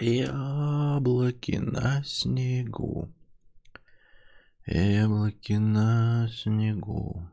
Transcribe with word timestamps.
Яблоки 0.00 1.52
на 1.52 2.02
снегу. 2.04 3.14
Яблоки 4.66 5.52
на 5.52 6.28
снегу. 6.28 7.30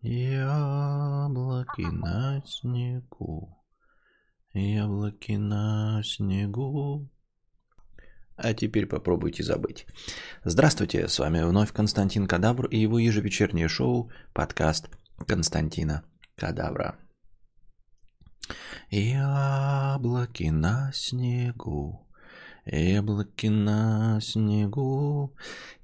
Яблоки 0.00 1.82
на 1.82 2.40
снегу. 2.46 3.58
Яблоки 4.52 5.32
на 5.32 6.02
снегу. 6.04 7.10
А 8.36 8.54
теперь 8.54 8.86
попробуйте 8.86 9.42
забыть. 9.42 9.86
Здравствуйте, 10.44 11.08
с 11.08 11.18
вами 11.18 11.42
вновь 11.42 11.72
Константин 11.72 12.28
Кадавр 12.28 12.66
и 12.66 12.78
его 12.78 13.00
ежевечернее 13.00 13.66
шоу, 13.66 14.12
подкаст 14.32 14.88
Константина 15.26 16.04
Кадавра. 16.36 16.96
Яблоки 18.90 20.50
на 20.50 20.90
снегу, 20.92 22.06
яблоки 22.66 23.48
на 23.48 24.20
снегу. 24.20 25.34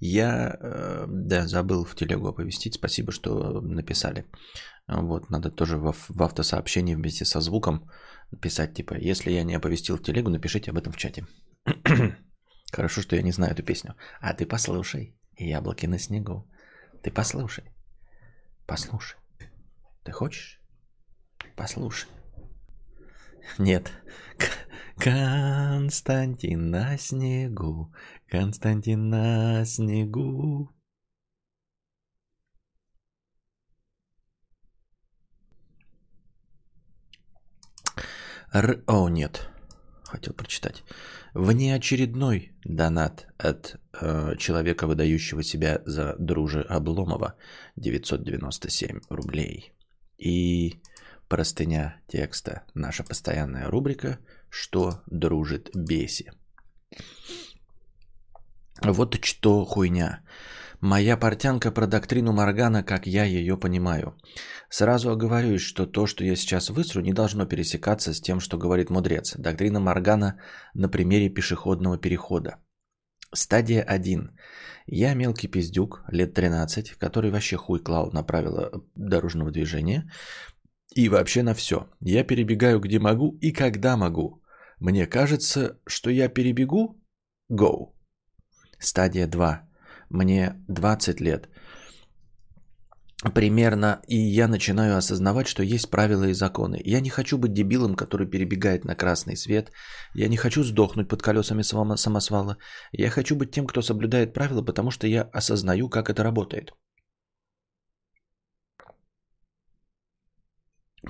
Я, 0.00 0.56
э, 0.60 1.06
да, 1.08 1.46
забыл 1.46 1.84
в 1.84 1.94
телегу 1.94 2.28
оповестить. 2.28 2.74
Спасибо, 2.74 3.12
что 3.12 3.60
написали. 3.60 4.24
Вот, 4.88 5.30
надо 5.30 5.50
тоже 5.50 5.78
в, 5.78 5.94
в 6.08 6.22
автосообщении 6.22 6.94
вместе 6.94 7.24
со 7.24 7.40
звуком 7.40 7.90
писать, 8.40 8.74
типа, 8.74 8.94
если 8.94 9.32
я 9.32 9.44
не 9.44 9.56
оповестил 9.56 9.96
в 9.96 10.02
телегу, 10.02 10.30
напишите 10.30 10.70
об 10.70 10.78
этом 10.78 10.92
в 10.92 10.96
чате. 10.96 11.26
Хорошо, 12.72 13.02
что 13.02 13.16
я 13.16 13.22
не 13.22 13.32
знаю 13.32 13.52
эту 13.52 13.62
песню. 13.62 13.94
А 14.20 14.34
ты 14.34 14.46
послушай, 14.46 15.16
яблоки 15.38 15.86
на 15.86 15.98
снегу. 15.98 16.48
Ты 17.02 17.10
послушай. 17.10 17.64
Послушай. 18.66 19.18
Ты 20.04 20.12
хочешь? 20.12 20.60
Послушай. 21.56 22.08
Нет. 23.58 23.92
Константин 24.98 26.70
на 26.70 26.96
снегу, 26.96 27.92
Константин 28.28 29.10
на 29.10 29.64
снегу. 29.64 30.70
Р... 38.52 38.82
О, 38.86 39.08
нет. 39.08 39.48
Хотел 40.04 40.32
прочитать. 40.32 40.82
Внеочередной 41.34 42.52
донат 42.64 43.26
от 43.36 43.78
э, 44.00 44.36
человека, 44.38 44.86
выдающего 44.86 45.42
себя 45.42 45.82
за 45.84 46.16
друже 46.18 46.62
Обломова. 46.62 47.34
997 47.76 49.00
рублей. 49.10 49.72
И 50.16 50.80
Простыня 51.28 51.96
текста. 52.06 52.62
Наша 52.74 53.02
постоянная 53.02 53.68
рубрика 53.68 54.18
«Что 54.48 55.02
дружит 55.10 55.70
беси». 55.74 56.30
Вот 58.80 59.24
что 59.24 59.64
хуйня. 59.64 60.20
Моя 60.80 61.16
портянка 61.16 61.72
про 61.72 61.86
доктрину 61.86 62.32
Моргана, 62.32 62.84
как 62.84 63.06
я 63.06 63.24
ее 63.24 63.56
понимаю. 63.56 64.14
Сразу 64.70 65.10
оговорюсь, 65.10 65.62
что 65.62 65.86
то, 65.86 66.06
что 66.06 66.24
я 66.24 66.36
сейчас 66.36 66.70
высру, 66.70 67.02
не 67.02 67.12
должно 67.12 67.46
пересекаться 67.46 68.12
с 68.12 68.20
тем, 68.20 68.38
что 68.38 68.56
говорит 68.56 68.90
мудрец. 68.90 69.34
Доктрина 69.36 69.80
Моргана 69.80 70.38
на 70.74 70.88
примере 70.88 71.28
пешеходного 71.28 71.98
перехода. 71.98 72.58
Стадия 73.34 73.82
1. 73.82 74.30
Я 74.86 75.14
мелкий 75.14 75.48
пиздюк, 75.48 76.04
лет 76.12 76.34
13, 76.34 76.92
который 76.98 77.30
вообще 77.30 77.56
хуй 77.56 77.80
клал 77.80 78.12
на 78.12 78.22
правила 78.22 78.70
дорожного 78.94 79.50
движения, 79.50 80.08
и 80.96 81.08
вообще 81.08 81.42
на 81.42 81.54
все. 81.54 81.76
Я 82.00 82.24
перебегаю 82.24 82.80
где 82.80 82.98
могу 82.98 83.38
и 83.42 83.52
когда 83.52 83.96
могу. 83.96 84.42
Мне 84.80 85.06
кажется, 85.06 85.78
что 85.86 86.10
я 86.10 86.28
перебегу? 86.28 86.98
Go. 87.52 87.92
Стадия 88.78 89.26
2. 89.26 89.60
Мне 90.10 90.54
20 90.68 91.20
лет. 91.20 91.48
Примерно, 93.34 94.00
и 94.08 94.16
я 94.16 94.48
начинаю 94.48 94.96
осознавать, 94.96 95.46
что 95.46 95.62
есть 95.62 95.90
правила 95.90 96.24
и 96.24 96.34
законы. 96.34 96.80
Я 96.84 97.00
не 97.00 97.10
хочу 97.10 97.38
быть 97.38 97.52
дебилом, 97.52 97.94
который 97.94 98.30
перебегает 98.30 98.84
на 98.84 98.94
красный 98.94 99.36
свет. 99.36 99.72
Я 100.14 100.28
не 100.28 100.36
хочу 100.36 100.64
сдохнуть 100.64 101.08
под 101.08 101.22
колесами 101.22 101.62
самосвала. 101.96 102.56
Я 102.92 103.10
хочу 103.10 103.36
быть 103.36 103.50
тем, 103.50 103.66
кто 103.66 103.82
соблюдает 103.82 104.34
правила, 104.34 104.62
потому 104.62 104.90
что 104.90 105.06
я 105.06 105.22
осознаю, 105.32 105.88
как 105.88 106.08
это 106.08 106.22
работает. 106.22 106.72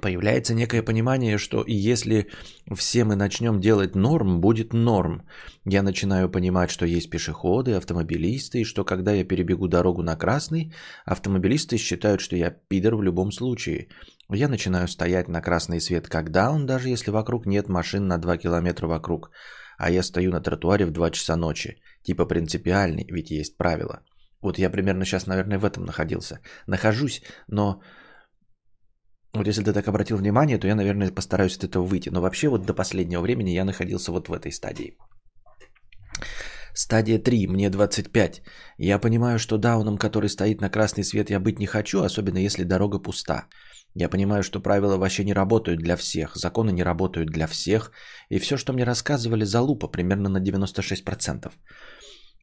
Появляется 0.01 0.55
некое 0.55 0.83
понимание, 0.83 1.39
что 1.39 1.63
и 1.63 1.75
если 1.75 2.27
все 2.75 3.05
мы 3.05 3.17
начнем 3.17 3.61
делать 3.61 3.95
норм, 3.95 4.41
будет 4.41 4.73
норм. 4.73 5.23
Я 5.65 5.83
начинаю 5.83 6.31
понимать, 6.31 6.71
что 6.71 6.87
есть 6.87 7.11
пешеходы, 7.11 7.73
автомобилисты, 7.73 8.61
и 8.61 8.65
что 8.65 8.85
когда 8.85 9.13
я 9.13 9.25
перебегу 9.25 9.69
дорогу 9.69 10.03
на 10.03 10.17
красный, 10.17 10.73
автомобилисты 11.05 11.77
считают, 11.77 12.21
что 12.21 12.37
я 12.37 12.51
пидор 12.51 12.97
в 12.97 13.03
любом 13.03 13.33
случае. 13.33 13.89
Я 14.31 14.49
начинаю 14.49 14.89
стоять 14.89 15.29
на 15.29 15.41
красный 15.41 15.81
свет 15.81 16.09
как 16.09 16.31
даун, 16.31 16.67
даже 16.67 16.89
если 16.89 17.11
вокруг 17.11 17.47
нет 17.47 17.69
машин 17.69 18.07
на 18.07 18.19
2 18.19 18.39
километра 18.39 18.87
вокруг, 18.87 19.31
а 19.79 19.91
я 19.91 20.03
стою 20.03 20.31
на 20.31 20.41
тротуаре 20.41 20.87
в 20.87 20.91
2 20.91 21.11
часа 21.11 21.37
ночи. 21.37 21.81
Типа 22.03 22.27
принципиальный, 22.27 23.07
ведь 23.11 23.31
есть 23.31 23.57
правила. 23.57 24.01
Вот 24.43 24.59
я 24.59 24.71
примерно 24.71 25.05
сейчас, 25.05 25.27
наверное, 25.27 25.59
в 25.59 25.65
этом 25.65 25.85
находился. 25.85 26.41
Нахожусь, 26.67 27.23
но 27.49 27.81
вот 29.37 29.47
если 29.47 29.63
ты 29.63 29.73
так 29.73 29.89
обратил 29.89 30.17
внимание, 30.17 30.59
то 30.59 30.67
я, 30.67 30.75
наверное, 30.75 31.11
постараюсь 31.11 31.57
от 31.57 31.65
этого 31.65 31.85
выйти. 31.85 32.11
Но 32.11 32.21
вообще 32.21 32.49
вот 32.49 32.67
до 32.67 32.75
последнего 32.75 33.21
времени 33.21 33.51
я 33.51 33.65
находился 33.65 34.13
вот 34.13 34.29
в 34.29 34.33
этой 34.33 34.53
стадии. 34.53 34.97
Стадия 36.75 37.19
3, 37.19 37.47
мне 37.47 37.71
25. 37.71 38.43
Я 38.79 38.99
понимаю, 38.99 39.39
что 39.39 39.59
дауном, 39.59 39.97
который 39.97 40.29
стоит 40.29 40.61
на 40.61 40.69
красный 40.69 41.05
свет, 41.05 41.31
я 41.31 41.41
быть 41.41 41.59
не 41.59 41.67
хочу, 41.67 42.03
особенно 42.03 42.39
если 42.39 42.65
дорога 42.65 42.99
пуста. 42.99 43.47
Я 43.95 44.11
понимаю, 44.11 44.43
что 44.43 44.61
правила 44.61 44.99
вообще 44.99 45.25
не 45.25 45.33
работают 45.33 45.81
для 45.81 45.97
всех, 45.97 46.37
законы 46.37 46.73
не 46.73 46.83
работают 46.83 47.31
для 47.31 47.47
всех, 47.47 47.93
и 48.29 48.39
все, 48.39 48.59
что 48.59 48.73
мне 48.75 48.85
рассказывали, 48.85 49.45
залупа 49.45 49.89
примерно 49.89 50.29
на 50.29 50.39
96%. 50.39 51.51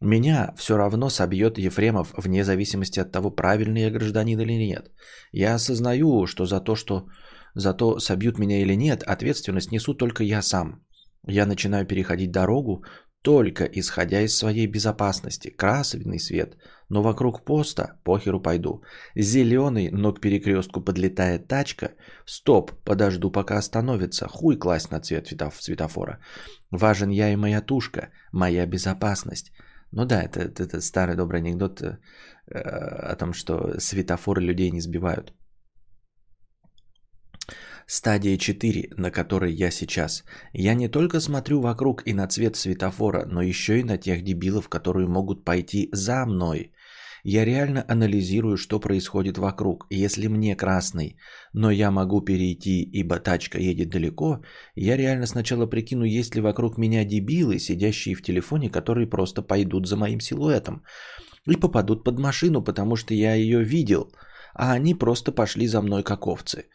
Меня 0.03 0.53
все 0.57 0.75
равно 0.75 1.09
собьет 1.09 1.57
Ефремов 1.57 2.13
вне 2.17 2.43
зависимости 2.43 2.99
от 2.99 3.11
того, 3.11 3.31
правильный 3.31 3.83
я 3.83 3.89
гражданин 3.89 4.37
или 4.41 4.67
нет. 4.67 4.91
Я 5.31 5.55
осознаю, 5.55 6.27
что 6.27 6.45
за 6.45 6.59
то, 6.59 6.75
что 6.75 7.07
за 7.55 7.73
то, 7.73 7.99
собьют 7.99 8.37
меня 8.37 8.61
или 8.61 8.75
нет, 8.75 9.03
ответственность 9.03 9.71
несу 9.71 9.93
только 9.93 10.23
я 10.23 10.41
сам. 10.41 10.83
Я 11.25 11.45
начинаю 11.45 11.87
переходить 11.87 12.31
дорогу 12.31 12.83
только 13.21 13.63
исходя 13.63 14.19
из 14.19 14.35
своей 14.35 14.67
безопасности. 14.67 15.49
Красный 15.57 16.19
свет, 16.19 16.57
но 16.89 17.01
вокруг 17.01 17.45
поста 17.45 18.01
похеру 18.03 18.41
пойду. 18.41 18.83
Зеленый, 19.15 19.89
но 19.89 20.13
к 20.13 20.19
перекрестку 20.19 20.81
подлетает 20.81 21.47
тачка. 21.47 21.91
Стоп, 22.25 22.71
подожду 22.83 23.31
пока 23.31 23.57
остановится. 23.57 24.27
Хуй 24.27 24.57
класть 24.57 24.91
на 24.91 24.99
цвет 24.99 25.27
светофора. 25.61 26.19
Важен 26.71 27.09
я 27.09 27.31
и 27.31 27.37
моя 27.37 27.61
тушка, 27.61 28.09
моя 28.33 28.65
безопасность. 28.65 29.53
Ну 29.95 30.05
да, 30.05 30.23
это, 30.23 30.39
это, 30.39 30.63
это 30.63 30.81
старый 30.81 31.15
добрый 31.15 31.39
анекдот 31.39 31.81
э, 31.81 31.97
о 33.11 33.15
том, 33.15 33.33
что 33.33 33.79
светофоры 33.79 34.41
людей 34.41 34.71
не 34.71 34.81
сбивают. 34.81 35.33
Стадия 37.85 38.37
4, 38.37 38.93
на 38.97 39.11
которой 39.11 39.53
я 39.53 39.71
сейчас. 39.71 40.23
Я 40.53 40.73
не 40.73 40.87
только 40.87 41.19
смотрю 41.19 41.61
вокруг 41.61 42.01
и 42.07 42.13
на 42.13 42.27
цвет 42.27 42.55
светофора, 42.55 43.25
но 43.25 43.41
еще 43.41 43.79
и 43.79 43.83
на 43.83 43.97
тех 43.97 44.23
дебилов, 44.23 44.67
которые 44.67 45.07
могут 45.07 45.45
пойти 45.45 45.89
за 45.91 46.25
мной. 46.25 46.72
Я 47.23 47.45
реально 47.45 47.85
анализирую, 47.87 48.57
что 48.57 48.79
происходит 48.79 49.37
вокруг. 49.37 49.87
Если 49.89 50.27
мне 50.27 50.57
красный, 50.57 51.15
но 51.53 51.71
я 51.71 51.89
могу 51.89 52.21
перейти, 52.21 52.81
ибо 52.81 53.17
тачка 53.19 53.57
едет 53.59 53.89
далеко, 53.89 54.41
я 54.75 54.97
реально 54.97 55.25
сначала 55.25 55.65
прикину, 55.65 56.03
есть 56.03 56.35
ли 56.35 56.41
вокруг 56.41 56.77
меня 56.77 57.05
дебилы, 57.05 57.59
сидящие 57.59 58.15
в 58.15 58.21
телефоне, 58.21 58.69
которые 58.69 59.07
просто 59.07 59.41
пойдут 59.41 59.87
за 59.87 59.95
моим 59.95 60.19
силуэтом. 60.19 60.83
И 61.45 61.55
попадут 61.55 62.03
под 62.03 62.19
машину, 62.19 62.61
потому 62.61 62.97
что 62.97 63.13
я 63.13 63.35
ее 63.35 63.63
видел, 63.63 64.11
а 64.53 64.73
они 64.73 64.93
просто 64.93 65.31
пошли 65.31 65.67
за 65.67 65.81
мной 65.81 66.03
как 66.03 66.27
овцы. 66.27 66.65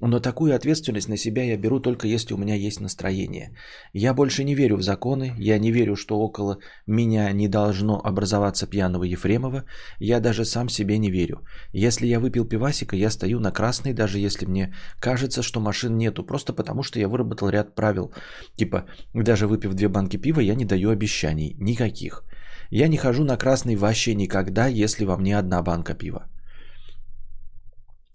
Но 0.00 0.20
такую 0.20 0.54
ответственность 0.54 1.08
на 1.08 1.16
себя 1.16 1.42
я 1.44 1.56
беру 1.56 1.80
только 1.80 2.06
если 2.06 2.34
у 2.34 2.36
меня 2.36 2.54
есть 2.54 2.80
настроение. 2.80 3.56
Я 3.94 4.12
больше 4.12 4.44
не 4.44 4.54
верю 4.54 4.76
в 4.76 4.82
законы, 4.82 5.32
я 5.38 5.58
не 5.58 5.72
верю, 5.72 5.96
что 5.96 6.18
около 6.18 6.58
меня 6.86 7.32
не 7.32 7.48
должно 7.48 7.98
образоваться 8.04 8.66
пьяного 8.66 9.04
Ефремова, 9.04 9.64
я 9.98 10.20
даже 10.20 10.44
сам 10.44 10.68
себе 10.68 10.98
не 10.98 11.10
верю. 11.10 11.40
Если 11.72 12.06
я 12.06 12.20
выпил 12.20 12.44
пивасика, 12.44 12.94
я 12.94 13.10
стою 13.10 13.40
на 13.40 13.50
красной, 13.52 13.94
даже 13.94 14.18
если 14.18 14.44
мне 14.44 14.74
кажется, 15.00 15.42
что 15.42 15.60
машин 15.60 15.96
нету, 15.96 16.26
просто 16.26 16.52
потому 16.52 16.82
что 16.82 16.98
я 16.98 17.08
выработал 17.08 17.48
ряд 17.48 17.74
правил. 17.74 18.12
Типа, 18.54 18.84
даже 19.14 19.46
выпив 19.46 19.72
две 19.72 19.88
банки 19.88 20.18
пива, 20.18 20.40
я 20.40 20.54
не 20.54 20.66
даю 20.66 20.90
обещаний, 20.90 21.56
никаких. 21.58 22.22
Я 22.68 22.88
не 22.88 22.98
хожу 22.98 23.24
на 23.24 23.38
красный 23.38 23.76
вообще 23.76 24.14
никогда, 24.14 24.66
если 24.66 25.06
во 25.06 25.16
мне 25.16 25.38
одна 25.38 25.62
банка 25.62 25.94
пива. 25.94 26.28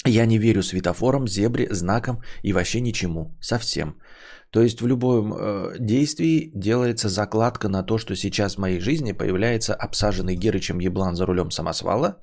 Я 0.06 0.26
не 0.26 0.40
верю 0.40 0.64
светофорам, 0.64 1.28
зебре, 1.28 1.68
знакам 1.72 2.22
и 2.44 2.54
вообще 2.54 2.82
ничему. 2.82 3.38
Совсем. 3.42 3.96
То 4.52 4.62
есть 4.62 4.82
в 4.82 4.88
любом 4.88 5.34
э, 5.34 5.76
действии 5.80 6.52
делается 6.56 7.08
закладка 7.08 7.70
на 7.70 7.84
то, 7.84 7.98
что 7.98 8.16
сейчас 8.16 8.56
в 8.56 8.60
моей 8.60 8.80
жизни 8.80 9.14
появляется 9.14 9.74
обсаженный 9.74 10.36
Герычем 10.36 10.80
еблан 10.80 11.16
за 11.16 11.26
рулем 11.26 11.52
самосвала. 11.52 12.18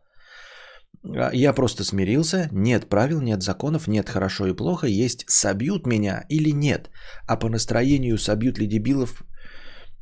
А, 1.05 1.31
я 1.33 1.53
просто 1.53 1.85
смирился, 1.85 2.49
нет 2.53 2.89
правил, 2.89 3.21
нет 3.21 3.43
законов, 3.43 3.89
нет 3.89 4.09
хорошо 4.09 4.47
и 4.47 4.57
плохо, 4.57 4.87
есть 4.87 5.25
собьют 5.29 5.87
меня 5.87 6.25
или 6.29 6.51
нет. 6.51 6.91
А 7.27 7.37
по 7.37 7.49
настроению 7.49 8.19
собьют 8.19 8.59
ли 8.59 8.67
дебилов, 8.67 9.23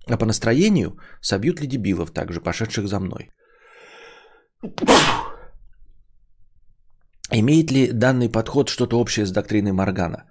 а 0.09 0.17
по 0.17 0.27
настроению 0.27 0.99
собьют 1.21 1.61
ли 1.61 1.67
дебилов 1.67 2.11
также, 2.11 2.41
пошедших 2.41 2.89
за 2.89 3.01
мной. 3.01 3.31
Имеет 7.33 7.71
ли 7.71 7.93
данный 7.93 8.29
подход 8.29 8.69
что-то 8.69 9.01
общее 9.01 9.27
с 9.27 9.33
доктриной 9.33 9.73
Моргана? 9.73 10.25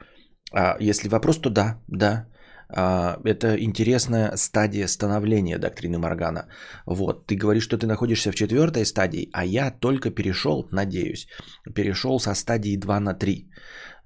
А, 0.54 0.78
если 0.80 1.10
вопрос, 1.10 1.40
то 1.40 1.50
да, 1.50 1.82
да. 1.88 2.28
А, 2.70 3.20
это 3.26 3.58
интересная 3.58 4.36
стадия 4.38 4.88
становления 4.88 5.58
доктрины 5.58 5.98
Моргана. 5.98 6.48
Вот, 6.86 7.28
ты 7.28 7.36
говоришь, 7.36 7.64
что 7.64 7.78
ты 7.78 7.86
находишься 7.86 8.32
в 8.32 8.36
четвертой 8.36 8.86
стадии, 8.86 9.30
а 9.34 9.46
я 9.46 9.72
только 9.72 10.10
перешел, 10.10 10.68
надеюсь, 10.72 11.28
перешел 11.74 12.20
со 12.20 12.34
стадии 12.34 12.78
2 12.78 13.00
на 13.00 13.14
3. 13.14 13.50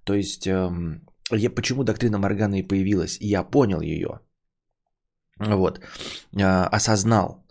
То 0.03 0.15
есть, 0.15 0.47
эм, 0.47 1.05
я, 1.31 1.49
почему 1.51 1.83
доктрина 1.83 2.17
Моргана 2.17 2.55
и 2.55 2.67
появилась? 2.67 3.17
Я 3.21 3.43
понял 3.43 3.81
ее. 3.81 4.19
Вот, 5.39 5.79
а, 6.41 6.67
осознал, 6.67 7.45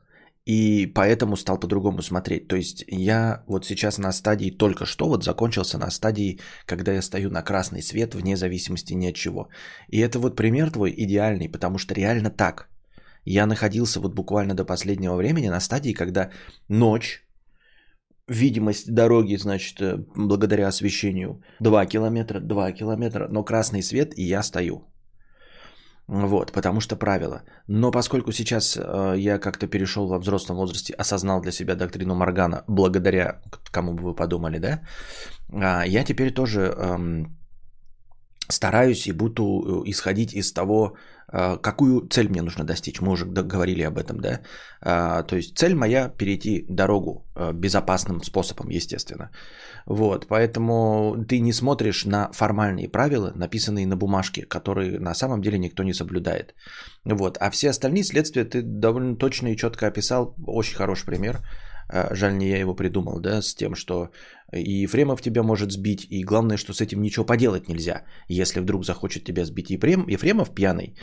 и 0.48 0.86
поэтому 0.94 1.36
стал 1.36 1.60
по-другому 1.60 2.02
смотреть. 2.02 2.48
То 2.48 2.56
есть 2.56 2.84
я 2.88 3.42
вот 3.46 3.66
сейчас 3.66 3.98
на 3.98 4.12
стадии, 4.12 4.50
только 4.50 4.86
что 4.86 5.08
вот 5.08 5.24
закончился 5.24 5.78
на 5.78 5.90
стадии, 5.90 6.38
когда 6.66 6.92
я 6.92 7.02
стою 7.02 7.30
на 7.30 7.42
красный 7.42 7.82
свет 7.82 8.14
вне 8.14 8.36
зависимости 8.36 8.94
ни 8.94 9.08
от 9.08 9.14
чего. 9.14 9.48
И 9.90 10.00
это 10.00 10.18
вот 10.18 10.36
пример 10.36 10.70
твой 10.70 10.94
идеальный, 10.96 11.50
потому 11.50 11.78
что 11.78 11.94
реально 11.94 12.30
так. 12.30 12.68
Я 13.26 13.46
находился 13.46 14.00
вот 14.00 14.14
буквально 14.14 14.54
до 14.54 14.64
последнего 14.64 15.16
времени 15.16 15.50
на 15.50 15.60
стадии, 15.60 15.92
когда 15.92 16.30
ночь, 16.68 17.26
видимость 18.26 18.94
дороги, 18.94 19.36
значит, 19.36 19.80
э, 19.82 19.98
благодаря 20.16 20.68
освещению 20.68 21.42
2 21.60 21.86
километра, 21.86 22.40
2 22.40 22.72
километра, 22.72 23.28
но 23.28 23.44
красный 23.44 23.82
свет, 23.82 24.14
и 24.16 24.22
я 24.22 24.42
стою. 24.42 24.82
Вот, 26.08 26.52
потому 26.52 26.80
что 26.80 26.96
правило. 26.96 27.42
Но 27.66 27.90
поскольку 27.90 28.32
сейчас 28.32 28.78
э, 28.78 29.14
я 29.18 29.38
как-то 29.38 29.66
перешел 29.66 30.08
во 30.08 30.18
взрослом 30.18 30.56
возрасте, 30.56 30.94
осознал 30.94 31.40
для 31.40 31.52
себя 31.52 31.74
доктрину 31.74 32.14
Моргана, 32.14 32.64
благодаря 32.66 33.42
кому 33.70 33.92
бы 33.92 34.02
вы 34.02 34.14
подумали, 34.14 34.58
да, 34.58 34.80
э, 35.52 35.88
я 35.88 36.04
теперь 36.04 36.32
тоже 36.32 36.60
э, 36.60 37.24
стараюсь 38.48 39.06
и 39.06 39.12
буду 39.12 39.44
э, 39.44 39.90
исходить 39.90 40.32
из 40.32 40.52
того, 40.52 40.96
какую 41.30 42.08
цель 42.08 42.28
мне 42.28 42.42
нужно 42.42 42.64
достичь. 42.64 43.00
Мы 43.00 43.12
уже 43.12 43.26
говорили 43.26 43.82
об 43.82 43.98
этом, 43.98 44.20
да. 44.20 44.40
Э, 44.80 45.22
то 45.26 45.36
есть 45.36 45.58
цель 45.58 45.74
моя 45.74 46.08
перейти 46.08 46.64
дорогу 46.68 47.26
безопасным 47.52 48.22
способом, 48.22 48.70
естественно. 48.70 49.30
Вот, 49.86 50.26
поэтому 50.28 51.24
ты 51.28 51.40
не 51.40 51.52
смотришь 51.52 52.04
на 52.04 52.30
формальные 52.32 52.88
правила, 52.88 53.32
написанные 53.34 53.86
на 53.86 53.96
бумажке, 53.96 54.42
которые 54.42 54.98
на 55.00 55.14
самом 55.14 55.40
деле 55.40 55.58
никто 55.58 55.82
не 55.82 55.94
соблюдает. 55.94 56.54
Вот, 57.04 57.38
а 57.40 57.50
все 57.50 57.70
остальные 57.70 58.04
следствия 58.04 58.44
ты 58.44 58.62
довольно 58.62 59.16
точно 59.16 59.48
и 59.48 59.56
четко 59.56 59.86
описал. 59.86 60.34
Очень 60.46 60.76
хороший 60.76 61.06
пример. 61.06 61.40
А, 61.90 62.14
жаль, 62.14 62.36
не 62.36 62.48
я 62.48 62.58
его 62.58 62.74
придумал, 62.74 63.20
да, 63.20 63.40
с 63.40 63.54
тем, 63.54 63.74
что 63.74 64.10
и 64.52 64.82
Ефремов 64.84 65.20
тебя 65.20 65.42
может 65.42 65.72
сбить, 65.72 66.06
и 66.10 66.24
главное, 66.24 66.56
что 66.56 66.72
с 66.72 66.80
этим 66.80 67.02
ничего 67.02 67.26
поделать 67.26 67.68
нельзя. 67.68 68.04
Если 68.28 68.60
вдруг 68.60 68.84
захочет 68.84 69.24
тебя 69.24 69.44
сбить 69.44 69.70
Ефрем, 69.70 70.08
Ефремов 70.08 70.54
пьяный, 70.54 70.94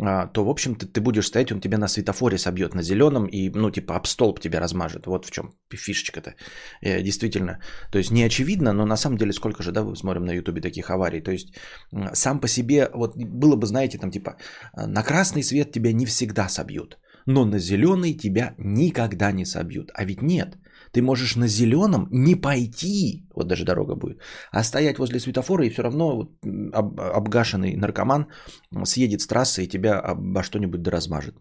а, 0.00 0.26
то, 0.26 0.44
в 0.44 0.48
общем-то, 0.48 0.86
ты 0.86 1.00
будешь 1.00 1.26
стоять, 1.26 1.52
он 1.52 1.60
тебя 1.60 1.78
на 1.78 1.88
светофоре 1.88 2.38
собьет 2.38 2.74
на 2.74 2.82
зеленом 2.82 3.26
и, 3.26 3.50
ну, 3.50 3.70
типа, 3.70 3.96
об 3.96 4.06
столб 4.06 4.40
тебя 4.40 4.60
размажет. 4.60 5.06
Вот 5.06 5.26
в 5.26 5.30
чем 5.30 5.52
фишечка-то. 5.70 6.34
Э, 6.82 7.02
действительно. 7.02 7.60
То 7.92 7.98
есть, 7.98 8.10
не 8.10 8.22
очевидно, 8.22 8.72
но 8.72 8.84
на 8.84 8.96
самом 8.96 9.16
деле 9.16 9.32
сколько 9.32 9.62
же, 9.62 9.72
да, 9.72 9.84
мы 9.84 9.96
смотрим 9.96 10.24
на 10.24 10.32
ютубе 10.32 10.60
таких 10.60 10.90
аварий. 10.90 11.20
То 11.20 11.30
есть, 11.30 11.54
сам 12.12 12.40
по 12.40 12.48
себе, 12.48 12.88
вот 12.94 13.16
было 13.16 13.56
бы, 13.56 13.66
знаете, 13.66 13.98
там, 13.98 14.10
типа, 14.10 14.36
на 14.74 15.02
красный 15.02 15.42
свет 15.42 15.72
тебя 15.72 15.92
не 15.92 16.06
всегда 16.06 16.48
собьют 16.48 16.98
но 17.28 17.44
на 17.44 17.58
зеленый 17.58 18.14
тебя 18.14 18.54
никогда 18.58 19.32
не 19.32 19.44
собьют. 19.44 19.90
А 19.94 20.04
ведь 20.04 20.22
нет, 20.22 20.56
ты 20.92 21.02
можешь 21.02 21.36
на 21.36 21.46
зеленом 21.48 22.08
не 22.10 22.34
пойти, 22.34 23.26
вот 23.34 23.46
даже 23.48 23.64
дорога 23.64 23.94
будет, 23.94 24.20
а 24.50 24.62
стоять 24.62 24.98
возле 24.98 25.20
светофора 25.20 25.64
и 25.64 25.70
все 25.70 25.82
равно 25.82 26.16
вот, 26.16 26.30
об, 26.72 27.00
обгашенный 27.00 27.76
наркоман 27.76 28.26
съедет 28.84 29.20
с 29.20 29.26
трассы 29.26 29.64
и 29.64 29.68
тебя 29.68 29.98
обо 30.00 30.42
что-нибудь 30.42 30.82
доразмажет. 30.82 31.34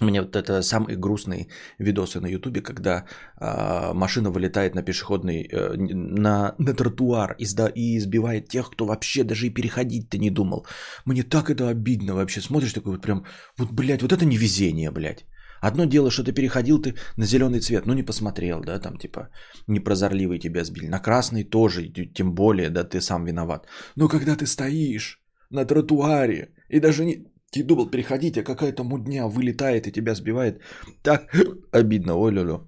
Меня 0.00 0.22
вот 0.22 0.36
это 0.36 0.60
самые 0.62 0.98
грустные 0.98 1.48
видосы 1.78 2.20
на 2.20 2.26
ютубе, 2.26 2.60
когда 2.60 3.06
э, 3.40 3.92
машина 3.94 4.30
вылетает 4.30 4.74
на 4.74 4.82
пешеходный, 4.82 5.48
э, 5.50 5.74
на, 5.78 6.54
на 6.58 6.74
тротуар 6.74 7.34
и, 7.38 7.46
сда, 7.46 7.68
и 7.74 7.96
избивает 7.96 8.48
тех, 8.48 8.70
кто 8.70 8.84
вообще 8.84 9.24
даже 9.24 9.46
и 9.46 9.54
переходить-то 9.54 10.18
не 10.18 10.30
думал. 10.30 10.66
Мне 11.06 11.22
так 11.22 11.48
это 11.48 11.70
обидно 11.70 12.14
вообще. 12.14 12.42
Смотришь 12.42 12.74
такой 12.74 12.92
вот 12.92 13.02
прям, 13.02 13.24
вот, 13.56 13.70
блядь, 13.72 14.02
вот 14.02 14.12
это 14.12 14.26
невезение, 14.26 14.90
блядь. 14.90 15.24
Одно 15.60 15.84
дело, 15.84 16.10
что 16.10 16.24
ты 16.24 16.32
переходил 16.32 16.82
ты 16.82 16.94
на 17.16 17.26
зеленый 17.26 17.60
цвет, 17.60 17.86
ну 17.86 17.94
не 17.94 18.02
посмотрел, 18.02 18.60
да, 18.60 18.78
там 18.78 18.98
типа 18.98 19.28
непрозорливый 19.66 20.38
тебя 20.38 20.64
сбили. 20.64 20.88
На 20.88 21.00
красный 21.00 21.44
тоже, 21.44 21.88
тем 22.14 22.34
более, 22.34 22.70
да, 22.70 22.84
ты 22.84 23.00
сам 23.00 23.24
виноват. 23.24 23.66
Но 23.96 24.08
когда 24.08 24.36
ты 24.36 24.46
стоишь 24.46 25.20
на 25.50 25.64
тротуаре 25.64 26.50
и 26.68 26.80
даже 26.80 27.04
не, 27.04 27.26
ты 27.50 27.62
думал 27.62 27.90
переходить, 27.90 28.38
а 28.38 28.42
какая-то 28.42 28.84
мудня 28.84 29.26
вылетает 29.26 29.86
и 29.86 29.92
тебя 29.92 30.14
сбивает. 30.14 30.60
Так 31.02 31.30
обидно, 31.72 32.16
ой 32.16 32.32
лё 32.32 32.66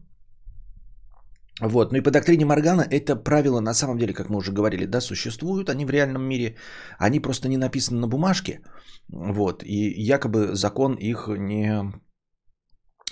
Вот, 1.60 1.92
ну 1.92 1.98
и 1.98 2.02
по 2.02 2.10
доктрине 2.10 2.44
Моргана 2.44 2.86
это 2.90 3.16
правила 3.16 3.60
на 3.60 3.74
самом 3.74 3.98
деле, 3.98 4.14
как 4.14 4.28
мы 4.30 4.36
уже 4.36 4.52
говорили, 4.52 4.86
да, 4.86 5.00
существуют, 5.00 5.68
они 5.68 5.84
в 5.84 5.90
реальном 5.90 6.22
мире, 6.22 6.56
они 6.98 7.20
просто 7.20 7.48
не 7.48 7.56
написаны 7.56 8.00
на 8.00 8.08
бумажке, 8.08 8.60
вот, 9.08 9.62
и 9.64 10.08
якобы 10.08 10.54
закон 10.54 10.94
их 10.94 11.28
не, 11.28 11.92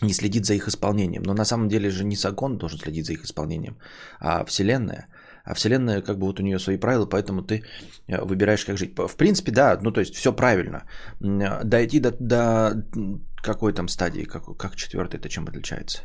не 0.02 0.12
следит 0.12 0.46
за 0.46 0.54
их 0.54 0.68
исполнением, 0.68 1.22
но 1.22 1.34
на 1.34 1.44
самом 1.44 1.68
деле 1.68 1.90
же 1.90 2.04
не 2.04 2.16
закон 2.16 2.58
должен 2.58 2.78
следить 2.78 3.06
за 3.06 3.12
их 3.12 3.24
исполнением, 3.24 3.76
а 4.20 4.44
Вселенная– 4.44 5.06
а 5.46 5.54
Вселенная, 5.54 6.02
как 6.02 6.18
бы 6.18 6.26
вот 6.26 6.40
у 6.40 6.42
нее 6.42 6.58
свои 6.58 6.76
правила, 6.76 7.06
поэтому 7.06 7.42
ты 7.42 7.62
э, 8.08 8.24
выбираешь, 8.24 8.64
как 8.64 8.76
жить. 8.76 8.98
В 8.98 9.16
принципе, 9.16 9.52
да, 9.52 9.78
ну 9.80 9.92
то 9.92 10.00
есть 10.00 10.14
все 10.14 10.32
правильно. 10.32 10.82
Дойти 11.20 12.00
до, 12.00 12.10
до 12.20 12.84
какой 13.36 13.72
там 13.72 13.88
стадии, 13.88 14.24
как, 14.24 14.56
как 14.56 14.74
четвертый, 14.74 15.20
это 15.20 15.28
чем 15.28 15.46
отличается? 15.46 16.02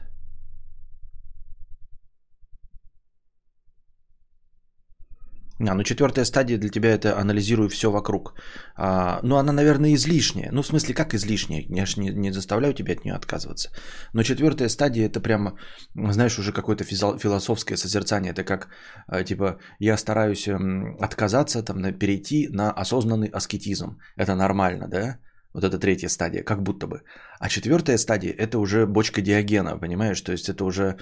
А, 5.70 5.76
ну 5.76 5.84
четвертая 5.84 6.26
стадия 6.26 6.58
для 6.58 6.70
тебя 6.70 6.90
это 6.90 7.20
анализирую 7.20 7.70
все 7.70 7.92
вокруг. 7.92 8.34
А, 8.76 9.20
ну, 9.24 9.36
она, 9.36 9.54
наверное, 9.54 9.94
излишняя. 9.94 10.50
Ну, 10.52 10.62
в 10.62 10.68
смысле, 10.68 10.94
как 10.94 11.14
излишняя? 11.14 11.66
Я 11.70 11.86
же 11.86 12.00
не, 12.00 12.10
не 12.10 12.32
заставляю 12.32 12.74
тебя 12.74 12.94
от 12.94 13.06
нее 13.06 13.16
отказываться. 13.16 13.70
Но 14.14 14.24
четвертая 14.24 14.70
стадия 14.70 15.06
это 15.06 15.20
прямо, 15.20 15.58
знаешь, 15.96 16.40
уже 16.40 16.52
какое-то 16.54 16.84
философское 16.84 17.78
созерцание. 17.78 18.32
Это 18.32 18.44
как, 18.44 18.70
а, 19.08 19.24
типа, 19.24 19.60
я 19.80 19.98
стараюсь 19.98 20.48
эм, 20.48 20.98
отказаться, 21.02 21.64
там, 21.64 21.82
перейти 21.94 22.50
на 22.50 22.72
осознанный 22.72 23.28
аскетизм. 23.28 24.00
Это 24.18 24.36
нормально, 24.36 24.88
да? 24.88 25.18
Вот 25.54 25.64
это 25.64 25.78
третья 25.78 26.10
стадия, 26.10 26.44
как 26.44 26.64
будто 26.64 26.88
бы. 26.88 27.02
А 27.40 27.50
четвертая 27.50 27.98
стадия– 27.98 28.34
это 28.38 28.58
уже 28.60 28.86
бочка 28.86 29.22
Диогена, 29.22 29.78
понимаешь? 29.78 30.22
То 30.22 30.32
есть 30.32 30.50
это 30.50 30.64
уже 30.64 30.98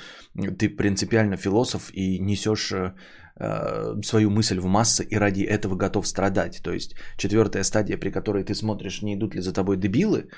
ты 0.58 0.70
принципиально 0.70 1.38
философ 1.38 1.92
и 1.94 2.20
несешь 2.20 2.72
э, 2.72 2.94
э, 3.40 4.02
свою 4.04 4.30
мысль 4.30 4.60
в 4.60 4.66
массы 4.66 5.04
и 5.04 5.16
ради 5.16 5.44
этого 5.44 5.76
готов 5.76 6.08
страдать. 6.08 6.62
То 6.64 6.74
есть 6.74 6.96
четвертая 7.18 7.64
стадия, 7.64 7.98
при 7.98 8.12
которой 8.12 8.44
ты 8.44 8.56
смотришь, 8.56 9.02
не 9.04 9.14
идут 9.14 9.36
ли 9.36 9.42
за 9.42 9.54
тобой 9.54 9.78
дебилы, 9.78 10.30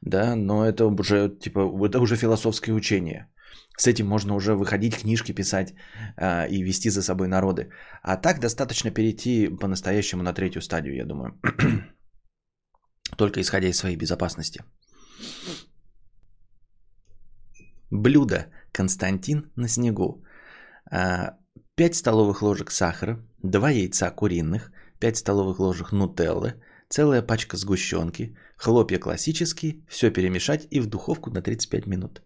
да, 0.00 0.34
но 0.34 0.64
это 0.66 0.86
уже 0.86 1.28
типа 1.28 1.60
это 1.86 2.00
уже 2.00 2.16
философское 2.16 2.72
учение. 2.72 3.28
С 3.76 3.86
этим 3.86 4.06
можно 4.06 4.34
уже 4.34 4.54
выходить, 4.54 4.96
книжки 4.96 5.32
писать 5.32 5.74
э, 6.16 6.48
и 6.48 6.62
вести 6.62 6.90
за 6.90 7.02
собой 7.02 7.28
народы. 7.28 7.70
А 8.02 8.16
так 8.16 8.40
достаточно 8.40 8.90
перейти 8.90 9.48
по-настоящему 9.48 10.22
на 10.22 10.32
третью 10.32 10.60
стадию, 10.60 10.96
я 10.96 11.04
думаю. 11.04 11.40
Только 13.16 13.40
исходя 13.40 13.68
из 13.68 13.76
своей 13.76 13.96
безопасности. 13.96 14.62
Блюдо 17.90 18.46
Константин 18.72 19.50
на 19.56 19.68
снегу. 19.68 20.24
5 20.90 20.92
а, 20.92 21.36
столовых 21.92 22.42
ложек 22.42 22.70
сахара, 22.70 23.18
2 23.42 23.70
яйца 23.70 24.10
куриных, 24.10 24.72
5 25.00 25.16
столовых 25.16 25.58
ложек 25.58 25.92
нутеллы, 25.92 26.54
целая 26.88 27.22
пачка 27.22 27.56
сгущенки, 27.56 28.36
хлопья 28.56 28.98
классические, 28.98 29.84
все 29.88 30.10
перемешать 30.10 30.66
и 30.70 30.80
в 30.80 30.86
духовку 30.86 31.30
на 31.30 31.42
35 31.42 31.86
минут. 31.86 32.22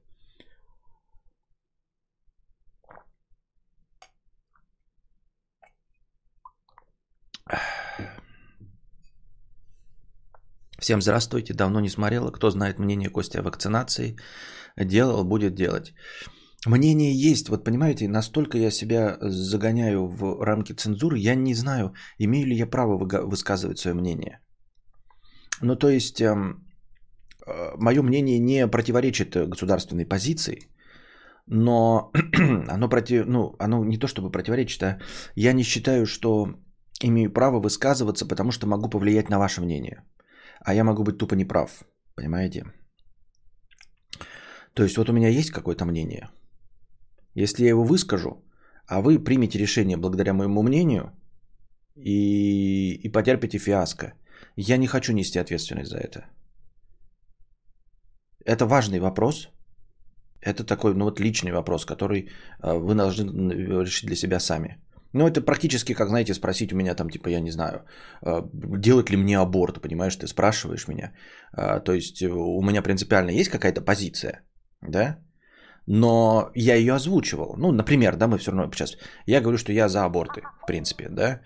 Всем 10.81 11.01
здравствуйте, 11.01 11.55
давно 11.55 11.81
не 11.81 11.89
смотрела. 11.89 12.31
Кто 12.31 12.51
знает 12.51 12.79
мнение 12.79 13.11
Кости 13.11 13.39
о 13.39 13.43
вакцинации, 13.43 14.17
делал, 14.77 15.25
будет 15.25 15.55
делать. 15.55 15.95
Мнение 16.67 17.13
есть, 17.13 17.49
вот 17.49 17.65
понимаете, 17.65 18.09
настолько 18.09 18.59
я 18.59 18.71
себя 18.71 19.19
загоняю 19.21 20.07
в 20.07 20.43
рамки 20.43 20.73
цензуры, 20.73 21.19
я 21.19 21.35
не 21.35 21.55
знаю, 21.55 21.93
имею 22.19 22.47
ли 22.47 22.57
я 22.57 22.67
право 22.67 22.97
высказывать 23.27 23.79
свое 23.79 23.95
мнение. 23.95 24.41
Ну, 25.61 25.77
то 25.77 25.89
есть, 25.89 26.21
эм, 26.21 26.67
э, 27.47 27.77
мое 27.77 28.03
мнение 28.03 28.39
не 28.39 28.67
противоречит 28.67 29.37
государственной 29.37 30.07
позиции, 30.07 30.71
но 31.47 32.11
оно, 32.69 32.89
против, 32.89 33.27
ну, 33.27 33.55
оно 33.59 33.85
не 33.85 33.99
то 33.99 34.07
чтобы 34.07 34.33
противоречит, 34.33 34.83
а 34.83 34.99
я 35.37 35.53
не 35.53 35.63
считаю, 35.63 36.07
что 36.07 36.47
имею 37.03 37.31
право 37.33 37.61
высказываться, 37.61 38.27
потому 38.27 38.51
что 38.53 38.67
могу 38.67 38.89
повлиять 38.89 39.31
на 39.31 39.39
ваше 39.39 39.61
мнение. 39.61 40.03
А 40.65 40.75
я 40.75 40.85
могу 40.85 41.05
быть 41.05 41.19
тупо 41.19 41.35
неправ, 41.35 41.85
понимаете? 42.15 42.65
То 44.75 44.83
есть 44.83 44.97
вот 44.97 45.09
у 45.09 45.13
меня 45.13 45.29
есть 45.29 45.51
какое-то 45.51 45.85
мнение– 45.85 46.29
если 47.35 47.65
я 47.65 47.71
его 47.71 47.85
выскажу, 47.85 48.45
а 48.87 49.01
вы 49.01 49.19
примете 49.25 49.59
решение 49.59 49.97
благодаря 49.97 50.33
моему 50.33 50.63
мнению 50.63 51.13
и, 51.97 52.95
и 53.05 53.09
потерпите 53.09 53.59
фиаско, 53.59 54.15
я 54.57 54.77
не 54.77 54.87
хочу 54.87 55.13
нести 55.13 55.39
ответственность 55.39 55.91
за 55.91 55.99
это. 55.99 56.27
Это 58.45 58.67
важный 58.67 59.01
вопрос. 59.01 59.49
Это 60.41 60.65
такой, 60.65 60.95
ну 60.95 61.05
вот 61.05 61.21
личный 61.21 61.53
вопрос, 61.53 61.85
который 61.87 62.29
а, 62.61 62.75
вы 62.75 62.95
должны 62.95 63.53
решить 63.85 64.07
для 64.07 64.17
себя 64.17 64.39
сами. 64.39 64.79
Ну, 65.15 65.27
это 65.27 65.41
практически, 65.41 65.95
как, 65.95 66.09
знаете, 66.09 66.35
спросить 66.35 66.73
у 66.73 66.77
меня 66.77 66.95
там, 66.95 67.09
типа, 67.09 67.29
я 67.29 67.41
не 67.41 67.51
знаю, 67.51 67.85
а, 68.23 68.43
делать 68.53 69.11
ли 69.11 69.17
мне 69.17 69.39
аборт, 69.39 69.81
понимаешь, 69.81 70.17
ты 70.17 70.27
спрашиваешь 70.27 70.89
меня. 70.89 71.13
А, 71.53 71.81
то 71.81 71.93
есть 71.93 72.23
у 72.23 72.63
меня 72.63 72.83
принципиально 72.83 73.31
есть 73.31 73.51
какая-то 73.51 73.81
позиция, 73.81 74.43
да? 74.83 75.19
но 75.87 76.51
я 76.55 76.75
ее 76.77 76.95
озвучивал. 76.95 77.55
Ну, 77.59 77.73
например, 77.73 78.17
да, 78.17 78.27
мы 78.27 78.39
все 78.39 78.51
равно 78.51 78.71
сейчас... 78.73 78.97
Я 79.27 79.41
говорю, 79.41 79.59
что 79.59 79.73
я 79.73 79.89
за 79.89 80.05
аборты, 80.05 80.43
в 80.63 80.67
принципе, 80.67 81.09
да, 81.11 81.41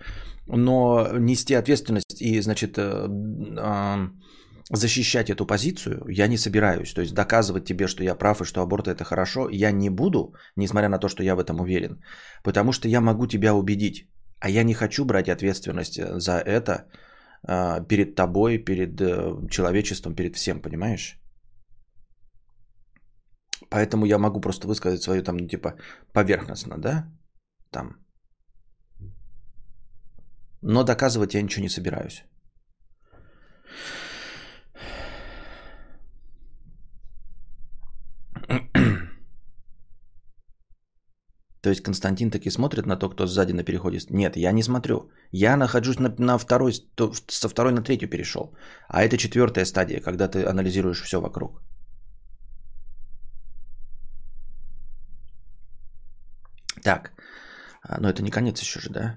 но 0.47 1.07
нести 1.19 1.53
ответственность 1.53 2.21
и, 2.21 2.41
значит, 2.41 2.77
э, 2.77 2.81
э, 2.81 4.09
защищать 4.69 5.29
эту 5.29 5.45
позицию 5.45 6.05
я 6.07 6.27
не 6.27 6.37
собираюсь. 6.37 6.93
То 6.93 7.01
есть 7.01 7.13
доказывать 7.13 7.65
тебе, 7.65 7.87
что 7.87 8.03
я 8.03 8.15
прав 8.15 8.41
и 8.41 8.45
что 8.45 8.61
аборты 8.61 8.91
это 8.91 9.03
хорошо, 9.03 9.49
я 9.49 9.71
не 9.71 9.89
буду, 9.89 10.33
несмотря 10.55 10.89
на 10.89 10.99
то, 10.99 11.07
что 11.07 11.23
я 11.23 11.35
в 11.35 11.39
этом 11.39 11.59
уверен, 11.59 12.01
потому 12.43 12.71
что 12.71 12.87
я 12.87 13.01
могу 13.01 13.27
тебя 13.27 13.53
убедить, 13.53 14.07
а 14.39 14.49
я 14.49 14.63
не 14.63 14.73
хочу 14.73 15.05
брать 15.05 15.29
ответственность 15.29 15.99
за 16.21 16.39
это 16.39 16.85
э, 17.47 17.87
перед 17.87 18.15
тобой, 18.15 18.57
перед 18.57 18.97
человечеством, 19.49 20.15
перед 20.15 20.35
всем, 20.35 20.61
понимаешь? 20.61 21.19
Поэтому 23.69 24.05
я 24.05 24.17
могу 24.17 24.41
просто 24.41 24.67
высказать 24.67 25.01
свое 25.01 25.21
там, 25.21 25.37
ну, 25.37 25.47
типа, 25.47 25.73
поверхностно, 26.13 26.77
да? 26.77 27.05
Там. 27.71 27.97
Но 30.61 30.83
доказывать 30.83 31.33
я 31.33 31.41
ничего 31.41 31.63
не 31.63 31.69
собираюсь. 31.69 32.23
То 41.61 41.69
есть 41.69 41.83
Константин 41.83 42.31
таки 42.31 42.49
смотрит 42.49 42.85
на 42.85 42.95
то, 42.95 43.09
кто 43.09 43.27
сзади 43.27 43.53
на 43.53 43.63
переходе. 43.63 43.99
Нет, 44.09 44.37
я 44.37 44.51
не 44.51 44.63
смотрю. 44.63 45.09
Я 45.31 45.57
нахожусь 45.57 45.99
на, 45.99 46.15
на 46.17 46.37
второй, 46.37 46.73
со 47.27 47.49
второй 47.49 47.73
на 47.73 47.81
третью 47.81 48.09
перешел. 48.09 48.55
А 48.87 49.03
это 49.03 49.17
четвертая 49.17 49.65
стадия, 49.65 49.99
когда 49.99 50.27
ты 50.27 50.45
анализируешь 50.45 51.01
все 51.01 51.19
вокруг. 51.19 51.61
Так, 56.83 57.11
а, 57.83 57.99
но 57.99 58.09
это 58.09 58.23
не 58.23 58.31
конец 58.31 58.61
еще 58.61 58.79
же, 58.79 58.89
да? 58.89 59.15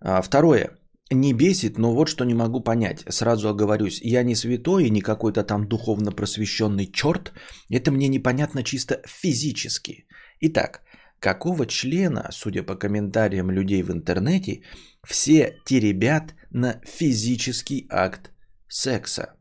А, 0.00 0.22
второе. 0.22 0.70
Не 1.10 1.32
бесит, 1.32 1.78
но 1.78 1.94
вот 1.94 2.08
что 2.08 2.24
не 2.24 2.34
могу 2.34 2.60
понять. 2.60 3.04
Сразу 3.08 3.48
оговорюсь, 3.48 4.00
я 4.02 4.22
не 4.22 4.34
святой 4.34 4.84
и 4.84 4.90
не 4.90 5.00
какой-то 5.00 5.42
там 5.42 5.66
духовно 5.66 6.12
просвещенный 6.12 6.92
черт. 6.92 7.32
Это 7.70 7.90
мне 7.90 8.08
непонятно 8.08 8.62
чисто 8.62 9.00
физически. 9.06 10.06
Итак, 10.40 10.82
какого 11.20 11.66
члена, 11.66 12.28
судя 12.32 12.62
по 12.62 12.76
комментариям 12.76 13.50
людей 13.50 13.82
в 13.82 13.90
интернете, 13.90 14.62
все 15.06 15.58
те 15.64 15.80
ребят 15.80 16.34
на 16.50 16.80
физический 16.84 17.86
акт 17.90 18.30
секса? 18.68 19.34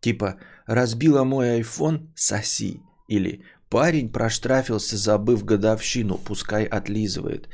Типа, 0.00 0.38
разбила 0.66 1.24
мой 1.24 1.60
iPhone, 1.60 2.10
соси. 2.14 2.80
Или 3.08 3.44
Парень 3.68 4.12
проштрафился, 4.12 4.96
забыв 4.96 5.44
годовщину, 5.44 6.18
пускай 6.18 6.64
отлизывает. 6.64 7.48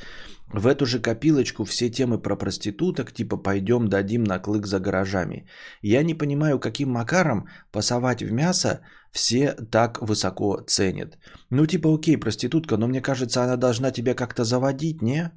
В 0.52 0.66
эту 0.66 0.84
же 0.84 1.00
копилочку 1.00 1.64
все 1.64 1.90
темы 1.90 2.18
про 2.18 2.36
проституток, 2.36 3.12
типа 3.12 3.36
«пойдем 3.36 3.88
дадим 3.88 4.24
на 4.24 4.38
клык 4.38 4.66
за 4.66 4.80
гаражами». 4.80 5.46
Я 5.82 6.02
не 6.02 6.14
понимаю, 6.14 6.58
каким 6.58 6.90
макаром 6.90 7.46
пасовать 7.72 8.22
в 8.22 8.32
мясо 8.32 8.80
все 9.12 9.54
так 9.70 9.98
высоко 10.02 10.60
ценят. 10.66 11.18
Ну 11.50 11.66
типа 11.66 11.88
окей, 11.94 12.18
проститутка, 12.18 12.76
но 12.76 12.86
мне 12.86 13.00
кажется, 13.00 13.42
она 13.42 13.56
должна 13.56 13.90
тебя 13.90 14.14
как-то 14.14 14.44
заводить, 14.44 15.02
не? 15.02 15.30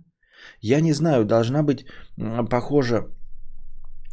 Я 0.61 0.81
не 0.81 0.93
знаю, 0.93 1.25
должна 1.25 1.63
быть 1.63 1.85
похожа 2.49 3.07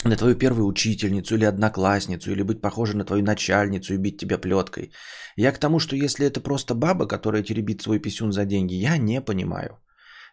на 0.04 0.16
твою 0.16 0.36
первую 0.36 0.66
учительницу 0.66 1.34
или 1.34 1.44
одноклассницу, 1.44 2.30
или 2.30 2.42
быть 2.42 2.60
похожа 2.60 2.96
на 2.96 3.04
твою 3.04 3.24
начальницу 3.24 3.94
и 3.94 3.98
бить 3.98 4.18
тебя 4.18 4.38
плеткой. 4.38 4.92
Я 5.36 5.52
к 5.52 5.58
тому, 5.58 5.80
что 5.80 5.96
если 5.96 6.26
это 6.26 6.40
просто 6.40 6.74
баба, 6.74 7.06
которая 7.06 7.42
теребит 7.42 7.82
свой 7.82 7.98
писюн 7.98 8.32
за 8.32 8.44
деньги, 8.44 8.74
я 8.74 8.98
не 8.98 9.20
понимаю. 9.20 9.81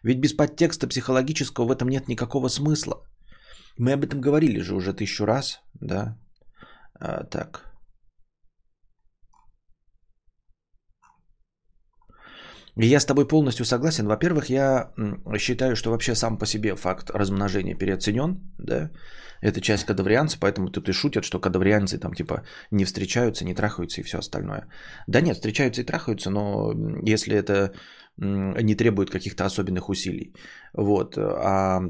Ведь 0.02 0.20
без 0.20 0.32
подтекста 0.32 0.88
психологического 0.88 1.66
в 1.66 1.70
этом 1.70 1.88
нет 1.88 2.08
никакого 2.08 2.48
смысла. 2.48 3.02
Мы 3.78 3.92
об 3.92 4.04
этом 4.04 4.20
говорили 4.20 4.60
же 4.60 4.74
уже 4.74 4.92
тысячу 4.92 5.26
раз, 5.26 5.60
да? 5.80 6.18
А, 6.94 7.24
так. 7.24 7.70
И 12.76 12.86
я 12.86 13.00
с 13.00 13.06
тобой 13.06 13.28
полностью 13.28 13.66
согласен. 13.66 14.06
Во-первых, 14.06 14.48
я 14.48 14.92
считаю, 15.38 15.76
что 15.76 15.90
вообще 15.90 16.14
сам 16.14 16.38
по 16.38 16.46
себе 16.46 16.76
факт 16.76 17.10
размножения 17.10 17.74
переоценен, 17.74 18.40
да, 18.58 18.90
это 19.42 19.60
часть 19.60 19.84
кадаврианца, 19.84 20.38
поэтому 20.40 20.70
тут 20.70 20.88
и 20.88 20.92
шутят, 20.92 21.24
что 21.24 21.40
кадаврианцы 21.40 21.98
там 21.98 22.14
типа 22.14 22.42
не 22.70 22.84
встречаются, 22.84 23.44
не 23.44 23.54
трахаются 23.54 24.00
и 24.00 24.04
все 24.04 24.18
остальное. 24.18 24.66
Да 25.06 25.20
нет, 25.20 25.36
встречаются 25.36 25.82
и 25.82 25.84
трахаются, 25.84 26.30
но 26.30 26.72
если 27.02 27.36
это 27.36 27.72
не 28.20 28.74
требует 28.74 29.10
каких-то 29.10 29.44
особенных 29.44 29.88
усилий. 29.88 30.34
Вот. 30.74 31.16
А 31.18 31.80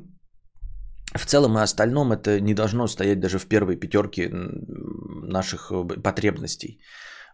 в 1.14 1.26
целом 1.26 1.58
и 1.58 1.62
остальном 1.62 2.12
это 2.12 2.40
не 2.40 2.54
должно 2.54 2.86
стоять 2.86 3.20
даже 3.20 3.38
в 3.38 3.46
первой 3.46 3.76
пятерке 3.76 4.30
наших 4.30 5.72
э, 5.72 6.02
потребностей. 6.02 6.80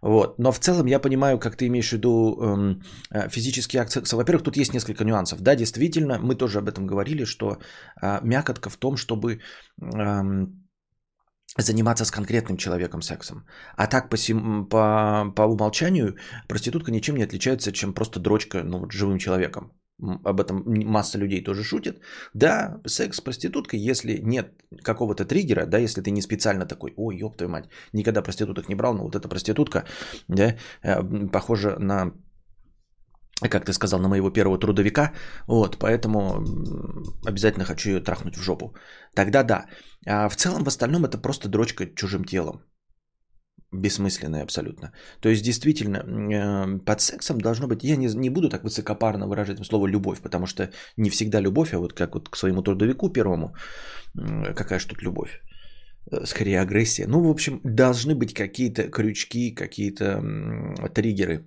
Вот. 0.02 0.38
Но 0.38 0.52
в 0.52 0.58
целом 0.58 0.86
я 0.86 0.98
понимаю, 0.98 1.38
как 1.38 1.56
ты 1.56 1.66
имеешь 1.66 1.90
в 1.90 1.92
виду 1.92 2.38
эм, 2.40 2.82
э, 3.10 3.28
физический 3.28 3.78
секса. 3.88 4.16
Во-первых, 4.16 4.44
тут 4.44 4.56
есть 4.56 4.74
несколько 4.74 5.04
нюансов. 5.04 5.40
Да, 5.40 5.54
действительно, 5.54 6.18
мы 6.18 6.34
тоже 6.34 6.58
об 6.58 6.68
этом 6.68 6.86
говорили, 6.86 7.24
что 7.24 7.58
э, 8.02 8.20
мякотка 8.22 8.70
в 8.70 8.76
том, 8.76 8.96
чтобы 8.96 9.40
э, 9.80 10.22
заниматься 11.62 12.04
с 12.04 12.10
конкретным 12.10 12.56
человеком 12.56 13.02
сексом. 13.02 13.46
А 13.76 13.86
так 13.86 14.10
по, 14.10 14.16
сим, 14.16 14.66
по, 14.66 15.32
по 15.34 15.42
умолчанию 15.42 16.16
проститутка 16.48 16.90
ничем 16.90 17.16
не 17.16 17.24
отличается, 17.24 17.72
чем 17.72 17.92
просто 17.92 18.20
дрочка 18.20 18.62
ну, 18.64 18.78
вот, 18.78 18.92
живым 18.92 19.18
человеком 19.18 19.72
об 20.24 20.40
этом 20.40 20.62
масса 20.66 21.18
людей 21.18 21.44
тоже 21.44 21.64
шутят. 21.64 21.96
Да, 22.34 22.80
секс 22.86 23.16
с 23.16 23.20
проституткой, 23.20 23.80
если 23.80 24.20
нет 24.22 24.52
какого-то 24.82 25.24
триггера, 25.24 25.66
да, 25.66 25.78
если 25.78 26.02
ты 26.02 26.10
не 26.10 26.22
специально 26.22 26.66
такой, 26.66 26.92
ой, 26.96 27.16
ёб 27.16 27.36
твою 27.36 27.50
мать, 27.50 27.68
никогда 27.92 28.22
проституток 28.22 28.68
не 28.68 28.74
брал, 28.74 28.94
но 28.94 29.04
вот 29.04 29.16
эта 29.16 29.28
проститутка, 29.28 29.84
да, 30.28 30.56
э, 30.82 31.28
похожа 31.32 31.76
на 31.78 32.12
как 33.50 33.66
ты 33.66 33.72
сказал, 33.72 34.00
на 34.00 34.08
моего 34.08 34.30
первого 34.30 34.58
трудовика, 34.58 35.12
вот, 35.46 35.78
поэтому 35.78 36.42
обязательно 37.26 37.64
хочу 37.64 37.90
ее 37.90 38.00
трахнуть 38.00 38.36
в 38.36 38.42
жопу. 38.42 38.74
Тогда 39.16 39.42
да. 39.42 39.66
А 40.06 40.28
в 40.28 40.36
целом, 40.36 40.64
в 40.64 40.68
остальном, 40.68 41.04
это 41.04 41.18
просто 41.18 41.48
дрочка 41.48 41.86
чужим 41.94 42.24
телом 42.24 42.60
бессмысленные 43.72 44.42
абсолютно. 44.42 44.92
То 45.20 45.28
есть 45.28 45.44
действительно 45.44 45.98
э, 45.98 46.84
под 46.84 47.00
сексом 47.00 47.38
должно 47.38 47.66
быть, 47.66 47.84
я 47.84 47.96
не, 47.96 48.06
не 48.14 48.30
буду 48.30 48.48
так 48.48 48.64
высокопарно 48.64 49.26
выражать 49.26 49.66
слово 49.66 49.88
любовь, 49.88 50.20
потому 50.20 50.46
что 50.46 50.70
не 50.96 51.10
всегда 51.10 51.40
любовь, 51.40 51.74
а 51.74 51.78
вот 51.78 51.92
как 51.92 52.14
вот 52.14 52.28
к 52.28 52.36
своему 52.36 52.62
трудовику 52.62 53.12
первому, 53.12 53.54
какая 54.54 54.78
же 54.78 54.88
тут 54.88 55.02
любовь, 55.02 55.40
э, 56.12 56.26
скорее 56.26 56.60
агрессия. 56.60 57.06
Ну, 57.08 57.20
в 57.20 57.30
общем, 57.30 57.60
должны 57.64 58.14
быть 58.14 58.34
какие-то 58.34 58.90
крючки, 58.90 59.54
какие-то 59.54 60.22
триггеры, 60.94 61.44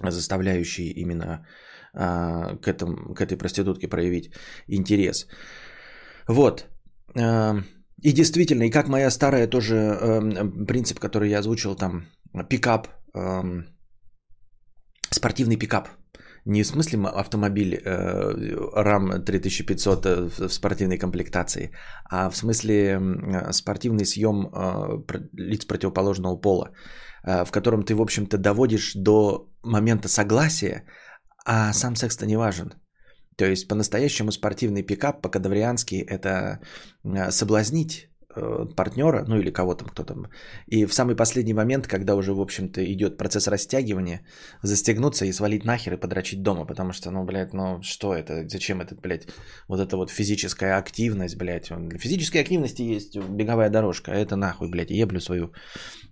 заставляющие 0.00 0.92
именно 0.92 1.46
а, 1.94 2.56
к, 2.56 2.68
этому, 2.68 3.14
к 3.14 3.20
этой 3.20 3.38
проститутке 3.38 3.88
проявить 3.88 4.30
интерес. 4.68 5.26
Вот. 6.28 6.66
И 7.16 8.12
действительно, 8.12 8.64
и 8.64 8.70
как 8.70 8.88
моя 8.88 9.10
старая 9.10 9.46
тоже 9.48 9.74
э, 9.74 10.66
принцип, 10.66 10.98
который 10.98 11.30
я 11.30 11.38
озвучил 11.38 11.74
там, 11.74 12.06
пикап, 12.48 12.88
э, 13.14 13.62
спортивный 15.10 15.56
пикап. 15.56 15.88
Не 16.46 16.62
в 16.62 16.66
смысле 16.66 16.98
автомобиль 17.08 17.74
э, 17.74 17.82
RAM 18.76 19.18
3500 19.24 20.06
э, 20.06 20.28
в 20.28 20.48
спортивной 20.48 20.98
комплектации, 20.98 21.72
а 22.10 22.30
в 22.30 22.36
смысле 22.36 22.74
э, 22.74 23.52
спортивный 23.52 24.04
съем 24.04 24.50
лиц 25.32 25.64
противоположного 25.64 26.36
пола, 26.36 26.70
в 27.24 27.50
котором 27.50 27.82
ты, 27.82 27.94
в 27.94 28.00
общем-то, 28.00 28.38
доводишь 28.38 28.92
до 28.94 29.48
момента 29.64 30.08
согласия, 30.08 30.84
а 31.44 31.72
сам 31.72 31.96
секс-то 31.96 32.26
не 32.26 32.36
важен. 32.36 32.74
То 33.36 33.44
есть 33.44 33.68
по-настоящему 33.68 34.32
спортивный 34.32 34.82
пикап 34.82 35.22
по-кадавриански 35.22 35.96
это 35.96 36.60
э, 37.04 37.30
соблазнить 37.30 38.08
э, 38.34 38.66
партнера, 38.76 39.24
ну 39.28 39.36
или 39.36 39.50
кого 39.50 39.74
там, 39.74 39.88
кто 39.88 40.04
там. 40.04 40.26
И 40.66 40.86
в 40.86 40.94
самый 40.94 41.16
последний 41.16 41.54
момент, 41.54 41.86
когда 41.86 42.14
уже, 42.14 42.32
в 42.32 42.40
общем-то, 42.40 42.80
идет 42.80 43.18
процесс 43.18 43.46
растягивания, 43.46 44.22
застегнуться 44.62 45.26
и 45.26 45.32
свалить 45.32 45.64
нахер 45.64 45.94
и 45.94 46.00
подрочить 46.00 46.42
дома, 46.42 46.64
потому 46.64 46.92
что, 46.92 47.10
ну, 47.10 47.24
блядь, 47.24 47.52
ну 47.52 47.82
что 47.82 48.14
это, 48.14 48.48
зачем 48.48 48.80
это, 48.80 48.94
блядь, 48.94 49.28
вот 49.68 49.80
эта 49.80 49.96
вот 49.96 50.10
физическая 50.10 50.78
активность, 50.78 51.36
блядь. 51.36 51.68
Для 51.68 51.98
физической 51.98 52.38
активности 52.38 52.82
есть 52.82 53.18
беговая 53.18 53.68
дорожка, 53.68 54.12
а 54.12 54.14
это 54.14 54.36
нахуй, 54.36 54.70
блядь, 54.70 54.90
еблю 54.90 55.20
свою, 55.20 55.52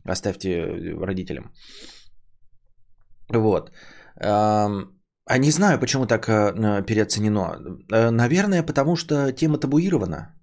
оставьте 0.05 0.95
родителям. 1.01 1.53
Вот. 3.31 3.73
А 5.27 5.39
не 5.39 5.51
знаю, 5.51 5.81
почему 5.81 6.07
так 6.07 6.29
э, 6.29 6.83
переоценено. 6.87 7.57
Э, 7.93 8.11
наверное, 8.11 8.63
потому 8.63 8.97
что 8.97 9.33
тема 9.33 9.59
табуирована. 9.59 10.35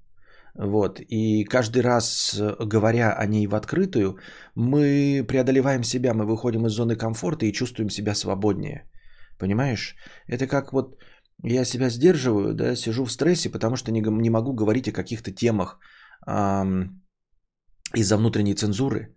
Вот. 0.56 1.00
И 1.00 1.44
каждый 1.46 1.84
раз, 1.84 2.34
э, 2.40 2.56
говоря 2.66 3.14
о 3.14 3.26
ней 3.28 3.48
в 3.48 3.54
открытую, 3.56 4.18
мы 4.56 5.24
преодолеваем 5.28 5.84
себя, 5.84 6.14
мы 6.14 6.26
выходим 6.26 6.66
из 6.66 6.72
зоны 6.72 6.96
комфорта 6.96 7.46
и 7.46 7.54
чувствуем 7.54 7.90
себя 7.90 8.16
свободнее. 8.16 8.90
Понимаешь? 9.38 9.96
Это 10.28 10.48
как 10.48 10.74
вот 10.74 10.98
я 11.44 11.66
себя 11.66 11.90
сдерживаю, 11.90 12.54
да, 12.54 12.76
сижу 12.76 13.06
в 13.06 13.12
стрессе, 13.12 13.50
потому 13.50 13.76
что 13.76 13.92
не, 13.92 14.02
не 14.02 14.30
могу 14.30 14.54
говорить 14.54 14.88
о 14.88 14.94
каких-то 14.94 15.32
темах 15.32 15.80
эм, 16.28 17.02
из-за 17.96 18.18
внутренней 18.18 18.56
цензуры. 18.56 19.16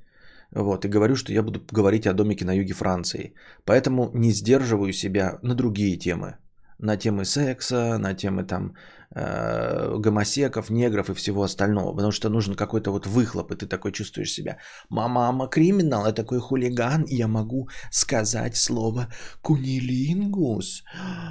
Вот, 0.55 0.85
и 0.85 0.89
говорю, 0.89 1.17
что 1.17 1.33
я 1.33 1.43
буду 1.43 1.61
говорить 1.73 2.07
о 2.07 2.13
домике 2.13 2.45
на 2.45 2.53
юге 2.55 2.75
Франции. 2.75 3.35
Поэтому 3.65 4.11
не 4.15 4.33
сдерживаю 4.33 4.93
себя 4.93 5.39
на 5.43 5.55
другие 5.55 5.99
темы. 5.99 6.37
На 6.79 6.97
темы 6.97 7.25
секса, 7.25 7.99
на 7.99 8.15
темы 8.15 8.45
там 8.45 8.75
э, 9.15 9.97
гомосеков, 9.99 10.71
негров 10.71 11.11
и 11.11 11.15
всего 11.15 11.43
остального. 11.43 11.93
Потому 11.93 12.13
что 12.13 12.29
нужен 12.29 12.55
какой-то 12.55 12.93
вот 12.93 13.07
выхлоп, 13.07 13.53
и 13.53 13.57
ты 13.57 13.67
такой 13.67 13.93
чувствуешь 13.93 14.33
себя. 14.33 14.59
Мама, 14.91 15.49
криминал, 15.49 16.07
я 16.07 16.13
такой 16.13 16.39
хулиган, 16.39 17.03
и 17.03 17.17
я 17.17 17.29
могу 17.29 17.69
сказать 17.91 18.57
слово 18.57 19.09
кунилингус. 19.43 20.85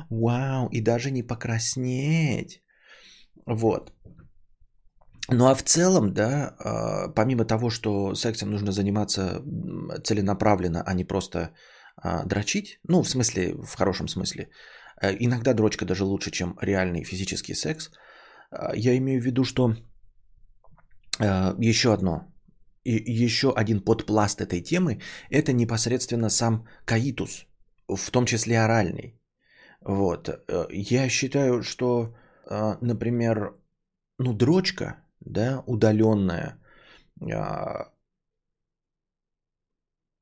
Вау, 0.10 0.70
и 0.70 0.82
даже 0.82 1.12
не 1.12 1.24
покраснеть. 1.24 2.62
Вот. 3.46 3.92
Ну 5.32 5.46
а 5.46 5.56
в 5.56 5.64
целом, 5.64 6.14
да, 6.14 6.56
а, 6.60 7.08
помимо 7.10 7.46
того, 7.46 7.70
что 7.70 8.16
сексом 8.16 8.50
нужно 8.50 8.72
заниматься 8.72 9.42
целенаправленно, 10.04 10.84
а 10.86 10.94
не 10.94 11.06
просто 11.06 11.52
а, 11.96 12.26
дрочить, 12.26 12.80
ну 12.88 13.04
в 13.04 13.10
смысле, 13.10 13.56
в 13.56 13.76
хорошем 13.78 14.08
смысле, 14.08 14.50
э, 15.02 15.16
иногда 15.20 15.54
дрочка 15.54 15.86
даже 15.86 16.04
лучше, 16.04 16.32
чем 16.32 16.58
реальный 16.62 17.04
физический 17.04 17.56
секс, 17.56 17.92
а, 18.52 18.76
я 18.76 18.98
имею 18.98 19.22
в 19.22 19.26
виду, 19.26 19.44
что 19.44 19.76
еще 21.60 21.94
одно, 21.94 22.34
и 22.84 23.24
еще 23.26 23.54
один 23.56 23.82
подпласт 23.82 24.42
этой 24.42 24.62
темы, 24.62 25.00
это 25.30 25.54
непосредственно 25.54 26.30
сам 26.30 26.68
каитус, 26.86 27.46
в 27.88 28.12
том 28.12 28.26
числе 28.26 28.60
оральный. 28.60 29.22
Вот. 29.82 30.28
Э, 30.28 30.66
я 30.72 31.08
считаю, 31.10 31.62
что, 31.62 32.16
например, 32.82 33.54
ну, 34.18 34.34
дрочка– 34.34 34.98
да, 35.26 35.64
удаленная, 35.68 36.60
а, 37.22 37.90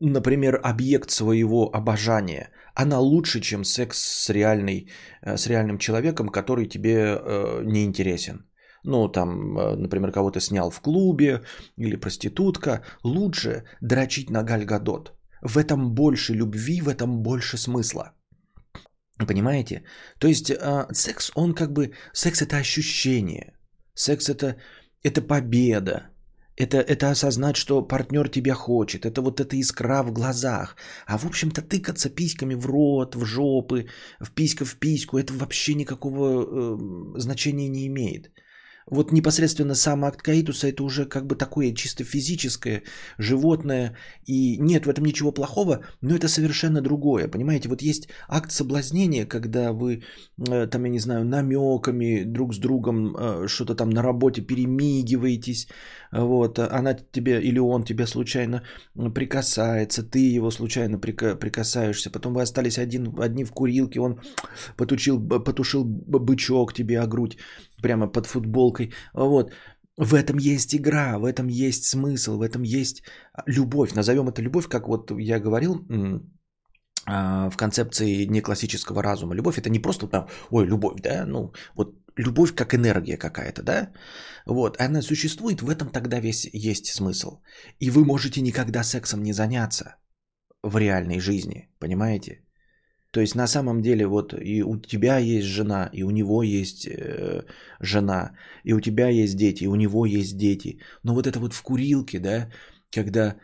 например, 0.02 0.60
объект 0.64 1.12
своего 1.12 1.70
обожания, 1.74 2.52
она 2.76 3.00
лучше, 3.00 3.40
чем 3.42 3.64
секс 3.64 3.98
с, 3.98 4.30
реальной, 4.30 4.90
э, 5.22 5.38
с 5.38 5.48
реальным 5.48 5.78
человеком, 5.78 6.30
который 6.30 6.66
тебе 6.66 6.96
э, 6.96 7.64
не 7.66 7.84
интересен. 7.84 8.46
Ну, 8.84 9.10
там, 9.10 9.58
э, 9.58 9.76
например, 9.76 10.12
кого-то 10.12 10.40
снял 10.40 10.72
в 10.72 10.82
клубе 10.82 11.42
или 11.78 11.96
проститутка. 11.96 12.84
Лучше 13.04 13.64
дрочить 13.82 14.30
на 14.30 14.44
Гальгадот. 14.44 15.14
В 15.42 15.58
этом 15.58 15.94
больше 15.94 16.34
любви, 16.34 16.82
в 16.82 16.90
этом 16.90 17.22
больше 17.22 17.58
смысла. 17.58 18.14
Понимаете? 19.28 19.84
То 20.20 20.28
есть 20.28 20.50
э, 20.50 20.88
секс, 20.94 21.32
он 21.36 21.54
как 21.54 21.74
бы... 21.74 21.92
Секс 22.14 22.42
это 22.42 22.58
ощущение. 22.58 23.54
Секс 23.94 24.30
это 24.30 24.56
это 25.04 25.22
победа. 25.22 26.08
Это, 26.58 26.78
это 26.78 27.10
осознать, 27.10 27.56
что 27.56 27.82
партнер 27.82 28.30
тебя 28.30 28.54
хочет. 28.54 29.06
Это 29.06 29.22
вот 29.22 29.40
эта 29.40 29.56
искра 29.56 30.04
в 30.04 30.12
глазах. 30.12 30.76
А 31.08 31.18
в 31.18 31.26
общем-то 31.26 31.62
тыкаться 31.62 32.10
письками 32.10 32.56
в 32.56 32.66
рот, 32.66 33.16
в 33.16 33.26
жопы, 33.26 33.88
в 34.20 34.32
писька 34.32 34.66
в 34.66 34.76
письку, 34.76 35.18
это 35.18 35.34
вообще 35.34 35.74
никакого 35.74 36.44
э, 36.44 37.20
значения 37.20 37.70
не 37.70 37.88
имеет. 37.88 38.32
Вот 38.90 39.12
непосредственно 39.12 39.76
сам 39.76 40.04
акт 40.04 40.22
каитуса 40.22 40.68
это 40.68 40.84
уже 40.84 41.06
как 41.06 41.26
бы 41.26 41.36
такое 41.36 41.74
чисто 41.74 42.04
физическое, 42.04 42.84
животное. 43.18 43.96
И 44.26 44.58
нет 44.58 44.86
в 44.86 44.90
этом 44.90 45.06
ничего 45.06 45.32
плохого, 45.32 45.84
но 46.02 46.16
это 46.16 46.28
совершенно 46.28 46.82
другое. 46.82 47.28
Понимаете, 47.28 47.70
вот 47.70 47.82
есть 47.82 48.10
акт 48.28 48.52
соблазнения, 48.52 49.26
когда 49.26 49.72
вы 49.74 50.04
э, 50.50 50.68
там, 50.68 50.86
я 50.86 50.90
не 50.90 51.00
знаю, 51.00 51.26
намеками 51.26 52.24
друг 52.24 52.54
с 52.54 52.58
другом 52.58 53.16
э, 53.16 53.48
что-то 53.48 53.76
там 53.76 53.90
на 53.90 54.02
работе 54.02 54.42
перемигиваетесь. 54.42 55.68
Вот, 56.12 56.60
она 56.60 56.94
тебе 56.94 57.42
или 57.42 57.60
он 57.60 57.84
тебе 57.84 58.06
случайно 58.06 58.64
прикасается, 59.16 60.04
ты 60.04 60.20
его 60.36 60.52
случайно 60.52 61.00
прикасаешься. 61.00 62.10
Потом 62.10 62.34
вы 62.34 62.42
остались 62.42 62.78
один, 62.78 63.14
одни 63.20 63.46
в 63.46 63.52
курилке, 63.52 64.00
он 64.02 64.20
потушил, 64.76 65.20
потушил 65.20 65.86
бычок 65.86 66.74
тебе 66.74 67.00
о 67.00 67.08
грудь 67.08 67.38
прямо 67.82 68.08
под 68.08 68.26
футболкой. 68.26 68.94
Вот. 69.14 69.52
В 69.98 70.14
этом 70.14 70.38
есть 70.38 70.74
игра, 70.74 71.20
в 71.20 71.26
этом 71.26 71.48
есть 71.48 71.86
смысл, 71.86 72.38
в 72.38 72.42
этом 72.42 72.64
есть 72.64 73.04
любовь. 73.46 73.94
Назовем 73.94 74.30
это 74.30 74.42
любовь, 74.42 74.68
как 74.68 74.88
вот 74.88 75.12
я 75.12 75.40
говорил 75.40 75.86
а, 77.06 77.50
в 77.50 77.58
концепции 77.58 78.26
неклассического 78.26 79.04
разума. 79.04 79.36
Любовь 79.36 79.58
это 79.58 79.70
не 79.70 79.80
просто 79.80 80.08
там, 80.08 80.28
ой, 80.50 80.66
любовь, 80.66 81.02
да, 81.02 81.26
ну 81.26 81.52
вот 81.76 81.96
любовь 82.16 82.54
как 82.54 82.74
энергия 82.74 83.18
какая-то, 83.18 83.64
да, 83.64 83.92
вот, 84.46 84.80
она 84.80 85.02
существует, 85.02 85.62
в 85.62 85.70
этом 85.70 85.90
тогда 85.90 86.20
весь 86.20 86.50
есть 86.54 86.86
смысл. 86.86 87.42
И 87.80 87.90
вы 87.90 88.06
можете 88.06 88.42
никогда 88.42 88.84
сексом 88.84 89.24
не 89.24 89.34
заняться 89.34 89.96
в 90.64 90.78
реальной 90.78 91.20
жизни, 91.20 91.70
понимаете? 91.80 92.44
То 93.12 93.20
есть 93.20 93.36
на 93.36 93.48
самом 93.48 93.82
деле 93.82 94.08
вот 94.08 94.34
и 94.34 94.64
у 94.64 94.78
тебя 94.78 95.18
есть 95.18 95.48
жена, 95.48 95.90
и 95.94 96.04
у 96.04 96.12
него 96.12 96.44
есть 96.44 96.88
э, 96.88 97.44
жена, 97.82 98.32
и 98.64 98.74
у 98.74 98.80
тебя 98.80 99.10
есть 99.10 99.36
дети, 99.36 99.64
и 99.66 99.68
у 99.68 99.76
него 99.76 100.06
есть 100.06 100.38
дети. 100.38 100.80
Но 101.04 101.14
вот 101.14 101.28
это 101.28 101.40
вот 101.40 101.54
в 101.54 101.62
курилке, 101.62 102.20
да, 102.20 102.50
когда 102.90 103.36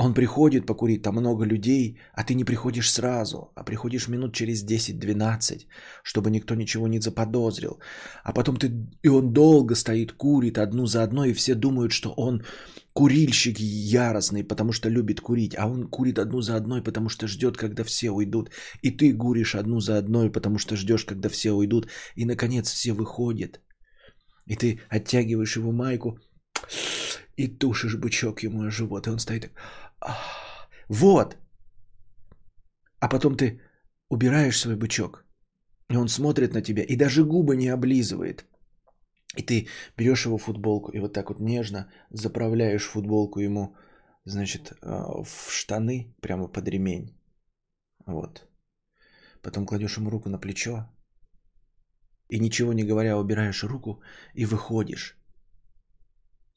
он 0.00 0.14
приходит 0.14 0.64
покурить, 0.64 1.02
там 1.02 1.16
много 1.16 1.44
людей, 1.44 1.98
а 2.14 2.22
ты 2.22 2.34
не 2.34 2.44
приходишь 2.44 2.90
сразу, 2.90 3.50
а 3.56 3.64
приходишь 3.64 4.08
минут 4.08 4.32
через 4.32 4.64
10-12, 4.64 5.66
чтобы 6.04 6.30
никто 6.30 6.54
ничего 6.54 6.86
не 6.86 7.00
заподозрил. 7.00 7.80
А 8.22 8.32
потом 8.32 8.56
ты, 8.56 8.70
и 9.02 9.08
он 9.08 9.32
долго 9.32 9.74
стоит, 9.74 10.12
курит 10.12 10.58
одну 10.58 10.86
за 10.86 11.02
одной, 11.02 11.30
и 11.30 11.34
все 11.34 11.54
думают, 11.56 11.90
что 11.90 12.14
он 12.16 12.44
курильщик 12.92 13.58
яростный, 13.58 14.44
потому 14.44 14.72
что 14.72 14.88
любит 14.88 15.20
курить, 15.20 15.56
а 15.58 15.66
он 15.66 15.88
курит 15.88 16.18
одну 16.18 16.42
за 16.42 16.56
одной, 16.56 16.80
потому 16.80 17.08
что 17.08 17.26
ждет, 17.26 17.56
когда 17.56 17.82
все 17.82 18.10
уйдут. 18.10 18.50
И 18.82 18.96
ты 18.96 19.12
гуришь 19.12 19.56
одну 19.56 19.80
за 19.80 19.98
одной, 19.98 20.30
потому 20.30 20.58
что 20.58 20.76
ждешь, 20.76 21.04
когда 21.04 21.28
все 21.28 21.50
уйдут. 21.50 21.88
И, 22.14 22.24
наконец, 22.24 22.70
все 22.70 22.92
выходят. 22.92 23.60
И 24.46 24.54
ты 24.54 24.80
оттягиваешь 24.88 25.56
его 25.56 25.72
майку 25.72 26.18
и 27.36 27.46
тушишь 27.46 27.96
бычок 27.96 28.42
ему 28.42 28.62
на 28.62 28.70
живот. 28.70 29.06
И 29.06 29.10
он 29.10 29.18
стоит 29.18 29.42
так... 29.42 29.52
Вот! 30.88 31.36
А 33.00 33.08
потом 33.08 33.36
ты 33.36 33.60
убираешь 34.08 34.58
свой 34.58 34.76
бычок. 34.76 35.24
И 35.90 35.96
он 35.96 36.08
смотрит 36.08 36.54
на 36.54 36.62
тебя 36.62 36.82
и 36.82 36.96
даже 36.96 37.24
губы 37.24 37.56
не 37.56 37.68
облизывает. 37.68 38.44
И 39.36 39.42
ты 39.42 39.68
берешь 39.96 40.26
его 40.26 40.38
футболку 40.38 40.90
и 40.92 41.00
вот 41.00 41.12
так 41.12 41.28
вот 41.28 41.40
нежно 41.40 41.90
заправляешь 42.10 42.88
футболку 42.88 43.40
ему, 43.40 43.76
значит, 44.24 44.72
э, 44.72 45.22
в 45.24 45.50
штаны 45.50 46.14
прямо 46.20 46.48
под 46.48 46.68
ремень. 46.68 47.16
Вот. 48.06 48.48
Потом 49.42 49.66
кладешь 49.66 49.98
ему 49.98 50.10
руку 50.10 50.28
на 50.28 50.38
плечо 50.38 50.88
и 52.28 52.38
ничего 52.38 52.72
не 52.72 52.84
говоря 52.84 53.18
убираешь 53.18 53.64
руку 53.64 54.02
и 54.34 54.44
выходишь. 54.46 55.16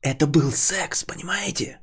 Это 0.02 0.28
был 0.28 0.52
секс, 0.52 1.04
понимаете? 1.04 1.80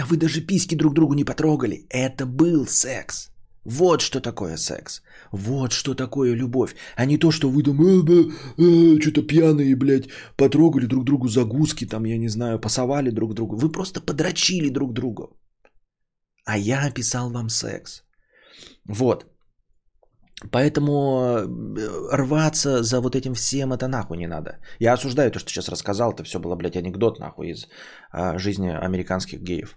А 0.00 0.06
вы 0.06 0.16
даже 0.16 0.40
письки 0.40 0.76
друг 0.76 0.94
другу 0.94 1.14
не 1.14 1.24
потрогали. 1.24 1.86
Это 1.90 2.26
был 2.26 2.66
секс. 2.66 3.30
Вот 3.64 4.00
что 4.00 4.20
такое 4.20 4.56
секс. 4.56 5.02
Вот 5.32 5.72
что 5.72 5.94
такое 5.94 6.34
любовь. 6.34 6.74
А 6.96 7.04
не 7.04 7.18
то, 7.18 7.30
что 7.30 7.50
вы 7.50 7.62
там 7.62 7.80
э, 7.80 8.02
э, 8.08 8.96
э, 8.96 9.00
что-то 9.00 9.22
пьяные, 9.22 9.76
блядь, 9.76 10.08
потрогали 10.36 10.86
друг 10.86 11.04
другу 11.04 11.28
загузки, 11.28 11.86
там, 11.86 12.06
я 12.06 12.18
не 12.18 12.28
знаю, 12.28 12.58
пасовали 12.58 13.10
друг 13.10 13.34
другу. 13.34 13.56
Вы 13.56 13.70
просто 13.72 14.00
подрочили 14.00 14.70
друг 14.70 14.92
другу. 14.92 15.36
А 16.46 16.56
я 16.56 16.86
описал 16.86 17.30
вам 17.30 17.50
секс. 17.50 18.02
Вот. 18.88 19.26
Поэтому 20.50 20.90
э, 20.90 22.16
рваться 22.16 22.82
за 22.82 23.00
вот 23.00 23.14
этим 23.14 23.34
всем 23.34 23.72
это 23.72 23.88
нахуй 23.88 24.16
не 24.16 24.26
надо. 24.26 24.58
Я 24.78 24.94
осуждаю 24.94 25.30
то, 25.30 25.38
что 25.38 25.50
сейчас 25.50 25.68
рассказал. 25.68 26.12
Это 26.12 26.24
все 26.24 26.38
было, 26.38 26.56
блядь, 26.56 26.76
анекдот 26.76 27.18
нахуй 27.18 27.50
из 27.50 27.68
а, 28.10 28.38
жизни 28.38 28.70
американских 28.70 29.42
геев. 29.42 29.76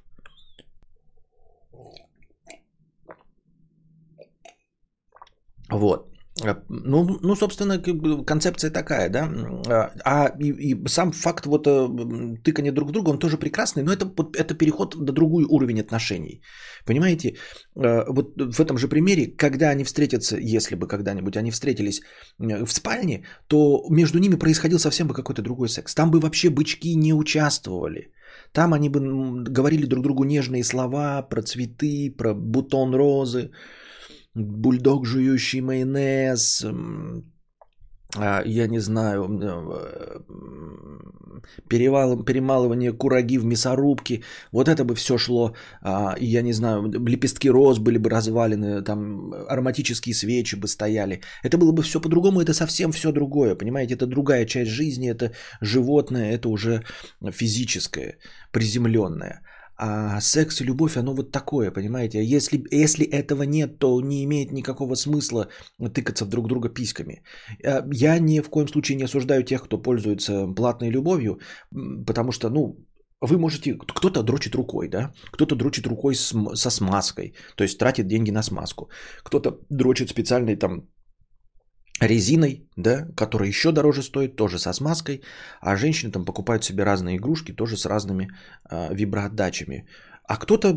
Вот. 5.74 6.14
Э, 6.44 6.56
ну, 6.70 7.20
ну, 7.22 7.36
собственно, 7.36 7.80
концепция 8.26 8.72
такая, 8.72 9.10
да. 9.10 9.30
А, 9.68 9.92
а 10.06 10.32
и, 10.40 10.72
и 10.72 10.88
сам 10.88 11.12
факт 11.12 11.46
вот 11.46 11.68
э, 11.68 11.88
тыкания 12.44 12.72
друг 12.72 12.92
друга, 12.92 13.12
он 13.12 13.20
тоже 13.20 13.38
прекрасный, 13.38 13.84
но 13.84 13.92
это, 13.92 14.06
это 14.38 14.56
переход 14.56 14.96
на 14.96 15.12
другой 15.12 15.46
уровень 15.46 15.82
отношений. 15.82 16.42
Понимаете, 16.86 17.36
э, 17.76 18.04
вот 18.10 18.34
в 18.38 18.60
этом 18.60 18.78
же 18.78 18.88
примере, 18.88 19.28
когда 19.38 19.70
они 19.70 19.84
встретятся, 19.84 20.38
если 20.38 20.76
бы 20.76 20.88
когда-нибудь 20.88 21.38
они 21.38 21.52
встретились 21.52 22.02
в 22.40 22.72
спальне, 22.72 23.26
то 23.48 23.86
между 23.90 24.20
ними 24.20 24.36
происходил 24.36 24.80
совсем 24.80 25.08
бы 25.08 25.14
какой-то 25.14 25.42
другой 25.42 25.70
секс. 25.70 25.94
Там 25.94 26.12
бы 26.12 26.20
вообще 26.20 26.50
бычки 26.50 26.96
не 26.96 27.14
участвовали. 27.14 28.12
Там 28.52 28.74
они 28.74 28.90
бы 28.90 29.00
говорили 29.44 29.86
друг 29.86 30.04
другу 30.04 30.24
нежные 30.24 30.64
слова 30.64 31.22
про 31.22 31.42
цветы, 31.42 32.16
про 32.18 32.34
бутон 32.34 32.94
розы, 32.96 33.52
бульдог, 34.36 35.06
жующий 35.06 35.62
майонез, 35.62 36.66
а, 38.16 38.44
я 38.46 38.68
не 38.68 38.80
знаю, 38.80 39.28
э, 39.42 40.20
перевал, 41.68 42.24
перемалывание 42.24 42.92
кураги 42.92 43.38
в 43.38 43.46
мясорубке, 43.46 44.22
вот 44.52 44.68
это 44.68 44.84
бы 44.84 44.96
все 44.96 45.18
шло, 45.18 45.56
а, 45.82 46.16
я 46.20 46.42
не 46.44 46.54
знаю, 46.54 46.92
лепестки 47.08 47.50
роз 47.50 47.80
были 47.80 47.98
бы 47.98 48.10
развалены, 48.10 48.84
там 48.84 49.34
ароматические 49.50 50.14
свечи 50.14 50.56
бы 50.56 50.68
стояли, 50.68 51.22
это 51.44 51.58
было 51.58 51.72
бы 51.72 51.82
все 51.82 52.00
по-другому, 52.00 52.42
это 52.42 52.54
совсем 52.54 52.92
все 52.92 53.12
другое, 53.12 53.56
понимаете, 53.56 53.96
это 53.96 54.06
другая 54.06 54.46
часть 54.46 54.72
жизни, 54.72 55.10
это 55.10 55.32
животное, 55.62 56.34
это 56.34 56.50
уже 56.50 56.84
физическое, 57.32 58.18
приземленное. 58.52 59.42
А 59.76 60.22
секс 60.22 60.62
и 60.62 60.66
любовь, 60.66 60.98
оно 60.98 61.16
вот 61.16 61.32
такое, 61.32 61.72
понимаете? 61.72 62.24
Если, 62.24 62.64
если 62.72 63.06
этого 63.06 63.44
нет, 63.44 63.80
то 63.80 64.02
не 64.02 64.24
имеет 64.24 64.52
никакого 64.52 64.96
смысла 64.96 65.48
тыкаться 65.94 66.26
в 66.26 66.30
друг 66.30 66.48
друга 66.48 66.70
письками. 66.70 67.24
А, 67.66 67.84
я 67.92 68.20
ни 68.20 68.40
в 68.40 68.50
коем 68.50 68.68
случае 68.68 68.98
не 68.98 69.06
осуждаю 69.06 69.44
тех, 69.44 69.64
кто 69.64 69.82
пользуется 69.82 70.48
платной 70.56 70.90
любовью, 70.90 71.40
потому 72.06 72.32
что, 72.32 72.50
ну, 72.50 72.78
вы 73.22 73.38
можете, 73.38 73.78
кто-то 73.78 74.24
дрочит 74.24 74.56
рукой, 74.56 74.90
да, 74.90 75.14
кто-то 75.32 75.56
дрочит 75.56 75.88
рукой 75.88 76.16
с, 76.16 76.34
со 76.56 76.70
смазкой, 76.70 77.34
то 77.56 77.64
есть 77.64 77.80
тратит 77.80 78.08
деньги 78.08 78.32
на 78.32 78.44
смазку, 78.44 78.90
кто-то 79.24 79.60
дрочит 79.70 80.10
специальной 80.10 80.56
там 80.56 80.88
резиной, 82.02 82.68
да, 82.78 83.08
которая 83.16 83.50
еще 83.50 83.72
дороже 83.72 84.04
стоит, 84.04 84.36
тоже 84.36 84.60
со 84.60 84.74
смазкой, 84.74 85.22
а 85.62 85.76
женщины 85.76 86.12
там 86.12 86.26
покупают 86.26 86.64
себе 86.64 86.84
разные 86.84 87.18
игрушки, 87.18 87.56
тоже 87.56 87.78
с 87.78 87.86
разными 87.86 88.30
э, 88.70 88.94
виброотдачами. 88.96 89.88
А 90.26 90.38
кто-то 90.38 90.70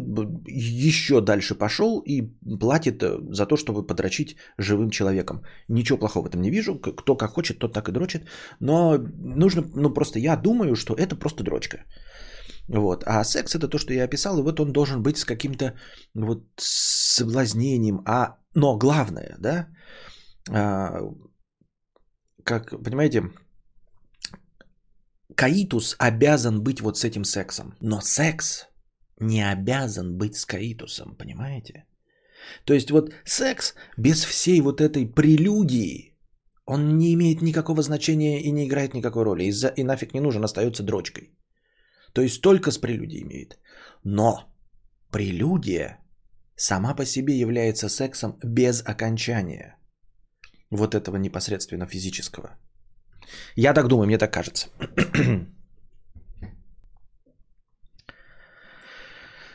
еще 0.47 1.21
дальше 1.21 1.55
пошел 1.55 2.03
и 2.07 2.23
платит 2.61 3.03
э, 3.03 3.19
за 3.31 3.47
то, 3.47 3.57
чтобы 3.57 3.87
подрочить 3.87 4.37
живым 4.59 4.91
человеком. 4.91 5.43
Ничего 5.69 5.99
плохого 5.99 6.25
в 6.25 6.27
этом 6.27 6.41
не 6.41 6.51
вижу. 6.51 6.75
Кто 6.75 7.17
как 7.17 7.33
хочет, 7.33 7.59
тот 7.59 7.73
так 7.73 7.89
и 7.89 7.93
дрочит. 7.93 8.27
Но 8.61 8.99
нужно, 9.19 9.63
ну 9.75 9.95
просто 9.95 10.19
я 10.19 10.37
думаю, 10.37 10.75
что 10.75 10.95
это 10.95 11.17
просто 11.17 11.45
дрочка. 11.45 11.79
Вот. 12.69 13.05
А 13.07 13.25
секс 13.25 13.55
это 13.55 13.69
то, 13.69 13.79
что 13.79 13.93
я 13.93 14.05
описал, 14.05 14.39
и 14.39 14.43
вот 14.43 14.61
он 14.61 14.73
должен 14.73 15.03
быть 15.03 15.17
с 15.17 15.25
каким-то 15.25 15.75
вот 16.15 16.45
соблазнением. 16.57 18.03
А, 18.05 18.37
но 18.55 18.77
главное, 18.77 19.37
да, 19.39 19.69
как, 22.45 22.71
понимаете, 22.85 23.33
каитус 25.35 25.97
обязан 25.99 26.63
быть 26.63 26.81
вот 26.81 26.99
с 26.99 27.05
этим 27.05 27.25
сексом, 27.25 27.75
но 27.81 28.01
секс 28.01 28.69
не 29.21 29.43
обязан 29.43 30.17
быть 30.17 30.37
с 30.37 30.47
каитусом, 30.47 31.17
понимаете? 31.17 31.87
То 32.65 32.75
есть 32.75 32.91
вот 32.91 33.13
секс 33.25 33.75
без 33.97 34.25
всей 34.25 34.61
вот 34.61 34.81
этой 34.81 35.07
прелюдии, 35.07 36.17
он 36.65 36.99
не 36.99 37.15
имеет 37.15 37.43
никакого 37.43 37.83
значения 37.83 38.43
и 38.43 38.53
не 38.53 38.67
играет 38.67 38.95
никакой 38.95 39.25
роли, 39.25 39.45
и, 39.45 39.53
за, 39.53 39.69
и 39.69 39.85
нафиг 39.85 40.15
не 40.15 40.21
нужен, 40.21 40.45
остается 40.45 40.83
дрочкой. 40.83 41.33
То 42.13 42.23
есть 42.23 42.41
только 42.41 42.71
с 42.71 42.79
прелюдией 42.79 43.23
имеет. 43.23 43.59
Но 44.05 44.53
прелюдия 45.11 45.99
сама 46.57 46.95
по 46.95 47.05
себе 47.05 47.39
является 47.39 47.89
сексом 47.89 48.39
без 48.45 48.83
окончания 48.85 49.76
вот 50.71 50.95
этого 50.95 51.17
непосредственно 51.17 51.87
физического. 51.87 52.59
Я 53.57 53.75
так 53.75 53.89
думаю, 53.89 54.07
мне 54.07 54.19
так 54.19 54.33
кажется. 54.33 54.69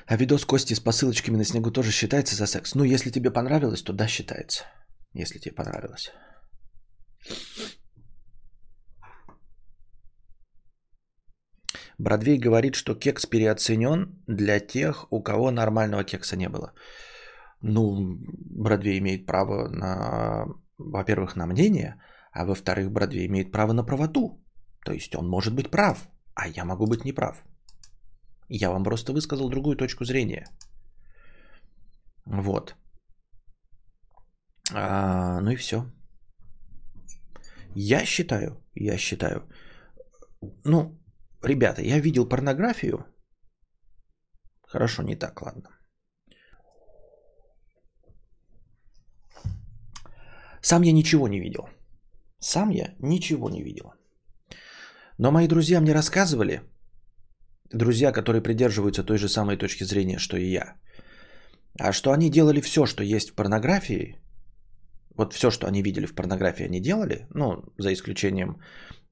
А 0.08 0.18
видос 0.18 0.46
Кости 0.46 0.76
с 0.76 0.80
посылочками 0.82 1.38
на 1.38 1.46
снегу 1.46 1.72
тоже 1.72 1.92
считается 1.92 2.36
за 2.36 2.46
секс? 2.46 2.76
Ну, 2.76 2.84
если 2.84 3.12
тебе 3.12 3.32
понравилось, 3.32 3.82
то 3.82 3.94
да, 3.94 4.08
считается. 4.08 4.66
Если 5.14 5.40
тебе 5.40 5.56
понравилось. 5.56 6.12
Бродвей 11.98 12.38
говорит, 12.38 12.76
что 12.76 12.96
кекс 12.96 13.26
переоценен 13.26 14.22
для 14.28 14.60
тех, 14.60 15.08
у 15.12 15.24
кого 15.24 15.52
нормального 15.52 16.04
кекса 16.04 16.36
не 16.36 16.50
было. 16.50 16.74
Ну, 17.62 18.18
Бродвей 18.66 18.98
имеет 18.98 19.26
право 19.26 19.70
на 19.70 20.46
во-первых, 20.90 21.36
на 21.36 21.46
мнение, 21.46 22.02
а 22.32 22.46
во-вторых, 22.46 22.92
Бродвей 22.92 23.28
имеет 23.28 23.52
право 23.52 23.74
на 23.74 23.84
правоту. 23.84 24.44
То 24.86 24.94
есть 24.94 25.16
он 25.16 25.28
может 25.28 25.54
быть 25.54 25.72
прав, 25.72 26.10
а 26.34 26.48
я 26.48 26.66
могу 26.66 26.88
быть 26.88 27.06
неправ. 27.06 27.44
Я 28.50 28.70
вам 28.70 28.84
просто 28.84 29.14
высказал 29.14 29.50
другую 29.50 29.76
точку 29.76 30.06
зрения. 30.06 30.46
Вот. 32.26 32.76
А, 34.74 35.40
ну 35.42 35.52
и 35.52 35.56
все. 35.56 35.86
Я 37.76 38.06
считаю, 38.06 38.62
я 38.76 38.98
считаю, 38.98 39.50
ну, 40.66 41.00
ребята, 41.44 41.82
я 41.82 42.00
видел 42.00 42.28
порнографию. 42.28 43.06
Хорошо, 44.68 45.04
не 45.04 45.16
так, 45.16 45.42
ладно. 45.42 45.70
Сам 50.62 50.84
я 50.84 50.94
ничего 50.94 51.28
не 51.28 51.40
видел. 51.40 51.70
Сам 52.40 52.70
я 52.72 52.96
ничего 53.00 53.50
не 53.50 53.64
видел. 53.64 53.94
Но 55.18 55.32
мои 55.32 55.48
друзья 55.48 55.82
мне 55.82 55.94
рассказывали, 55.94 56.62
друзья, 57.74 58.12
которые 58.12 58.42
придерживаются 58.42 59.04
той 59.04 59.18
же 59.18 59.28
самой 59.28 59.58
точки 59.58 59.84
зрения, 59.84 60.20
что 60.20 60.38
и 60.38 60.52
я, 60.52 60.76
а 61.80 61.94
что 61.94 62.12
они 62.12 62.30
делали 62.30 62.62
все, 62.62 62.86
что 62.86 63.04
есть 63.04 63.30
в 63.30 63.36
порнографии, 63.36 64.18
вот 65.16 65.34
все, 65.34 65.52
что 65.52 65.68
они 65.68 65.82
видели 65.82 66.06
в 66.06 66.16
порнографии, 66.16 66.66
они 66.66 66.80
делали, 66.80 67.28
ну, 67.34 67.64
за 67.78 67.94
исключением 67.94 68.58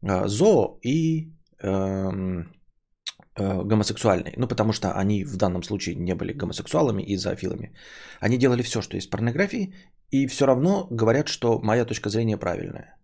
э, 0.01 0.27
зоо 0.27 0.79
и 0.83 1.31
э, 1.61 1.67
э, 1.67 2.43
гомосексуальной, 3.39 4.33
ну, 4.37 4.47
потому 4.47 4.73
что 4.73 4.87
они 4.91 5.23
в 5.23 5.37
данном 5.37 5.63
случае 5.63 5.95
не 5.95 6.15
были 6.15 6.33
гомосексуалами 6.33 7.03
и 7.03 7.17
зоофилами. 7.17 7.73
Они 8.19 8.37
делали 8.37 8.63
все, 8.63 8.81
что 8.81 8.97
есть 8.97 9.09
порнографии, 9.09 9.73
и 10.11 10.27
все 10.27 10.45
равно 10.45 10.87
говорят, 10.91 11.27
что 11.27 11.59
моя 11.61 11.85
точка 11.85 12.09
зрения 12.09 12.37
правильная. 12.37 12.95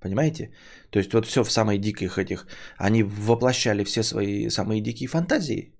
Понимаете? 0.00 0.50
То 0.90 0.98
есть 0.98 1.14
вот 1.14 1.26
все 1.26 1.44
в 1.44 1.50
самых 1.50 1.80
диких 1.80 2.18
этих, 2.18 2.46
они 2.76 3.02
воплощали 3.02 3.84
все 3.84 4.02
свои 4.02 4.50
самые 4.50 4.82
дикие 4.82 5.08
фантазии. 5.08 5.74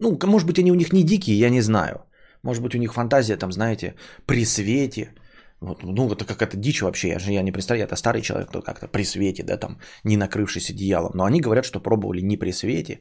Ну, 0.00 0.18
может 0.26 0.46
быть, 0.46 0.58
они 0.58 0.72
у 0.72 0.74
них 0.74 0.92
не 0.92 1.04
дикие, 1.04 1.38
я 1.38 1.50
не 1.50 1.62
знаю. 1.62 2.04
Может 2.42 2.62
быть, 2.62 2.74
у 2.74 2.78
них 2.78 2.92
фантазия, 2.92 3.36
там, 3.36 3.52
знаете, 3.52 3.94
при 4.26 4.44
свете. 4.44 5.14
Вот, 5.60 5.82
ну, 5.82 6.12
это 6.12 6.24
какая-то 6.26 6.56
дичь 6.56 6.82
вообще, 6.82 7.08
я 7.08 7.18
же 7.18 7.32
я 7.32 7.42
не 7.42 7.52
представляю, 7.52 7.86
это 7.86 7.96
старый 7.96 8.22
человек, 8.22 8.48
кто 8.48 8.62
как-то 8.62 8.88
при 8.88 9.04
свете, 9.04 9.42
да, 9.42 9.56
там, 9.56 9.78
не 10.04 10.16
накрывшись 10.16 10.70
одеялом. 10.70 11.12
Но 11.14 11.24
они 11.24 11.40
говорят, 11.40 11.64
что 11.64 11.80
пробовали 11.80 12.20
не 12.20 12.36
при 12.36 12.52
свете 12.52 13.00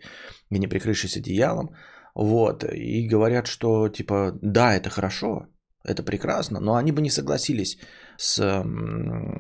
и 0.51 0.59
не 0.59 0.67
прикрывшись 0.67 1.17
одеялом, 1.17 1.75
вот, 2.15 2.63
и 2.63 3.07
говорят, 3.07 3.47
что 3.47 3.89
типа, 3.89 4.31
да, 4.41 4.73
это 4.73 4.89
хорошо, 4.89 5.47
Это 5.83 6.03
прекрасно, 6.03 6.59
но 6.59 6.75
они 6.75 6.91
бы 6.91 7.01
не 7.01 7.11
согласились 7.11 7.77
с 8.17 8.63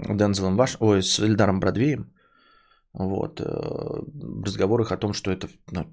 Дензелом 0.09 0.57
Ваш, 0.57 0.77
ой, 0.79 1.01
с 1.01 1.19
Эльдаром 1.19 1.59
Бродвеем. 1.59 2.11
Вот, 2.93 3.41
э, 3.41 3.43
в 3.43 4.43
разговорах 4.43 4.91
о 4.91 4.97
том, 4.97 5.13
что 5.13 5.31
это, 5.31 5.47
ну, 5.71 5.85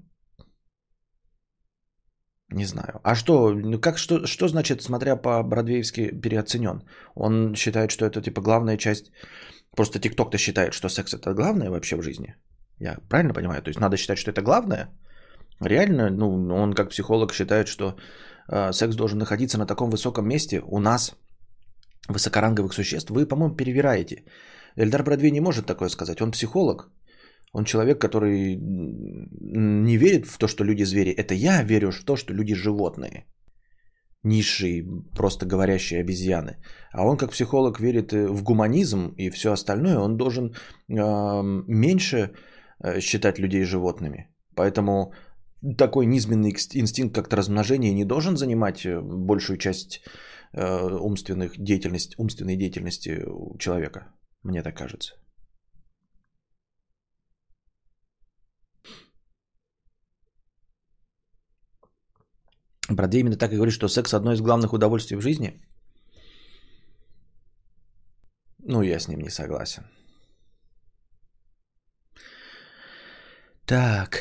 не 2.53 2.65
знаю. 2.65 2.99
А 3.03 3.15
что, 3.15 3.51
ну 3.51 3.79
как, 3.79 3.97
что, 3.97 4.25
что 4.25 4.47
значит, 4.47 4.81
смотря 4.81 5.15
по-бродвеевски, 5.15 6.11
переоценен? 6.21 6.83
Он 7.15 7.55
считает, 7.55 7.91
что 7.91 8.05
это 8.05 8.21
типа 8.21 8.41
главная 8.41 8.77
часть, 8.77 9.11
просто 9.75 9.99
ТикТок-то 9.99 10.37
считает, 10.37 10.73
что 10.73 10.89
секс 10.89 11.13
это 11.13 11.33
главное 11.33 11.69
вообще 11.69 11.95
в 11.95 12.03
жизни. 12.03 12.35
Я 12.79 12.97
правильно 13.09 13.33
понимаю? 13.33 13.61
То 13.61 13.69
есть 13.69 13.79
надо 13.79 13.97
считать, 13.97 14.17
что 14.17 14.31
это 14.31 14.41
главное? 14.41 14.89
Реально, 15.61 16.09
ну, 16.09 16.55
он 16.55 16.73
как 16.73 16.89
психолог 16.89 17.33
считает, 17.33 17.67
что 17.67 17.95
э, 18.49 18.73
секс 18.73 18.95
должен 18.95 19.19
находиться 19.19 19.57
на 19.57 19.65
таком 19.65 19.89
высоком 19.89 20.27
месте 20.27 20.61
у 20.65 20.79
нас, 20.79 21.15
высокоранговых 22.09 22.73
существ. 22.73 23.11
Вы, 23.11 23.25
по-моему, 23.25 23.55
перевираете. 23.55 24.23
Эльдар 24.75 25.03
Бродвей 25.03 25.31
не 25.31 25.41
может 25.41 25.65
такое 25.65 25.89
сказать. 25.89 26.21
Он 26.21 26.31
психолог. 26.31 26.89
Он 27.51 27.65
человек, 27.65 27.99
который 27.99 28.57
не 28.59 29.97
верит 29.97 30.25
в 30.25 30.37
то, 30.37 30.47
что 30.47 30.63
люди 30.63 30.83
звери. 30.85 31.11
Это 31.11 31.33
я 31.33 31.63
верю 31.63 31.91
в 31.91 32.03
то, 32.03 32.15
что 32.15 32.33
люди 32.33 32.55
животные. 32.55 33.25
Низшие, 34.23 34.85
просто 35.15 35.45
говорящие 35.45 35.99
обезьяны. 36.01 36.55
А 36.91 37.05
он 37.05 37.17
как 37.17 37.31
психолог 37.31 37.79
верит 37.79 38.13
в 38.13 38.43
гуманизм 38.43 39.13
и 39.17 39.29
все 39.29 39.51
остальное. 39.51 39.99
Он 39.99 40.17
должен 40.17 40.45
э, 40.47 40.53
меньше 41.67 42.31
э, 42.79 43.01
считать 43.01 43.39
людей 43.39 43.65
животными. 43.65 44.29
Поэтому 44.55 45.13
такой 45.77 46.05
низменный 46.05 46.51
инстинкт, 46.51 47.15
как 47.15 47.33
размножение, 47.33 47.93
не 47.93 48.05
должен 48.05 48.37
занимать 48.37 48.85
э, 48.85 49.01
большую 49.01 49.57
часть 49.57 50.01
э, 50.53 50.97
умственных 50.99 51.57
деятельности, 51.57 52.15
умственной 52.17 52.55
деятельности 52.55 53.23
у 53.25 53.57
человека. 53.57 54.07
Мне 54.43 54.63
так 54.63 54.77
кажется. 54.77 55.13
Бродвей 62.89 63.21
именно 63.21 63.37
так 63.37 63.51
и 63.51 63.55
говорит, 63.55 63.73
что 63.73 63.87
секс 63.87 64.13
одно 64.13 64.33
из 64.33 64.41
главных 64.41 64.73
удовольствий 64.73 65.17
в 65.17 65.21
жизни. 65.21 65.61
Ну, 68.59 68.81
я 68.81 68.99
с 68.99 69.07
ним 69.07 69.21
не 69.21 69.29
согласен. 69.29 69.83
Так. 73.65 74.19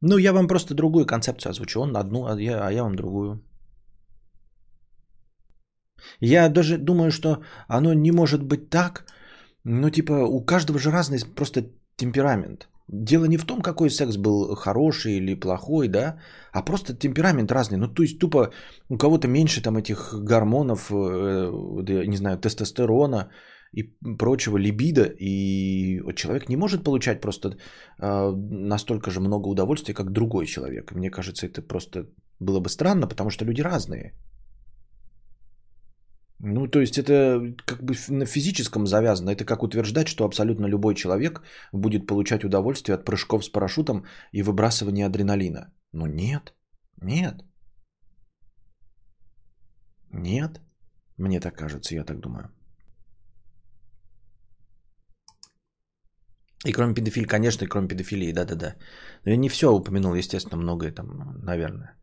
Ну, 0.00 0.18
я 0.18 0.32
вам 0.32 0.48
просто 0.48 0.74
другую 0.74 1.06
концепцию 1.06 1.50
озвучу. 1.50 1.80
Он 1.80 1.96
одну, 1.96 2.26
а 2.26 2.40
я, 2.40 2.66
а 2.66 2.72
я 2.72 2.82
вам 2.82 2.96
другую. 2.96 3.42
Я 6.20 6.48
даже 6.48 6.78
думаю, 6.78 7.10
что 7.10 7.42
оно 7.68 7.94
не 7.94 8.12
может 8.12 8.42
быть 8.42 8.70
так. 8.70 9.04
Ну, 9.64 9.90
типа, 9.90 10.12
у 10.12 10.44
каждого 10.44 10.78
же 10.78 10.90
разный 10.90 11.18
просто 11.34 11.62
темперамент. 11.96 12.68
Дело 12.88 13.26
не 13.26 13.36
в 13.36 13.44
том, 13.44 13.60
какой 13.60 13.90
секс 13.90 14.16
был 14.16 14.54
хороший 14.54 15.18
или 15.18 15.34
плохой, 15.34 15.88
да, 15.88 16.18
а 16.52 16.62
просто 16.62 16.94
темперамент 16.94 17.52
разный. 17.52 17.78
Ну, 17.78 17.88
то 17.88 18.02
есть, 18.02 18.18
тупо 18.18 18.50
у 18.88 18.96
кого-то 18.96 19.28
меньше 19.28 19.62
там 19.62 19.76
этих 19.76 20.14
гормонов, 20.14 20.90
э, 20.90 22.04
не 22.06 22.16
знаю, 22.16 22.38
тестостерона 22.38 23.28
и 23.72 23.82
прочего, 24.18 24.56
либидо, 24.56 25.04
и 25.18 26.00
человек 26.14 26.48
не 26.48 26.56
может 26.56 26.84
получать 26.84 27.20
просто 27.20 27.58
э, 27.98 28.32
настолько 28.50 29.10
же 29.10 29.20
много 29.20 29.48
удовольствия, 29.48 29.94
как 29.94 30.12
другой 30.12 30.46
человек. 30.46 30.92
Мне 30.92 31.10
кажется, 31.10 31.46
это 31.46 31.60
просто 31.60 32.06
было 32.40 32.60
бы 32.60 32.68
странно, 32.68 33.06
потому 33.06 33.30
что 33.30 33.44
люди 33.44 33.60
разные. 33.60 34.14
Ну, 36.40 36.68
то 36.68 36.80
есть 36.80 36.98
это 36.98 37.54
как 37.66 37.82
бы 37.82 37.94
на 38.08 38.26
физическом 38.26 38.86
завязано. 38.86 39.30
Это 39.30 39.44
как 39.44 39.62
утверждать, 39.62 40.08
что 40.08 40.24
абсолютно 40.24 40.66
любой 40.66 40.94
человек 40.94 41.42
будет 41.72 42.06
получать 42.06 42.44
удовольствие 42.44 42.94
от 42.94 43.04
прыжков 43.04 43.44
с 43.44 43.48
парашютом 43.48 44.04
и 44.32 44.42
выбрасывания 44.42 45.06
адреналина. 45.06 45.72
Ну 45.92 46.06
нет, 46.06 46.54
нет. 47.02 47.42
Нет. 50.12 50.60
Мне 51.16 51.40
так 51.40 51.54
кажется, 51.56 51.94
я 51.94 52.04
так 52.04 52.20
думаю. 52.20 52.50
И 56.66 56.72
кроме 56.72 56.94
педофилии, 56.94 57.26
конечно, 57.26 57.64
и 57.64 57.68
кроме 57.68 57.88
педофилии, 57.88 58.32
да-да-да. 58.32 58.76
Но 59.24 59.30
я 59.30 59.36
не 59.36 59.48
все 59.48 59.72
упомянул, 59.72 60.14
естественно, 60.14 60.56
многое 60.56 60.92
там, 60.92 61.40
наверное. 61.42 61.96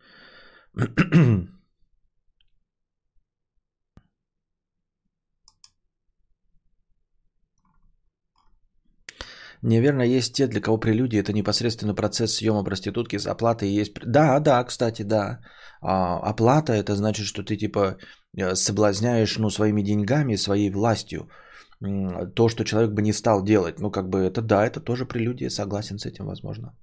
Неверно, 9.61 10.03
есть 10.03 10.33
те, 10.33 10.47
для 10.47 10.61
кого 10.61 10.77
прелюдия– 10.79 11.19
это 11.21 11.33
непосредственно 11.33 11.95
процесс 11.95 12.35
съема 12.35 12.63
проститутки 12.63 13.17
с 13.17 13.27
оплатой. 13.27 13.69
Есть... 13.69 13.93
Да, 14.05 14.39
да, 14.39 14.63
кстати, 14.63 15.03
да. 15.03 15.39
А, 15.81 16.19
оплата– 16.19 16.73
это 16.83 16.95
значит, 16.95 17.25
что 17.25 17.43
ты 17.43 17.57
типа 17.57 17.97
э, 18.37 18.55
соблазняешь 18.55 19.37
ну, 19.37 19.49
своими 19.49 19.81
деньгами, 19.81 20.37
своей 20.37 20.71
властью 20.71 21.29
то, 22.35 22.49
что 22.49 22.63
человек 22.63 22.91
бы 22.91 23.01
не 23.01 23.13
стал 23.13 23.43
делать. 23.43 23.79
Ну, 23.79 23.91
как 23.91 24.09
бы 24.09 24.19
это, 24.19 24.41
да, 24.41 24.65
это 24.65 24.79
тоже 24.79 25.05
прелюдия, 25.05 25.49
согласен 25.49 25.97
с 25.97 26.05
этим, 26.05 26.25
возможно. 26.25 26.73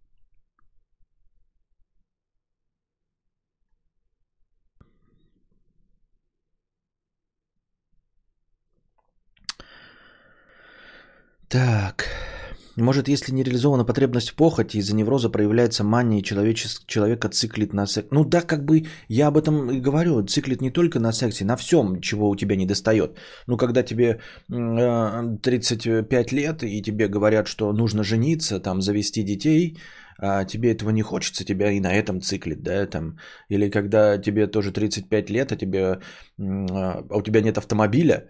Так. 11.49 12.32
Может, 12.77 13.09
если 13.09 13.33
не 13.33 13.43
реализована 13.43 13.85
потребность 13.85 14.31
в 14.31 14.35
похоти, 14.35 14.79
из-за 14.79 14.95
невроза 14.95 15.29
проявляется 15.29 15.85
мания, 15.85 16.21
и 16.21 16.23
человека 16.23 17.29
циклит 17.29 17.73
на 17.73 17.87
секс. 17.87 18.09
Ну 18.11 18.25
да, 18.25 18.41
как 18.41 18.65
бы 18.65 18.87
я 19.09 19.29
об 19.29 19.37
этом 19.37 19.71
и 19.71 19.81
говорю, 19.81 20.25
циклит 20.27 20.63
не 20.63 20.71
только 20.71 20.99
на 20.99 21.13
сексе, 21.13 21.45
на 21.45 21.57
всем, 21.57 22.01
чего 22.01 22.31
у 22.31 22.37
тебя 22.37 22.57
не 22.57 22.67
достает. 22.67 23.19
Ну, 23.47 23.57
когда 23.57 23.83
тебе 23.83 24.21
35 24.49 26.33
э, 26.33 26.37
лет, 26.37 26.63
и 26.63 26.83
тебе 26.83 27.09
говорят, 27.09 27.47
что 27.47 27.73
нужно 27.73 28.03
жениться, 28.03 28.61
там, 28.61 28.81
завести 28.81 29.23
детей, 29.23 29.77
а 30.19 30.45
тебе 30.45 30.73
этого 30.73 30.91
не 30.91 31.03
хочется, 31.03 31.45
тебя 31.45 31.73
и 31.73 31.81
на 31.81 31.93
этом 31.93 32.21
циклит, 32.21 32.63
да, 32.63 32.87
там, 32.87 33.19
или 33.51 33.71
когда 33.71 34.19
тебе 34.19 34.47
тоже 34.47 34.73
35 34.73 35.31
лет, 35.31 35.53
а 35.53 35.57
тебе, 35.57 35.99
а 36.39 37.05
у 37.11 37.23
тебя 37.23 37.41
нет 37.41 37.59
автомобиля, 37.59 38.29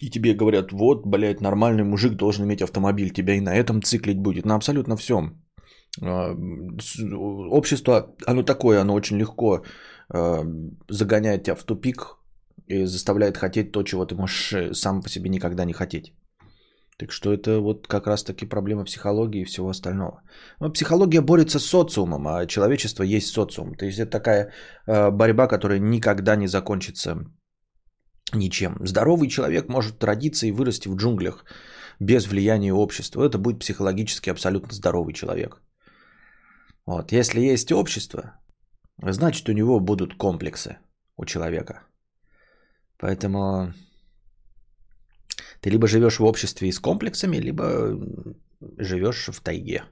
и 0.00 0.10
тебе 0.10 0.34
говорят, 0.34 0.72
вот, 0.72 1.06
блядь, 1.06 1.40
нормальный 1.40 1.84
мужик 1.84 2.14
должен 2.14 2.44
иметь 2.44 2.62
автомобиль, 2.62 3.10
тебя 3.10 3.34
и 3.34 3.40
на 3.40 3.54
этом 3.54 3.82
циклить 3.82 4.18
будет, 4.18 4.46
на 4.46 4.54
абсолютно 4.54 4.96
всем. 4.96 5.42
А, 6.02 6.34
общество, 7.50 8.14
оно 8.26 8.42
такое, 8.42 8.80
оно 8.80 8.94
очень 8.94 9.18
легко 9.18 9.62
а, 10.08 10.44
загоняет 10.88 11.44
тебя 11.44 11.56
в 11.56 11.64
тупик 11.64 12.18
и 12.66 12.86
заставляет 12.86 13.36
хотеть 13.36 13.72
то, 13.72 13.82
чего 13.82 14.06
ты 14.06 14.14
можешь 14.14 14.52
э, 14.52 14.74
сам 14.74 15.02
по 15.02 15.08
себе 15.08 15.28
никогда 15.28 15.64
не 15.64 15.72
хотеть. 15.72 16.14
Так 16.98 17.12
что 17.12 17.32
это 17.32 17.60
вот 17.60 17.88
как 17.88 18.06
раз 18.06 18.24
таки 18.24 18.46
проблема 18.46 18.84
психологии 18.84 19.40
и 19.40 19.44
всего 19.44 19.70
остального. 19.70 20.22
Но 20.60 20.70
психология 20.70 21.22
борется 21.22 21.58
с 21.58 21.64
социумом, 21.64 22.28
а 22.28 22.46
человечество 22.46 23.02
есть 23.02 23.28
социум. 23.28 23.74
То 23.74 23.86
есть 23.86 23.98
это 23.98 24.10
такая 24.10 24.52
а, 24.86 25.10
борьба, 25.10 25.48
которая 25.48 25.78
никогда 25.80 26.36
не 26.36 26.48
закончится 26.48 27.24
ничем. 28.34 28.76
Здоровый 28.86 29.28
человек 29.28 29.68
может 29.68 30.02
родиться 30.04 30.46
и 30.46 30.52
вырасти 30.52 30.88
в 30.88 30.96
джунглях 30.96 31.44
без 31.98 32.26
влияния 32.26 32.72
общества. 32.72 33.24
Это 33.24 33.38
будет 33.38 33.60
психологически 33.60 34.30
абсолютно 34.30 34.72
здоровый 34.72 35.14
человек. 35.14 35.62
Вот. 36.86 37.12
Если 37.12 37.40
есть 37.40 37.72
общество, 37.72 38.40
значит 39.02 39.48
у 39.48 39.52
него 39.52 39.80
будут 39.80 40.14
комплексы 40.14 40.78
у 41.16 41.24
человека. 41.24 41.82
Поэтому 42.98 43.72
ты 45.60 45.70
либо 45.70 45.86
живешь 45.86 46.18
в 46.18 46.24
обществе 46.24 46.72
с 46.72 46.78
комплексами, 46.78 47.36
либо 47.36 47.98
живешь 48.78 49.28
в 49.28 49.40
тайге. 49.40 49.84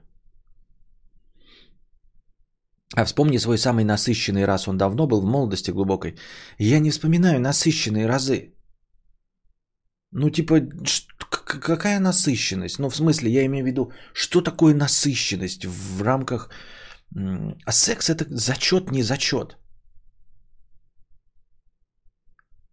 А 2.95 3.05
вспомни 3.05 3.37
свой 3.37 3.57
самый 3.57 3.83
насыщенный 3.83 4.45
раз. 4.45 4.67
Он 4.67 4.77
давно 4.77 5.07
был 5.07 5.21
в 5.21 5.25
молодости 5.25 5.71
глубокой. 5.71 6.17
Я 6.57 6.79
не 6.79 6.89
вспоминаю 6.91 7.39
насыщенные 7.39 8.07
разы. 8.07 8.53
Ну, 10.11 10.29
типа, 10.29 10.61
какая 11.45 11.99
насыщенность? 11.99 12.79
Ну, 12.79 12.89
в 12.89 12.95
смысле, 12.95 13.31
я 13.31 13.45
имею 13.45 13.63
в 13.63 13.67
виду, 13.67 13.91
что 14.13 14.41
такое 14.41 14.73
насыщенность 14.73 15.65
в 15.65 16.01
рамках... 16.01 16.49
А 17.65 17.71
секс 17.71 18.09
это 18.09 18.25
зачет, 18.29 18.91
не 18.91 19.03
зачет. 19.03 19.57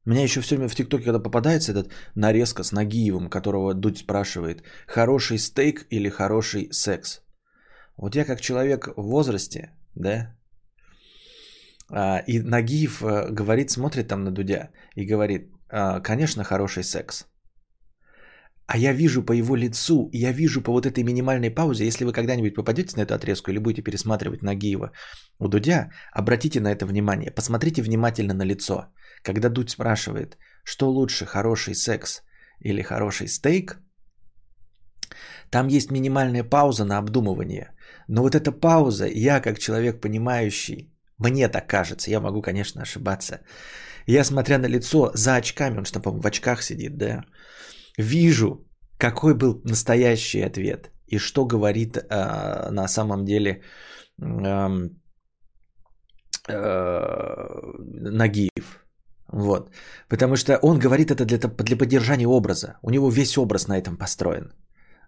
Меня 0.07 0.22
еще 0.22 0.40
все 0.40 0.55
время 0.55 0.68
в 0.68 0.74
ТикТоке, 0.74 1.05
когда 1.05 1.18
попадается 1.18 1.72
этот 1.72 1.92
нарезка 2.14 2.62
с 2.62 2.72
Нагиевым, 2.72 3.29
которого 3.29 3.74
Дудь 3.74 3.98
спрашивает, 3.98 4.62
хороший 4.87 5.38
стейк 5.38 5.87
или 5.90 6.09
хороший 6.09 6.68
секс. 6.72 7.20
Вот 7.96 8.14
я 8.14 8.24
как 8.24 8.40
человек 8.40 8.88
в 8.96 9.02
возрасте, 9.02 9.76
да, 9.97 10.37
А, 11.91 12.23
и 12.27 12.41
Нагиев 12.41 13.03
э, 13.03 13.31
говорит, 13.31 13.71
смотрит 13.71 14.09
там 14.09 14.25
на 14.25 14.31
Дудя 14.31 14.71
и 14.97 15.07
говорит, 15.07 15.53
«А, 15.71 16.01
конечно, 16.01 16.45
хороший 16.45 16.83
секс. 16.83 17.27
А 18.67 18.77
я 18.77 18.93
вижу 18.93 19.23
по 19.23 19.33
его 19.33 19.57
лицу, 19.57 20.11
я 20.13 20.33
вижу 20.33 20.61
по 20.61 20.73
вот 20.73 20.87
этой 20.87 21.05
минимальной 21.05 21.51
паузе, 21.51 21.87
если 21.87 22.05
вы 22.05 22.13
когда-нибудь 22.13 22.55
попадете 22.55 22.97
на 22.97 23.03
эту 23.03 23.15
отрезку 23.15 23.51
или 23.51 23.59
будете 23.59 23.83
пересматривать 23.83 24.43
Нагиева 24.43 24.91
у 25.39 25.49
Дудя, 25.49 25.91
обратите 26.13 26.61
на 26.61 26.73
это 26.73 26.85
внимание, 26.87 27.31
посмотрите 27.31 27.83
внимательно 27.83 28.35
на 28.35 28.45
лицо. 28.45 28.87
Когда 29.23 29.49
Дудь 29.49 29.71
спрашивает, 29.71 30.37
что 30.65 30.91
лучше, 30.91 31.27
хороший 31.27 31.75
секс 31.75 32.23
или 32.59 32.83
хороший 32.83 33.29
стейк, 33.29 33.79
там 35.51 35.69
есть 35.69 35.93
минимальная 35.93 36.43
пауза 36.43 36.85
на 36.85 36.99
обдумывание. 36.99 37.76
Но 38.09 38.23
вот 38.23 38.35
эта 38.35 38.53
пауза, 38.53 39.07
я 39.07 39.40
как 39.40 39.59
человек 39.59 40.01
понимающий, 40.01 40.92
мне 41.19 41.49
так 41.49 41.66
кажется, 41.66 42.11
я 42.11 42.21
могу, 42.21 42.42
конечно, 42.42 42.83
ошибаться. 42.83 43.40
Я, 44.07 44.25
смотря 44.25 44.59
на 44.59 44.69
лицо 44.69 45.11
за 45.14 45.37
очками, 45.37 45.79
он 45.79 45.85
что, 45.85 46.01
по-моему, 46.01 46.23
в 46.23 46.27
очках 46.27 46.62
сидит, 46.62 46.97
да, 46.97 47.25
вижу, 47.99 48.66
какой 48.99 49.35
был 49.35 49.61
настоящий 49.64 50.42
ответ 50.42 50.90
и 51.07 51.19
что 51.19 51.47
говорит 51.47 51.97
э, 51.97 52.71
на 52.71 52.88
самом 52.88 53.25
деле 53.25 53.62
э, 54.23 54.90
э, 56.49 58.11
Нагиев. 58.11 58.87
Вот. 59.33 59.71
Потому 60.09 60.37
что 60.37 60.59
он 60.62 60.79
говорит 60.79 61.11
это 61.11 61.25
для, 61.25 61.38
для 61.38 61.77
поддержания 61.77 62.29
образа. 62.29 62.79
У 62.83 62.90
него 62.90 63.11
весь 63.11 63.37
образ 63.38 63.69
на 63.69 63.79
этом 63.79 63.97
построен. 63.97 64.53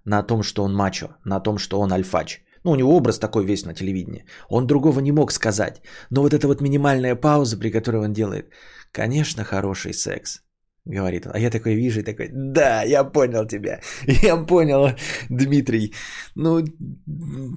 На 0.05 0.23
том, 0.23 0.43
что 0.43 0.65
он 0.65 0.75
мачо, 0.75 1.17
на 1.25 1.41
том, 1.41 1.59
что 1.59 1.81
он 1.81 1.93
альфач. 1.93 2.43
Ну, 2.69 2.75
у 2.75 2.77
него 2.77 2.97
образ 2.97 3.19
такой 3.19 3.47
весь 3.47 3.65
на 3.65 3.75
телевидении. 3.75 4.27
Он 4.51 4.67
другого 4.67 5.01
не 5.01 5.13
мог 5.13 5.33
сказать. 5.33 5.81
Но 6.11 6.23
вот 6.23 6.35
эта 6.35 6.47
вот 6.47 6.61
минимальная 6.61 7.17
пауза, 7.17 7.57
при 7.57 7.71
которой 7.71 8.05
он 8.05 8.13
делает, 8.13 8.53
конечно, 8.93 9.43
хороший 9.45 9.95
секс 9.95 10.43
говорит. 10.85 11.27
А 11.27 11.39
я 11.39 11.51
такой 11.51 11.75
вижу 11.75 12.01
и 12.01 12.03
такой, 12.03 12.29
да, 12.33 12.83
я 12.83 13.05
понял 13.05 13.47
тебя. 13.47 13.81
Я 14.23 14.47
понял, 14.47 14.95
Дмитрий. 15.31 15.95
Ну, 16.37 16.63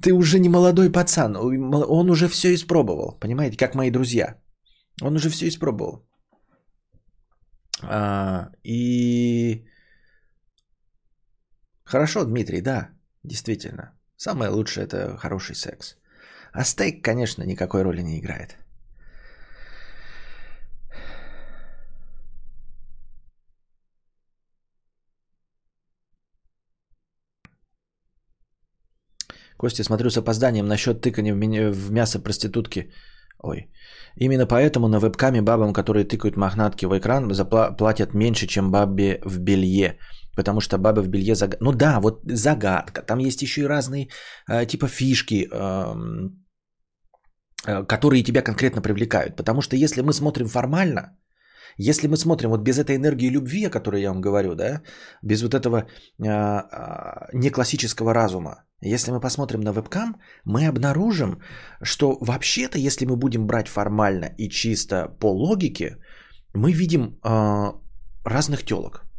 ты 0.02 0.14
уже 0.14 0.38
не 0.38 0.48
молодой 0.48 0.90
пацан. 0.90 1.36
Он 1.36 2.10
уже 2.10 2.28
все 2.28 2.54
испробовал. 2.54 3.18
Понимаете, 3.20 3.56
как 3.58 3.74
мои 3.74 3.90
друзья. 3.90 4.36
Он 5.02 5.16
уже 5.16 5.28
все 5.28 5.46
испробовал. 5.46 6.06
А, 7.82 8.48
и 8.64 9.66
хорошо, 11.84 12.24
Дмитрий, 12.24 12.62
да, 12.62 12.88
действительно. 13.24 13.92
Самое 14.24 14.50
лучшее 14.50 14.84
это 14.84 15.16
хороший 15.18 15.54
секс. 15.54 15.96
А 16.52 16.64
стейк, 16.64 17.02
конечно, 17.04 17.42
никакой 17.42 17.82
роли 17.82 18.02
не 18.02 18.20
играет. 18.20 18.56
Костя, 29.56 29.82
смотрю 29.82 30.10
с 30.10 30.16
опозданием 30.16 30.68
насчет 30.68 31.00
тыкания 31.00 31.34
в, 31.72 31.90
мясо 31.90 32.20
проститутки. 32.20 32.92
Ой. 33.42 33.72
Именно 34.16 34.46
поэтому 34.46 34.86
на 34.88 35.00
вебкаме 35.00 35.42
бабам, 35.42 35.72
которые 35.72 36.04
тыкают 36.04 36.36
мохнатки 36.36 36.86
в 36.86 36.96
экран, 36.96 37.34
заплатят 37.34 38.14
меньше, 38.14 38.46
чем 38.46 38.70
бабе 38.70 39.20
в 39.24 39.38
белье. 39.40 39.98
Потому 40.36 40.60
что 40.60 40.78
бабы 40.78 41.02
в 41.02 41.08
белье 41.08 41.34
загадка. 41.34 41.64
Ну 41.64 41.72
да, 41.72 42.00
вот 42.00 42.20
загадка. 42.24 43.02
Там 43.02 43.18
есть 43.18 43.42
еще 43.42 43.62
и 43.62 43.68
разные 43.68 44.08
э, 44.50 44.66
типа 44.66 44.88
фишки, 44.88 45.48
э, 45.52 45.94
э, 47.66 47.84
которые 47.86 48.22
тебя 48.22 48.42
конкретно 48.42 48.82
привлекают. 48.82 49.36
Потому 49.36 49.60
что 49.60 49.76
если 49.76 50.02
мы 50.02 50.12
смотрим 50.12 50.48
формально, 50.48 51.16
если 51.78 52.08
мы 52.08 52.16
смотрим 52.16 52.50
вот 52.50 52.62
без 52.62 52.78
этой 52.78 52.96
энергии 52.96 53.30
любви, 53.30 53.64
о 53.66 53.70
которой 53.70 54.02
я 54.02 54.10
вам 54.10 54.20
говорю, 54.20 54.54
да, 54.54 54.82
без 55.22 55.42
вот 55.42 55.54
этого 55.54 55.78
э, 55.78 56.24
э, 56.24 57.28
неклассического 57.32 58.14
разума, 58.14 58.64
если 58.80 59.12
мы 59.12 59.20
посмотрим 59.20 59.60
на 59.60 59.72
вебкам, 59.72 60.20
мы 60.44 60.66
обнаружим, 60.66 61.40
что 61.82 62.18
вообще-то, 62.20 62.78
если 62.78 63.06
мы 63.06 63.16
будем 63.16 63.46
брать 63.46 63.68
формально 63.68 64.34
и 64.38 64.48
чисто 64.48 65.08
по 65.20 65.32
логике, 65.32 65.98
мы 66.54 66.72
видим 66.72 67.18
э, 67.24 67.72
разных 68.24 68.64
телок. 68.64 69.11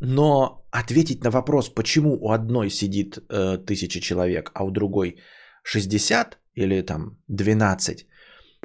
Но 0.00 0.64
ответить 0.70 1.24
на 1.24 1.30
вопрос, 1.30 1.68
почему 1.68 2.16
у 2.20 2.30
одной 2.30 2.70
сидит 2.70 3.18
э, 3.18 3.58
тысяча 3.66 4.00
человек, 4.00 4.50
а 4.54 4.64
у 4.64 4.70
другой 4.70 5.16
60 5.64 6.38
или 6.54 6.82
там 6.82 7.18
12, 7.28 8.06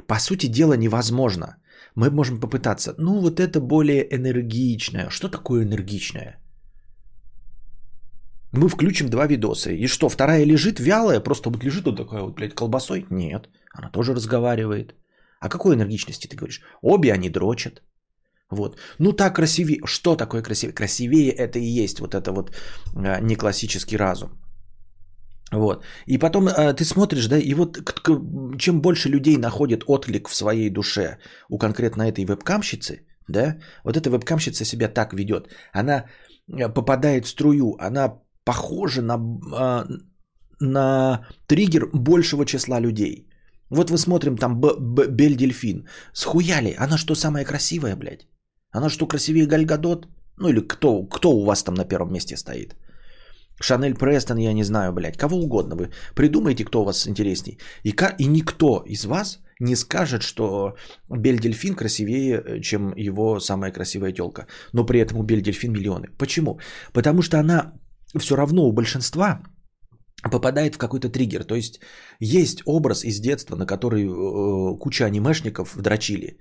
по 0.06 0.18
сути 0.18 0.46
дела 0.46 0.74
невозможно. 0.74 1.56
Мы 1.96 2.10
можем 2.10 2.40
попытаться. 2.40 2.94
Ну 2.98 3.20
вот 3.20 3.40
это 3.40 3.60
более 3.60 4.02
энергичное. 4.14 5.10
Что 5.10 5.28
такое 5.28 5.64
энергичное? 5.64 6.38
Мы 8.52 8.68
включим 8.68 9.08
два 9.08 9.26
видоса. 9.26 9.70
И 9.70 9.86
что, 9.88 10.08
вторая 10.08 10.44
лежит 10.44 10.78
вялая, 10.78 11.20
просто 11.20 11.50
вот 11.50 11.64
лежит 11.64 11.84
вот 11.84 11.96
такая 11.96 12.22
вот, 12.22 12.36
блядь, 12.36 12.54
колбасой? 12.54 13.06
Нет, 13.10 13.48
она 13.72 13.90
тоже 13.90 14.14
разговаривает. 14.14 14.94
О 15.40 15.48
какой 15.48 15.74
энергичности 15.74 16.28
ты 16.28 16.36
говоришь? 16.36 16.62
Обе 16.82 17.12
они 17.12 17.30
дрочат. 17.30 17.82
Вот. 18.50 18.78
Ну 18.98 19.12
так 19.12 19.36
красивее. 19.36 19.80
Что 19.86 20.16
такое 20.16 20.42
красивее? 20.42 20.74
Красивее 20.74 21.32
это 21.32 21.58
и 21.58 21.84
есть 21.84 22.00
вот 22.00 22.14
это 22.14 22.32
вот 22.32 22.50
а, 22.96 23.20
не 23.20 23.36
классический 23.36 23.96
разум. 23.96 24.30
Вот. 25.52 25.84
И 26.06 26.18
потом 26.18 26.48
а, 26.48 26.72
ты 26.72 26.84
смотришь, 26.84 27.28
да, 27.28 27.38
и 27.38 27.54
вот 27.54 27.78
к- 27.78 28.02
к- 28.02 28.58
чем 28.58 28.80
больше 28.80 29.08
людей 29.08 29.36
находит 29.36 29.84
отклик 29.86 30.28
в 30.28 30.34
своей 30.34 30.70
душе 30.70 31.18
у 31.48 31.58
конкретно 31.58 32.02
этой 32.02 32.24
вебкамщицы, 32.24 33.06
да, 33.28 33.56
вот 33.84 33.96
эта 33.96 34.10
вебкамщица 34.10 34.64
себя 34.64 34.88
так 34.88 35.12
ведет. 35.14 35.48
Она 35.72 36.04
а, 36.52 36.68
попадает 36.68 37.26
в 37.26 37.28
струю, 37.28 37.76
она 37.80 38.20
похожа 38.44 39.02
на, 39.02 39.14
а, 39.54 39.86
на 40.60 41.26
триггер 41.46 41.90
большего 41.92 42.44
числа 42.44 42.80
людей. 42.80 43.28
Вот 43.70 43.90
мы 43.90 43.98
смотрим 43.98 44.36
там 44.36 44.60
Бель 44.60 45.36
Дельфин. 45.36 45.88
Схуяли? 46.12 46.74
Она 46.78 46.98
что, 46.98 47.14
самая 47.14 47.44
красивая, 47.44 47.96
блядь? 47.96 48.26
Она 48.74 48.88
что, 48.88 49.06
красивее 49.06 49.46
Гальгадот? 49.46 50.08
Ну 50.36 50.48
или 50.48 50.60
кто, 50.60 51.04
кто 51.04 51.30
у 51.30 51.44
вас 51.44 51.62
там 51.62 51.74
на 51.74 51.84
первом 51.84 52.12
месте 52.12 52.36
стоит? 52.36 52.76
Шанель 53.62 53.94
Престон, 53.94 54.38
я 54.38 54.52
не 54.52 54.64
знаю, 54.64 54.92
блядь. 54.92 55.16
Кого 55.16 55.36
угодно 55.36 55.76
вы 55.76 55.90
придумайте, 56.14 56.64
кто 56.64 56.82
у 56.82 56.84
вас 56.84 57.06
интересней. 57.06 57.58
И, 57.84 57.94
и 58.18 58.26
никто 58.26 58.82
из 58.86 59.04
вас 59.04 59.38
не 59.60 59.76
скажет, 59.76 60.22
что 60.22 60.74
Бель 61.08 61.38
Дельфин 61.38 61.74
красивее, 61.74 62.42
э, 62.44 62.60
чем 62.60 62.92
его 62.96 63.40
самая 63.40 63.72
красивая 63.72 64.12
телка. 64.12 64.46
Но 64.72 64.84
при 64.84 65.00
этом 65.00 65.18
у 65.18 65.22
Бель 65.22 65.42
Дельфин 65.42 65.72
миллионы. 65.72 66.08
Почему? 66.18 66.58
Потому 66.92 67.22
что 67.22 67.38
она 67.38 67.72
все 68.18 68.36
равно 68.36 68.64
у 68.64 68.72
большинства 68.72 69.40
попадает 70.30 70.74
в 70.74 70.78
какой-то 70.78 71.08
триггер. 71.08 71.44
То 71.44 71.54
есть 71.54 71.80
есть 72.18 72.62
образ 72.66 73.04
из 73.04 73.20
детства, 73.20 73.56
на 73.56 73.66
который 73.66 74.04
э, 74.04 74.78
куча 74.78 75.04
анимешников 75.04 75.76
дрочили. 75.76 76.38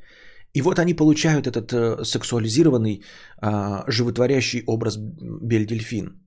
И 0.54 0.62
вот 0.62 0.80
они 0.80 0.94
получают 0.94 1.48
этот 1.48 1.74
э, 1.74 2.04
сексуализированный, 2.06 3.04
э, 3.42 3.84
животворящий 3.88 4.64
образ 4.68 4.98
Бель-Дельфин. 4.98 6.24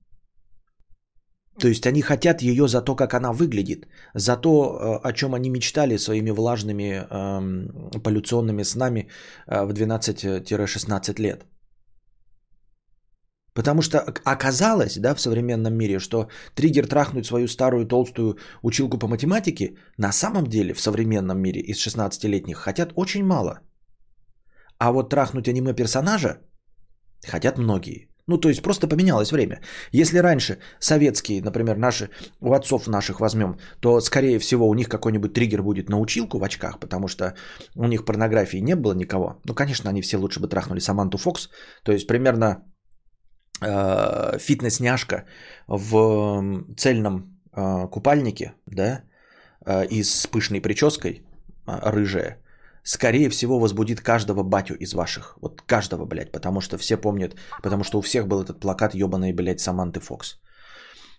То 1.58 1.68
есть 1.68 1.86
они 1.86 2.02
хотят 2.02 2.42
ее 2.42 2.68
за 2.68 2.82
то, 2.82 2.96
как 2.96 3.14
она 3.14 3.32
выглядит, 3.32 3.86
за 4.14 4.36
то, 4.36 4.50
э, 4.50 5.08
о 5.08 5.12
чем 5.12 5.34
они 5.34 5.50
мечтали 5.50 5.96
своими 5.98 6.30
влажными 6.30 7.06
э, 7.10 8.00
полюционными 8.00 8.64
снами 8.64 9.08
э, 9.46 9.64
в 9.64 9.72
12-16 9.72 11.20
лет. 11.20 11.46
Потому 13.54 13.80
что 13.80 13.98
оказалось, 14.24 14.98
да, 14.98 15.14
в 15.14 15.20
современном 15.20 15.74
мире, 15.74 15.98
что 15.98 16.28
триггер 16.54 16.86
трахнуть 16.86 17.26
свою 17.26 17.48
старую 17.48 17.86
толстую 17.86 18.36
училку 18.62 18.98
по 18.98 19.08
математике 19.08 19.76
на 19.96 20.12
самом 20.12 20.46
деле 20.46 20.74
в 20.74 20.80
современном 20.80 21.40
мире 21.40 21.60
из 21.60 21.78
16-летних 21.78 22.56
хотят 22.58 22.92
очень 22.96 23.24
мало. 23.24 23.60
А 24.78 24.92
вот 24.92 25.10
трахнуть 25.10 25.48
аниме-персонажа 25.48 26.38
хотят 27.26 27.58
многие. 27.58 28.08
Ну, 28.28 28.38
то 28.38 28.48
есть 28.48 28.62
просто 28.62 28.88
поменялось 28.88 29.32
время. 29.32 29.60
Если 29.92 30.18
раньше 30.18 30.58
советские, 30.80 31.42
например, 31.42 31.76
наши, 31.76 32.10
у 32.40 32.52
отцов 32.52 32.88
наших 32.88 33.20
возьмем, 33.20 33.56
то, 33.80 34.00
скорее 34.00 34.38
всего, 34.38 34.68
у 34.68 34.74
них 34.74 34.88
какой-нибудь 34.88 35.32
триггер 35.32 35.62
будет 35.62 35.88
на 35.88 36.00
училку 36.00 36.38
в 36.38 36.44
очках, 36.44 36.80
потому 36.80 37.08
что 37.08 37.34
у 37.76 37.86
них 37.86 38.04
порнографии 38.04 38.58
не 38.58 38.74
было 38.74 38.94
никого. 38.94 39.40
Ну, 39.44 39.54
конечно, 39.54 39.90
они 39.90 40.02
все 40.02 40.16
лучше 40.16 40.40
бы 40.40 40.48
трахнули 40.48 40.80
Саманту 40.80 41.18
Фокс. 41.18 41.48
То 41.84 41.92
есть 41.92 42.06
примерно 42.08 42.64
э, 43.60 44.38
фитнес-няшка 44.38 45.24
в 45.68 46.42
цельном 46.76 47.40
э, 47.56 47.88
купальнике, 47.92 48.54
да, 48.66 49.02
э, 49.64 49.86
и 49.86 50.02
с 50.02 50.26
пышной 50.26 50.60
прической, 50.60 51.22
э, 51.68 51.78
рыжая, 51.92 52.42
скорее 52.86 53.28
всего 53.28 53.58
возбудит 53.58 54.00
каждого 54.00 54.42
батю 54.42 54.74
из 54.74 54.94
ваших. 54.94 55.36
Вот 55.42 55.62
каждого, 55.62 56.06
блядь, 56.06 56.32
потому 56.32 56.60
что 56.60 56.78
все 56.78 56.96
помнят, 56.96 57.34
потому 57.62 57.84
что 57.84 57.98
у 57.98 58.02
всех 58.02 58.26
был 58.26 58.42
этот 58.42 58.60
плакат 58.60 58.94
ебаный, 58.94 59.32
блядь, 59.32 59.60
Саманты 59.60 60.00
Фокс. 60.00 60.38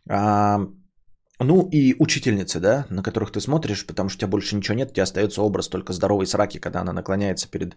А, 0.09 0.59
Ну 1.39 1.70
и 1.72 1.95
учительницы, 1.99 2.59
да, 2.59 2.88
на 2.89 3.03
которых 3.03 3.32
ты 3.32 3.41
смотришь, 3.41 3.86
потому 3.86 4.09
что 4.09 4.18
у 4.18 4.20
тебя 4.20 4.32
больше 4.32 4.55
ничего 4.55 4.78
нет, 4.78 4.89
у 4.91 4.93
тебя 4.93 5.03
остается 5.03 5.41
образ 5.41 5.70
только 5.70 5.93
здоровой 5.93 6.26
сраки, 6.26 6.59
когда 6.59 6.82
она 6.82 6.93
наклоняется 6.93 7.49
перед 7.51 7.76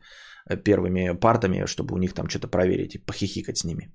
э, 0.49 0.57
первыми 0.57 1.19
партами, 1.21 1.67
чтобы 1.67 1.95
у 1.95 1.99
них 1.99 2.15
там 2.15 2.29
что-то 2.29 2.49
проверить 2.49 2.95
и 2.95 2.99
похихикать 2.99 3.59
с 3.59 3.65
ними. 3.65 3.93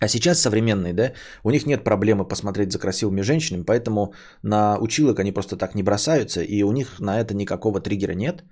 А 0.00 0.08
сейчас 0.08 0.40
современные, 0.40 0.92
да, 0.92 1.12
у 1.42 1.50
них 1.50 1.66
нет 1.66 1.84
проблемы 1.84 2.28
посмотреть 2.28 2.72
за 2.72 2.78
красивыми 2.78 3.22
женщинами, 3.22 3.64
поэтому 3.64 4.12
на 4.42 4.78
училок 4.78 5.18
они 5.20 5.32
просто 5.32 5.56
так 5.56 5.74
не 5.74 5.82
бросаются, 5.82 6.42
и 6.42 6.62
у 6.62 6.72
них 6.72 7.00
на 7.00 7.18
это 7.18 7.34
никакого 7.34 7.80
триггера 7.80 8.12
нет. 8.12 8.44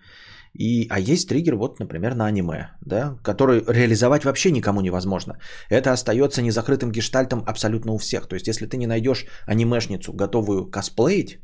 И, 0.55 0.87
а 0.89 1.01
есть 1.01 1.29
триггер, 1.29 1.57
вот, 1.57 1.81
например, 1.81 2.15
на 2.15 2.27
аниме, 2.27 2.71
да, 2.87 3.19
который 3.25 3.61
реализовать 3.67 4.25
вообще 4.25 4.53
никому 4.53 4.81
невозможно. 4.81 5.35
Это 5.69 5.93
остается 5.93 6.43
незакрытым 6.43 6.93
гештальтом 6.93 7.43
абсолютно 7.47 7.93
у 7.93 7.99
всех. 7.99 8.29
То 8.29 8.37
есть, 8.37 8.47
если 8.47 8.67
ты 8.67 8.77
не 8.77 8.87
найдешь 8.87 9.27
анимешницу, 9.47 10.13
готовую 10.13 10.71
косплеить, 10.71 11.41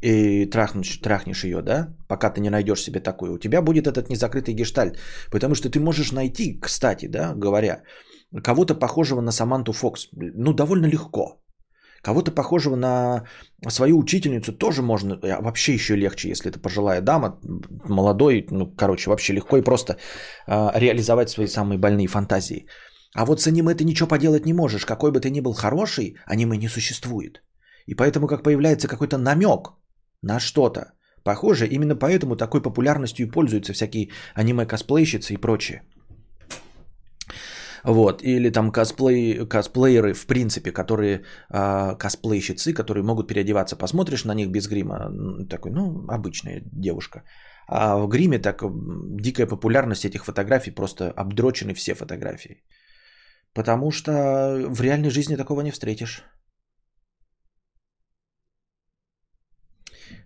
и 0.00 0.46
трахнешь, 0.46 1.00
трахнешь 1.00 1.44
ее, 1.44 1.60
да, 1.60 1.96
пока 2.08 2.30
ты 2.30 2.40
не 2.40 2.50
найдешь 2.50 2.82
себе 2.82 3.00
такую, 3.00 3.34
у 3.34 3.38
тебя 3.38 3.62
будет 3.62 3.86
этот 3.86 4.08
незакрытый 4.08 4.54
гештальт. 4.54 4.98
Потому 5.30 5.54
что 5.54 5.68
ты 5.68 5.80
можешь 5.80 6.12
найти, 6.12 6.58
кстати, 6.60 7.08
да, 7.08 7.34
говоря, 7.34 7.82
кого-то 8.42 8.74
похожего 8.74 9.20
на 9.20 9.32
Саманту 9.32 9.72
Фокс, 9.72 10.08
ну, 10.12 10.52
довольно 10.52 10.86
легко. 10.86 11.40
Кого-то 12.02 12.30
похожего 12.30 12.76
на 12.76 13.24
свою 13.68 13.98
учительницу 13.98 14.52
тоже 14.52 14.82
можно, 14.82 15.18
а 15.22 15.40
вообще 15.42 15.74
еще 15.74 15.96
легче, 15.96 16.28
если 16.28 16.50
это 16.50 16.60
пожилая 16.60 17.00
дама, 17.00 17.40
молодой, 17.84 18.46
ну, 18.50 18.66
короче, 18.76 19.10
вообще 19.10 19.32
легко 19.32 19.56
и 19.56 19.62
просто 19.62 19.96
э, 20.46 20.70
реализовать 20.74 21.30
свои 21.30 21.48
самые 21.48 21.78
больные 21.78 22.06
фантазии. 22.06 22.66
А 23.14 23.24
вот 23.24 23.40
с 23.40 23.46
аниме 23.46 23.74
ты 23.74 23.84
ничего 23.84 24.08
поделать 24.08 24.46
не 24.46 24.52
можешь. 24.52 24.86
Какой 24.86 25.10
бы 25.10 25.20
ты 25.20 25.30
ни 25.30 25.40
был 25.40 25.54
хороший, 25.54 26.16
аниме 26.26 26.56
не 26.56 26.68
существует. 26.68 27.42
И 27.86 27.94
поэтому, 27.94 28.28
как 28.28 28.42
появляется 28.42 28.86
какой-то 28.86 29.18
намек 29.18 29.72
на 30.22 30.38
что-то, 30.38 30.92
похоже, 31.24 31.66
именно 31.66 31.96
поэтому 31.96 32.36
такой 32.36 32.62
популярностью 32.62 33.26
и 33.26 33.30
пользуются 33.30 33.72
всякие 33.72 34.10
аниме-косплейщицы 34.34 35.34
и 35.34 35.36
прочее. 35.36 35.82
Вот, 37.84 38.22
или 38.22 38.50
там 38.50 38.72
косплей, 38.72 39.46
косплееры, 39.46 40.14
в 40.14 40.26
принципе, 40.26 40.72
которые 40.72 41.24
э, 41.50 41.96
косплейщицы, 41.98 42.72
которые 42.72 43.04
могут 43.04 43.28
переодеваться. 43.28 43.76
Посмотришь 43.76 44.24
на 44.24 44.34
них 44.34 44.48
без 44.48 44.68
грима, 44.68 45.10
такой, 45.48 45.72
ну, 45.72 46.06
обычная 46.08 46.62
девушка. 46.72 47.22
А 47.68 47.96
в 47.98 48.08
гриме 48.08 48.38
так 48.38 48.62
дикая 49.20 49.46
популярность 49.46 50.04
этих 50.04 50.24
фотографий, 50.24 50.70
просто 50.70 51.10
обдрочены 51.10 51.74
все 51.74 51.94
фотографии. 51.94 52.62
Потому 53.54 53.90
что 53.90 54.12
в 54.70 54.80
реальной 54.80 55.10
жизни 55.10 55.36
такого 55.36 55.62
не 55.62 55.70
встретишь. 55.70 56.24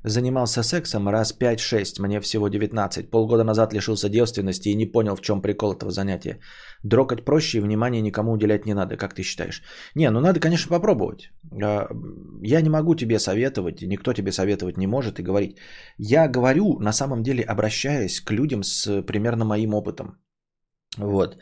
Занимался 0.05 0.63
сексом 0.63 1.09
раз 1.09 1.33
5-6, 1.33 2.01
мне 2.01 2.21
всего 2.21 2.49
19. 2.49 3.11
Полгода 3.11 3.45
назад 3.45 3.73
лишился 3.73 4.09
девственности 4.09 4.69
и 4.69 4.75
не 4.75 4.87
понял, 4.87 5.15
в 5.17 5.21
чем 5.21 5.43
прикол 5.43 5.73
этого 5.73 5.91
занятия. 5.91 6.41
Дрокать 6.83 7.25
проще 7.25 7.59
и 7.59 7.61
внимание 7.61 8.03
никому 8.03 8.33
уделять 8.33 8.67
не 8.67 8.75
надо, 8.75 8.97
как 8.97 9.15
ты 9.15 9.23
считаешь? 9.23 9.63
Не, 9.95 10.11
ну 10.11 10.21
надо, 10.21 10.41
конечно, 10.41 10.71
попробовать. 10.71 11.31
А, 11.63 11.87
я 12.43 12.61
не 12.61 12.71
могу 12.71 12.97
тебе 12.97 13.19
советовать, 13.19 13.83
никто 13.83 14.13
тебе 14.13 14.33
советовать 14.33 14.77
не 14.77 14.87
может 14.87 15.21
и 15.21 15.23
говорить. 15.23 15.57
Я 15.99 16.29
говорю, 16.29 16.79
на 16.81 16.93
самом 16.93 17.23
деле, 17.23 17.45
обращаясь 17.45 18.21
к 18.21 18.33
людям 18.33 18.65
с 18.65 19.03
примерно 19.03 19.45
моим 19.45 19.75
опытом. 19.75 20.19
Вот. 20.99 21.37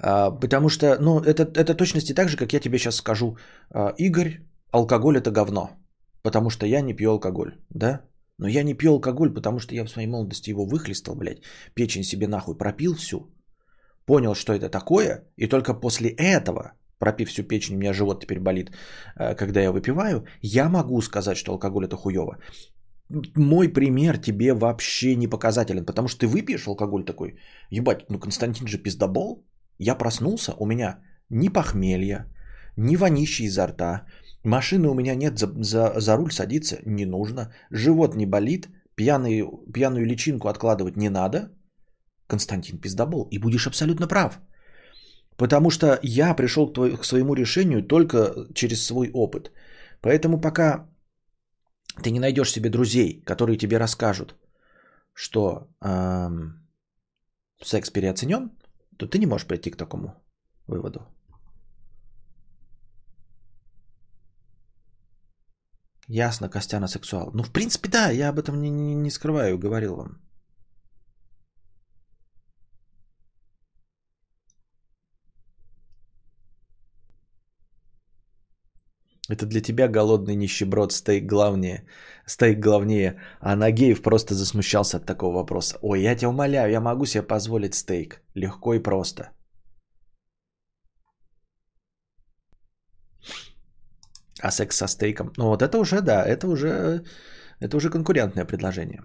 А, 0.00 0.30
потому 0.30 0.70
что, 0.70 0.96
ну, 1.00 1.20
это, 1.20 1.42
это 1.42 1.74
точности 1.74 2.14
так 2.14 2.28
же, 2.28 2.38
как 2.38 2.52
я 2.52 2.60
тебе 2.60 2.78
сейчас 2.78 2.96
скажу. 2.96 3.36
А, 3.70 3.92
Игорь, 3.98 4.40
алкоголь 4.72 5.18
это 5.18 5.30
говно 5.30 5.70
потому 6.22 6.50
что 6.50 6.66
я 6.66 6.80
не 6.80 6.94
пью 6.94 7.10
алкоголь, 7.10 7.52
да? 7.70 8.00
Но 8.38 8.48
я 8.48 8.62
не 8.62 8.74
пью 8.74 8.92
алкоголь, 8.92 9.34
потому 9.34 9.58
что 9.58 9.74
я 9.74 9.84
в 9.84 9.90
своей 9.90 10.08
молодости 10.08 10.50
его 10.50 10.64
выхлестал, 10.64 11.16
блядь, 11.16 11.42
печень 11.74 12.04
себе 12.04 12.28
нахуй 12.28 12.56
пропил 12.56 12.94
всю, 12.94 13.18
понял, 14.06 14.34
что 14.34 14.52
это 14.52 14.68
такое, 14.70 15.24
и 15.36 15.48
только 15.48 15.74
после 15.74 16.10
этого, 16.10 16.72
пропив 16.98 17.28
всю 17.28 17.42
печень, 17.42 17.74
у 17.74 17.78
меня 17.78 17.92
живот 17.92 18.20
теперь 18.20 18.40
болит, 18.40 18.70
э, 19.16 19.34
когда 19.34 19.60
я 19.60 19.72
выпиваю, 19.72 20.24
я 20.40 20.68
могу 20.68 21.02
сказать, 21.02 21.36
что 21.36 21.52
алкоголь 21.52 21.86
это 21.86 21.96
хуево. 21.96 22.38
Мой 23.36 23.68
пример 23.68 24.18
тебе 24.18 24.54
вообще 24.54 25.16
не 25.16 25.28
показателен, 25.28 25.84
потому 25.84 26.08
что 26.08 26.20
ты 26.20 26.26
выпьешь 26.26 26.66
алкоголь 26.66 27.04
такой, 27.04 27.38
ебать, 27.70 28.04
ну 28.08 28.18
Константин 28.18 28.66
же 28.66 28.78
пиздобол, 28.78 29.44
я 29.78 29.94
проснулся, 29.94 30.54
у 30.58 30.66
меня 30.66 31.00
ни 31.30 31.48
похмелья, 31.48 32.26
ни 32.76 32.96
вонища 32.96 33.44
изо 33.44 33.66
рта, 33.66 34.06
Машины 34.44 34.88
у 34.88 34.94
меня 34.94 35.14
нет, 35.14 35.38
за, 35.38 35.46
за, 35.62 36.00
за 36.00 36.16
руль 36.16 36.32
садиться 36.32 36.78
не 36.86 37.06
нужно. 37.06 37.52
Живот 37.70 38.14
не 38.14 38.26
болит, 38.26 38.68
пьяный, 38.94 39.44
пьяную 39.72 40.06
личинку 40.06 40.48
откладывать 40.48 40.96
не 40.96 41.10
надо. 41.10 41.50
Константин 42.26 42.78
Пиздобол. 42.78 43.28
И 43.30 43.38
будешь 43.38 43.66
абсолютно 43.66 44.06
прав. 44.06 44.38
Потому 45.36 45.70
что 45.70 45.98
я 46.02 46.34
пришел 46.34 46.68
к, 46.68 46.74
твой, 46.74 46.96
к 46.96 47.04
своему 47.04 47.34
решению 47.34 47.82
только 47.82 48.46
через 48.54 48.86
свой 48.86 49.10
опыт. 49.14 49.50
Поэтому 50.00 50.40
пока 50.40 50.88
ты 52.02 52.10
не 52.10 52.20
найдешь 52.20 52.52
себе 52.52 52.70
друзей, 52.70 53.22
которые 53.24 53.58
тебе 53.58 53.78
расскажут, 53.78 54.36
что 55.14 55.68
эм, 55.80 56.68
секс 57.62 57.90
переоценен, 57.90 58.50
то 58.96 59.06
ты 59.06 59.18
не 59.18 59.26
можешь 59.26 59.46
прийти 59.46 59.70
к 59.70 59.76
такому 59.76 60.14
выводу. 60.66 61.00
Ясно, 66.08 66.48
Костяна 66.48 66.88
сексуал. 66.88 67.30
Ну, 67.34 67.42
в 67.42 67.50
принципе, 67.50 67.88
да, 67.88 68.10
я 68.10 68.30
об 68.30 68.38
этом 68.38 68.60
не, 68.60 68.70
не, 68.70 68.94
не 68.94 69.10
скрываю, 69.10 69.58
говорил 69.58 69.94
вам. 69.96 70.18
Это 79.30 79.44
для 79.44 79.60
тебя 79.60 79.88
голодный 79.88 80.34
нищеброд 80.34 80.92
стейк 80.92 81.26
главнее. 81.26 81.86
Стейк 82.26 82.58
главнее. 82.58 83.20
А 83.40 83.56
Нагеев 83.56 84.02
просто 84.02 84.34
засмущался 84.34 84.96
от 84.96 85.04
такого 85.04 85.34
вопроса. 85.34 85.78
Ой, 85.82 86.00
я 86.00 86.16
тебя 86.16 86.30
умоляю, 86.30 86.70
я 86.72 86.80
могу 86.80 87.04
себе 87.04 87.22
позволить 87.22 87.74
стейк. 87.74 88.22
Легко 88.34 88.74
и 88.74 88.82
просто. 88.82 89.30
А 94.40 94.50
секс 94.50 94.76
со 94.76 94.86
стейком? 94.86 95.32
Ну 95.36 95.46
вот 95.46 95.62
это 95.62 95.78
уже, 95.78 96.00
да, 96.00 96.24
это 96.24 96.48
уже, 96.48 97.04
это 97.60 97.76
уже 97.76 97.90
конкурентное 97.90 98.44
предложение. 98.44 99.02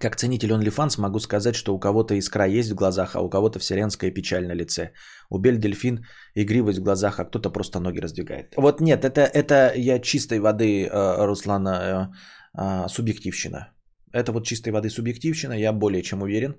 Как 0.00 0.16
ценитель 0.16 0.50
OnlyFans 0.50 1.00
могу 1.00 1.20
сказать, 1.20 1.54
что 1.54 1.74
у 1.74 1.78
кого-то 1.78 2.14
искра 2.14 2.46
есть 2.46 2.70
в 2.70 2.74
глазах, 2.74 3.14
а 3.14 3.20
у 3.20 3.30
кого-то 3.30 3.58
вселенская 3.60 4.10
печаль 4.10 4.46
на 4.46 4.54
лице. 4.54 4.90
У 5.30 5.38
Бель 5.38 5.58
Дельфин 5.58 6.04
игривость 6.34 6.78
в 6.78 6.82
глазах, 6.82 7.20
а 7.20 7.24
кто-то 7.24 7.50
просто 7.50 7.80
ноги 7.80 8.00
раздвигает. 8.00 8.54
Вот 8.56 8.80
нет, 8.80 9.04
это, 9.04 9.20
это 9.20 9.72
я 9.76 10.00
чистой 10.00 10.40
воды, 10.40 10.86
э, 10.86 11.26
Руслана, 11.26 12.10
э, 12.54 12.60
э, 12.60 12.88
субъективщина. 12.88 13.68
Это 14.12 14.32
вот 14.32 14.46
чистой 14.46 14.70
воды 14.70 14.90
субъективщина, 14.90 15.52
я 15.54 15.72
более 15.72 16.02
чем 16.02 16.22
уверен. 16.22 16.54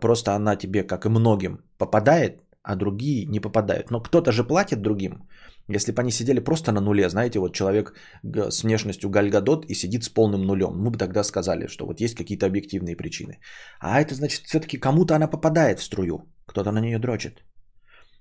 Просто 0.00 0.32
она 0.34 0.56
тебе, 0.56 0.82
как 0.82 1.04
и 1.04 1.08
многим, 1.08 1.58
попадает, 1.78 2.40
а 2.62 2.74
другие 2.74 3.26
не 3.26 3.40
попадают. 3.40 3.90
Но 3.90 4.00
кто-то 4.00 4.32
же 4.32 4.44
платит 4.44 4.80
другим. 4.80 5.28
Если 5.72 5.92
бы 5.92 6.02
они 6.02 6.10
сидели 6.10 6.40
просто 6.40 6.72
на 6.72 6.80
нуле, 6.80 7.08
знаете, 7.08 7.38
вот 7.38 7.54
человек 7.54 7.94
с 8.24 8.64
внешностью 8.64 9.10
Гальгадот 9.10 9.64
и 9.68 9.74
сидит 9.74 10.02
с 10.04 10.08
полным 10.08 10.42
нулем, 10.42 10.72
мы 10.74 10.90
бы 10.90 10.98
тогда 10.98 11.22
сказали, 11.24 11.68
что 11.68 11.86
вот 11.86 12.00
есть 12.00 12.16
какие-то 12.16 12.46
объективные 12.46 12.96
причины. 12.96 13.38
А 13.78 14.00
это 14.00 14.14
значит, 14.14 14.46
все-таки 14.46 14.78
кому-то 14.78 15.14
она 15.14 15.28
попадает 15.28 15.78
в 15.78 15.84
струю, 15.84 16.28
кто-то 16.46 16.72
на 16.72 16.80
нее 16.80 16.98
дрочит. 16.98 17.44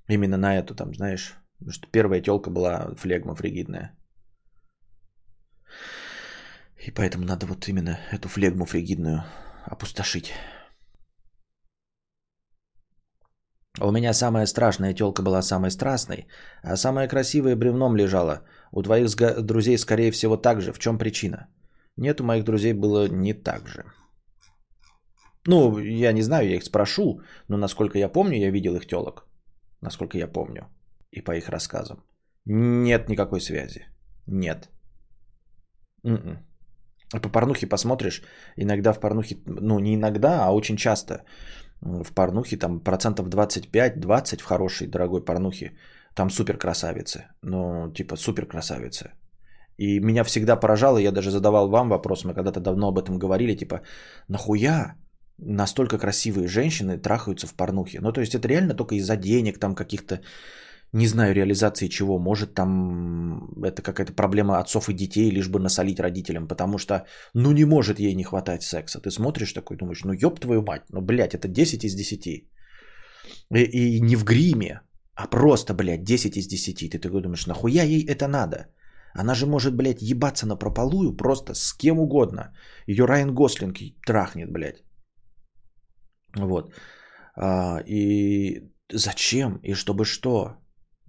Именно 0.07 0.37
на 0.37 0.59
эту 0.59 0.75
там, 0.75 0.93
знаешь, 0.93 1.33
что 1.69 1.87
первая 1.91 2.21
телка 2.21 2.51
была 2.51 2.93
флегма 2.95 3.35
фригидная. 3.35 3.97
И 6.87 6.91
поэтому 6.91 7.25
надо 7.25 7.45
вот 7.45 7.67
именно 7.67 7.99
эту 8.11 8.29
флегму 8.29 8.65
фригидную 8.65 9.23
опустошить. 9.65 10.33
У 13.81 13.91
меня 13.91 14.13
самая 14.13 14.45
страшная 14.45 14.93
телка 14.93 15.21
была 15.21 15.41
самой 15.41 15.71
страстной, 15.71 16.27
а 16.63 16.75
самая 16.75 17.07
красивая 17.07 17.55
бревном 17.55 17.95
лежала. 17.95 18.41
У 18.71 18.81
твоих 18.83 19.07
друзей, 19.45 19.77
скорее 19.77 20.11
всего, 20.11 20.37
так 20.37 20.61
же. 20.61 20.73
В 20.73 20.79
чем 20.79 20.97
причина? 20.97 21.47
Нет, 21.97 22.21
у 22.21 22.23
моих 22.23 22.43
друзей 22.43 22.73
было 22.73 23.07
не 23.07 23.33
так 23.33 23.67
же. 23.67 23.85
Ну, 25.47 25.79
я 25.79 26.11
не 26.13 26.21
знаю, 26.21 26.49
я 26.49 26.55
их 26.55 26.63
спрошу, 26.63 27.21
но 27.47 27.57
насколько 27.57 27.97
я 27.97 28.09
помню, 28.09 28.37
я 28.37 28.51
видел 28.51 28.75
их 28.75 28.85
телок. 28.85 29.25
Насколько 29.81 30.17
я 30.17 30.27
помню. 30.27 30.67
И 31.11 31.21
по 31.21 31.31
их 31.31 31.49
рассказам. 31.49 32.03
Нет 32.45 33.09
никакой 33.09 33.41
связи. 33.41 33.85
Нет. 34.27 34.69
м 36.03 36.45
По 37.11 37.29
порнухе 37.29 37.67
посмотришь, 37.67 38.23
иногда 38.57 38.93
в 38.93 38.99
порнухе, 38.99 39.37
ну 39.45 39.79
не 39.79 39.95
иногда, 39.95 40.45
а 40.45 40.51
очень 40.51 40.77
часто 40.77 41.23
в 41.81 42.13
порнухе 42.13 42.57
там 42.57 42.79
процентов 42.79 43.27
25-20 43.27 44.41
в 44.41 44.45
хорошей 44.45 44.87
дорогой 44.87 45.25
порнухе 45.25 45.71
там 46.13 46.29
супер 46.29 46.57
красавицы, 46.57 47.27
ну, 47.41 47.91
типа 47.93 48.15
супер 48.17 48.45
красавицы. 48.45 49.11
И 49.77 49.99
меня 50.01 50.23
всегда 50.23 50.59
поражало, 50.59 50.97
я 50.97 51.11
даже 51.11 51.31
задавал 51.31 51.69
вам 51.69 51.89
вопрос, 51.89 52.25
мы 52.25 52.33
когда-то 52.33 52.59
давно 52.59 52.87
об 52.89 52.97
этом 52.97 53.17
говорили, 53.17 53.55
типа, 53.55 53.81
нахуя 54.27 54.95
настолько 55.37 55.97
красивые 55.97 56.47
женщины 56.47 56.97
трахаются 56.97 57.47
в 57.47 57.53
порнухе? 57.53 57.99
Ну, 58.01 58.11
то 58.11 58.21
есть 58.21 58.35
это 58.35 58.47
реально 58.47 58.73
только 58.73 58.95
из-за 58.95 59.15
денег, 59.15 59.59
там 59.59 59.75
каких-то, 59.75 60.19
не 60.93 61.07
знаю, 61.07 61.33
реализации 61.33 61.87
чего. 61.89 62.19
Может, 62.19 62.53
там 62.53 63.63
это 63.63 63.81
какая-то 63.81 64.13
проблема 64.13 64.59
отцов 64.59 64.89
и 64.89 64.93
детей, 64.93 65.31
лишь 65.31 65.49
бы 65.49 65.59
насолить 65.59 65.99
родителям, 65.99 66.47
потому 66.47 66.77
что, 66.77 67.05
ну, 67.33 67.51
не 67.51 67.65
может 67.65 67.99
ей 67.99 68.15
не 68.15 68.23
хватать 68.23 68.63
секса. 68.63 68.99
Ты 68.99 69.11
смотришь 69.11 69.53
такой, 69.53 69.77
думаешь, 69.77 70.03
ну, 70.03 70.13
ёб 70.13 70.39
твою 70.39 70.61
мать, 70.61 70.83
ну, 70.91 71.01
блядь, 71.01 71.35
это 71.35 71.47
10 71.47 71.83
из 71.83 71.95
10. 71.95 72.27
И, 72.27 72.47
и 73.51 74.01
не 74.01 74.15
в 74.15 74.23
гриме, 74.23 74.81
а 75.15 75.27
просто, 75.27 75.73
блядь, 75.73 76.03
10 76.03 76.37
из 76.37 76.47
10. 76.47 76.89
Ты 76.89 76.99
такой 76.99 77.21
думаешь, 77.21 77.47
нахуя 77.47 77.83
ей 77.83 78.05
это 78.05 78.27
надо? 78.27 78.67
Она 79.13 79.35
же 79.35 79.45
может, 79.45 79.75
блядь, 79.75 80.01
ебаться 80.01 80.47
на 80.47 80.55
прополую 80.55 81.15
просто 81.17 81.53
с 81.53 81.73
кем 81.73 81.99
угодно. 81.99 82.53
Ее 82.87 83.05
Райан 83.05 83.33
Гослинг 83.33 83.77
трахнет, 84.05 84.51
блядь. 84.51 84.83
Вот. 86.35 86.73
А, 87.35 87.83
и 87.85 88.71
зачем? 88.91 89.59
И 89.63 89.73
чтобы 89.73 90.05
что? 90.05 90.55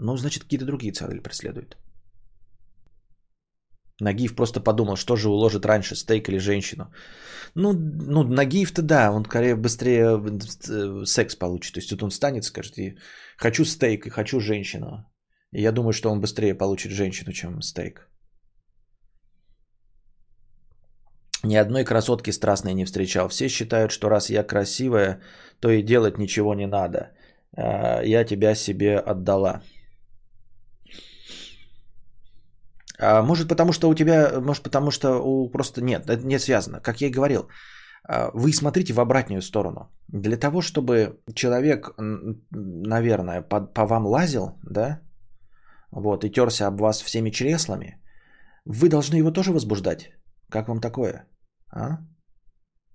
Ну, 0.00 0.16
значит, 0.16 0.44
какие-то 0.44 0.64
другие 0.64 0.92
цели 0.92 1.20
преследует. 1.20 1.76
Нагиев 4.00 4.34
просто 4.34 4.60
подумал, 4.60 4.96
что 4.96 5.16
же 5.16 5.28
уложит 5.28 5.66
раньше, 5.66 5.94
стейк 5.94 6.28
или 6.28 6.38
женщину. 6.38 6.84
Ну, 7.54 7.72
ну 7.72 8.22
Нагиев-то 8.22 8.82
да, 8.82 9.12
он 9.12 9.24
скорее 9.24 9.56
быстрее 9.56 10.16
э, 10.16 11.04
секс 11.04 11.36
получит. 11.36 11.74
То 11.74 11.80
есть 11.80 11.90
тут 11.90 12.02
он 12.02 12.10
станет, 12.10 12.44
скажет, 12.44 12.76
хочу 13.36 13.64
стейк 13.64 14.06
и 14.06 14.10
хочу 14.10 14.40
женщину. 14.40 15.04
И 15.52 15.60
я 15.62 15.72
думаю, 15.72 15.92
что 15.92 16.10
он 16.10 16.20
быстрее 16.20 16.54
получит 16.54 16.92
женщину, 16.92 17.32
чем 17.32 17.62
стейк. 17.62 18.08
Ни 21.44 21.56
одной 21.56 21.84
красотки 21.84 22.30
страстной 22.32 22.74
не 22.74 22.84
встречал. 22.84 23.28
Все 23.28 23.48
считают, 23.48 23.92
что 23.92 24.08
раз 24.08 24.30
я 24.30 24.44
красивая, 24.44 25.20
то 25.60 25.70
и 25.70 25.82
делать 25.82 26.18
ничего 26.18 26.54
не 26.54 26.66
надо. 26.66 27.10
А, 27.56 28.02
я 28.02 28.24
тебя 28.24 28.54
себе 28.54 28.98
отдала. 28.98 29.62
А 33.00 33.22
может 33.22 33.48
потому 33.48 33.72
что 33.72 33.88
у 33.88 33.94
тебя, 33.94 34.40
может 34.40 34.62
потому 34.62 34.90
что 34.90 35.22
у 35.22 35.50
просто 35.50 35.82
нет, 35.82 36.10
это 36.10 36.26
не 36.26 36.38
связано. 36.38 36.80
Как 36.80 37.00
я 37.00 37.08
и 37.08 37.12
говорил, 37.12 37.48
а, 38.04 38.30
вы 38.34 38.52
смотрите 38.52 38.92
в 38.92 39.00
обратную 39.00 39.42
сторону. 39.42 39.90
Для 40.08 40.36
того, 40.36 40.60
чтобы 40.60 41.20
человек, 41.34 41.94
наверное, 41.98 43.42
по, 43.42 43.60
по 43.60 43.86
вам 43.86 44.06
лазил, 44.06 44.58
да, 44.62 45.00
вот, 45.90 46.24
и 46.24 46.30
терся 46.30 46.66
об 46.66 46.80
вас 46.80 47.02
всеми 47.02 47.30
чреслами, 47.30 48.00
вы 48.64 48.88
должны 48.88 49.16
его 49.16 49.30
тоже 49.30 49.52
возбуждать. 49.52 50.10
Как 50.50 50.68
вам 50.68 50.80
такое? 50.80 51.26
А? 51.72 51.98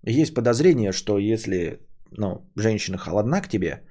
Есть 0.03 0.33
подозрение, 0.33 0.91
что 0.91 1.17
если 1.17 1.79
ну, 2.11 2.51
женщина 2.55 2.97
холодна 2.97 3.41
к 3.41 3.47
тебе 3.47 3.81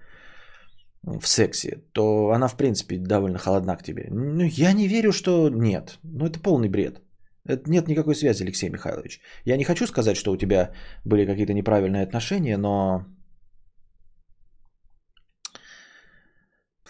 в 1.06 1.26
сексе, 1.26 1.82
то 1.92 2.30
она, 2.30 2.48
в 2.48 2.56
принципе, 2.56 2.98
довольно 2.98 3.38
холодна 3.38 3.76
к 3.76 3.82
тебе. 3.82 4.08
Ну, 4.10 4.42
я 4.42 4.72
не 4.72 4.88
верю, 4.88 5.12
что 5.12 5.50
нет. 5.50 5.98
Ну, 6.02 6.26
это 6.26 6.40
полный 6.40 6.68
бред. 6.68 7.02
Это 7.46 7.70
нет 7.70 7.88
никакой 7.88 8.14
связи, 8.14 8.42
Алексей 8.42 8.70
Михайлович. 8.70 9.20
Я 9.44 9.56
не 9.56 9.64
хочу 9.64 9.86
сказать, 9.86 10.16
что 10.16 10.32
у 10.32 10.36
тебя 10.36 10.70
были 11.04 11.26
какие-то 11.26 11.52
неправильные 11.52 12.02
отношения, 12.04 12.56
но 12.56 13.04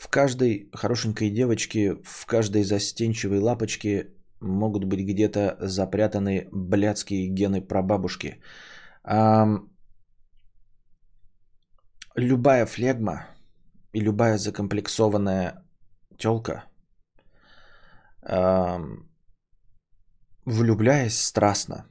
В 0.04 0.08
каждой 0.08 0.68
хорошенькой 0.74 1.30
девочке, 1.30 1.96
в 2.04 2.26
каждой 2.26 2.62
застенчивой 2.62 3.38
лапочке 3.38 4.08
могут 4.40 4.84
быть 4.84 5.00
где-то 5.00 5.56
запрятаны 5.60 6.48
блядские 6.52 7.28
гены 7.28 7.62
прабабушки. 7.62 8.38
Любая 12.16 12.66
флегма 12.66 13.26
и 13.94 14.00
любая 14.00 14.38
закомплексованная 14.38 15.62
телка, 16.18 16.64
а, 18.22 18.80
влюбляясь 20.44 21.20
страстно, 21.20 21.86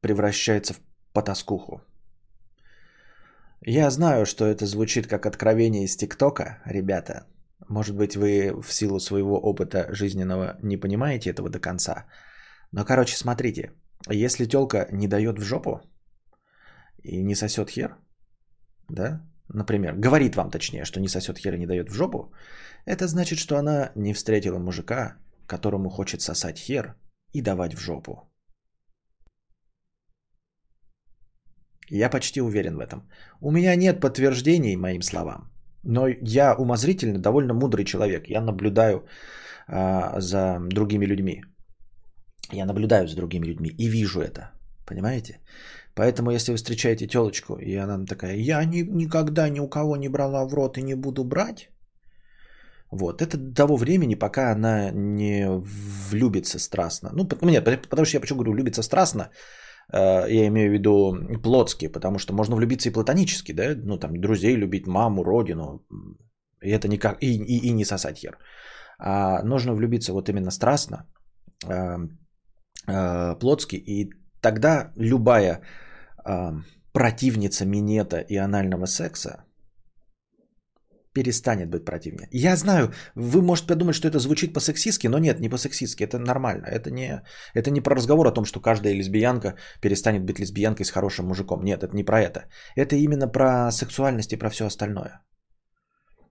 превращается 0.00 0.74
в 0.74 0.80
потаскуху. 1.12 1.80
Я 3.60 3.90
знаю, 3.90 4.26
что 4.26 4.44
это 4.44 4.66
звучит 4.66 5.06
как 5.08 5.26
откровение 5.26 5.84
из 5.84 5.96
ТикТока, 5.96 6.62
ребята. 6.66 7.26
Может 7.68 7.96
быть, 7.96 8.16
вы 8.16 8.52
в 8.62 8.72
силу 8.72 9.00
своего 9.00 9.40
опыта 9.40 9.88
жизненного 9.92 10.56
не 10.62 10.76
понимаете 10.76 11.30
этого 11.30 11.48
до 11.48 11.58
конца. 11.58 12.06
Но, 12.72 12.84
короче, 12.84 13.16
смотрите. 13.16 13.72
Если 14.08 14.44
телка 14.44 14.86
не 14.92 15.08
дает 15.08 15.38
в 15.38 15.42
жопу 15.42 15.80
и 17.02 17.22
не 17.22 17.34
сосет 17.34 17.70
хер, 17.70 17.96
да, 18.88 19.20
например, 19.48 19.94
говорит 19.94 20.36
вам 20.36 20.50
точнее, 20.50 20.84
что 20.84 21.00
не 21.00 21.08
сосет 21.08 21.38
хер 21.38 21.54
и 21.54 21.58
не 21.58 21.66
дает 21.66 21.88
в 21.88 21.94
жопу, 21.94 22.32
это 22.84 23.06
значит, 23.06 23.38
что 23.38 23.56
она 23.56 23.90
не 23.94 24.14
встретила 24.14 24.58
мужика, 24.58 25.16
которому 25.46 25.90
хочет 25.90 26.20
сосать 26.20 26.58
хер 26.58 26.94
и 27.32 27.42
давать 27.42 27.74
в 27.74 27.78
жопу. 27.78 28.30
Я 31.90 32.10
почти 32.10 32.40
уверен 32.40 32.76
в 32.76 32.80
этом. 32.80 33.08
У 33.40 33.50
меня 33.50 33.76
нет 33.76 34.00
подтверждений 34.00 34.76
моим 34.76 35.02
словам. 35.02 35.52
Но 35.84 36.08
я 36.08 36.54
умозрительно 36.54 37.18
довольно 37.18 37.54
мудрый 37.54 37.84
человек. 37.84 38.28
Я 38.28 38.40
наблюдаю 38.40 39.06
а, 39.68 40.20
за 40.20 40.58
другими 40.60 41.06
людьми. 41.06 41.42
Я 42.52 42.66
наблюдаю 42.66 43.06
за 43.06 43.16
другими 43.16 43.46
людьми 43.46 43.68
и 43.68 43.88
вижу 43.88 44.20
это. 44.20 44.50
Понимаете? 44.86 45.40
Поэтому, 45.96 46.30
если 46.30 46.52
вы 46.52 46.56
встречаете 46.56 47.06
телочку, 47.06 47.56
и 47.58 47.74
она 47.74 48.04
такая, 48.04 48.36
я 48.36 48.64
ни, 48.64 48.82
никогда 48.82 49.48
ни 49.48 49.60
у 49.60 49.68
кого 49.68 49.96
не 49.96 50.08
брала 50.08 50.44
в 50.46 50.54
рот 50.54 50.78
и 50.78 50.82
не 50.82 50.94
буду 50.94 51.24
брать, 51.24 51.70
вот, 52.92 53.22
это 53.22 53.36
до 53.36 53.54
того 53.54 53.76
времени, 53.76 54.14
пока 54.14 54.52
она 54.52 54.90
не 54.92 55.48
влюбится 56.10 56.58
страстно. 56.58 57.10
Ну, 57.12 57.28
нет, 57.42 57.64
потому 57.64 58.04
что 58.04 58.16
я 58.16 58.20
почему 58.20 58.38
говорю 58.38 58.52
влюбиться 58.52 58.82
страстно, 58.82 59.30
Э, 59.92 60.26
я 60.28 60.46
имею 60.46 60.70
в 60.70 60.72
виду 60.72 61.38
плотски, 61.42 61.88
потому 61.88 62.18
что 62.18 62.34
можно 62.34 62.56
влюбиться 62.56 62.88
и 62.88 62.92
платонически, 62.92 63.52
да, 63.52 63.74
ну 63.84 63.98
там 63.98 64.20
друзей 64.20 64.56
любить, 64.56 64.86
маму, 64.86 65.24
родину, 65.24 65.84
и 66.62 66.70
это 66.70 66.88
никак, 66.88 67.22
и, 67.22 67.26
и, 67.26 67.68
и 67.68 67.72
не 67.72 67.84
сосать 67.84 68.18
хер. 68.18 68.38
А 68.98 69.42
нужно 69.42 69.74
влюбиться 69.74 70.12
вот 70.12 70.28
именно 70.28 70.50
страстно, 70.50 71.06
э, 71.66 71.98
э, 72.88 73.38
плотски, 73.38 73.76
и 73.76 74.10
тогда 74.40 74.92
любая 74.96 75.62
противница 76.92 77.66
минета 77.66 78.20
и 78.20 78.36
анального 78.36 78.86
секса 78.86 79.44
перестанет 81.16 81.70
быть 81.70 81.84
противнее. 81.84 82.28
Я 82.30 82.56
знаю, 82.56 82.92
вы 83.14 83.40
можете 83.40 83.68
подумать, 83.68 83.94
что 83.94 84.08
это 84.08 84.18
звучит 84.18 84.52
по-сексистски, 84.52 85.08
но 85.08 85.18
нет, 85.18 85.40
не 85.40 85.48
по-сексистски, 85.48 86.04
это 86.04 86.18
нормально. 86.18 86.66
Это 86.66 86.90
не, 86.90 87.22
это 87.54 87.70
не 87.70 87.80
про 87.80 87.94
разговор 87.94 88.26
о 88.26 88.34
том, 88.34 88.44
что 88.44 88.60
каждая 88.60 88.94
лесбиянка 88.94 89.54
перестанет 89.80 90.24
быть 90.24 90.38
лесбиянкой 90.38 90.84
с 90.84 90.90
хорошим 90.90 91.26
мужиком. 91.26 91.64
Нет, 91.64 91.82
это 91.82 91.96
не 91.96 92.04
про 92.04 92.20
это. 92.20 92.40
Это 92.76 92.96
именно 92.96 93.28
про 93.28 93.70
сексуальность 93.70 94.32
и 94.32 94.38
про 94.38 94.50
все 94.50 94.66
остальное. 94.66 95.22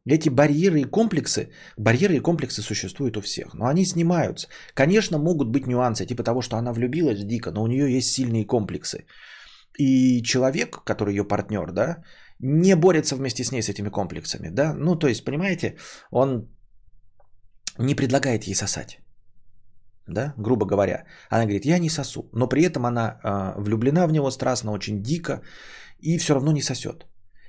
Эти 0.08 0.30
барьеры 0.30 0.82
и 0.82 0.92
комплексы, 0.92 1.50
барьеры 1.78 2.16
и 2.16 2.22
комплексы 2.22 2.62
существуют 2.62 3.18
у 3.18 3.22
всех, 3.22 3.56
но 3.56 3.66
они 3.66 3.86
снимаются. 3.86 4.48
Конечно, 4.76 5.18
могут 5.18 5.50
быть 5.50 5.68
нюансы, 5.68 6.06
типа 6.06 6.24
того, 6.24 6.42
что 6.42 6.58
она 6.58 6.74
влюбилась 6.74 7.26
дико, 7.26 7.52
но 7.52 7.64
у 7.64 7.68
нее 7.68 7.98
есть 7.98 8.12
сильные 8.12 8.46
комплексы. 8.46 9.06
И 9.78 10.22
человек, 10.24 10.84
который 10.84 11.14
ее 11.14 11.28
партнер, 11.28 11.72
да, 11.72 12.04
не 12.40 12.76
борется 12.76 13.16
вместе 13.16 13.44
с 13.44 13.52
ней 13.52 13.62
с 13.62 13.70
этими 13.70 13.90
комплексами, 13.90 14.50
да, 14.50 14.74
ну 14.74 14.96
то 14.96 15.08
есть, 15.08 15.26
понимаете, 15.26 15.78
он 16.12 16.50
не 17.78 17.96
предлагает 17.96 18.44
ей 18.48 18.56
сосать, 18.56 19.00
да, 20.08 20.34
грубо 20.38 20.66
говоря. 20.66 21.06
Она 21.30 21.44
говорит, 21.44 21.66
я 21.66 21.80
не 21.80 21.90
сосу, 21.90 22.30
но 22.34 22.48
при 22.48 22.64
этом 22.64 22.86
она 22.86 23.20
э, 23.24 23.62
влюблена 23.62 24.08
в 24.08 24.12
него 24.12 24.32
страстно, 24.32 24.72
очень 24.72 25.02
дико 25.04 25.42
и 26.00 26.18
все 26.18 26.34
равно 26.34 26.52
не 26.52 26.62
сосет. 26.62 27.06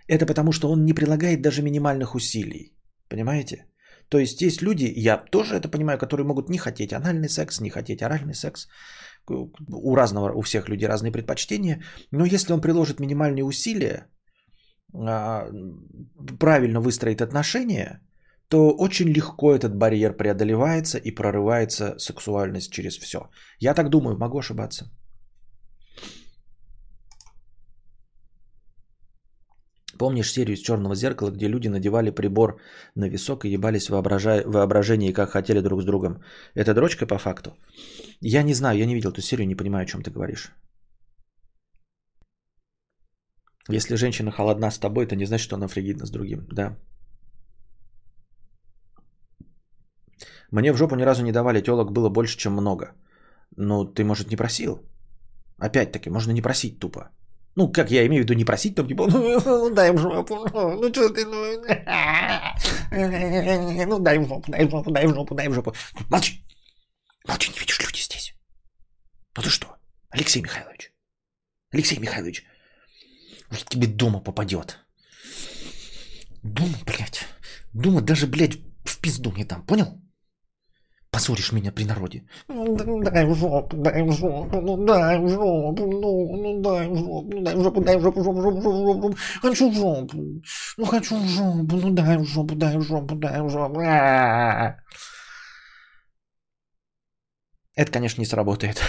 Это 0.08 0.26
потому, 0.26 0.52
что 0.52 0.70
он 0.70 0.84
не 0.84 0.94
прилагает 0.94 1.42
даже 1.42 1.62
минимальных 1.62 2.14
усилий, 2.14 2.76
понимаете? 3.08 3.66
То 4.08 4.18
есть 4.18 4.40
есть 4.40 4.62
люди, 4.62 4.92
я 4.96 5.16
тоже 5.16 5.56
это 5.56 5.68
понимаю, 5.68 5.98
которые 5.98 6.26
могут 6.26 6.48
не 6.48 6.58
хотеть 6.58 6.92
анальный 6.92 7.28
секс, 7.28 7.60
не 7.60 7.70
хотеть 7.70 8.02
оральный 8.02 8.34
секс. 8.34 8.68
У 9.28 9.94
разного, 9.96 10.32
у 10.32 10.42
всех 10.42 10.68
людей 10.68 10.88
разные 10.88 11.12
предпочтения. 11.12 11.82
Но 12.12 12.24
если 12.24 12.52
он 12.52 12.60
приложит 12.60 13.00
минимальные 13.00 13.44
усилия, 13.44 14.06
а, 14.94 15.48
правильно 16.38 16.80
выстроить 16.80 17.20
отношения, 17.20 18.00
то 18.48 18.70
очень 18.70 19.08
легко 19.08 19.54
этот 19.54 19.76
барьер 19.76 20.16
преодолевается 20.16 20.98
и 20.98 21.10
прорывается 21.10 21.98
сексуальность 21.98 22.72
через 22.72 22.98
все. 22.98 23.28
Я 23.58 23.74
так 23.74 23.88
думаю, 23.90 24.16
могу 24.16 24.38
ошибаться. 24.38 24.90
Помнишь 29.98 30.32
серию 30.32 30.54
из 30.54 30.60
черного 30.60 30.94
зеркала, 30.94 31.30
где 31.30 31.48
люди 31.48 31.68
надевали 31.68 32.10
прибор 32.10 32.60
на 32.94 33.08
висок 33.08 33.44
и 33.44 33.48
ебались 33.48 33.88
воображая... 33.88 34.44
воображение, 34.46 35.12
как 35.12 35.30
хотели 35.30 35.60
друг 35.60 35.82
с 35.82 35.84
другом? 35.84 36.22
Это 36.54 36.74
дрочка 36.74 37.06
по 37.06 37.18
факту? 37.18 37.50
Я 38.20 38.42
не 38.42 38.54
знаю, 38.54 38.78
я 38.78 38.86
не 38.86 38.94
видел 38.94 39.10
эту 39.10 39.20
серию, 39.20 39.46
не 39.46 39.56
понимаю, 39.56 39.82
о 39.82 39.86
чем 39.86 40.02
ты 40.02 40.10
говоришь. 40.10 40.52
Если 43.68 43.96
женщина 43.96 44.30
холодна 44.30 44.70
с 44.70 44.78
тобой, 44.78 45.06
это 45.06 45.16
не 45.16 45.26
значит, 45.26 45.44
что 45.44 45.56
она 45.56 45.68
фригидна 45.68 46.06
с 46.06 46.10
другим. 46.10 46.46
Да. 46.52 46.76
Мне 50.52 50.72
в 50.72 50.76
жопу 50.76 50.96
ни 50.96 51.04
разу 51.04 51.22
не 51.22 51.32
давали, 51.32 51.62
телок 51.62 51.92
было 51.92 52.08
больше, 52.08 52.38
чем 52.38 52.52
много. 52.52 52.92
Ну, 53.56 53.84
ты, 53.84 54.04
может, 54.04 54.30
не 54.30 54.36
просил? 54.36 54.82
Опять-таки, 55.58 56.10
можно 56.10 56.32
не 56.32 56.42
просить 56.42 56.78
тупо. 56.78 57.10
Ну, 57.56 57.68
как 57.72 57.90
я 57.90 58.06
имею 58.06 58.22
в 58.22 58.24
виду, 58.26 58.34
не 58.34 58.44
просить, 58.44 58.74
там 58.74 58.86
типа, 58.86 59.06
ну, 59.06 59.70
дай 59.70 59.90
в 59.90 59.96
жопу, 59.98 60.46
ну, 60.52 60.92
что 60.92 61.08
ты, 61.08 61.24
ну, 61.24 61.64
ну, 63.86 63.98
дай 63.98 64.18
в 64.18 64.28
жопу, 64.28 64.50
дай 64.50 64.66
в 64.66 64.70
жопу, 64.70 64.90
дай 64.90 65.06
в 65.06 65.14
жопу, 65.14 65.34
дай 65.34 65.48
в 65.48 65.54
жопу. 65.54 65.74
Молчи, 66.10 66.44
молчи, 67.26 67.50
не 67.50 67.58
видишь, 67.58 67.80
люди 67.80 67.98
здесь. 67.98 68.34
Ну 69.34 69.42
ты 69.42 69.48
что, 69.48 69.74
Алексей 70.10 70.42
Михайлович, 70.42 70.92
Алексей 71.72 71.98
Михайлович, 71.98 72.44
тебе 73.70 73.86
дома 73.86 74.20
попадет. 74.20 74.78
Дума, 76.42 76.76
блядь, 76.84 77.24
дума 77.72 78.02
даже, 78.02 78.26
блядь, 78.26 78.58
в 78.84 79.00
пизду 79.00 79.32
не 79.32 79.44
дам, 79.44 79.64
понял? 79.64 79.98
Позоришь 81.10 81.52
меня 81.52 81.72
при 81.72 81.84
народе. 81.84 82.22
Ну, 82.48 83.02
дай 83.02 83.24
в 83.24 83.34
жопу, 83.34 83.76
дай 83.76 84.02
в 84.02 84.12
жопу, 84.12 84.60
ну 84.60 84.84
дай 84.84 85.18
в 85.18 85.28
жопу, 85.28 85.86
ну, 85.86 86.36
ну 86.36 86.60
дай 86.60 86.88
в 86.88 86.96
жопу, 86.96 87.30
ну 87.32 87.42
дай 87.42 87.56
в 87.56 87.62
жопу, 87.62 87.80
дай 87.80 87.96
в 87.96 88.02
жопу, 88.02 88.22
жопу, 88.24 88.42
жопу, 88.42 88.62
жопу, 88.62 89.02
жопу. 89.02 89.16
Хочу 89.42 89.70
в 89.70 89.74
жопу, 89.74 90.42
ну 90.76 90.84
хочу 90.84 91.16
в 91.16 91.28
жопу, 91.28 91.76
ну 91.76 91.90
дай 91.90 92.18
в 92.18 92.24
жопу, 92.24 92.54
дай 92.54 92.76
в 92.76 92.82
жопу, 92.82 93.14
дай 93.14 93.42
в 93.42 93.50
жопу. 93.50 93.80
Это, 97.76 97.92
конечно, 97.92 98.20
не 98.22 98.26
сработает. 98.26 98.80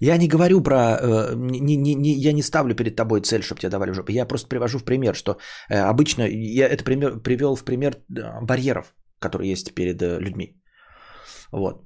Я 0.00 0.16
не 0.18 0.28
говорю 0.28 0.62
про... 0.62 0.98
Э, 1.00 1.34
не, 1.36 1.76
не, 1.76 1.94
не, 1.94 2.12
я 2.12 2.32
не 2.32 2.42
ставлю 2.42 2.74
перед 2.74 2.96
тобой 2.96 3.20
цель, 3.20 3.42
чтобы 3.42 3.60
тебя 3.60 3.70
давали 3.70 3.92
жопу. 3.92 4.12
Я 4.12 4.26
просто 4.26 4.48
привожу 4.48 4.78
в 4.78 4.84
пример, 4.84 5.14
что 5.14 5.38
э, 5.70 5.78
обычно... 5.78 6.22
Я 6.28 6.68
это 6.68 6.84
пример, 6.84 7.20
привел 7.22 7.56
в 7.56 7.64
пример 7.64 7.94
э, 7.94 8.40
барьеров, 8.42 8.94
которые 9.18 9.50
есть 9.50 9.74
перед 9.74 10.02
людьми. 10.02 10.62
Вот. 11.52 11.84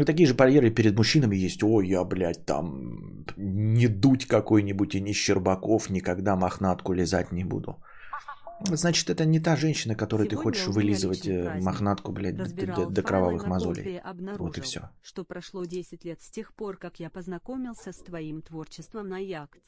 И 0.00 0.04
такие 0.04 0.26
же 0.26 0.34
барьеры 0.34 0.70
перед 0.70 0.96
мужчинами 0.96 1.36
есть. 1.36 1.62
Ой, 1.62 1.88
я, 1.88 2.04
блядь, 2.04 2.46
там 2.46 3.24
не 3.36 3.88
дуть 3.88 4.26
какой-нибудь 4.26 4.94
и 4.94 5.00
не 5.00 5.12
Щербаков, 5.12 5.90
никогда 5.90 6.36
мохнатку 6.36 6.92
лизать 6.92 7.32
не 7.32 7.44
буду. 7.44 7.82
Значит, 8.60 9.10
это 9.10 9.24
не 9.24 9.40
та 9.40 9.56
женщина, 9.56 9.94
которой 9.94 10.22
Сегодня 10.22 10.36
ты 10.36 10.42
хочешь 10.42 10.66
вылизывать 10.68 11.26
э, 11.26 11.60
мохнатку, 11.60 12.12
блядь, 12.12 12.36
до, 12.36 12.86
до 12.86 13.02
кровавых 13.02 13.46
мозолей. 13.46 14.00
Вот 14.38 14.58
и 14.58 14.60
все. 14.60 14.90
Что 15.02 15.24
прошло 15.24 15.64
10 15.64 16.04
лет 16.04 16.22
с 16.22 16.30
тех 16.30 16.54
пор, 16.54 16.76
как 16.76 17.00
я 17.00 17.10
познакомился 17.10 17.92
с 17.92 17.98
твоим 17.98 18.42
творчеством 18.42 19.08
на 19.08 19.18
яхт. 19.18 19.60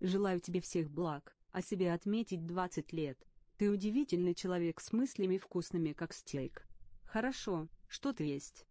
Желаю 0.00 0.40
тебе 0.40 0.60
всех 0.60 0.90
благ, 0.90 1.34
а 1.52 1.62
себе 1.62 1.92
отметить 1.92 2.46
20 2.46 2.92
лет. 2.92 3.18
Ты 3.56 3.70
удивительный 3.70 4.34
человек 4.34 4.80
с 4.80 4.92
мыслями 4.92 5.38
вкусными, 5.38 5.92
как 5.92 6.12
стейк. 6.12 6.66
Хорошо, 7.04 7.68
что 7.88 8.12
ты 8.12 8.24
есть? 8.24 8.66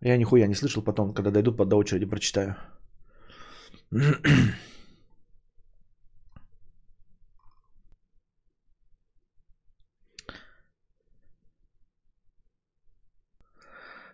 Я 0.00 0.16
нихуя 0.16 0.46
не 0.46 0.54
слышал, 0.54 0.82
потом, 0.82 1.12
когда 1.12 1.30
дойду 1.30 1.52
по 1.52 1.64
до 1.64 1.76
очереди, 1.76 2.06
прочитаю. 2.06 2.56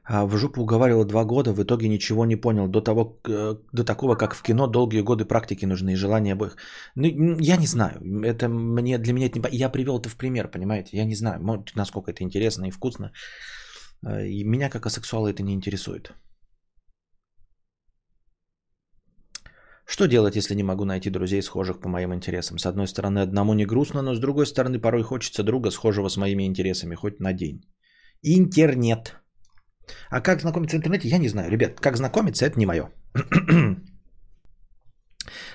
в 0.06 0.36
жопу 0.36 0.62
уговаривал 0.62 1.04
два 1.04 1.24
года, 1.24 1.52
в 1.52 1.62
итоге 1.62 1.88
ничего 1.88 2.26
не 2.26 2.36
понял. 2.36 2.68
До, 2.68 2.80
того, 2.80 3.20
э, 3.26 3.56
до 3.72 3.84
такого, 3.84 4.16
как 4.16 4.34
в 4.34 4.42
кино, 4.42 4.66
долгие 4.66 5.02
годы 5.02 5.24
практики 5.24 5.64
нужны 5.66 5.92
и 5.92 5.96
желания 5.96 6.32
обоих. 6.32 6.56
Ну, 6.94 7.38
я 7.40 7.56
не 7.56 7.66
знаю. 7.66 8.00
Это 8.22 8.48
мне, 8.48 8.98
для 8.98 9.12
меня 9.12 9.26
это 9.26 9.38
не... 9.38 9.56
Я 9.56 9.70
привел 9.70 9.98
это 9.98 10.08
в 10.08 10.16
пример, 10.16 10.50
понимаете? 10.50 10.96
Я 10.96 11.04
не 11.06 11.14
знаю, 11.14 11.64
насколько 11.74 12.10
это 12.10 12.22
интересно 12.22 12.66
и 12.66 12.70
вкусно. 12.70 13.12
Э, 14.06 14.26
и 14.26 14.44
меня, 14.44 14.68
как 14.68 14.86
асексуала, 14.86 15.28
это 15.28 15.42
не 15.42 15.54
интересует. 15.54 16.12
Что 19.86 20.06
делать, 20.06 20.36
если 20.36 20.54
не 20.54 20.62
могу 20.62 20.84
найти 20.84 21.10
друзей, 21.10 21.42
схожих 21.42 21.80
по 21.80 21.88
моим 21.88 22.12
интересам? 22.12 22.58
С 22.58 22.66
одной 22.66 22.88
стороны, 22.88 23.20
одному 23.20 23.54
не 23.54 23.66
грустно, 23.66 24.02
но 24.02 24.14
с 24.14 24.20
другой 24.20 24.46
стороны, 24.46 24.78
порой 24.78 25.02
хочется 25.02 25.42
друга, 25.42 25.70
схожего 25.70 26.08
с 26.08 26.16
моими 26.16 26.44
интересами, 26.44 26.94
хоть 26.94 27.20
на 27.20 27.32
день. 27.32 27.62
Интернет. 28.22 29.23
А 30.10 30.20
как 30.20 30.40
знакомиться 30.40 30.76
в 30.76 30.78
интернете, 30.78 31.08
я 31.08 31.18
не 31.18 31.28
знаю. 31.28 31.50
Ребят, 31.50 31.80
как 31.80 31.96
знакомиться, 31.96 32.46
это 32.46 32.58
не 32.58 32.66
мое. 32.66 32.90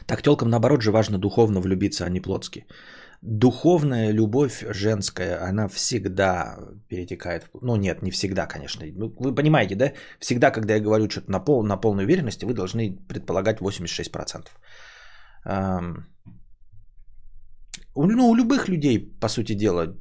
так 0.06 0.22
телкам, 0.22 0.50
наоборот 0.50 0.82
же, 0.82 0.92
важно 0.92 1.18
духовно 1.18 1.62
влюбиться, 1.62 2.06
а 2.06 2.10
не 2.10 2.22
плотски. 2.22 2.66
Духовная 3.22 4.14
любовь 4.14 4.64
женская, 4.70 5.50
она 5.50 5.68
всегда 5.68 6.58
перетекает. 6.88 7.50
Ну 7.62 7.76
нет, 7.76 8.02
не 8.02 8.12
всегда, 8.12 8.48
конечно. 8.48 8.86
Ну, 8.86 9.14
вы 9.20 9.36
понимаете, 9.36 9.76
да? 9.76 9.94
Всегда, 10.20 10.52
когда 10.52 10.76
я 10.76 10.80
говорю 10.80 11.10
что-то 11.10 11.32
на, 11.32 11.40
пол, 11.40 11.64
на 11.64 11.78
полной 11.78 12.06
уверенности, 12.06 12.46
вы 12.46 12.54
должны 12.54 12.98
предполагать 13.08 13.60
86%. 13.60 14.48
Эм... 15.46 16.06
Ну, 17.96 18.30
у 18.30 18.36
любых 18.36 18.70
людей, 18.70 19.00
по 19.20 19.28
сути 19.28 19.54
дела, 19.56 19.96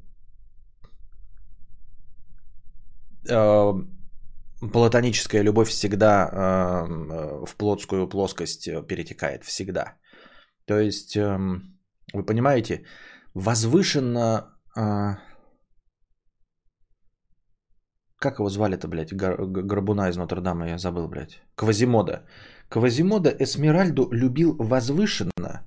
платоническая 4.60 5.42
любовь 5.42 5.68
всегда 5.68 6.28
э, 6.28 7.46
в 7.46 7.56
плотскую 7.56 8.08
плоскость 8.08 8.68
э, 8.68 8.82
перетекает, 8.86 9.44
всегда. 9.44 9.96
То 10.66 10.78
есть, 10.78 11.16
э, 11.16 11.38
вы 12.12 12.26
понимаете, 12.26 12.84
возвышенно... 13.34 14.54
Э, 14.76 15.16
как 18.20 18.38
его 18.38 18.48
звали-то, 18.48 18.88
блядь, 18.88 19.14
Горбуна 19.14 20.08
из 20.08 20.16
Нотр-Дама, 20.16 20.68
я 20.68 20.78
забыл, 20.78 21.06
блядь. 21.08 21.40
Квазимода. 21.54 22.24
Квазимода 22.68 23.30
Эсмеральду 23.30 24.08
любил 24.10 24.56
возвышенно, 24.58 25.64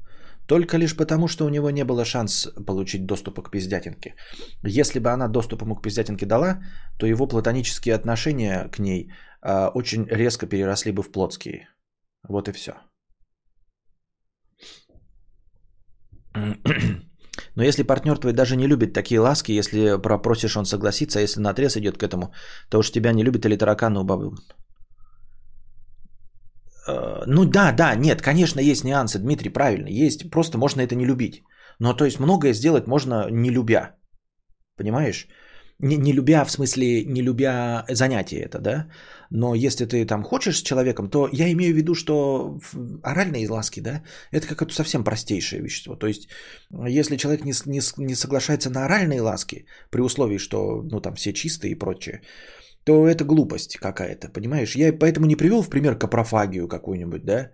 только 0.47 0.77
лишь 0.77 0.95
потому, 0.95 1.27
что 1.27 1.45
у 1.45 1.49
него 1.49 1.71
не 1.71 1.83
было 1.83 2.05
шанс 2.05 2.49
получить 2.65 3.05
доступа 3.05 3.41
к 3.43 3.51
пиздятинке. 3.51 4.15
Если 4.63 4.99
бы 4.99 5.09
она 5.09 5.27
доступ 5.27 5.61
ему 5.61 5.75
к 5.75 5.81
пиздятинке 5.81 6.25
дала, 6.25 6.61
то 6.99 7.05
его 7.05 7.27
платонические 7.27 7.95
отношения 7.95 8.69
к 8.71 8.79
ней 8.79 9.11
э, 9.41 9.67
очень 9.73 10.05
резко 10.05 10.47
переросли 10.47 10.91
бы 10.91 11.03
в 11.03 11.11
плотские. 11.11 11.69
Вот 12.27 12.47
и 12.47 12.51
все. 12.51 12.73
Но 17.55 17.63
если 17.63 17.83
партнер 17.83 18.17
твой 18.17 18.33
даже 18.33 18.55
не 18.55 18.67
любит 18.67 18.93
такие 18.93 19.19
ласки, 19.19 19.51
если 19.51 20.01
пропросишь, 20.01 20.57
он 20.57 20.65
согласится, 20.65 21.19
а 21.19 21.21
если 21.21 21.41
на 21.41 21.49
отрез 21.49 21.77
идет 21.77 21.97
к 21.97 22.03
этому, 22.03 22.33
то 22.69 22.79
уж 22.79 22.91
тебя 22.91 23.13
не 23.13 23.23
любит 23.23 23.45
или 23.45 23.57
тараканы 23.57 23.99
убавят. 23.99 24.55
Э, 26.87 27.23
ну 27.27 27.45
да, 27.45 27.71
да, 27.71 27.95
нет, 27.95 28.21
конечно, 28.21 28.59
есть 28.59 28.83
нюансы, 28.83 29.19
Дмитрий, 29.19 29.49
правильно, 29.49 29.87
есть, 29.87 30.29
просто 30.29 30.57
можно 30.57 30.81
это 30.81 30.95
не 30.95 31.05
любить. 31.05 31.43
Но 31.79 31.93
то 31.93 32.05
есть 32.05 32.19
многое 32.19 32.53
сделать 32.53 32.87
можно 32.87 33.27
не 33.31 33.51
любя, 33.51 33.95
понимаешь? 34.77 35.27
Не, 35.79 35.97
не 35.97 36.13
любя, 36.13 36.45
в 36.45 36.51
смысле, 36.51 37.05
не 37.05 37.23
любя 37.23 37.85
занятие 37.89 38.41
это, 38.41 38.59
да? 38.59 38.87
Но 39.31 39.55
если 39.55 39.85
ты 39.85 40.05
там 40.05 40.23
хочешь 40.23 40.57
с 40.57 40.63
человеком, 40.63 41.09
то 41.09 41.27
я 41.31 41.51
имею 41.51 41.73
в 41.73 41.77
виду, 41.77 41.95
что 41.95 42.59
оральные 43.03 43.49
ласки, 43.49 43.79
да, 43.79 44.03
это 44.31 44.47
какое-то 44.47 44.75
совсем 44.75 45.03
простейшее 45.03 45.61
вещество. 45.61 45.95
То 45.95 46.07
есть, 46.07 46.27
если 46.87 47.17
человек 47.17 47.45
не, 47.45 47.53
не, 47.65 47.81
не 47.97 48.15
соглашается 48.15 48.69
на 48.69 48.85
оральные 48.85 49.21
ласки, 49.21 49.65
при 49.89 50.01
условии, 50.01 50.37
что, 50.37 50.83
ну, 50.83 51.01
там, 51.01 51.15
все 51.15 51.33
чистые 51.33 51.71
и 51.71 51.79
прочее, 51.79 52.21
то 52.83 53.07
это 53.07 53.23
глупость 53.25 53.77
какая-то, 53.77 54.29
понимаешь? 54.29 54.75
Я 54.75 54.93
поэтому 54.93 55.25
не 55.25 55.35
привел 55.35 55.61
в 55.61 55.69
пример 55.69 55.97
капрофагию 55.97 56.67
какую-нибудь, 56.67 57.25
да? 57.25 57.51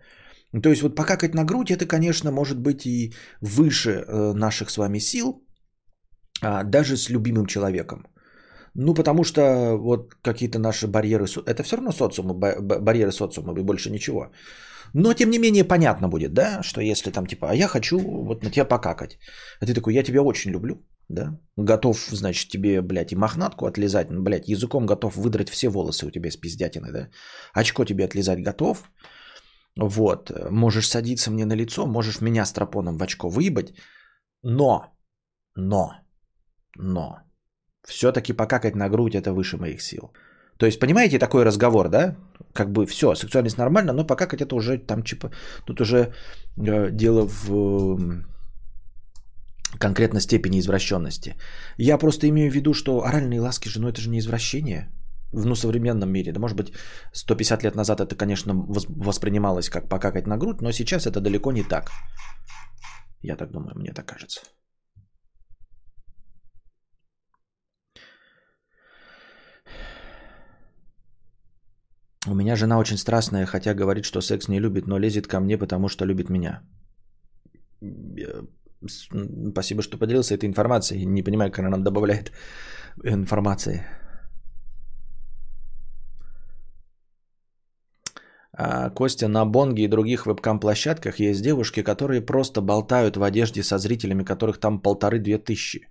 То 0.64 0.70
есть 0.70 0.82
вот 0.82 0.96
покакать 0.96 1.36
на 1.36 1.44
грудь, 1.44 1.72
это, 1.72 1.86
конечно, 1.86 2.32
может 2.32 2.58
быть 2.60 2.86
и 2.86 3.14
выше 3.42 3.90
э, 3.90 4.34
наших 4.34 4.70
с 4.70 4.78
вами 4.78 5.00
сил, 5.00 5.44
а, 6.42 6.64
даже 6.64 6.96
с 6.98 7.10
любимым 7.10 7.46
человеком. 7.46 8.06
Ну, 8.74 8.94
потому 8.94 9.24
что 9.24 9.78
вот 9.78 10.14
какие-то 10.22 10.60
наши 10.60 10.88
барьеры, 10.88 11.26
это 11.46 11.64
все 11.64 11.78
равно 11.78 11.92
социум, 11.92 12.40
барьеры 12.40 13.12
социума 13.12 13.60
и 13.60 13.64
больше 13.64 13.90
ничего. 13.90 14.32
Но, 14.94 15.14
тем 15.14 15.30
не 15.32 15.40
менее, 15.40 15.64
понятно 15.64 16.08
будет, 16.08 16.34
да, 16.34 16.64
что 16.64 16.82
если 16.82 17.12
там 17.12 17.26
типа, 17.26 17.50
а 17.50 17.56
я 17.56 17.68
хочу 17.68 18.00
вот 18.00 18.44
на 18.44 18.52
тебя 18.52 18.66
покакать. 18.66 19.18
А 19.60 19.66
ты 19.66 19.74
такой, 19.74 19.94
я 19.94 20.04
тебя 20.04 20.22
очень 20.22 20.52
люблю, 20.52 20.76
да, 21.10 21.40
готов, 21.58 21.98
значит, 22.12 22.50
тебе, 22.50 22.82
блядь, 22.82 23.12
и 23.12 23.16
мохнатку 23.16 23.66
отлизать, 23.66 24.12
ну, 24.12 24.22
блядь, 24.22 24.50
языком 24.50 24.86
готов 24.86 25.16
выдрать 25.16 25.50
все 25.50 25.70
волосы 25.70 26.06
у 26.06 26.12
тебя 26.12 26.30
из 26.30 26.38
пиздятины, 26.38 26.92
да, 26.92 27.10
очко 27.54 27.86
тебе 27.86 28.06
отлизать 28.06 28.44
готов, 28.44 28.92
вот, 29.78 30.32
можешь 30.50 30.88
садиться 30.90 31.32
мне 31.32 31.46
на 31.46 31.56
лицо, 31.56 31.86
можешь 31.86 32.22
меня 32.22 32.46
с 32.46 32.54
тропоном 32.54 32.98
в 32.98 33.04
очко 33.04 33.30
выебать, 33.30 33.74
но, 34.44 34.86
но, 35.56 35.92
но, 36.76 37.18
все-таки 37.88 38.34
покакать 38.34 38.76
на 38.76 38.90
грудь 38.90 39.16
это 39.16 39.34
выше 39.34 39.58
моих 39.58 39.82
сил. 39.82 40.12
То 40.58 40.66
есть, 40.66 40.80
понимаете, 40.80 41.20
такой 41.20 41.46
разговор, 41.46 41.90
да? 41.90 42.16
Как 42.54 42.72
бы 42.72 42.86
все, 42.86 43.16
сексуальность 43.16 43.58
нормально, 43.58 43.94
но 43.94 44.08
покакать 44.08 44.42
это 44.42 44.56
уже 44.56 44.80
там, 44.80 45.04
типа, 45.04 45.32
тут 45.66 45.82
уже 45.82 46.14
э, 46.58 46.90
дело 46.92 47.28
в 47.28 47.52
э, 47.52 48.24
конкретной 49.80 50.22
степени 50.22 50.60
извращенности. 50.60 51.36
Я 51.78 51.98
просто 51.98 52.28
имею 52.30 52.52
в 52.52 52.56
виду, 52.56 52.74
что 52.74 53.04
оральные 53.04 53.42
ласки 53.42 53.70
женой 53.70 53.92
это 53.92 54.02
же 54.02 54.10
не 54.10 54.20
извращение 54.20 54.90
в 55.34 55.46
ну, 55.46 55.56
современном 55.56 56.10
мире. 56.10 56.32
Да, 56.32 56.40
может 56.40 56.58
быть, 56.58 56.74
150 57.14 57.64
лет 57.64 57.76
назад 57.76 58.00
это, 58.00 58.16
конечно, 58.16 58.54
воспринималось 58.54 59.70
как 59.70 59.90
покакать 59.90 60.28
на 60.28 60.38
грудь, 60.38 60.62
но 60.62 60.72
сейчас 60.72 61.06
это 61.06 61.22
далеко 61.22 61.52
не 61.52 61.64
так. 61.64 61.92
Я 63.22 63.36
так 63.36 63.52
думаю, 63.52 63.74
мне 63.76 63.94
так 63.94 64.06
кажется. 64.06 64.42
У 72.28 72.36
меня 72.36 72.56
жена 72.56 72.78
очень 72.78 72.98
страстная, 72.98 73.46
хотя 73.46 73.74
говорит, 73.74 74.06
что 74.06 74.22
секс 74.22 74.48
не 74.48 74.60
любит, 74.60 74.88
но 74.88 75.00
лезет 75.00 75.28
ко 75.28 75.40
мне, 75.40 75.58
потому 75.58 75.88
что 75.88 76.06
любит 76.06 76.30
меня. 76.30 76.62
Спасибо, 79.52 79.82
что 79.82 79.98
поделился 79.98 80.36
этой 80.36 80.46
информацией. 80.46 81.06
Не 81.06 81.24
понимаю, 81.24 81.52
как 81.52 81.60
она 81.60 81.70
нам 81.70 81.84
добавляет 81.84 82.32
информации. 83.04 83.86
А, 88.54 88.90
Костя, 88.90 89.28
на 89.28 89.46
Бонге 89.46 89.84
и 89.84 89.88
других 89.88 90.26
вебкам-площадках 90.26 91.20
есть 91.20 91.44
девушки, 91.44 91.84
которые 91.84 92.22
просто 92.22 92.62
болтают 92.62 93.18
в 93.18 93.24
одежде 93.24 93.64
со 93.64 93.78
зрителями, 93.78 94.24
которых 94.24 94.60
там 94.60 94.82
полторы-две 94.82 95.38
тысячи. 95.38 95.88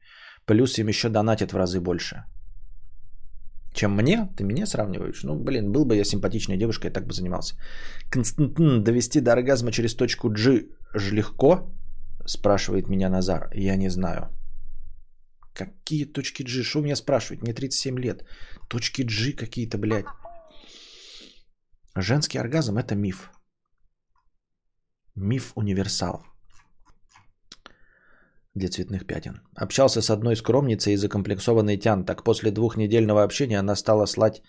Плюс 0.46 0.78
им 0.78 0.88
еще 0.88 1.08
донатят 1.08 1.52
в 1.52 1.56
разы 1.56 1.80
больше 1.80 2.24
чем 3.76 3.94
мне. 3.94 4.28
Ты 4.36 4.44
меня 4.44 4.66
сравниваешь? 4.66 5.22
Ну, 5.22 5.34
блин, 5.36 5.72
был 5.72 5.84
бы 5.84 5.96
я 5.96 6.04
симпатичной 6.04 6.56
девушкой, 6.56 6.86
я 6.86 6.92
так 6.92 7.06
бы 7.06 7.12
занимался. 7.12 7.54
Константин, 8.10 8.82
довести 8.82 9.20
до 9.20 9.32
оргазма 9.32 9.70
через 9.70 9.94
точку 9.94 10.30
G 10.30 10.62
ж 10.94 11.12
легко? 11.12 11.70
Спрашивает 12.26 12.88
меня 12.88 13.08
Назар. 13.08 13.50
Я 13.54 13.76
не 13.76 13.88
знаю. 13.88 14.28
Какие 15.54 16.04
точки 16.04 16.42
G? 16.42 16.62
Что 16.62 16.80
меня 16.80 16.96
спрашивать? 16.96 17.42
Мне 17.42 17.54
37 17.54 17.98
лет. 17.98 18.24
Точки 18.68 19.02
G 19.02 19.32
какие-то, 19.32 19.78
блядь. 19.78 20.06
Женский 21.94 22.38
оргазм– 22.38 22.76
это 22.78 22.94
миф. 22.94 23.30
Миф 25.14 25.52
универсал 25.54 26.26
для 28.54 28.68
цветных 28.68 29.06
пятен. 29.06 29.40
Общался 29.54 30.02
с 30.02 30.10
одной 30.10 30.36
скромницей 30.36 30.92
и 30.92 30.96
закомплексованной 30.96 31.78
тян. 31.78 32.04
Так 32.04 32.24
после 32.24 32.50
двухнедельного 32.50 33.22
общения 33.22 33.58
она 33.58 33.76
стала 33.76 34.06
слать 34.06 34.42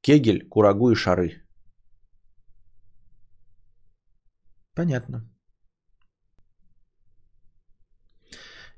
кегель, 0.00 0.48
курагу 0.48 0.90
и 0.90 0.94
шары. 0.94 1.42
Понятно. 4.74 5.35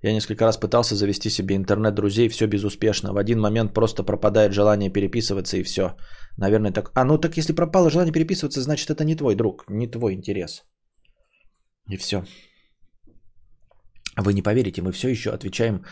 Я 0.02 0.12
несколько 0.12 0.44
раз 0.44 0.56
пытался 0.56 0.94
завести 0.94 1.30
себе 1.30 1.56
интернет-друзей, 1.56 2.28
все 2.28 2.46
безуспешно. 2.46 3.12
В 3.12 3.16
один 3.16 3.40
момент 3.40 3.74
просто 3.74 4.04
пропадает 4.04 4.52
желание 4.52 4.92
переписываться 4.92 5.56
и 5.56 5.64
все. 5.64 5.96
Наверное, 6.36 6.72
так. 6.72 6.90
А, 6.94 7.04
ну 7.04 7.18
так 7.18 7.36
если 7.36 7.52
пропало 7.52 7.90
желание 7.90 8.12
переписываться, 8.12 8.60
значит 8.60 8.90
это 8.90 9.04
не 9.04 9.16
твой 9.16 9.34
друг, 9.34 9.64
не 9.68 9.90
твой 9.90 10.14
интерес. 10.14 10.64
И 11.90 11.96
все. 11.96 12.24
Вы 14.16 14.34
не 14.34 14.42
поверите, 14.42 14.82
мы 14.82 14.92
все 14.92 15.08
еще 15.08 15.30
отвечаем 15.30 15.84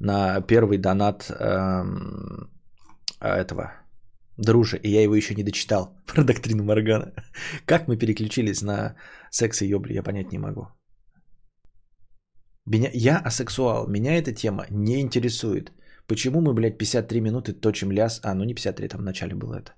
на 0.00 0.40
первый 0.40 0.78
донат 0.78 1.30
эм, 1.30 2.50
этого 3.20 3.72
дружи, 4.36 4.76
и 4.76 4.90
я 4.90 5.02
его 5.02 5.14
еще 5.14 5.34
не 5.34 5.44
дочитал 5.44 5.96
про 6.06 6.24
доктрину 6.24 6.64
Моргана. 6.64 7.12
Как 7.66 7.88
мы 7.88 7.96
переключились 7.96 8.62
на 8.62 8.96
секс 9.30 9.62
и 9.62 9.68
ёбли, 9.68 9.94
я 9.94 10.02
понять 10.02 10.32
не 10.32 10.38
могу. 10.38 10.68
Меня, 12.66 12.90
я 12.94 13.18
асексуал, 13.18 13.86
меня 13.88 14.16
эта 14.18 14.32
тема 14.32 14.66
не 14.70 15.00
интересует. 15.00 15.72
Почему 16.06 16.40
мы, 16.40 16.54
блядь, 16.54 16.78
53 16.78 17.20
минуты 17.20 17.52
точим 17.52 17.92
ляс? 17.92 18.20
А, 18.22 18.34
ну 18.34 18.44
не 18.44 18.54
53, 18.54 18.88
там 18.88 19.00
в 19.00 19.04
начале 19.04 19.34
было 19.34 19.54
это. 19.54 19.72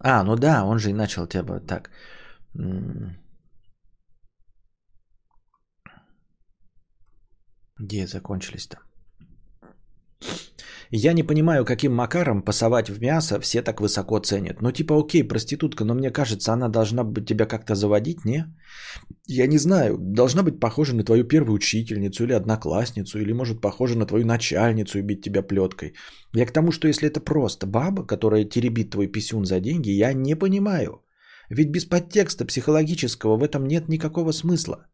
А, 0.00 0.22
ну 0.24 0.36
да, 0.36 0.64
он 0.64 0.78
же 0.78 0.90
и 0.90 0.92
начал 0.92 1.26
тебя 1.26 1.60
так. 1.60 1.90
Где 7.78 8.06
закончились-то? 8.06 8.78
Я 10.90 11.12
не 11.12 11.22
понимаю, 11.22 11.64
каким 11.64 11.94
макаром 11.94 12.42
пасовать 12.42 12.88
в 12.88 13.00
мясо 13.00 13.38
все 13.40 13.62
так 13.62 13.80
высоко 13.80 14.18
ценят. 14.20 14.62
Ну, 14.62 14.72
типа, 14.72 14.98
окей, 14.98 15.22
проститутка, 15.22 15.84
но 15.84 15.94
мне 15.94 16.10
кажется, 16.10 16.52
она 16.52 16.68
должна 16.68 17.04
быть 17.04 17.26
тебя 17.26 17.46
как-то 17.46 17.74
заводить, 17.74 18.24
не? 18.24 18.44
Я 19.26 19.46
не 19.46 19.58
знаю, 19.58 19.98
должна 19.98 20.42
быть 20.42 20.60
похожа 20.60 20.96
на 20.96 21.04
твою 21.04 21.24
первую 21.24 21.56
учительницу 21.56 22.24
или 22.24 22.32
одноклассницу, 22.32 23.18
или, 23.18 23.32
может, 23.32 23.60
похожа 23.60 23.98
на 23.98 24.06
твою 24.06 24.24
начальницу 24.24 24.98
и 24.98 25.02
бить 25.02 25.22
тебя 25.22 25.42
плеткой. 25.42 25.94
Я 26.34 26.46
к 26.46 26.52
тому, 26.52 26.72
что 26.72 26.88
если 26.88 27.06
это 27.06 27.20
просто 27.20 27.66
баба, 27.66 28.06
которая 28.06 28.44
теребит 28.44 28.90
твой 28.90 29.08
писюн 29.08 29.44
за 29.44 29.60
деньги, 29.60 29.90
я 29.90 30.14
не 30.14 30.34
понимаю. 30.34 31.02
Ведь 31.50 31.70
без 31.70 31.84
подтекста 31.84 32.46
психологического 32.46 33.36
в 33.36 33.42
этом 33.42 33.66
нет 33.66 33.88
никакого 33.88 34.32
смысла. 34.32 34.86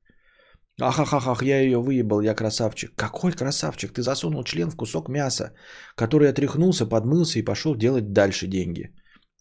Ахахахах, 0.80 1.42
я 1.42 1.60
ее 1.60 1.78
выебал, 1.78 2.20
я 2.20 2.34
красавчик. 2.34 2.94
Какой 2.96 3.32
красавчик? 3.32 3.92
Ты 3.92 4.02
засунул 4.02 4.44
член 4.44 4.70
в 4.70 4.76
кусок 4.76 5.08
мяса, 5.08 5.52
который 5.94 6.28
отряхнулся, 6.28 6.86
подмылся 6.86 7.38
и 7.38 7.44
пошел 7.44 7.76
делать 7.76 8.12
дальше 8.12 8.46
деньги. 8.46 8.92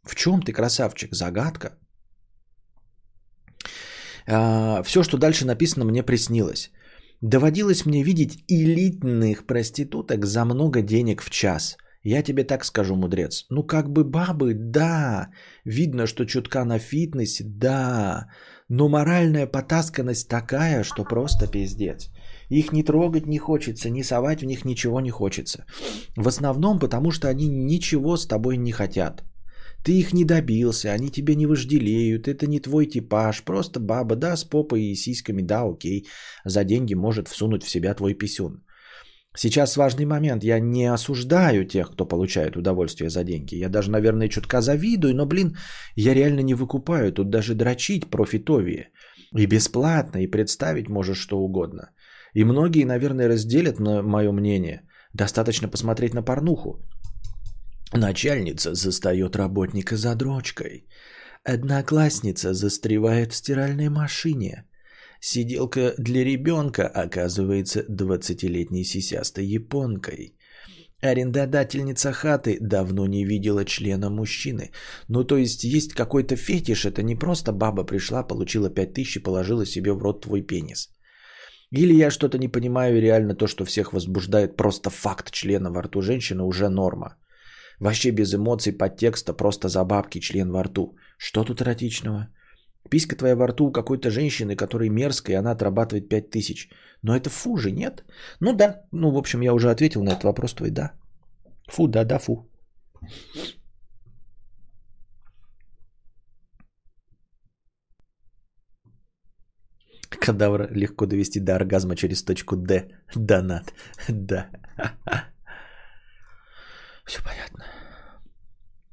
В 0.04 0.16
чем 0.16 0.42
ты 0.42 0.54
красавчик? 0.54 1.16
Загадка. 1.16 1.78
А, 4.28 4.84
все, 4.84 5.04
что 5.04 5.18
дальше 5.18 5.46
написано, 5.46 5.86
мне 5.86 6.04
приснилось. 6.04 6.72
Доводилось 7.22 7.86
мне 7.86 8.04
видеть 8.04 8.44
элитных 8.48 9.48
проституток 9.48 10.26
за 10.26 10.46
много 10.46 10.82
денег 10.82 11.24
в 11.24 11.30
час. 11.30 11.78
Я 12.04 12.22
тебе 12.22 12.44
так 12.44 12.66
скажу, 12.66 12.96
мудрец. 12.96 13.46
Ну, 13.50 13.64
как 13.64 13.90
бы 13.90 14.04
бабы, 14.04 14.54
да. 14.54 15.30
Видно, 15.66 16.06
что 16.06 16.26
чутка 16.26 16.66
на 16.66 16.80
фитнесе, 16.80 17.46
да. 17.46 18.28
Но 18.70 18.90
моральная 18.90 19.48
потасканность 19.48 20.28
такая, 20.28 20.84
что 20.84 21.04
просто 21.04 21.48
пиздец. 21.48 22.10
Их 22.50 22.72
не 22.72 22.84
трогать 22.84 23.28
не 23.28 23.38
хочется, 23.38 23.90
не 23.90 24.04
совать 24.04 24.42
в 24.42 24.46
них 24.46 24.66
ничего 24.66 25.02
не 25.02 25.12
хочется. 25.12 25.66
В 26.16 26.28
основном 26.28 26.80
потому, 26.80 27.12
что 27.12 27.28
они 27.28 27.48
ничего 27.48 28.18
с 28.18 28.28
тобой 28.28 28.58
не 28.58 28.72
хотят. 28.72 29.24
Ты 29.84 30.00
их 30.00 30.14
не 30.14 30.24
добился, 30.24 30.94
они 30.94 31.10
тебя 31.10 31.36
не 31.36 31.46
вожделеют, 31.46 32.28
это 32.28 32.48
не 32.48 32.60
твой 32.62 32.86
типаж, 32.86 33.44
просто 33.44 33.80
баба, 33.82 34.16
да, 34.16 34.38
с 34.38 34.46
попой 34.46 34.84
и 34.84 34.96
сиськами, 34.96 35.42
да, 35.42 35.64
окей, 35.64 36.08
за 36.46 36.64
деньги 36.64 36.94
может 36.94 37.28
всунуть 37.28 37.64
в 37.64 37.70
себя 37.70 37.94
твой 37.94 38.14
писюн. 38.14 38.63
Сейчас 39.36 39.78
важный 39.78 40.06
момент. 40.06 40.44
Я 40.44 40.60
не 40.60 40.86
осуждаю 40.94 41.66
тех, 41.66 41.92
кто 41.92 42.06
получает 42.06 42.56
удовольствие 42.56 43.10
за 43.10 43.24
деньги. 43.24 43.56
Я 43.56 43.70
даже, 43.70 43.90
наверное, 43.90 44.30
чутка 44.30 44.62
завидую, 44.62 45.16
но, 45.16 45.26
блин, 45.26 45.58
я 45.96 46.14
реально 46.14 46.42
не 46.42 46.54
выкупаю. 46.54 47.12
Тут 47.12 47.30
даже 47.30 47.56
дрочить 47.56 48.10
профитовее. 48.10 48.90
И 49.36 49.48
бесплатно, 49.48 50.20
и 50.20 50.28
представить 50.28 50.90
можешь 50.90 51.18
что 51.18 51.40
угодно. 51.40 51.90
И 52.36 52.44
многие, 52.44 52.86
наверное, 52.86 53.28
разделят 53.28 53.80
на 53.80 54.04
мое 54.04 54.32
мнение. 54.32 54.82
Достаточно 55.14 55.68
посмотреть 55.68 56.14
на 56.14 56.24
порнуху. 56.24 56.80
Начальница 57.94 58.74
застает 58.74 59.36
работника 59.36 59.96
за 59.98 60.16
дрочкой. 60.16 60.88
Одноклассница 61.44 62.54
застревает 62.54 63.32
в 63.32 63.36
стиральной 63.36 63.90
машине. 63.90 64.66
Сиделка 65.26 65.94
для 65.98 66.26
ребенка 66.26 66.82
оказывается 66.88 67.86
20-летней 67.90 68.84
сисястой 68.84 69.46
японкой. 69.46 70.36
Арендодательница 71.02 72.12
хаты 72.12 72.58
давно 72.60 73.08
не 73.08 73.24
видела 73.24 73.64
члена 73.64 74.10
мужчины. 74.10 74.72
Ну, 75.08 75.24
то 75.24 75.38
есть, 75.38 75.64
есть 75.64 75.94
какой-то 75.94 76.36
фетиш. 76.36 76.84
Это 76.86 77.04
не 77.04 77.16
просто 77.16 77.54
баба 77.54 77.86
пришла, 77.86 78.28
получила 78.28 78.70
5000 78.70 79.16
и 79.16 79.24
положила 79.24 79.66
себе 79.66 79.94
в 79.94 80.02
рот 80.04 80.26
твой 80.26 80.42
пенис. 80.42 80.90
Или 81.72 81.94
я 81.94 82.12
что-то 82.12 82.38
не 82.38 82.50
понимаю, 82.50 83.00
реально 83.00 83.34
то, 83.34 83.48
что 83.48 83.64
всех 83.64 83.94
возбуждает 83.94 84.58
просто 84.58 84.90
факт 84.90 85.32
члена 85.32 85.72
во 85.72 85.84
рту 85.84 86.02
женщины, 86.02 86.44
уже 86.44 86.68
норма. 86.68 87.16
Вообще 87.80 88.12
без 88.12 88.34
эмоций, 88.34 88.74
подтекста, 88.74 89.34
просто 89.34 89.70
за 89.70 89.86
бабки 89.86 90.20
член 90.20 90.52
во 90.52 90.64
рту. 90.64 90.98
Что 91.18 91.46
тут 91.46 91.62
эротичного? 91.62 92.28
Писька 92.90 93.16
твоя 93.16 93.36
во 93.36 93.48
рту 93.48 93.68
у 93.68 93.72
какой-то 93.72 94.10
женщины, 94.10 94.56
которая 94.56 94.90
мерзкая, 94.90 95.36
и 95.36 95.40
она 95.40 95.52
отрабатывает 95.52 96.10
5000. 96.10 96.70
Но 97.02 97.16
это 97.16 97.30
фу 97.30 97.58
же, 97.58 97.72
нет? 97.72 98.04
Ну 98.40 98.54
да, 98.54 98.82
ну 98.92 99.12
в 99.12 99.18
общем 99.18 99.42
я 99.42 99.54
уже 99.54 99.72
ответил 99.72 100.04
на 100.04 100.10
этот 100.10 100.24
вопрос 100.24 100.54
твой, 100.54 100.72
да. 100.72 100.92
Фу, 101.70 101.88
да, 101.88 102.04
да, 102.04 102.20
фу. 102.20 102.50
Кадавра 110.10 110.68
легко 110.72 111.06
довести 111.06 111.40
до 111.40 111.56
оргазма 111.56 111.96
через 111.96 112.24
точку 112.24 112.56
Д. 112.56 112.88
Донат. 113.16 113.74
Да. 114.10 114.50
Все 117.06 117.22
понятно. 117.24 117.66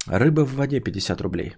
Рыба 0.06 0.44
в 0.44 0.54
воде 0.54 0.80
50 0.80 1.20
рублей. 1.20 1.56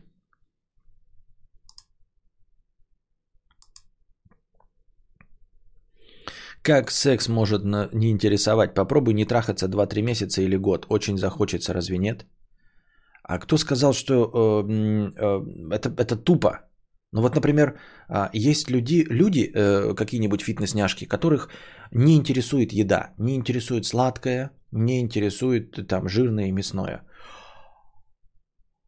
Как 6.63 6.91
секс 6.91 7.29
может 7.29 7.65
не 7.93 8.11
интересовать? 8.11 8.75
Попробуй 8.75 9.15
не 9.15 9.25
трахаться 9.25 9.67
2-3 9.67 10.03
месяца 10.03 10.43
или 10.43 10.57
год. 10.57 10.87
Очень 10.89 11.19
захочется, 11.19 11.75
разве 11.75 11.99
нет? 11.99 12.27
А 13.25 13.39
кто 13.39 13.57
сказал, 13.57 13.93
что 13.93 14.15
э, 14.15 15.11
э, 15.17 15.41
это, 15.71 15.89
это 15.99 16.17
тупо? 16.17 16.51
Ну 17.13 17.23
вот, 17.23 17.35
например, 17.35 17.79
э, 18.09 18.29
есть 18.33 18.71
люди, 18.71 19.05
люди 19.11 19.51
э, 19.55 19.95
какие-нибудь 19.95 20.43
фитнес-няшки, 20.43 21.07
которых 21.07 21.49
не 21.93 22.15
интересует 22.15 22.73
еда, 22.73 23.13
не 23.19 23.35
интересует 23.35 23.87
сладкое, 23.87 24.51
не 24.73 25.01
интересует 25.01 25.89
там 25.89 26.09
жирное 26.09 26.47
и 26.47 26.53
мясное. 26.53 27.03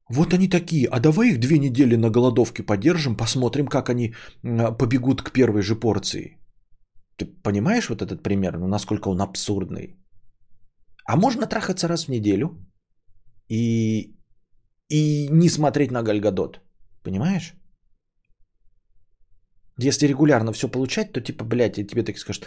Вот 0.09 0.33
они 0.33 0.49
такие, 0.49 0.87
а 0.87 1.01
давай 1.01 1.31
их 1.31 1.41
две 1.41 1.59
недели 1.59 1.97
на 1.97 2.11
голодовке 2.11 2.63
подержим, 2.63 3.17
посмотрим, 3.17 3.67
как 3.67 3.89
они 3.89 4.15
побегут 4.79 5.23
к 5.23 5.33
первой 5.33 5.63
же 5.63 5.75
порции. 5.75 6.39
Ты 7.17 7.27
понимаешь 7.27 7.89
вот 7.89 8.03
этот 8.03 8.23
пример, 8.23 8.59
ну 8.59 8.67
насколько 8.67 9.09
он 9.09 9.21
абсурдный? 9.21 9.97
А 11.07 11.17
можно 11.17 11.47
трахаться 11.47 11.89
раз 11.89 12.07
в 12.07 12.11
неделю 12.11 12.67
и, 13.49 14.17
и 14.89 15.29
не 15.31 15.49
смотреть 15.49 15.91
на 15.91 16.03
Гальгадот. 16.03 16.61
Понимаешь? 17.03 17.55
Если 19.79 20.07
регулярно 20.07 20.53
все 20.53 20.69
получать, 20.69 21.13
то 21.13 21.21
типа, 21.21 21.45
блядь, 21.45 21.79
и 21.79 21.87
тебе 21.87 22.03
так 22.03 22.19
скажут, 22.19 22.47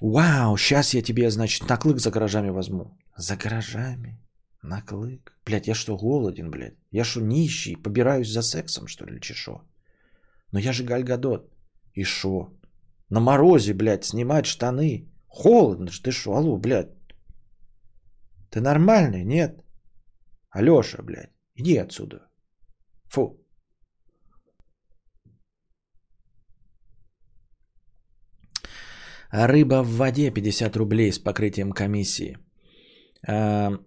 вау, 0.00 0.56
сейчас 0.56 0.94
я 0.94 1.02
тебе, 1.02 1.30
значит, 1.30 1.68
наклык 1.68 1.98
за 1.98 2.10
гаражами 2.10 2.50
возьму. 2.50 2.96
За 3.16 3.36
гаражами? 3.36 4.18
Наклык? 4.62 5.36
Блядь, 5.44 5.68
я 5.68 5.74
что, 5.74 5.96
голоден, 5.96 6.50
блядь? 6.50 6.78
Я 6.90 7.04
что, 7.04 7.20
нищий? 7.20 7.76
Побираюсь 7.76 8.30
за 8.30 8.42
сексом, 8.42 8.86
что 8.86 9.04
ли, 9.04 9.20
чешо? 9.20 9.62
Но 10.52 10.58
я 10.58 10.72
же 10.72 10.84
Гальгадот. 10.84 11.50
И 11.92 12.04
шо? 12.04 12.50
На 13.14 13.20
морозе, 13.20 13.74
блядь, 13.74 14.04
снимать 14.04 14.46
штаны. 14.46 15.08
Холодно 15.28 15.90
ж, 15.90 16.00
ты 16.02 16.10
шо, 16.10 16.34
алло, 16.34 16.56
блядь. 16.58 16.90
Ты 18.50 18.60
нормальный, 18.60 19.24
нет? 19.24 19.62
Алёша, 20.50 21.02
блядь, 21.02 21.30
иди 21.54 21.76
отсюда. 21.76 22.26
Фу. 23.04 23.38
Рыба 29.30 29.84
в 29.84 29.96
воде 29.96 30.32
50 30.32 30.76
рублей 30.76 31.12
с 31.12 31.20
покрытием 31.20 31.70
комиссии. 31.70 32.36
А, 33.28 33.78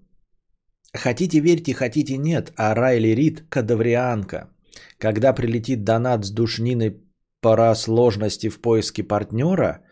хотите 0.93 1.41
верьте, 1.41 1.73
хотите 1.73 2.17
нет, 2.17 2.53
а 2.55 2.73
Райли 2.73 3.15
Рид– 3.15 3.49
кадаврианка. 3.49 4.49
Когда 4.97 5.33
прилетит 5.33 5.83
донат 5.83 6.23
с 6.23 6.31
душниной 6.31 7.06
про 7.41 7.75
сложности 7.75 8.49
в 8.49 8.61
поиске 8.61 9.03
партнера, 9.03 9.83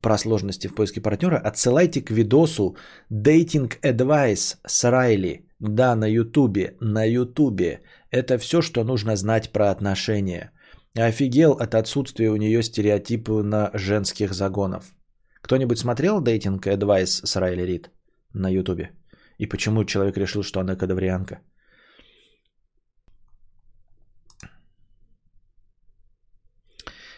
про 0.00 0.18
сложности 0.18 0.68
в 0.68 0.74
поиске 0.74 1.00
партнера, 1.00 1.36
отсылайте 1.36 2.00
к 2.02 2.10
видосу 2.10 2.76
Dating 3.10 3.72
Advice 3.82 4.56
с 4.66 4.84
Райли. 4.84 5.46
Да, 5.58 5.94
на 5.94 6.06
Ютубе, 6.06 6.76
на 6.80 7.04
Ютубе. 7.04 7.82
Это 8.10 8.38
все, 8.38 8.62
что 8.62 8.84
нужно 8.84 9.16
знать 9.16 9.52
про 9.52 9.70
отношения. 9.70 10.52
Офигел 10.96 11.52
от 11.52 11.74
отсутствия 11.74 12.30
у 12.30 12.36
нее 12.36 12.62
стереотипа 12.62 13.42
на 13.42 13.70
женских 13.74 14.32
загонов. 14.32 14.94
Кто-нибудь 15.42 15.78
смотрел 15.78 16.22
Dating 16.22 16.60
Advice 16.60 17.26
с 17.26 17.36
Райли 17.36 17.62
Рид 17.62 17.90
на 18.32 18.48
Ютубе? 18.48 18.90
И 19.38 19.46
почему 19.46 19.84
человек 19.84 20.16
решил, 20.16 20.42
что 20.42 20.60
она 20.60 20.76
кадаврианка? 20.76 21.40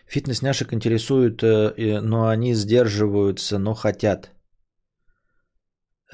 Фитнес-няшек 0.07 0.73
интересуют, 0.73 1.43
э, 1.43 2.01
но 2.01 2.29
они 2.29 2.55
сдерживаются, 2.55 3.59
но 3.59 3.75
хотят. 3.75 4.31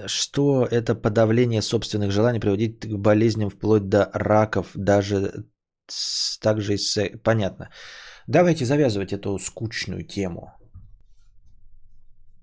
Что 0.07 0.67
это 0.71 0.95
подавление 0.95 1.63
собственных 1.63 2.13
желаний 2.13 2.41
приводит 2.41 2.85
к 2.85 2.97
болезням 2.97 3.51
вплоть 3.51 3.89
до 3.89 4.11
раков, 4.15 4.71
даже 4.75 5.45
также 6.41 6.75
и 6.75 6.79
с... 6.79 7.19
Понятно. 7.25 7.71
Давайте 8.27 8.65
завязывать 8.65 9.13
эту 9.13 9.39
скучную 9.39 10.05
тему. 10.05 10.53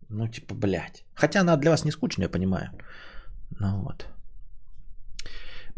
Ну, 0.09 0.27
типа, 0.27 0.55
блядь. 0.55 1.05
Хотя 1.15 1.41
она 1.41 1.57
для 1.57 1.71
вас 1.71 1.85
не 1.85 1.91
скучная, 1.91 2.25
я 2.25 2.31
понимаю. 2.31 2.71
Ну 3.59 3.83
вот. 3.83 4.07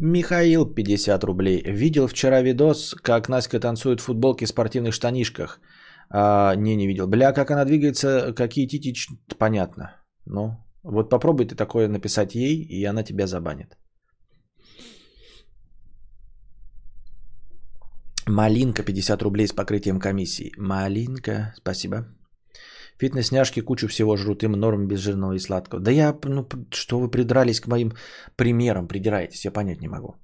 Михаил, 0.00 0.64
50 0.74 1.24
рублей. 1.24 1.62
Видел 1.66 2.06
вчера 2.06 2.40
видос, 2.42 2.94
как 3.02 3.28
Наська 3.28 3.58
танцует 3.58 4.00
в 4.00 4.04
футболке 4.04 4.44
и 4.44 4.48
спортивных 4.48 4.94
штанишках. 4.94 5.60
А, 6.10 6.54
не, 6.54 6.76
не 6.76 6.86
видел. 6.86 7.08
Бля, 7.08 7.32
как 7.32 7.50
она 7.50 7.64
двигается, 7.64 8.32
какие 8.32 8.66
тити, 8.66 8.94
понятно. 9.38 9.96
Ну, 10.24 10.56
вот 10.84 11.10
попробуй 11.10 11.46
ты 11.46 11.56
такое 11.56 11.88
написать 11.88 12.34
ей, 12.34 12.62
и 12.62 12.84
она 12.84 13.02
тебя 13.02 13.26
забанит. 13.26 13.76
Малинка, 18.26 18.84
50 18.84 19.22
рублей 19.22 19.48
с 19.48 19.52
покрытием 19.52 19.98
комиссии. 19.98 20.52
Малинка, 20.58 21.54
спасибо. 21.56 22.06
Фитнес-няшки 23.00 23.60
кучу 23.60 23.88
всего 23.88 24.16
жрут, 24.16 24.42
им 24.42 24.52
норм 24.52 24.88
без 24.88 25.00
жирного 25.00 25.32
и 25.32 25.38
сладкого. 25.38 25.80
Да 25.80 25.90
я, 25.90 26.16
ну, 26.24 26.46
что 26.70 26.98
вы 26.98 27.10
придрались 27.10 27.60
к 27.60 27.68
моим 27.68 27.92
примерам, 28.36 28.88
придираетесь, 28.88 29.44
я 29.44 29.52
понять 29.52 29.80
не 29.80 29.88
могу. 29.88 30.16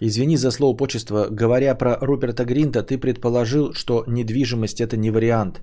Извини 0.00 0.36
за 0.36 0.50
слово 0.50 0.76
почество. 0.76 1.28
Говоря 1.30 1.74
про 1.74 1.98
Руперта 2.00 2.44
Гринта, 2.44 2.82
ты 2.82 2.98
предположил, 2.98 3.72
что 3.74 4.04
недвижимость 4.06 4.80
это 4.80 4.96
не 4.96 5.10
вариант. 5.10 5.62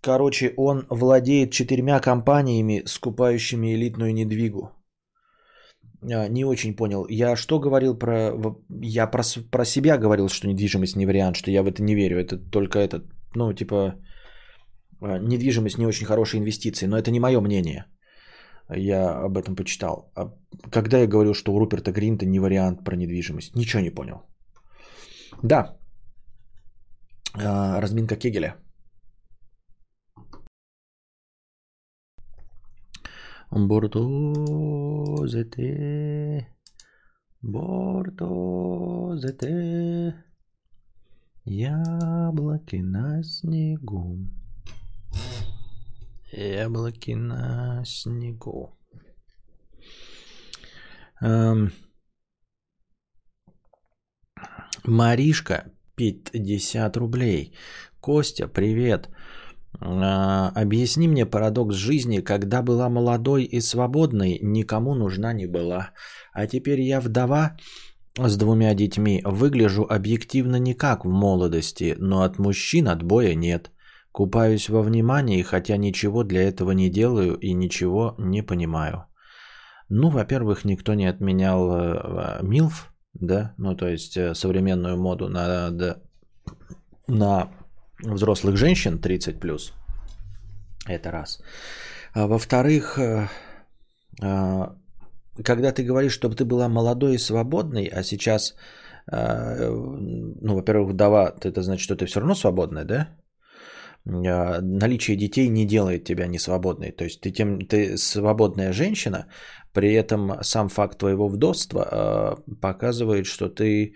Короче, 0.00 0.54
он 0.56 0.86
владеет 0.90 1.50
четырьмя 1.50 2.00
компаниями, 2.00 2.82
скупающими 2.86 3.74
элитную 3.74 4.14
недвигу. 4.14 4.70
А, 6.02 6.28
не 6.28 6.44
очень 6.44 6.76
понял. 6.76 7.06
Я 7.08 7.36
что 7.36 7.60
говорил 7.60 7.98
про... 7.98 8.32
Я 8.82 9.06
про, 9.06 9.22
про 9.50 9.64
себя 9.64 9.98
говорил, 9.98 10.28
что 10.28 10.48
недвижимость 10.48 10.96
не 10.96 11.06
вариант, 11.06 11.36
что 11.36 11.50
я 11.50 11.62
в 11.62 11.66
это 11.66 11.82
не 11.82 11.94
верю. 11.94 12.18
Это 12.18 12.38
только 12.50 12.78
этот, 12.78 13.04
ну, 13.34 13.52
типа, 13.52 13.94
а, 15.00 15.18
недвижимость 15.18 15.78
не 15.78 15.86
очень 15.86 16.06
хорошая 16.06 16.40
инвестиция. 16.40 16.88
Но 16.88 16.96
это 16.96 17.10
не 17.10 17.20
мое 17.20 17.40
мнение. 17.40 17.84
Я 18.76 19.24
об 19.24 19.36
этом 19.36 19.56
почитал. 19.56 20.12
А 20.14 20.32
когда 20.70 20.98
я 20.98 21.06
говорил, 21.06 21.34
что 21.34 21.52
у 21.52 21.58
Руперта 21.58 21.92
Гринта 21.92 22.26
не 22.26 22.40
вариант 22.40 22.84
про 22.84 22.96
недвижимость? 22.96 23.56
Ничего 23.56 23.82
не 23.82 23.90
понял. 23.90 24.22
Да. 25.42 25.76
Разминка 27.34 28.16
Кегеля. 28.16 28.56
Бордозете, 33.50 35.26
бордозете, 37.42 38.54
яблоки 41.44 42.76
на 42.76 43.24
снегу, 43.24 44.18
яблоки 46.30 47.10
на 47.10 47.84
снегу. 47.84 48.78
Эм, 51.20 51.72
Маришка, 54.84 55.72
50 55.96 56.96
рублей. 56.96 57.54
Костя, 58.00 58.46
привет. 58.46 59.10
А, 59.80 60.52
объясни 60.54 61.08
мне 61.08 61.26
парадокс 61.26 61.74
жизни, 61.74 62.20
когда 62.20 62.62
была 62.62 62.88
молодой 62.88 63.44
и 63.44 63.60
свободной, 63.60 64.38
никому 64.42 64.94
нужна 64.94 65.32
не 65.32 65.46
была. 65.46 65.90
А 66.32 66.46
теперь 66.46 66.80
я 66.80 67.00
вдова 67.00 67.56
с 68.18 68.36
двумя 68.36 68.74
детьми, 68.74 69.22
выгляжу 69.24 69.86
объективно 69.88 70.56
не 70.56 70.74
как 70.74 71.04
в 71.04 71.08
молодости, 71.08 71.96
но 71.98 72.22
от 72.22 72.38
мужчин 72.38 72.88
отбоя 72.88 73.34
нет. 73.34 73.70
Купаюсь 74.12 74.68
во 74.68 74.82
внимании, 74.82 75.42
хотя 75.42 75.76
ничего 75.76 76.24
для 76.24 76.42
этого 76.42 76.72
не 76.72 76.90
делаю 76.90 77.38
и 77.38 77.54
ничего 77.54 78.14
не 78.18 78.42
понимаю. 78.42 79.06
Ну, 79.88 80.10
во-первых, 80.10 80.64
никто 80.64 80.94
не 80.94 81.06
отменял 81.06 81.70
э, 81.70 82.42
МИЛФ, 82.42 82.92
да, 83.14 83.54
ну, 83.56 83.76
то 83.76 83.88
есть 83.88 84.16
э, 84.16 84.34
современную 84.34 84.96
моду 84.96 85.28
на, 85.28 85.70
на 87.06 87.50
взрослых 88.02 88.56
женщин 88.56 88.98
30+. 88.98 89.72
Это 90.88 91.10
раз. 91.10 91.40
А 92.14 92.26
во-вторых, 92.26 92.98
э, 92.98 93.28
когда 95.44 95.72
ты 95.72 95.84
говоришь, 95.84 96.12
чтобы 96.12 96.34
ты 96.34 96.44
была 96.44 96.68
молодой 96.68 97.14
и 97.14 97.18
свободной, 97.18 97.86
а 97.86 98.02
сейчас, 98.02 98.54
ну, 99.10 100.54
во-первых, 100.54 100.90
вдова, 100.90 101.34
это 101.40 101.62
значит, 101.62 101.82
что 101.82 101.96
ты 101.96 102.06
все 102.06 102.20
равно 102.20 102.34
свободная, 102.34 102.84
да? 102.84 103.08
Наличие 104.04 105.16
детей 105.16 105.48
не 105.48 105.66
делает 105.66 106.04
тебя 106.04 106.26
несвободной. 106.26 106.92
То 106.92 107.04
есть 107.04 107.20
ты, 107.20 107.30
тем, 107.30 107.60
ты 107.66 107.96
свободная 107.96 108.72
женщина, 108.72 109.26
при 109.72 109.92
этом 109.94 110.42
сам 110.42 110.68
факт 110.68 110.98
твоего 110.98 111.28
вдовства 111.28 112.36
показывает, 112.60 113.26
что 113.26 113.48
ты 113.48 113.94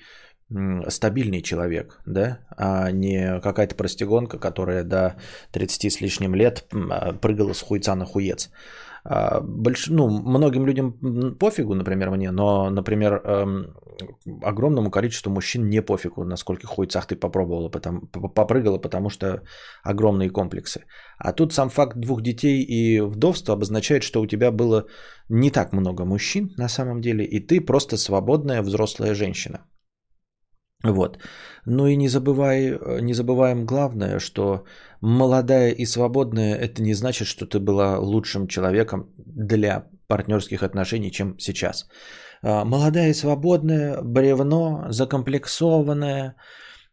стабильный 0.88 1.42
человек, 1.42 2.00
да, 2.06 2.38
а 2.56 2.90
не 2.90 3.40
какая-то 3.40 3.74
простигонка, 3.74 4.38
которая 4.38 4.84
до 4.84 5.16
30 5.52 5.92
с 5.92 6.00
лишним 6.00 6.34
лет 6.34 6.64
а, 6.72 7.12
прыгала 7.12 7.52
с 7.52 7.62
хуйца 7.62 7.94
на 7.94 8.04
хуец. 8.04 8.50
А, 9.04 9.40
больш... 9.40 9.88
ну, 9.88 10.08
многим 10.08 10.66
людям 10.66 11.36
пофигу, 11.38 11.74
например, 11.74 12.10
мне, 12.10 12.30
но, 12.30 12.70
например, 12.70 13.20
эм, 13.24 13.74
огромному 14.42 14.90
количеству 14.90 15.30
мужчин 15.30 15.68
не 15.68 15.82
пофигу, 15.82 16.24
насколько 16.24 16.66
хуйцах 16.66 17.06
ты 17.06 17.16
попробовала, 17.16 17.68
потому... 17.68 18.00
попрыгала, 18.06 18.78
потому 18.78 19.10
что 19.10 19.42
огромные 19.82 20.30
комплексы. 20.30 20.84
А 21.18 21.32
тут 21.32 21.52
сам 21.52 21.68
факт 21.68 21.98
двух 21.98 22.22
детей 22.22 22.62
и 22.62 23.00
вдовства 23.00 23.54
обозначает, 23.54 24.02
что 24.02 24.22
у 24.22 24.26
тебя 24.26 24.50
было 24.50 24.86
не 25.28 25.50
так 25.50 25.72
много 25.72 26.04
мужчин 26.04 26.54
на 26.56 26.68
самом 26.68 27.00
деле, 27.00 27.24
и 27.24 27.40
ты 27.40 27.60
просто 27.60 27.98
свободная 27.98 28.62
взрослая 28.62 29.14
женщина. 29.14 29.66
Вот. 30.92 31.18
Ну 31.66 31.86
и 31.86 31.96
не, 31.96 32.08
забывай, 32.08 32.78
не 33.00 33.14
забываем 33.14 33.64
главное, 33.66 34.18
что 34.18 34.64
молодая 35.00 35.70
и 35.70 35.86
свободная 35.86 36.54
это 36.54 36.82
не 36.82 36.94
значит, 36.94 37.26
что 37.26 37.46
ты 37.46 37.58
была 37.58 37.98
лучшим 37.98 38.46
человеком 38.46 39.08
для 39.16 39.86
партнерских 40.06 40.62
отношений, 40.62 41.10
чем 41.10 41.38
сейчас. 41.38 41.88
А, 42.42 42.64
молодая 42.64 43.10
и 43.10 43.14
свободная, 43.14 44.02
бревно, 44.02 44.86
закомплексованная, 44.90 46.34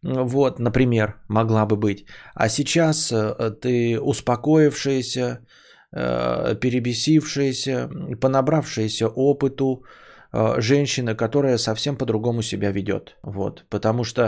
вот, 0.04 0.60
например, 0.60 1.22
могла 1.28 1.66
бы 1.66 1.76
быть. 1.76 2.06
А 2.34 2.50
сейчас 2.50 3.12
э, 3.12 3.52
ты 3.62 4.00
успокоившаяся, 4.00 5.46
э, 5.92 6.56
перебесившаяся, 6.60 7.90
понабравшаяся 8.20 9.10
опыту, 9.10 9.84
Э, 9.84 9.88
женщина, 10.34 11.16
которая 11.16 11.58
совсем 11.58 11.98
по-другому 11.98 12.42
себя 12.42 12.72
ведет. 12.72 13.18
Вот, 13.24 13.66
потому 13.70 14.04
что 14.04 14.22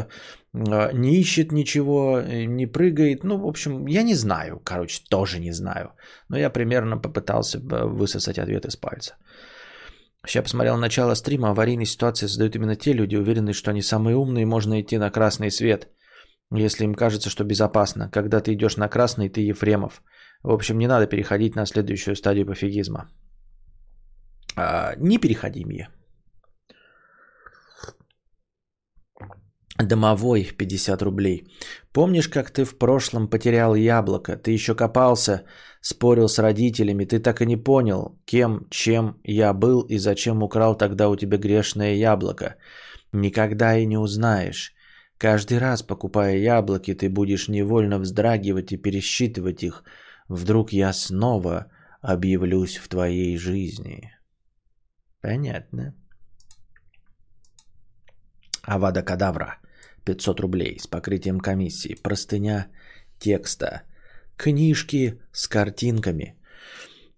э, 0.53 0.91
не 0.93 1.15
ищет 1.15 1.51
ничего, 1.51 2.19
э, 2.19 2.45
не 2.45 2.67
прыгает. 2.67 3.23
Ну, 3.23 3.37
в 3.37 3.47
общем, 3.47 3.87
я 3.87 4.03
не 4.03 4.15
знаю, 4.15 4.59
короче, 4.63 5.01
тоже 5.09 5.39
не 5.39 5.53
знаю. 5.53 5.93
Но 6.29 6.37
я 6.37 6.49
примерно 6.49 6.97
попытался 6.97 7.59
высосать 7.59 8.37
ответ 8.37 8.65
из 8.65 8.75
пальца. 8.75 9.15
Сейчас 10.25 10.43
посмотрел 10.43 10.77
начало 10.77 11.15
стрима. 11.15 11.49
Аварийные 11.49 11.85
ситуации 11.85 12.27
создают 12.27 12.55
именно 12.55 12.75
те 12.75 12.93
люди, 12.93 13.15
уверенные, 13.15 13.53
что 13.53 13.71
они 13.71 13.81
самые 13.81 14.15
умные, 14.15 14.45
можно 14.45 14.79
идти 14.81 14.97
на 14.97 15.09
красный 15.09 15.51
свет, 15.51 15.89
если 16.51 16.85
им 16.85 16.95
кажется, 16.95 17.29
что 17.29 17.43
безопасно. 17.43 18.09
Когда 18.09 18.39
ты 18.39 18.53
идешь 18.53 18.77
на 18.77 18.87
красный, 18.87 19.29
ты 19.29 19.41
Ефремов. 19.41 20.01
В 20.41 20.51
общем, 20.51 20.77
не 20.77 20.87
надо 20.87 21.07
переходить 21.07 21.55
на 21.55 21.65
следующую 21.65 22.15
стадию 22.15 22.45
пофигизма 22.45 23.09
а, 24.55 24.95
непереходимые. 24.97 25.89
Домовой 29.79 30.43
50 30.57 31.01
рублей. 31.01 31.47
Помнишь, 31.93 32.29
как 32.29 32.51
ты 32.51 32.63
в 32.63 32.77
прошлом 32.77 33.27
потерял 33.27 33.75
яблоко? 33.75 34.37
Ты 34.37 34.51
еще 34.51 34.75
копался, 34.75 35.45
спорил 35.81 36.27
с 36.27 36.37
родителями. 36.39 37.05
Ты 37.05 37.19
так 37.19 37.41
и 37.41 37.45
не 37.45 37.57
понял, 37.57 38.19
кем, 38.25 38.67
чем 38.69 39.19
я 39.23 39.53
был 39.53 39.81
и 39.81 39.97
зачем 39.97 40.43
украл 40.43 40.77
тогда 40.77 41.09
у 41.09 41.15
тебя 41.15 41.37
грешное 41.37 41.95
яблоко. 41.95 42.55
Никогда 43.11 43.75
и 43.77 43.85
не 43.85 43.97
узнаешь. 43.97 44.73
Каждый 45.17 45.57
раз, 45.57 45.81
покупая 45.81 46.37
яблоки, 46.37 46.93
ты 46.93 47.09
будешь 47.09 47.47
невольно 47.47 47.99
вздрагивать 47.99 48.71
и 48.73 48.77
пересчитывать 48.77 49.63
их. 49.63 49.83
Вдруг 50.27 50.71
я 50.73 50.93
снова 50.93 51.71
объявлюсь 52.01 52.77
в 52.77 52.87
твоей 52.87 53.37
жизни. 53.37 54.12
Понятно. 55.23 55.93
Авада 58.61 59.03
Кадавра. 59.03 59.59
500 60.05 60.39
рублей 60.39 60.77
с 60.79 60.87
покрытием 60.87 61.39
комиссии. 61.39 61.95
Простыня 62.03 62.67
текста. 63.19 63.83
Книжки 64.35 65.21
с 65.31 65.47
картинками. 65.47 66.35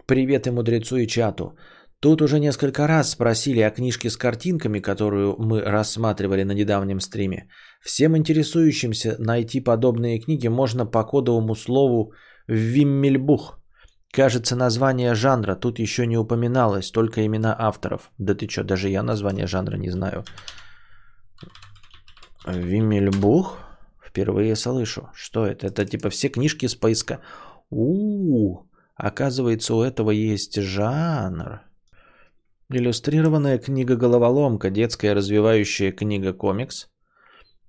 Привет 0.06 0.46
и 0.48 0.52
мудрецу 0.52 0.98
и 0.98 1.08
чату. 1.08 1.58
Тут 2.00 2.22
уже 2.22 2.40
несколько 2.40 2.88
раз 2.88 3.10
спросили 3.10 3.62
о 3.62 3.72
книжке 3.72 4.12
с 4.12 4.18
картинками, 4.18 4.82
которую 4.82 5.36
мы 5.40 5.62
рассматривали 5.62 6.44
на 6.44 6.54
недавнем 6.54 7.00
стриме. 7.00 7.50
Всем 7.82 8.16
интересующимся 8.16 9.16
найти 9.18 9.62
подобные 9.62 10.20
книги 10.20 10.48
можно 10.48 10.86
по 10.86 11.04
кодовому 11.04 11.56
слову 11.56 12.14
«Виммельбух». 12.48 13.65
Кажется, 14.16 14.56
название 14.56 15.14
жанра 15.14 15.56
тут 15.56 15.80
еще 15.80 16.08
не 16.08 16.18
упоминалось, 16.18 16.90
только 16.92 17.26
имена 17.26 17.54
авторов. 17.60 18.12
Да 18.18 18.34
ты 18.34 18.48
что, 18.48 18.64
даже 18.64 18.88
я 18.88 19.04
название 19.04 19.46
жанра 19.46 19.76
не 19.76 19.90
знаю. 19.90 20.24
Вимельбух? 22.48 23.58
Впервые 24.08 24.56
слышу. 24.56 25.10
Что 25.14 25.46
это? 25.46 25.68
Это 25.68 25.86
типа 25.86 26.10
все 26.10 26.30
книжки 26.30 26.68
с 26.68 26.76
поиска. 26.76 27.20
у 27.70 28.60
оказывается, 28.96 29.76
у 29.76 29.82
этого 29.82 30.12
есть 30.12 30.62
жанр. 30.62 31.60
Иллюстрированная 32.70 33.58
книга-головоломка, 33.58 34.70
детская 34.70 35.14
развивающая 35.14 35.92
книга-комикс 35.92 36.88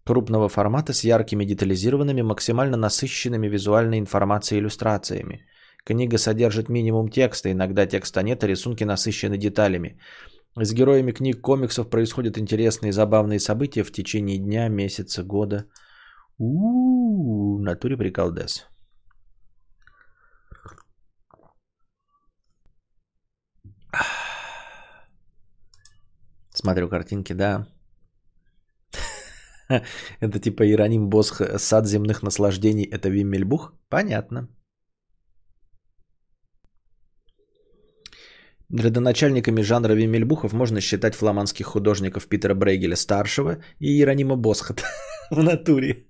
крупного 0.04 0.48
формата 0.48 0.92
с 0.92 1.02
яркими 1.02 1.44
детализированными, 1.44 2.22
максимально 2.22 2.76
насыщенными 2.76 3.48
визуальной 3.48 3.98
информацией 3.98 4.60
иллюстрациями– 4.60 5.44
Книга 5.86 6.18
содержит 6.18 6.68
минимум 6.68 7.08
текста, 7.08 7.52
иногда 7.52 7.86
текста 7.86 8.22
нет, 8.22 8.42
а 8.42 8.48
рисунки 8.48 8.82
насыщены 8.82 9.38
деталями. 9.38 10.00
С 10.56 10.72
героями 10.72 11.12
книг 11.12 11.40
комиксов 11.40 11.88
происходят 11.88 12.38
интересные 12.38 12.88
и 12.88 12.92
забавные 12.92 13.38
события 13.38 13.84
в 13.84 13.92
течение 13.92 14.38
дня, 14.38 14.68
месяца, 14.68 15.22
года. 15.22 15.66
У-у-у, 16.38 17.60
натуре 17.60 17.96
приколдес. 17.96 18.66
Смотрю 26.52 26.88
картинки, 26.88 27.32
да. 27.32 27.68
Это 30.20 30.40
типа 30.40 30.64
Иероним 30.64 31.08
Босх 31.08 31.40
«Сад 31.58 31.86
земных 31.86 32.22
наслаждений»– 32.22 32.84
это 32.92 33.08
Виммельбух? 33.08 33.72
Понятно. 33.88 34.48
Родоначальниками 38.70 39.62
жанра 39.62 39.94
Вимельбухов 39.94 40.52
можно 40.52 40.80
считать 40.80 41.14
фламандских 41.14 41.66
художников 41.66 42.26
Питера 42.26 42.54
Брейгеля 42.54 42.96
старшего 42.96 43.58
и 43.78 43.86
Иеронима 43.86 44.36
Босхата 44.36 44.82
в 45.30 45.40
натуре, 45.40 46.06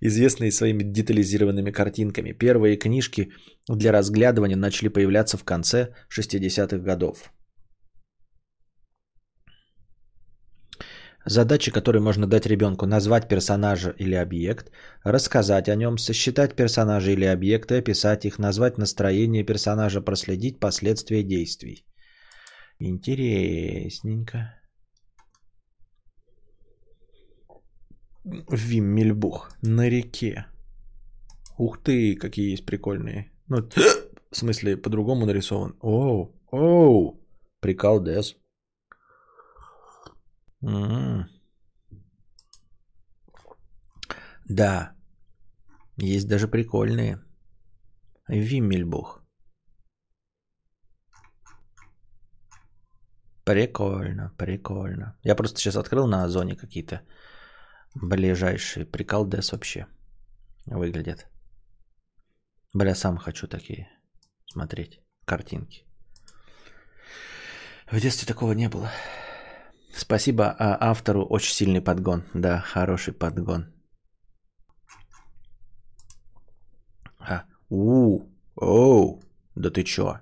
известные 0.00 0.52
своими 0.52 0.82
детализированными 0.82 1.70
картинками. 1.70 2.32
Первые 2.32 2.76
книжки 2.76 3.32
для 3.68 3.92
разглядывания 3.92 4.56
начали 4.56 4.88
появляться 4.88 5.36
в 5.36 5.44
конце 5.44 5.94
60-х 6.08 6.78
годов. 6.78 7.30
Задачи, 11.28 11.72
которые 11.72 12.00
можно 12.00 12.26
дать 12.28 12.46
ребенку, 12.46 12.86
назвать 12.86 13.28
персонажа 13.28 13.90
или 13.98 14.14
объект, 14.14 14.70
рассказать 15.04 15.68
о 15.68 15.74
нем, 15.74 15.98
сосчитать 15.98 16.54
персонажа 16.54 17.10
или 17.10 17.24
объекты, 17.24 17.78
описать 17.78 18.24
их, 18.24 18.38
назвать 18.38 18.78
настроение 18.78 19.42
персонажа, 19.42 20.00
проследить 20.00 20.60
последствия 20.60 21.24
действий. 21.24 21.84
Интересненько. 22.78 24.54
Виммельбух 28.24 29.50
на 29.62 29.88
реке. 29.88 30.46
Ух 31.58 31.82
ты, 31.82 32.14
какие 32.14 32.52
есть 32.52 32.66
прикольные. 32.66 33.32
Ну, 33.48 33.68
в 34.30 34.36
смысле, 34.36 34.76
по-другому 34.76 35.26
нарисован. 35.26 35.74
Оу, 35.80 36.40
оу, 36.52 37.20
прикол, 37.60 38.00
дес. 38.00 38.36
Да, 44.48 44.96
есть 45.96 46.28
даже 46.28 46.48
прикольные. 46.48 47.22
Виммельбух. 48.28 49.22
Прикольно, 53.44 54.34
прикольно. 54.36 55.16
Я 55.22 55.36
просто 55.36 55.58
сейчас 55.58 55.76
открыл 55.76 56.08
на 56.08 56.24
Озоне 56.24 56.56
какие-то 56.56 57.02
ближайшие. 57.94 58.84
Прикол 58.84 59.28
Дес 59.28 59.52
вообще 59.52 59.86
выглядят. 60.66 61.28
Бля, 62.74 62.94
сам 62.94 63.18
хочу 63.18 63.46
такие 63.46 63.88
смотреть 64.46 65.00
картинки. 65.24 65.86
В 67.90 68.00
детстве 68.00 68.26
такого 68.26 68.52
не 68.52 68.68
было. 68.68 68.90
Спасибо 69.96 70.54
а 70.58 70.76
автору, 70.90 71.24
очень 71.24 71.54
сильный 71.54 71.80
подгон. 71.80 72.24
Да, 72.34 72.60
хороший 72.60 73.14
подгон. 73.14 73.72
А, 77.18 77.44
у, 77.70 78.28
оу, 78.56 79.22
да 79.54 79.70
ты 79.70 79.84
чё? 79.84 80.20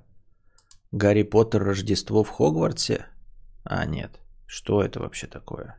Гарри 0.93 1.25
Поттер 1.25 1.65
Рождество 1.65 2.23
в 2.23 2.31
Хогвартсе? 2.31 3.07
А, 3.65 3.85
нет. 3.85 4.21
Что 4.47 4.81
это 4.81 5.01
вообще 5.01 5.27
такое? 5.27 5.77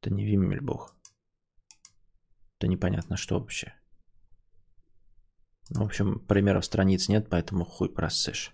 Это 0.00 0.14
не 0.14 0.24
Виммельбух. 0.24 0.94
Это 2.58 2.68
непонятно 2.68 3.16
что 3.16 3.40
вообще. 3.40 3.74
Ну, 5.70 5.82
в 5.82 5.86
общем, 5.86 6.20
примеров 6.20 6.64
страниц 6.64 7.08
нет, 7.08 7.28
поэтому 7.28 7.64
хуй 7.64 7.92
просышь. 7.92 8.52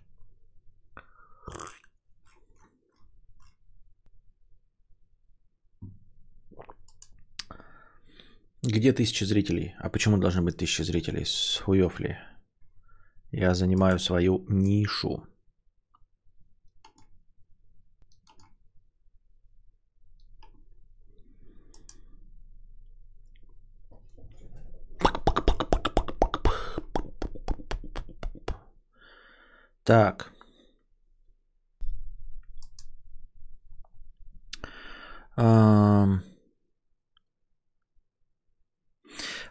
Где 8.65 8.93
тысяча 8.93 9.27
зрителей? 9.27 9.75
А 9.79 9.89
почему 9.89 10.19
должны 10.19 10.41
быть 10.41 10.57
тысяча 10.57 10.85
зрителей? 10.85 11.25
С 11.25 11.61
ли? 11.99 12.17
Я 13.33 13.55
занимаю 13.55 13.99
свою 13.99 14.47
нишу. 14.49 15.27
Так. 29.85 30.33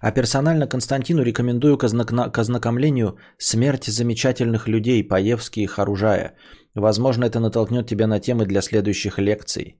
А 0.01 0.11
персонально 0.11 0.67
Константину 0.67 1.23
рекомендую 1.23 1.77
к, 1.77 1.83
ознак- 1.83 2.31
к 2.31 2.37
ознакомлению 2.39 3.17
«Смерть 3.37 3.85
замечательных 3.85 4.67
людей» 4.67 5.07
Паевский 5.07 5.63
и 5.63 5.67
Харужая. 5.67 6.33
Возможно, 6.75 7.25
это 7.25 7.39
натолкнет 7.39 7.87
тебя 7.87 8.07
на 8.07 8.19
темы 8.19 8.45
для 8.45 8.61
следующих 8.61 9.19
лекций. 9.19 9.77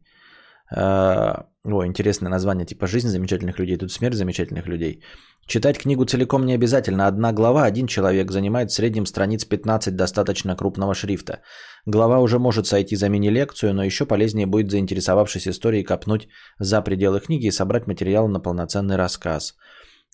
А, 0.74 1.48
о, 1.66 1.86
интересное 1.86 2.30
название, 2.30 2.66
типа 2.66 2.88
«Жизнь 2.88 3.08
замечательных 3.08 3.60
людей», 3.60 3.78
тут 3.78 3.92
«Смерть 3.92 4.16
замечательных 4.16 4.68
людей». 4.68 5.02
Читать 5.48 5.80
книгу 5.80 6.06
целиком 6.06 6.46
не 6.46 6.54
обязательно. 6.54 7.08
Одна 7.08 7.34
глава, 7.34 7.66
один 7.66 7.88
человек 7.88 8.32
занимает 8.32 8.70
в 8.70 8.76
среднем 8.76 9.08
страниц 9.08 9.44
15 9.44 9.96
достаточно 9.96 10.56
крупного 10.56 10.94
шрифта. 10.94 11.40
Глава 11.88 12.20
уже 12.20 12.38
может 12.38 12.68
сойти 12.68 12.96
за 12.96 13.10
мини-лекцию, 13.10 13.74
но 13.74 13.84
еще 13.84 14.06
полезнее 14.06 14.46
будет 14.46 14.70
заинтересовавшись 14.70 15.48
историей 15.48 15.84
копнуть 15.84 16.28
за 16.60 16.82
пределы 16.84 17.20
книги 17.20 17.48
и 17.48 17.52
собрать 17.52 17.88
материал 17.88 18.28
на 18.28 18.40
полноценный 18.40 18.98
рассказ. 18.98 19.56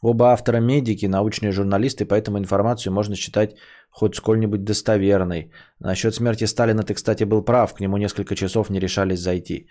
Оба 0.03 0.25
автора 0.25 0.59
медики, 0.59 1.07
научные 1.07 1.51
журналисты, 1.51 2.05
поэтому 2.05 2.37
информацию 2.37 2.93
можно 2.93 3.15
считать 3.15 3.55
хоть 3.89 4.15
сколь-нибудь 4.15 4.63
достоверной. 4.63 5.51
Насчет 5.79 6.13
смерти 6.13 6.45
Сталина 6.45 6.83
ты, 6.83 6.93
кстати, 6.93 7.23
был 7.23 7.41
прав, 7.41 7.73
к 7.73 7.79
нему 7.79 7.97
несколько 7.97 8.35
часов 8.35 8.69
не 8.69 8.79
решались 8.79 9.19
зайти. 9.19 9.67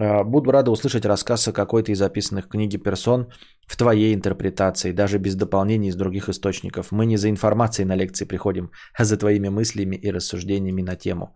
А, 0.00 0.24
буду 0.24 0.52
рада 0.52 0.70
услышать 0.70 1.04
рассказ 1.04 1.48
о 1.48 1.52
какой-то 1.52 1.92
из 1.92 1.98
записанных 1.98 2.46
в 2.46 2.48
книге 2.48 2.78
персон 2.78 3.26
в 3.66 3.76
твоей 3.76 4.14
интерпретации, 4.14 4.92
даже 4.92 5.18
без 5.18 5.34
дополнений 5.34 5.88
из 5.88 5.96
других 5.96 6.28
источников. 6.28 6.90
Мы 6.90 7.04
не 7.04 7.18
за 7.18 7.28
информацией 7.28 7.86
на 7.86 7.96
лекции 7.96 8.24
приходим, 8.24 8.70
а 8.94 9.04
за 9.04 9.18
твоими 9.18 9.48
мыслями 9.48 9.96
и 9.96 10.10
рассуждениями 10.10 10.82
на 10.82 10.96
тему. 10.96 11.34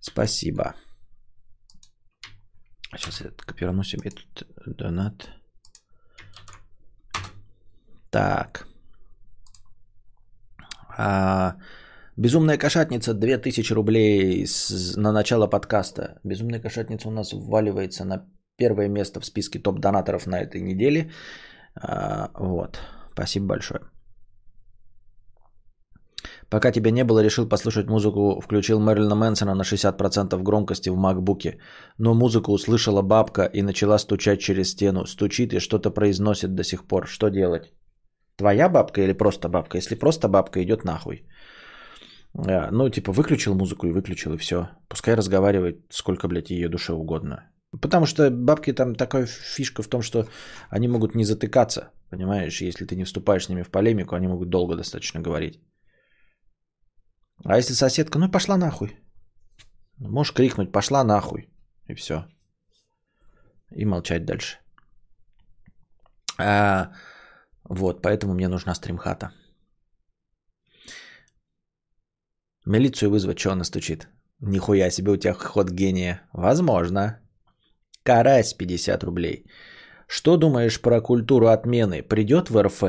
Спасибо. 0.00 0.74
Сейчас 2.96 3.20
я 3.20 3.30
копирну 3.46 3.84
себе 3.84 4.10
тут 4.10 4.46
донат. 4.66 5.39
Так. 8.10 8.66
А, 10.98 11.56
Безумная 12.20 12.58
кошатница 12.58 13.14
2000 13.14 13.72
рублей 13.72 14.46
с, 14.46 14.96
на 14.96 15.12
начало 15.12 15.46
подкаста. 15.46 16.20
Безумная 16.24 16.60
кошатница 16.60 17.08
у 17.08 17.10
нас 17.10 17.32
вваливается 17.32 18.04
на 18.04 18.26
первое 18.58 18.88
место 18.88 19.20
в 19.20 19.24
списке 19.24 19.58
топ-донаторов 19.58 20.26
на 20.26 20.38
этой 20.38 20.60
неделе. 20.60 21.10
А, 21.74 22.30
вот. 22.38 22.78
Спасибо 23.12 23.46
большое. 23.46 23.80
Пока 26.50 26.72
тебя 26.72 26.90
не 26.90 27.04
было, 27.04 27.22
решил 27.22 27.48
послушать 27.48 27.88
музыку, 27.88 28.40
включил 28.40 28.80
Мэрилина 28.80 29.14
Мэнсона 29.14 29.54
на 29.54 29.62
60% 29.62 30.42
громкости 30.42 30.90
в 30.90 30.96
макбуке. 30.96 31.58
Но 31.98 32.14
музыку 32.14 32.52
услышала 32.52 33.02
бабка 33.02 33.44
и 33.44 33.62
начала 33.62 33.98
стучать 33.98 34.40
через 34.40 34.70
стену. 34.70 35.06
Стучит 35.06 35.54
и 35.54 35.60
что-то 35.60 35.90
произносит 35.90 36.54
до 36.54 36.64
сих 36.64 36.84
пор. 36.84 37.06
Что 37.06 37.30
делать? 37.30 37.72
Твоя 38.40 38.68
бабка 38.70 39.02
или 39.02 39.12
просто 39.12 39.48
бабка? 39.48 39.76
Если 39.76 39.98
просто 39.98 40.28
бабка, 40.28 40.62
идет 40.62 40.84
нахуй. 40.84 41.26
А, 42.34 42.70
ну, 42.70 42.88
типа, 42.88 43.12
выключил 43.12 43.54
музыку 43.54 43.86
и 43.86 43.92
выключил, 43.92 44.32
и 44.32 44.38
все. 44.38 44.68
Пускай 44.88 45.14
разговаривает 45.14 45.76
сколько, 45.90 46.26
блядь, 46.26 46.50
ее 46.50 46.68
душе 46.68 46.92
угодно. 46.92 47.36
Потому 47.82 48.06
что 48.06 48.30
бабки 48.30 48.72
там 48.72 48.94
такая 48.94 49.26
фишка 49.26 49.82
в 49.82 49.88
том, 49.88 50.00
что 50.00 50.26
они 50.70 50.88
могут 50.88 51.14
не 51.14 51.24
затыкаться, 51.24 51.90
понимаешь? 52.10 52.62
Если 52.62 52.86
ты 52.86 52.96
не 52.96 53.04
вступаешь 53.04 53.44
с 53.44 53.48
ними 53.48 53.62
в 53.62 53.70
полемику, 53.70 54.14
они 54.14 54.28
могут 54.28 54.48
долго 54.48 54.76
достаточно 54.76 55.20
говорить. 55.20 55.60
А 57.44 57.58
если 57.58 57.74
соседка, 57.74 58.18
ну 58.18 58.30
пошла 58.30 58.56
нахуй. 58.56 58.96
Можешь 59.98 60.32
крикнуть, 60.32 60.72
пошла 60.72 61.04
нахуй. 61.04 61.50
И 61.90 61.94
все. 61.94 62.24
И 63.76 63.84
молчать 63.84 64.24
дальше. 64.24 64.56
А, 66.38 66.90
вот, 67.70 68.02
поэтому 68.02 68.34
мне 68.34 68.48
нужна 68.48 68.74
стримхата. 68.74 69.30
Милицию 72.66 73.10
вызвать, 73.10 73.38
что 73.38 73.52
она 73.52 73.64
стучит? 73.64 74.08
Нихуя 74.40 74.90
себе 74.90 75.12
у 75.12 75.16
тебя 75.16 75.34
ход 75.34 75.70
гения. 75.70 76.20
Возможно. 76.32 77.20
Карась 78.02 78.54
50 78.54 79.04
рублей. 79.04 79.44
Что 80.08 80.36
думаешь 80.36 80.80
про 80.80 81.00
культуру 81.00 81.46
отмены? 81.46 82.02
Придет 82.02 82.50
в 82.50 82.60
РФ? 82.60 82.82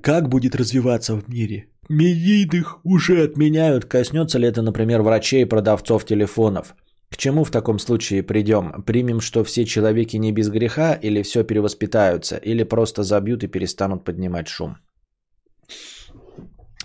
Как 0.00 0.28
будет 0.28 0.56
развиваться 0.56 1.14
в 1.14 1.28
мире? 1.28 1.68
Медийных 1.90 2.78
уже 2.84 3.22
отменяют. 3.22 3.84
Коснется 3.84 4.38
ли 4.38 4.48
это, 4.48 4.62
например, 4.62 5.02
врачей 5.02 5.42
и 5.42 5.48
продавцов 5.48 6.06
телефонов? 6.06 6.74
К 7.14 7.16
чему 7.16 7.44
в 7.44 7.50
таком 7.50 7.78
случае 7.78 8.24
придем? 8.24 8.82
Примем, 8.82 9.20
что 9.20 9.44
все 9.44 9.64
человеки 9.64 10.16
не 10.16 10.32
без 10.32 10.48
греха, 10.48 10.98
или 11.02 11.22
все 11.22 11.44
перевоспитаются, 11.44 12.36
или 12.36 12.64
просто 12.64 13.04
забьют 13.04 13.44
и 13.44 13.46
перестанут 13.46 14.04
поднимать 14.04 14.48
шум? 14.48 14.78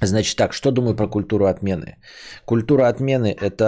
Значит 0.01 0.38
так, 0.38 0.53
что 0.53 0.72
думаю 0.72 0.95
про 0.95 1.07
культуру 1.07 1.45
отмены? 1.45 1.97
Культура 2.45 2.89
отмены– 2.89 3.35
это 3.41 3.65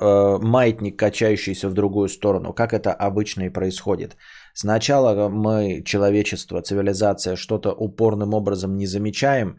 э, 0.00 0.38
маятник, 0.44 0.98
качающийся 0.98 1.68
в 1.68 1.74
другую 1.74 2.08
сторону. 2.08 2.52
Как 2.54 2.72
это 2.72 2.92
обычно 2.92 3.44
и 3.44 3.52
происходит? 3.52 4.16
Сначала 4.52 5.28
мы, 5.28 5.82
человечество, 5.84 6.60
цивилизация, 6.60 7.36
что-то 7.36 7.70
упорным 7.70 8.34
образом 8.34 8.76
не 8.76 8.86
замечаем, 8.86 9.58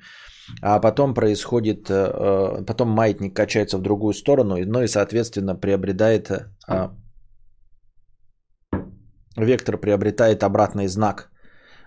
а 0.61 0.79
потом 0.79 1.13
происходит, 1.13 1.89
э, 1.89 1.93
э 1.93 2.65
потом 2.65 2.89
маятник 2.89 3.35
качается 3.35 3.77
в 3.77 3.81
другую 3.81 4.13
сторону, 4.13 4.57
ну 4.65 4.81
и, 4.81 4.87
соответственно, 4.87 5.55
приобретает, 5.55 6.29
э, 6.69 6.89
вектор 9.37 9.77
приобретает 9.77 10.43
обратный 10.43 10.87
знак 10.87 11.31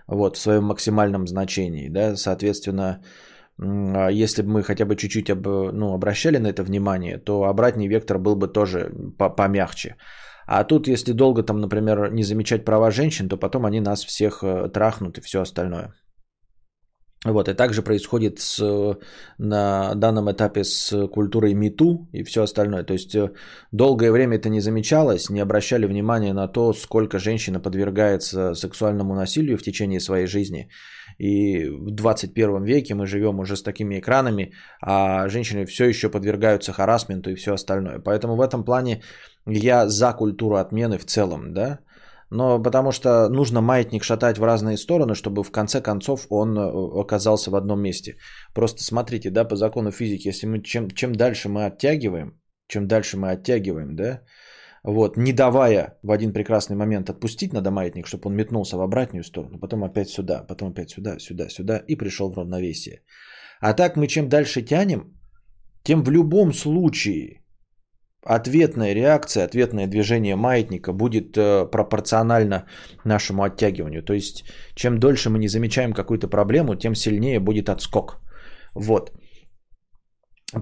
вот, 0.07 0.37
в 0.37 0.41
своем 0.41 0.63
максимальном 0.63 1.27
значении. 1.27 1.89
Да? 1.89 2.15
Соответственно, 2.15 3.01
а 3.57 4.09
если 4.09 4.43
бы 4.43 4.49
мы 4.49 4.63
хотя 4.63 4.85
бы 4.85 4.95
чуть-чуть 4.95 5.29
об, 5.29 5.47
ну, 5.47 5.93
обращали 5.93 6.37
на 6.37 6.47
это 6.47 6.63
внимание, 6.63 7.17
то 7.17 7.43
обратный 7.43 7.87
вектор 7.87 8.19
был 8.19 8.35
бы 8.35 8.47
тоже 8.47 8.91
помягче. 9.17 9.95
А 10.47 10.63
тут, 10.63 10.87
если 10.87 11.13
долго 11.13 11.43
там, 11.43 11.59
например, 11.59 12.11
не 12.11 12.23
замечать 12.23 12.65
права 12.65 12.91
женщин, 12.91 13.29
то 13.29 13.37
потом 13.37 13.65
они 13.65 13.79
нас 13.79 14.05
всех 14.05 14.43
трахнут 14.73 15.17
и 15.17 15.21
все 15.21 15.41
остальное. 15.41 15.93
Вот, 17.25 17.49
и 17.49 17.53
также 17.53 17.81
происходит 17.81 18.39
с, 18.39 18.97
на 19.39 19.95
данном 19.95 20.31
этапе 20.31 20.63
с 20.63 21.07
культурой 21.07 21.55
МИТУ 21.55 22.07
и 22.13 22.23
все 22.23 22.43
остальное. 22.43 22.83
То 22.83 22.93
есть 22.93 23.15
э, 23.15 23.31
долгое 23.71 24.11
время 24.11 24.37
это 24.37 24.49
не 24.49 24.61
замечалось, 24.61 25.31
не 25.31 25.39
обращали 25.39 25.87
внимания 25.87 26.33
на 26.33 26.47
то, 26.47 26.73
сколько 26.73 27.17
женщина 27.17 27.59
подвергается 27.59 28.53
сексуальному 28.53 29.15
насилию 29.15 29.57
в 29.57 29.63
течение 29.63 29.99
своей 29.99 30.27
жизни. 30.27 30.69
И 31.17 31.65
в 31.67 31.89
21 31.91 32.63
веке 32.63 32.93
мы 32.93 33.07
живем 33.07 33.39
уже 33.39 33.55
с 33.55 33.63
такими 33.63 33.99
экранами, 33.99 34.53
а 34.79 35.27
женщины 35.27 35.65
все 35.65 35.85
еще 35.85 36.09
подвергаются 36.09 36.73
харасменту 36.73 37.31
и 37.31 37.35
все 37.35 37.53
остальное. 37.53 37.99
Поэтому 37.99 38.35
в 38.35 38.41
этом 38.41 38.63
плане 38.63 39.01
я 39.47 39.87
за 39.87 40.13
культуру 40.13 40.57
отмены 40.57 40.99
в 40.99 41.05
целом, 41.05 41.53
да, 41.53 41.79
но 42.29 42.61
потому 42.63 42.91
что 42.91 43.29
нужно 43.29 43.61
маятник 43.61 44.03
шатать 44.03 44.37
в 44.37 44.43
разные 44.43 44.77
стороны, 44.77 45.15
чтобы 45.15 45.43
в 45.43 45.51
конце 45.51 45.81
концов 45.81 46.27
он 46.29 46.57
э, 46.57 47.01
оказался 47.01 47.51
в 47.51 47.55
одном 47.55 47.81
месте. 47.81 48.17
Просто 48.53 48.83
смотрите, 48.83 49.29
да, 49.29 49.45
по 49.45 49.55
закону 49.55 49.91
физики, 49.91 50.27
если 50.27 50.47
мы 50.47 50.61
чем, 50.61 50.89
чем 50.89 51.13
дальше 51.13 51.49
мы 51.49 51.65
оттягиваем, 51.65 52.39
чем 52.67 52.87
дальше 52.87 53.17
мы 53.17 53.31
оттягиваем, 53.31 53.95
да, 53.95 54.21
вот, 54.83 55.17
не 55.17 55.33
давая 55.33 55.97
в 56.03 56.11
один 56.11 56.33
прекрасный 56.33 56.75
момент 56.75 57.09
отпустить 57.09 57.53
надо 57.53 57.71
маятник, 57.71 58.07
чтобы 58.07 58.29
он 58.29 58.35
метнулся 58.35 58.77
в 58.77 58.81
обратную 58.81 59.23
сторону, 59.23 59.59
потом 59.59 59.83
опять 59.83 60.09
сюда, 60.09 60.43
потом 60.47 60.69
опять 60.69 60.89
сюда, 60.89 61.19
сюда, 61.19 61.49
сюда 61.49 61.77
и 61.87 61.95
пришел 61.95 62.31
в 62.31 62.37
равновесие. 62.37 63.01
А 63.61 63.73
так 63.73 63.97
мы 63.97 64.07
чем 64.07 64.29
дальше 64.29 64.61
тянем, 64.61 65.13
тем 65.83 66.03
в 66.03 66.11
любом 66.11 66.53
случае 66.53 67.44
ответная 68.25 68.93
реакция, 68.93 69.45
ответное 69.45 69.87
движение 69.87 70.35
маятника 70.35 70.93
будет 70.93 71.37
э, 71.37 71.65
пропорционально 71.71 72.65
нашему 73.05 73.43
оттягиванию. 73.43 74.03
То 74.03 74.13
есть, 74.13 74.43
чем 74.75 74.99
дольше 74.99 75.29
мы 75.29 75.39
не 75.39 75.47
замечаем 75.47 75.93
какую-то 75.93 76.27
проблему, 76.27 76.75
тем 76.75 76.95
сильнее 76.95 77.39
будет 77.39 77.69
отскок. 77.69 78.17
Вот. 78.73 79.11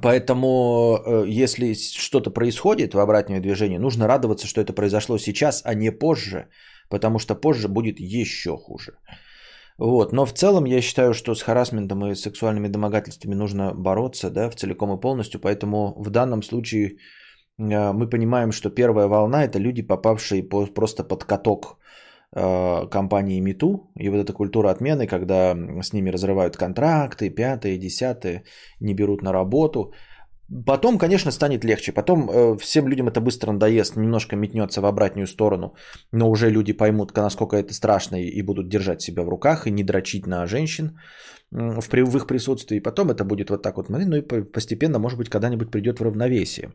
Поэтому, 0.02 0.98
э, 1.06 1.26
если 1.44 1.73
что-то 1.73 2.31
происходит 2.31 2.94
в 2.94 2.99
обратное 2.99 3.40
движение, 3.40 3.80
нужно 3.80 4.07
радоваться, 4.07 4.48
что 4.48 4.61
это 4.61 4.73
произошло 4.73 5.18
сейчас, 5.18 5.61
а 5.65 5.73
не 5.73 5.91
позже, 5.91 6.48
потому 6.90 7.19
что 7.19 7.35
позже 7.35 7.68
будет 7.68 7.99
еще 7.99 8.57
хуже. 8.57 8.94
Вот. 9.77 10.14
Но 10.14 10.26
в 10.26 10.34
целом 10.34 10.65
я 10.65 10.81
считаю, 10.81 11.14
что 11.14 11.34
с 11.35 11.41
харасментом 11.41 12.06
и 12.06 12.15
сексуальными 12.15 12.68
домогательствами 12.68 13.35
нужно 13.35 13.73
бороться 13.73 14.30
да, 14.30 14.49
в 14.49 14.56
целиком 14.56 14.91
и 14.98 14.99
полностью, 14.99 15.40
поэтому 15.40 15.94
в 15.98 16.10
данном 16.10 16.44
случае 16.44 16.98
мы 17.57 18.09
понимаем, 18.09 18.51
что 18.51 18.69
первая 18.69 19.07
волна 19.07 19.43
это 19.43 19.59
люди, 19.59 19.81
попавшие 19.81 20.43
просто 20.43 21.03
под 21.03 21.23
каток 21.23 21.77
а, 22.35 22.88
компании 22.88 23.39
МИТУ, 23.39 23.91
и 23.99 24.09
вот 24.09 24.17
эта 24.17 24.34
культура 24.34 24.71
отмены, 24.71 25.05
когда 25.07 25.55
с 25.84 25.93
ними 25.93 26.11
разрывают 26.11 26.57
контракты, 26.57 27.30
пятые, 27.30 27.77
десятые, 27.77 28.43
не 28.80 28.95
берут 28.95 29.21
на 29.21 29.31
работу. 29.31 29.93
Потом, 30.65 30.97
конечно, 30.97 31.31
станет 31.31 31.63
легче. 31.63 31.91
Потом 31.93 32.30
э, 32.30 32.57
всем 32.57 32.88
людям 32.88 33.07
это 33.07 33.21
быстро 33.21 33.51
надоест, 33.51 33.95
немножко 33.95 34.35
метнется 34.35 34.81
в 34.81 34.85
обратную 34.85 35.27
сторону, 35.27 35.75
но 36.11 36.30
уже 36.30 36.49
люди 36.49 36.73
поймут, 36.73 37.15
насколько 37.15 37.55
это 37.55 37.73
страшно, 37.73 38.15
и 38.15 38.41
будут 38.41 38.67
держать 38.67 39.01
себя 39.01 39.23
в 39.23 39.30
руках, 39.30 39.67
и 39.67 39.71
не 39.71 39.84
дрочить 39.84 40.27
на 40.27 40.45
женщин 40.47 40.97
в, 41.51 41.81
в 41.81 42.17
их 42.17 42.27
присутствии. 42.27 42.80
Потом 42.80 43.09
это 43.09 43.23
будет 43.23 43.49
вот 43.49 43.61
так 43.61 43.77
вот, 43.77 43.89
ну 43.89 44.15
и 44.17 44.21
постепенно, 44.21 44.99
может 44.99 45.17
быть, 45.17 45.30
когда-нибудь 45.30 45.71
придет 45.71 45.99
в 45.99 46.03
равновесие. 46.03 46.71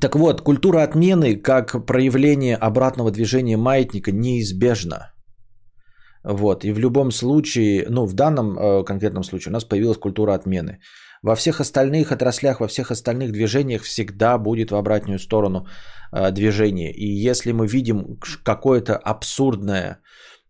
Так 0.00 0.16
вот, 0.16 0.40
культура 0.42 0.82
отмены 0.82 1.36
как 1.36 1.86
проявление 1.86 2.56
обратного 2.56 3.10
движения 3.10 3.56
маятника 3.56 4.10
неизбежна. 4.12 5.12
Вот, 6.24 6.64
и 6.64 6.72
в 6.72 6.78
любом 6.78 7.12
случае, 7.12 7.86
ну, 7.90 8.06
в 8.06 8.14
данном 8.14 8.58
э, 8.58 8.84
конкретном 8.84 9.24
случае 9.24 9.50
у 9.50 9.52
нас 9.52 9.64
появилась 9.64 9.98
культура 9.98 10.34
отмены. 10.34 10.80
Во 11.22 11.36
всех 11.36 11.60
остальных 11.60 12.12
отраслях, 12.12 12.60
во 12.60 12.66
всех 12.66 12.90
остальных 12.90 13.30
движениях 13.30 13.82
всегда 13.82 14.38
будет 14.38 14.70
в 14.70 14.74
обратную 14.74 15.18
сторону 15.18 15.66
э, 16.12 16.30
движение. 16.32 16.92
И 16.92 17.06
если 17.06 17.52
мы 17.52 17.66
видим 17.66 18.18
какое-то 18.42 18.96
абсурдное 18.96 19.98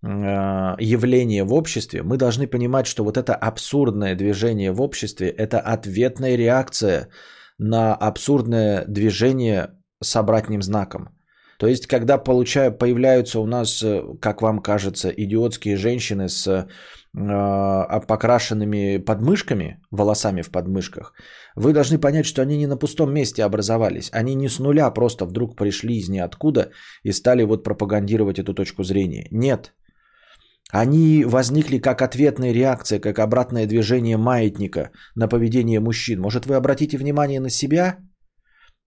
явление 0.04 1.44
в 1.44 1.54
обществе, 1.54 2.02
мы 2.02 2.16
должны 2.16 2.46
понимать, 2.46 2.86
что 2.86 3.04
вот 3.04 3.16
это 3.16 3.34
абсурдное 3.34 4.14
движение 4.14 4.72
в 4.72 4.82
обществе– 4.82 5.28
это 5.38 5.60
ответная 5.60 6.36
реакция 6.36 7.08
на 7.58 7.94
абсурдное 7.94 8.84
движение 8.86 9.70
с 10.02 10.16
обратным 10.16 10.62
знаком. 10.62 11.08
То 11.58 11.66
есть, 11.66 11.86
когда 11.86 12.18
получая, 12.18 12.70
появляются 12.70 13.40
у 13.40 13.46
нас, 13.46 13.82
э, 13.82 14.02
как 14.20 14.42
вам 14.42 14.58
кажется, 14.58 15.08
идиотские 15.08 15.76
женщины 15.76 16.28
с 16.28 16.46
э, 16.46 16.66
покрашенными 18.08 18.98
подмышками, 18.98 19.80
волосами 19.90 20.42
в 20.42 20.50
подмышках, 20.50 21.14
вы 21.56 21.72
должны 21.72 21.98
понять, 21.98 22.26
что 22.26 22.42
они 22.42 22.56
не 22.58 22.66
на 22.66 22.76
пустом 22.76 23.12
месте 23.12 23.44
образовались. 23.44 24.10
Они 24.12 24.34
не 24.34 24.48
с 24.48 24.58
нуля 24.58 24.90
просто 24.90 25.26
вдруг 25.26 25.56
пришли 25.56 25.96
из 25.96 26.08
ниоткуда 26.08 26.70
и 27.04 27.12
стали 27.12 27.44
вот 27.44 27.62
пропагандировать 27.62 28.38
эту 28.38 28.52
точку 28.52 28.82
зрения. 28.82 29.28
Нет. 29.30 29.72
Они 30.72 31.24
возникли 31.24 31.78
как 31.78 32.02
ответная 32.02 32.52
реакция, 32.52 32.98
как 32.98 33.18
обратное 33.18 33.66
движение 33.66 34.16
маятника 34.16 34.90
на 35.14 35.28
поведение 35.28 35.80
мужчин. 35.80 36.20
Может, 36.20 36.46
вы 36.46 36.54
обратите 36.54 36.98
внимание 36.98 37.40
на 37.40 37.50
себя? 37.50 37.98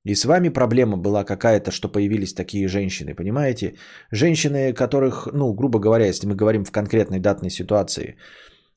И 0.03 0.15
с 0.15 0.25
вами 0.25 0.49
проблема 0.49 0.97
была 0.97 1.23
какая-то, 1.23 1.71
что 1.71 1.89
появились 1.89 2.33
такие 2.33 2.67
женщины, 2.67 3.15
понимаете? 3.15 3.75
Женщины, 4.11 4.73
которых, 4.73 5.27
ну, 5.33 5.53
грубо 5.53 5.79
говоря, 5.79 6.05
если 6.05 6.27
мы 6.27 6.35
говорим 6.35 6.63
в 6.63 6.71
конкретной 6.71 7.19
датной 7.19 7.49
ситуации, 7.49 8.17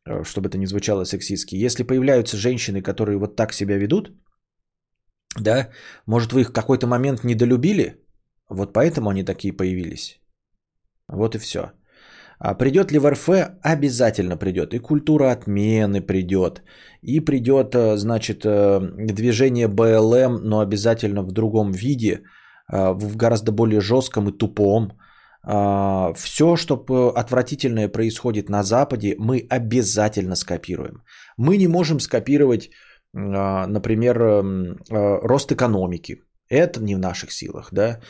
э, 0.06 0.24
чтобы 0.24 0.48
это 0.48 0.59
не 0.59 0.66
звучало 0.66 1.05
сексистски, 1.05 1.64
если 1.64 1.85
появляются 1.85 2.36
женщины, 2.36 2.82
которые 2.82 3.18
вот 3.18 3.36
так 3.36 3.52
себя 3.52 3.77
ведут, 3.77 4.10
да, 5.39 5.70
может, 6.06 6.32
вы 6.32 6.40
их 6.40 6.48
в 6.48 6.52
какой-то 6.52 6.86
момент 6.86 7.24
недолюбили, 7.24 7.97
вот 8.48 8.72
поэтому 8.72 9.10
они 9.10 9.24
такие 9.24 9.52
появились. 9.52 10.20
Вот 11.09 11.35
и 11.35 11.39
все. 11.39 11.72
А 12.40 12.54
придет 12.54 12.90
ли 12.90 12.98
в 12.98 13.06
РФ? 13.10 13.28
Обязательно 13.62 14.36
придет. 14.36 14.74
И 14.74 14.78
культура 14.78 15.30
отмены 15.30 16.00
придет. 16.00 16.62
И 17.02 17.20
придет, 17.20 17.74
э, 17.74 17.96
значит, 17.96 18.44
э, 18.44 18.80
движение 18.80 19.68
БЛМ, 19.68 20.40
но 20.42 20.60
обязательно 20.60 21.22
в 21.22 21.32
другом 21.32 21.72
виде, 21.72 22.22
э, 22.72 22.92
в 22.94 23.16
гораздо 23.16 23.52
более 23.52 23.80
жестком 23.80 24.28
и 24.28 24.38
тупом. 24.38 24.92
А, 25.42 26.12
Все, 26.14 26.56
что 26.56 27.12
отвратительное 27.16 27.88
происходит 27.88 28.48
на 28.48 28.62
Западе, 28.62 29.16
мы 29.18 29.46
обязательно 29.50 30.36
скопируем. 30.36 31.02
Мы 31.38 31.56
не 31.56 31.68
можем 31.68 32.00
скопировать, 32.00 32.70
а, 33.14 33.66
например, 33.66 34.18
рост 34.90 35.52
экономики. 35.52 36.22
Это 36.50 36.82
не 36.82 36.94
в 36.94 36.98
наших 36.98 37.32
силах, 37.32 37.68
да. 37.72 38.00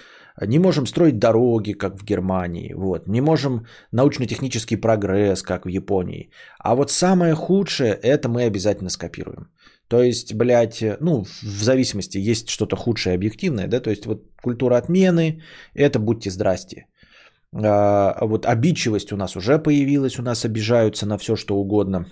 Не 0.46 0.58
можем 0.58 0.86
строить 0.86 1.18
дороги, 1.18 1.72
как 1.72 1.98
в 1.98 2.04
Германии. 2.04 2.74
Вот. 2.74 3.06
Не 3.06 3.20
можем 3.20 3.66
научно-технический 3.92 4.76
прогресс, 4.76 5.42
как 5.42 5.66
в 5.66 5.68
Японии. 5.68 6.30
А 6.58 6.74
вот 6.74 6.90
самое 6.90 7.34
худшее, 7.34 7.92
это 7.92 8.28
мы 8.28 8.44
обязательно 8.44 8.90
скопируем. 8.90 9.48
То 9.88 10.02
есть, 10.02 10.34
блядь, 10.34 10.84
ну, 11.00 11.24
в 11.24 11.62
зависимости, 11.62 12.30
есть 12.30 12.48
что-то 12.48 12.76
худшее 12.76 13.14
объективное, 13.14 13.66
да, 13.66 13.80
то 13.80 13.90
есть 13.90 14.06
вот 14.06 14.22
культура 14.40 14.76
отмены, 14.76 15.42
это 15.74 15.98
будьте 15.98 16.30
здрасте. 16.30 16.86
А, 17.52 18.24
вот 18.24 18.46
обидчивость 18.46 19.12
у 19.12 19.16
нас 19.16 19.36
уже 19.36 19.58
появилась, 19.58 20.18
у 20.18 20.22
нас 20.22 20.44
обижаются 20.44 21.06
на 21.06 21.18
все, 21.18 21.34
что 21.36 21.56
угодно. 21.56 22.06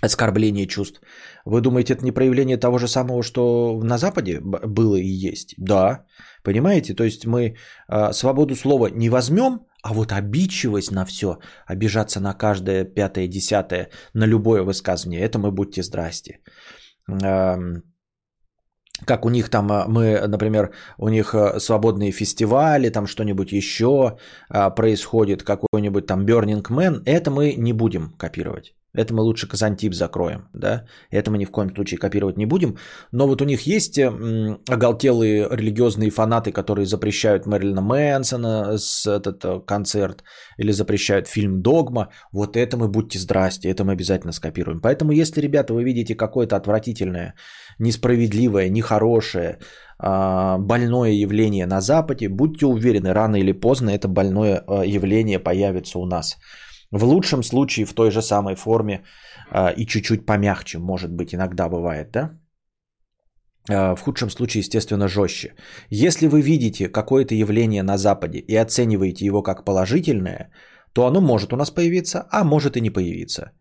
Оскорбление 0.00 0.66
чувств. 0.66 1.00
Вы 1.44 1.60
думаете, 1.60 1.94
это 1.94 2.04
не 2.04 2.12
проявление 2.12 2.56
того 2.56 2.78
же 2.78 2.86
самого, 2.86 3.22
что 3.22 3.80
на 3.82 3.98
Западе 3.98 4.40
было 4.40 4.96
и 4.96 5.28
есть? 5.28 5.54
Да. 5.58 6.04
Понимаете? 6.46 6.94
То 6.94 7.04
есть 7.04 7.26
мы 7.26 7.40
э, 7.88 8.12
свободу 8.12 8.54
слова 8.54 8.88
не 8.90 9.10
возьмем, 9.10 9.66
а 9.82 9.92
вот 9.92 10.12
обидчивость 10.12 10.92
на 10.92 11.04
все, 11.04 11.38
обижаться 11.66 12.20
на 12.20 12.34
каждое 12.34 12.84
пятое, 12.84 13.28
десятое, 13.28 13.90
на 14.14 14.26
любое 14.26 14.62
высказывание, 14.62 15.20
это 15.20 15.38
мы 15.38 15.50
будьте 15.50 15.82
здрасте. 15.82 16.38
Э, 17.24 17.56
как 19.06 19.24
у 19.24 19.28
них 19.28 19.48
там, 19.48 19.72
а, 19.72 19.86
мы, 19.88 20.28
например, 20.28 20.70
у 20.98 21.08
них 21.08 21.34
а, 21.34 21.58
свободные 21.58 22.12
фестивали, 22.12 22.90
там 22.90 23.06
что-нибудь 23.06 23.52
еще 23.52 24.16
происходит, 24.76 25.42
какой-нибудь 25.42 26.06
там 26.06 26.24
Burning 26.24 26.62
Man, 26.62 27.02
это 27.04 27.30
мы 27.30 27.54
не 27.58 27.72
будем 27.72 28.12
копировать. 28.16 28.75
Это 28.96 29.14
мы 29.14 29.22
лучше 29.22 29.48
Казантип 29.48 29.94
закроем, 29.94 30.48
да. 30.54 30.84
Это 31.10 31.30
мы 31.30 31.38
ни 31.38 31.44
в 31.44 31.50
коем 31.50 31.74
случае 31.74 31.98
копировать 31.98 32.36
не 32.36 32.46
будем. 32.46 32.76
Но 33.12 33.26
вот 33.26 33.42
у 33.42 33.44
них 33.44 33.66
есть 33.66 33.98
оголтелые 34.68 35.48
религиозные 35.50 36.10
фанаты, 36.10 36.52
которые 36.52 36.86
запрещают 36.86 37.46
Мэрилина 37.46 37.82
Мэнсона 37.82 38.78
с 38.78 39.06
этот 39.06 39.44
э, 39.44 39.60
концерт 39.66 40.24
или 40.58 40.72
запрещают 40.72 41.28
фильм 41.28 41.62
«Догма». 41.62 42.08
Вот 42.32 42.56
это 42.56 42.76
мы 42.76 42.88
будьте 42.88 43.18
здрасте, 43.18 43.68
это 43.68 43.84
мы 43.84 43.92
обязательно 43.92 44.32
скопируем. 44.32 44.80
Поэтому 44.80 45.12
если, 45.12 45.40
ребята, 45.40 45.74
вы 45.74 45.84
видите 45.84 46.14
какое-то 46.14 46.56
отвратительное, 46.56 47.34
несправедливое, 47.78 48.68
нехорошее, 48.68 49.58
а, 49.98 50.58
больное 50.58 51.12
явление 51.12 51.66
на 51.66 51.80
Западе, 51.80 52.28
будьте 52.28 52.66
уверены, 52.66 53.12
рано 53.12 53.36
или 53.36 53.52
поздно 53.52 53.90
это 53.90 54.08
больное 54.08 54.62
э, 54.66 54.86
явление 54.86 55.38
появится 55.38 55.98
у 55.98 56.06
нас. 56.06 56.36
В 56.96 57.04
лучшем 57.04 57.42
случае 57.42 57.86
в 57.86 57.92
той 57.92 58.10
же 58.10 58.22
самой 58.22 58.54
форме 58.54 59.04
э, 59.50 59.74
и 59.76 59.86
чуть-чуть 59.86 60.26
помягче, 60.26 60.78
может 60.78 61.10
быть, 61.10 61.34
иногда 61.34 61.68
бывает, 61.68 62.10
да? 62.10 62.30
Э, 63.68 63.94
в 63.96 64.00
худшем 64.00 64.30
случае, 64.30 64.60
естественно, 64.60 65.08
жестче. 65.08 65.54
Если 65.90 66.28
вы 66.28 66.40
видите 66.40 66.88
какое-то 66.88 67.34
явление 67.34 67.82
на 67.82 67.98
Западе 67.98 68.38
и 68.38 68.56
оцениваете 68.56 69.26
его 69.26 69.42
как 69.42 69.64
положительное, 69.64 70.50
то 70.92 71.06
оно 71.06 71.20
может 71.20 71.52
у 71.52 71.56
нас 71.56 71.70
появиться, 71.70 72.26
а 72.30 72.44
может 72.44 72.76
и 72.76 72.80
не 72.80 72.90
появиться. 72.90 73.52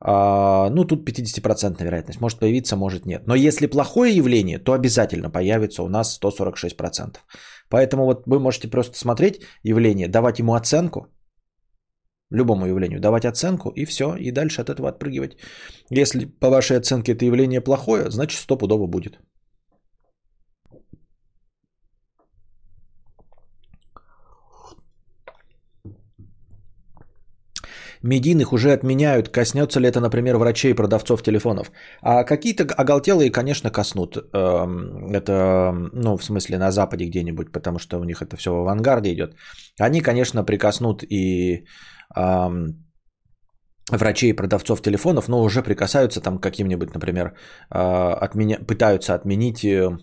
А, 0.00 0.70
ну, 0.70 0.84
тут 0.84 1.06
50% 1.06 1.84
вероятность. 1.84 2.20
Может 2.20 2.38
появиться, 2.38 2.76
может 2.76 3.06
нет. 3.06 3.26
Но 3.26 3.34
если 3.34 3.66
плохое 3.66 4.16
явление, 4.16 4.58
то 4.58 4.72
обязательно 4.72 5.30
появится 5.30 5.82
у 5.82 5.88
нас 5.88 6.18
146%. 6.18 7.18
Поэтому 7.68 8.04
вот 8.04 8.22
вы 8.26 8.40
можете 8.40 8.68
просто 8.68 8.98
смотреть 8.98 9.42
явление, 9.62 10.08
давать 10.08 10.38
ему 10.38 10.54
оценку, 10.54 11.06
любому 12.32 12.66
явлению 12.66 13.00
давать 13.00 13.24
оценку 13.24 13.70
и 13.70 13.84
все, 13.84 14.16
и 14.16 14.30
дальше 14.30 14.62
от 14.62 14.70
этого 14.70 14.88
отпрыгивать. 14.88 15.36
Если 15.90 16.24
по 16.26 16.50
вашей 16.50 16.76
оценке 16.76 17.12
это 17.12 17.24
явление 17.24 17.60
плохое, 17.60 18.10
значит 18.10 18.40
стопудово 18.40 18.86
будет. 18.86 19.18
Медийных 28.02 28.52
уже 28.52 28.72
отменяют. 28.72 29.28
Коснется 29.28 29.80
ли 29.80 29.88
это, 29.88 30.00
например, 30.00 30.36
врачей 30.36 30.72
и 30.72 30.74
продавцов 30.74 31.22
телефонов? 31.22 31.70
А 32.02 32.24
какие-то 32.24 32.64
оголтелые, 32.64 33.30
конечно, 33.30 33.70
коснут. 33.70 34.16
Эм, 34.16 35.12
это, 35.12 35.72
ну, 35.92 36.16
в 36.16 36.24
смысле, 36.24 36.58
на 36.58 36.72
Западе 36.72 37.06
где-нибудь, 37.06 37.52
потому 37.52 37.78
что 37.78 38.00
у 38.00 38.04
них 38.04 38.20
это 38.20 38.36
все 38.36 38.50
в 38.50 38.56
авангарде 38.56 39.12
идет. 39.12 39.36
Они, 39.78 40.00
конечно, 40.00 40.44
прикоснут 40.44 41.04
и 41.04 41.64
врачей 43.90 44.30
и 44.30 44.36
продавцов 44.36 44.82
телефонов, 44.82 45.28
но 45.28 45.42
уже 45.42 45.62
прикасаются 45.62 46.20
там 46.20 46.38
каким-нибудь, 46.38 46.94
например, 46.94 47.34
э, 47.70 47.78
отменя... 48.24 48.58
пытаются 48.58 49.14
отменить 49.14 49.64
э, 49.64 49.98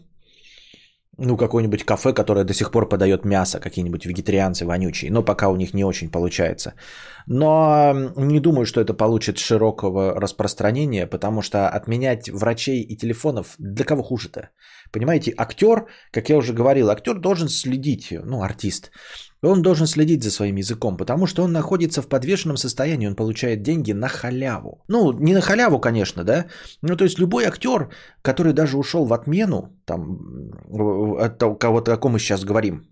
ну, 1.19 1.37
какое-нибудь 1.37 1.83
кафе, 1.83 2.13
которое 2.13 2.45
до 2.45 2.53
сих 2.53 2.71
пор 2.71 2.89
подает 2.89 3.25
мясо, 3.25 3.59
какие-нибудь 3.59 4.05
вегетарианцы 4.05 4.65
вонючие, 4.65 5.11
но 5.11 5.23
пока 5.23 5.49
у 5.49 5.55
них 5.55 5.73
не 5.73 5.83
очень 5.83 6.09
получается. 6.09 6.73
Но 7.27 7.93
не 8.15 8.39
думаю, 8.39 8.65
что 8.65 8.81
это 8.81 8.93
получит 8.93 9.37
широкого 9.37 10.19
распространения, 10.19 11.07
потому 11.07 11.41
что 11.41 11.69
отменять 11.69 12.29
врачей 12.29 12.81
и 12.81 12.97
телефонов 12.97 13.55
для 13.59 13.85
кого 13.85 14.03
хуже-то? 14.03 14.49
Понимаете, 14.91 15.33
актер, 15.37 15.87
как 16.11 16.29
я 16.29 16.37
уже 16.37 16.53
говорил, 16.53 16.89
актер 16.89 17.19
должен 17.19 17.49
следить, 17.49 18.13
ну, 18.25 18.41
артист, 18.41 18.91
он 19.41 19.61
должен 19.61 19.87
следить 19.87 20.23
за 20.23 20.31
своим 20.31 20.57
языком, 20.57 20.97
потому 20.97 21.27
что 21.27 21.43
он 21.43 21.51
находится 21.51 22.01
в 22.01 22.07
подвешенном 22.07 22.57
состоянии, 22.57 23.07
он 23.07 23.15
получает 23.15 23.61
деньги 23.61 23.93
на 23.93 24.07
халяву. 24.07 24.83
Ну, 24.87 25.13
не 25.13 25.33
на 25.33 25.41
халяву, 25.41 25.79
конечно, 25.79 26.23
да. 26.23 26.45
Ну, 26.81 26.95
то 26.95 27.03
есть 27.03 27.19
любой 27.19 27.45
актер, 27.45 27.89
который 28.21 28.53
даже 28.53 28.77
ушел 28.77 29.05
в 29.05 29.13
отмену, 29.13 29.79
там, 29.85 30.19
от 31.19 31.59
кого-то, 31.59 31.93
о 31.93 31.97
ком 31.97 32.11
мы 32.13 32.19
сейчас 32.19 32.43
говорим, 32.43 32.83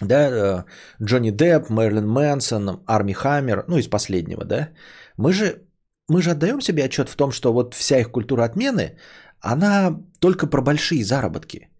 да, 0.00 0.30
э, 0.30 0.64
Джонни 1.04 1.30
Депп, 1.30 1.70
Мэрилин 1.70 2.08
Мэнсон, 2.08 2.82
Арми 2.86 3.12
Хаммер, 3.12 3.64
ну, 3.68 3.78
из 3.78 3.88
последнего, 3.88 4.44
да, 4.44 4.70
мы 5.16 5.32
же, 5.32 5.62
мы 6.08 6.22
же 6.22 6.30
отдаем 6.30 6.60
себе 6.60 6.84
отчет 6.84 7.08
в 7.08 7.16
том, 7.16 7.30
что 7.30 7.52
вот 7.52 7.74
вся 7.74 7.98
их 7.98 8.10
культура 8.10 8.44
отмены, 8.44 8.96
она 9.40 9.96
только 10.18 10.46
про 10.46 10.62
большие 10.62 11.04
заработки. 11.04 11.71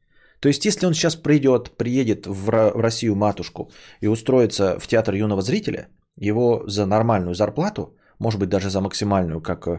То 0.42 0.48
есть, 0.48 0.66
если 0.66 0.86
он 0.86 0.94
сейчас 0.94 1.16
придет, 1.16 1.70
приедет 1.76 2.26
в 2.26 2.50
Россию 2.82 3.14
матушку 3.14 3.70
и 4.02 4.08
устроится 4.08 4.78
в 4.80 4.88
театр 4.88 5.14
юного 5.14 5.42
зрителя, 5.42 5.86
его 6.20 6.64
за 6.66 6.84
нормальную 6.86 7.34
зарплату, 7.34 7.96
может 8.18 8.40
быть 8.40 8.48
даже 8.48 8.68
за 8.68 8.80
максимальную, 8.80 9.40
как 9.40 9.66
э, 9.66 9.78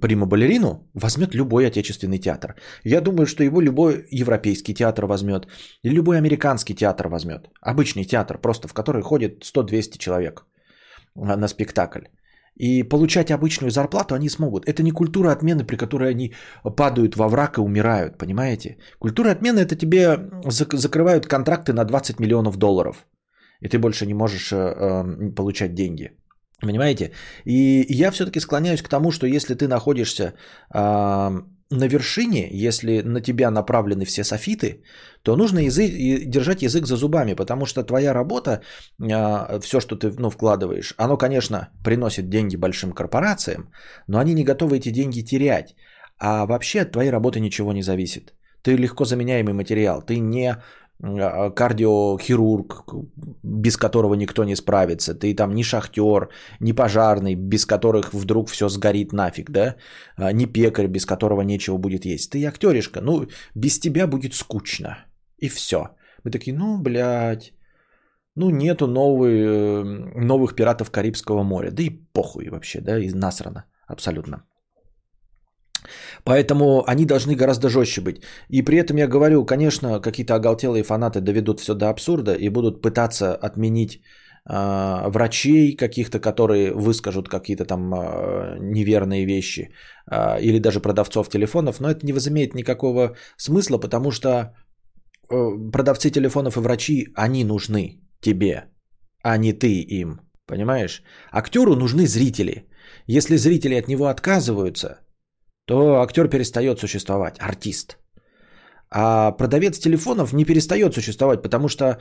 прима-балерину, 0.00 0.86
возьмет 0.94 1.34
любой 1.34 1.66
отечественный 1.66 2.18
театр. 2.18 2.54
Я 2.84 3.00
думаю, 3.00 3.26
что 3.26 3.42
его 3.42 3.62
любой 3.62 4.06
европейский 4.10 4.74
театр 4.74 5.06
возьмет, 5.06 5.46
любой 5.84 6.18
американский 6.18 6.74
театр 6.74 7.08
возьмет. 7.08 7.48
Обычный 7.62 8.04
театр, 8.04 8.38
просто 8.38 8.68
в 8.68 8.74
который 8.74 9.02
ходит 9.02 9.42
100-200 9.42 9.98
человек 9.98 10.44
на 11.14 11.48
спектакль. 11.48 12.04
И 12.56 12.82
получать 12.82 13.30
обычную 13.30 13.70
зарплату 13.70 14.14
они 14.14 14.28
смогут. 14.28 14.68
Это 14.68 14.82
не 14.82 14.90
культура 14.90 15.32
отмены, 15.32 15.64
при 15.64 15.76
которой 15.76 16.10
они 16.10 16.34
падают 16.76 17.16
во 17.16 17.28
враг 17.28 17.58
и 17.58 17.60
умирают, 17.60 18.18
понимаете? 18.18 18.76
Культура 18.98 19.30
отмены 19.30 19.60
это 19.60 19.76
тебе 19.76 20.18
закрывают 20.74 21.26
контракты 21.26 21.72
на 21.72 21.84
20 21.84 22.20
миллионов 22.20 22.56
долларов. 22.56 23.06
И 23.60 23.68
ты 23.68 23.78
больше 23.78 24.06
не 24.06 24.14
можешь 24.14 24.52
э, 24.52 24.56
э, 24.56 25.34
получать 25.34 25.74
деньги. 25.74 26.10
Понимаете? 26.60 27.12
И 27.44 27.86
я 27.88 28.10
все-таки 28.10 28.40
склоняюсь 28.40 28.82
к 28.82 28.88
тому, 28.88 29.10
что 29.10 29.26
если 29.26 29.54
ты 29.54 29.68
находишься 29.68 30.34
э, 30.74 31.42
на 31.72 31.88
вершине, 31.88 32.48
если 32.68 33.02
на 33.02 33.20
тебя 33.20 33.50
направлены 33.50 34.04
все 34.04 34.24
софиты, 34.24 34.82
то 35.22 35.36
нужно 35.36 35.60
язык, 35.60 35.90
держать 36.30 36.62
язык 36.62 36.86
за 36.86 36.96
зубами, 36.96 37.34
потому 37.34 37.66
что 37.66 37.82
твоя 37.84 38.12
работа, 38.12 38.60
а, 39.00 39.60
все, 39.60 39.80
что 39.80 39.96
ты 39.96 40.12
ну, 40.18 40.30
вкладываешь, 40.30 40.94
оно, 40.98 41.16
конечно, 41.16 41.68
приносит 41.84 42.28
деньги 42.28 42.56
большим 42.56 42.92
корпорациям, 42.92 43.70
но 44.08 44.18
они 44.18 44.34
не 44.34 44.44
готовы 44.44 44.76
эти 44.76 44.90
деньги 44.90 45.22
терять. 45.22 45.74
А 46.18 46.46
вообще 46.46 46.82
от 46.82 46.92
твоей 46.92 47.10
работы 47.10 47.40
ничего 47.40 47.72
не 47.72 47.82
зависит. 47.82 48.34
Ты 48.62 48.76
легко 48.76 49.04
заменяемый 49.04 49.54
материал, 49.54 50.02
ты 50.02 50.20
не 50.20 50.56
кардиохирург, 51.02 52.84
без 53.42 53.76
которого 53.76 54.14
никто 54.14 54.44
не 54.44 54.56
справится, 54.56 55.14
ты 55.14 55.34
там 55.34 55.54
не 55.54 55.64
шахтер, 55.64 56.28
не 56.60 56.72
пожарный, 56.72 57.34
без 57.34 57.66
которых 57.66 58.14
вдруг 58.14 58.48
все 58.48 58.68
сгорит 58.68 59.12
нафиг, 59.12 59.50
да, 59.50 59.76
а, 60.16 60.32
не 60.32 60.46
пекарь, 60.46 60.86
без 60.86 61.04
которого 61.04 61.42
нечего 61.42 61.76
будет 61.76 62.04
есть. 62.04 62.30
Ты 62.30 62.46
актеришка, 62.46 63.00
ну, 63.00 63.26
без 63.54 63.80
тебя 63.80 64.06
будет 64.06 64.34
скучно. 64.34 64.98
И 65.38 65.48
все. 65.48 65.88
Мы 66.24 66.30
такие, 66.30 66.56
ну, 66.56 66.78
блядь, 66.78 67.52
ну, 68.36 68.50
нету 68.50 68.86
новый, 68.86 69.40
э, 69.40 69.82
новых 70.20 70.54
пиратов 70.54 70.90
Карибского 70.90 71.42
моря. 71.42 71.70
Да 71.70 71.82
и 71.82 71.90
похуй 71.90 72.48
вообще, 72.48 72.80
да, 72.80 72.98
и 72.98 73.10
насрано 73.10 73.64
абсолютно. 73.88 74.44
Поэтому 76.24 76.84
они 76.86 77.04
должны 77.04 77.34
гораздо 77.34 77.68
жестче 77.68 78.00
быть. 78.00 78.22
И 78.50 78.62
при 78.62 78.78
этом 78.78 78.96
я 78.96 79.08
говорю, 79.08 79.44
конечно, 79.46 80.00
какие-то 80.00 80.34
оголтелые 80.34 80.82
фанаты 80.82 81.20
доведут 81.20 81.60
все 81.60 81.74
до 81.74 81.90
абсурда 81.90 82.34
и 82.34 82.48
будут 82.48 82.82
пытаться 82.82 83.34
отменить 83.34 84.00
э, 84.48 85.10
врачей 85.10 85.76
каких-то, 85.76 86.20
которые 86.20 86.72
выскажут 86.74 87.28
какие-то 87.28 87.64
там 87.64 87.92
э, 87.94 88.58
неверные 88.60 89.26
вещи, 89.26 89.70
э, 90.10 90.40
или 90.40 90.58
даже 90.58 90.80
продавцов 90.80 91.28
телефонов, 91.28 91.80
но 91.80 91.90
это 91.90 92.06
не 92.06 92.12
возымеет 92.12 92.54
никакого 92.54 93.16
смысла, 93.36 93.78
потому 93.78 94.10
что 94.10 94.28
э, 94.28 94.52
продавцы 95.72 96.10
телефонов 96.10 96.56
и 96.56 96.60
врачи, 96.60 97.08
они 97.14 97.44
нужны 97.44 98.00
тебе, 98.20 98.64
а 99.22 99.36
не 99.36 99.52
ты 99.52 99.80
им. 99.80 100.20
Понимаешь? 100.46 101.02
Актеру 101.30 101.76
нужны 101.76 102.06
зрители. 102.06 102.68
Если 103.06 103.36
зрители 103.36 103.74
от 103.74 103.88
него 103.88 104.06
отказываются, 104.06 104.98
то 105.72 106.02
актер 106.02 106.28
перестает 106.28 106.78
существовать, 106.78 107.40
артист. 107.40 107.96
А 108.90 109.32
продавец 109.32 109.78
телефонов 109.78 110.32
не 110.32 110.44
перестает 110.44 110.94
существовать, 110.94 111.42
потому 111.42 111.68
что 111.68 111.98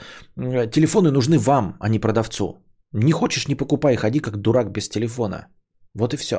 телефоны 0.71 1.11
нужны 1.11 1.37
вам, 1.37 1.77
а 1.79 1.89
не 1.89 1.99
продавцу. 1.99 2.45
Не 2.93 3.11
хочешь, 3.11 3.47
не 3.47 3.55
покупай, 3.55 3.95
ходи 3.95 4.19
как 4.19 4.35
дурак 4.35 4.71
без 4.71 4.89
телефона. 4.89 5.47
Вот 5.95 6.13
и 6.13 6.17
все. 6.17 6.35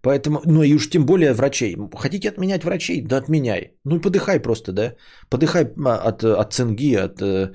Поэтому, 0.00 0.40
ну 0.44 0.62
и 0.62 0.74
уж 0.74 0.88
тем 0.90 1.06
более 1.06 1.32
врачей. 1.32 1.76
Хотите 1.96 2.28
отменять 2.28 2.64
врачей? 2.64 3.00
Да 3.02 3.16
отменяй. 3.16 3.72
Ну 3.84 3.96
и 3.96 4.00
подыхай 4.00 4.40
просто, 4.40 4.72
да? 4.72 4.94
Подыхай 5.28 5.64
а, 5.64 6.08
от, 6.08 6.22
от 6.22 6.52
цинги, 6.52 6.94
от 6.94 7.20
э, 7.20 7.52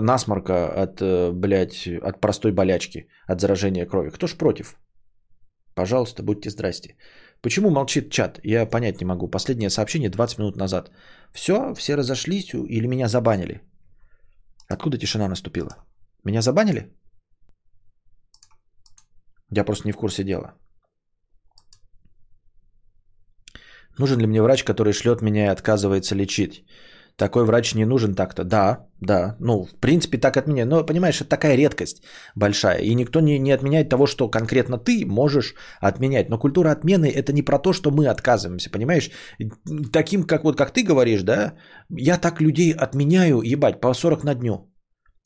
насморка, 0.00 0.82
от, 0.82 1.02
э, 1.02 1.32
блядь, 1.32 1.88
от 1.88 2.20
простой 2.20 2.52
болячки, 2.52 3.08
от 3.26 3.40
заражения 3.40 3.86
крови. 3.86 4.10
Кто 4.10 4.28
ж 4.28 4.36
против? 4.36 4.76
Пожалуйста, 5.74 6.22
будьте 6.22 6.50
здрасте. 6.50 6.94
Почему 7.44 7.70
молчит 7.70 8.10
чат? 8.10 8.40
Я 8.42 8.66
понять 8.66 9.00
не 9.00 9.04
могу. 9.06 9.30
Последнее 9.30 9.68
сообщение 9.68 10.08
20 10.08 10.38
минут 10.38 10.56
назад. 10.56 10.90
Все, 11.32 11.74
все 11.74 11.96
разошлись 11.96 12.54
или 12.54 12.86
меня 12.86 13.08
забанили? 13.08 13.60
Откуда 14.72 14.96
тишина 14.96 15.28
наступила? 15.28 15.76
Меня 16.24 16.40
забанили? 16.40 16.88
Я 19.50 19.64
просто 19.64 19.86
не 19.86 19.92
в 19.92 19.96
курсе 19.96 20.24
дела. 20.24 20.54
Нужен 23.98 24.20
ли 24.20 24.26
мне 24.26 24.42
врач, 24.42 24.64
который 24.64 24.94
шлет 24.94 25.20
меня 25.22 25.44
и 25.44 25.52
отказывается 25.52 26.14
лечить? 26.14 26.64
Такой 27.16 27.44
врач 27.44 27.74
не 27.74 27.84
нужен 27.84 28.14
так-то. 28.14 28.44
Да, 28.44 28.88
да. 29.00 29.36
Ну, 29.40 29.64
в 29.64 29.80
принципе, 29.80 30.18
так 30.18 30.36
отменяют. 30.36 30.70
Но, 30.70 30.86
понимаешь, 30.86 31.20
это 31.20 31.30
такая 31.30 31.56
редкость 31.56 32.02
большая. 32.34 32.78
И 32.78 32.94
никто 32.94 33.20
не, 33.20 33.38
не 33.38 33.52
отменяет 33.52 33.88
того, 33.88 34.06
что 34.06 34.28
конкретно 34.28 34.78
ты 34.78 35.06
можешь 35.06 35.54
отменять. 35.80 36.28
Но 36.28 36.38
культура 36.38 36.72
отмены– 36.72 37.06
это 37.14 37.32
не 37.32 37.42
про 37.42 37.58
то, 37.58 37.72
что 37.72 37.90
мы 37.90 38.08
отказываемся, 38.08 38.70
понимаешь? 38.70 39.10
Таким, 39.92 40.24
как 40.24 40.44
вот 40.44 40.56
как 40.56 40.72
ты 40.72 40.82
говоришь, 40.82 41.22
да, 41.22 41.54
я 41.88 42.18
так 42.18 42.40
людей 42.40 42.72
отменяю, 42.72 43.42
ебать, 43.42 43.80
по 43.80 43.94
40 43.94 44.24
на 44.24 44.34
дню. 44.34 44.70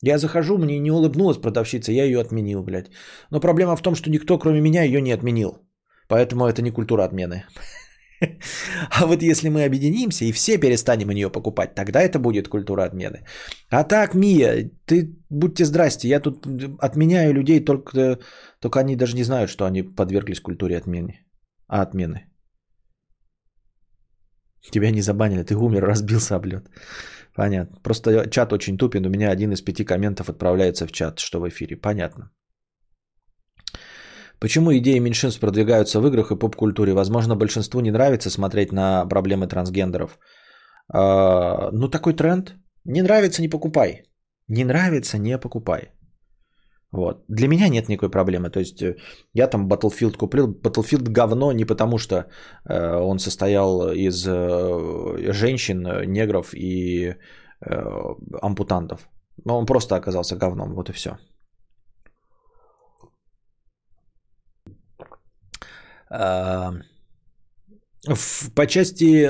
Я 0.03 0.17
захожу, 0.17 0.57
мне 0.57 0.79
не 0.79 0.91
улыбнулась 0.91 1.37
продавщица, 1.37 1.91
я 1.91 2.03
ее 2.03 2.21
отменил, 2.21 2.63
блядь. 2.63 2.91
Но 3.31 3.39
проблема 3.39 3.75
в 3.75 3.81
том, 3.81 3.95
что 3.95 4.09
никто, 4.11 4.37
кроме 4.37 4.61
меня, 4.61 4.83
ее 4.83 5.01
не 5.01 5.11
отменил. 5.11 5.57
Поэтому 6.07 6.45
это 6.45 6.61
не 6.61 6.71
культура 6.71 7.03
отмены. 7.03 7.45
А 8.99 9.05
вот 9.05 9.23
если 9.23 9.49
мы 9.49 9.65
объединимся 9.65 10.25
и 10.25 10.31
все 10.31 10.59
перестанем 10.59 11.09
нее 11.09 11.29
покупать, 11.29 11.75
тогда 11.75 12.01
это 12.01 12.19
будет 12.19 12.47
культура 12.47 12.83
отмены. 12.83 13.23
А 13.69 13.83
так, 13.83 14.13
Мия, 14.13 14.71
ты 14.85 15.15
будьте 15.29 15.65
здрасте, 15.65 16.07
я 16.07 16.19
тут 16.19 16.45
отменяю 16.79 17.33
людей, 17.33 17.65
только, 17.65 18.19
только 18.59 18.79
они 18.79 18.95
даже 18.95 19.15
не 19.15 19.23
знают, 19.23 19.49
что 19.49 19.65
они 19.65 19.83
подверглись 19.83 20.41
культуре 20.41 20.77
отмены. 20.77 21.25
А 21.67 21.81
отмены. 21.81 22.25
Тебя 24.71 24.91
не 24.91 25.01
забанили, 25.01 25.43
ты 25.43 25.55
умер, 25.55 25.85
разбился 25.85 26.35
об 26.35 26.45
лед. 26.45 26.69
Понятно. 27.35 27.79
Просто 27.83 28.29
чат 28.29 28.53
очень 28.53 28.77
тупен, 28.77 29.05
у 29.05 29.09
меня 29.09 29.31
один 29.31 29.51
из 29.51 29.61
пяти 29.61 29.85
комментов 29.85 30.29
отправляется 30.29 30.87
в 30.87 30.91
чат, 30.91 31.19
что 31.19 31.39
в 31.39 31.47
эфире. 31.47 31.77
Понятно. 31.77 32.31
Почему 34.39 34.71
идеи 34.71 34.99
меньшинств 34.99 35.39
продвигаются 35.39 35.99
в 35.99 36.07
играх 36.07 36.31
и 36.31 36.35
поп-культуре? 36.35 36.93
Возможно, 36.93 37.35
большинству 37.35 37.81
не 37.81 37.91
нравится 37.91 38.29
смотреть 38.29 38.71
на 38.71 39.05
проблемы 39.05 39.47
трансгендеров. 39.47 40.17
А, 40.93 41.71
ну, 41.71 41.89
такой 41.89 42.13
тренд. 42.13 42.55
Не 42.85 43.01
нравится, 43.01 43.41
не 43.41 43.49
покупай. 43.49 44.03
Не 44.47 44.63
нравится, 44.63 45.17
не 45.17 45.37
покупай. 45.37 45.91
Вот. 46.91 47.23
Для 47.27 47.47
меня 47.47 47.69
нет 47.69 47.89
никакой 47.89 48.09
проблемы. 48.09 48.49
То 48.49 48.59
есть 48.59 48.81
э, 48.81 48.95
я 49.33 49.47
там 49.47 49.67
Battlefield 49.67 50.17
купил. 50.17 50.47
Battlefield 50.47 51.09
говно 51.09 51.51
не 51.51 51.65
потому, 51.65 51.97
что 51.97 52.15
э, 52.15 52.95
он 52.95 53.19
состоял 53.19 53.91
из 53.91 54.25
э, 54.25 55.33
женщин, 55.33 55.83
негров 56.07 56.53
и 56.53 57.09
э, 57.09 57.15
ампутантов. 58.41 59.07
Но 59.45 59.59
он 59.59 59.65
просто 59.65 59.95
оказался 59.95 60.35
говном. 60.35 60.73
Вот 60.73 60.89
и 60.89 60.93
все. 60.93 61.17
По 66.09 66.73
части 68.67 69.27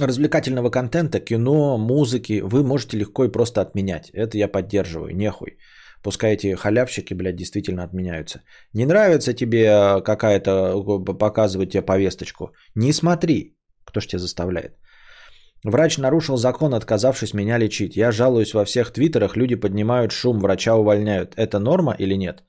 развлекательного 0.00 0.70
контента, 0.70 1.20
кино, 1.20 1.78
музыки, 1.78 2.40
вы 2.40 2.62
можете 2.62 2.96
легко 2.96 3.24
и 3.24 3.32
просто 3.32 3.60
отменять. 3.60 4.10
Это 4.14 4.38
я 4.38 4.48
поддерживаю, 4.48 5.16
нехуй. 5.16 5.58
Пускай 6.02 6.34
эти 6.34 6.54
халявщики, 6.54 7.14
блядь, 7.14 7.36
действительно 7.36 7.82
отменяются. 7.82 8.42
Не 8.72 8.86
нравится 8.86 9.34
тебе 9.34 9.68
а, 9.68 10.00
какая-то, 10.00 10.80
показывать 11.18 11.72
тебе 11.72 11.82
повесточку? 11.82 12.52
Не 12.76 12.92
смотри. 12.92 13.56
Кто 13.84 14.00
ж 14.00 14.06
тебя 14.06 14.20
заставляет? 14.20 14.78
Врач 15.64 15.98
нарушил 15.98 16.36
закон, 16.36 16.74
отказавшись 16.74 17.34
меня 17.34 17.58
лечить. 17.58 17.96
Я 17.96 18.12
жалуюсь 18.12 18.54
во 18.54 18.64
всех 18.64 18.92
твиттерах, 18.92 19.36
люди 19.36 19.56
поднимают 19.56 20.12
шум, 20.12 20.38
врача 20.38 20.76
увольняют. 20.76 21.34
Это 21.36 21.58
норма 21.58 21.96
или 21.98 22.14
нет? 22.14 22.44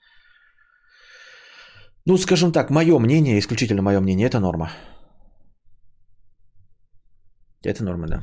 Ну, 2.05 2.17
скажем 2.17 2.51
так, 2.51 2.69
мое 2.69 2.99
мнение, 2.99 3.39
исключительно 3.39 3.81
мое 3.81 3.99
мнение, 3.99 4.27
это 4.27 4.39
норма. 4.39 4.71
Это 7.63 7.83
норма, 7.83 8.07
да. 8.07 8.21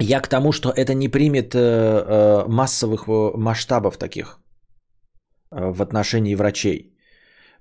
Я 0.00 0.20
к 0.20 0.28
тому, 0.28 0.52
что 0.52 0.70
это 0.70 0.94
не 0.94 1.08
примет 1.08 1.54
э, 1.54 1.58
э, 1.58 2.48
массовых 2.48 3.08
э, 3.08 3.36
масштабов 3.36 3.98
таких 3.98 4.38
в 5.50 5.82
отношении 5.82 6.34
врачей. 6.34 6.96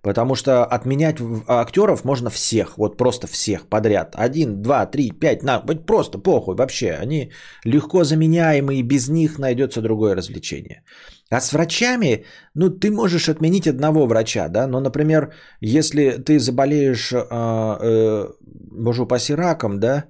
Потому 0.02 0.36
что 0.36 0.66
отменять 0.66 1.18
актеров 1.48 2.06
можно 2.06 2.30
всех, 2.30 2.78
вот 2.78 2.98
просто 2.98 3.28
всех 3.28 3.68
подряд. 3.68 4.16
Один, 4.16 4.62
два, 4.62 4.86
три, 4.86 5.12
пять, 5.12 5.44
на, 5.44 5.60
просто 5.60 6.18
похуй 6.18 6.56
вообще. 6.56 6.94
Они 7.02 7.32
легко 7.66 8.04
заменяемые, 8.04 8.82
без 8.82 9.10
них 9.10 9.38
найдется 9.38 9.82
другое 9.82 10.16
развлечение. 10.16 10.84
А 11.32 11.40
с 11.40 11.54
врачами, 11.54 12.26
ну, 12.56 12.70
ты 12.70 12.92
можешь 12.92 13.30
отменить 13.30 13.68
одного 13.68 14.06
врача, 14.06 14.50
да, 14.50 14.68
но, 14.68 14.82
например, 14.82 15.34
если 15.62 16.18
ты 16.18 16.40
заболеешь, 16.40 17.14
э, 17.14 17.20
э, 17.22 18.30
боже 18.72 19.04
упаси, 19.04 19.36
раком, 19.36 19.80
да, 19.80 20.04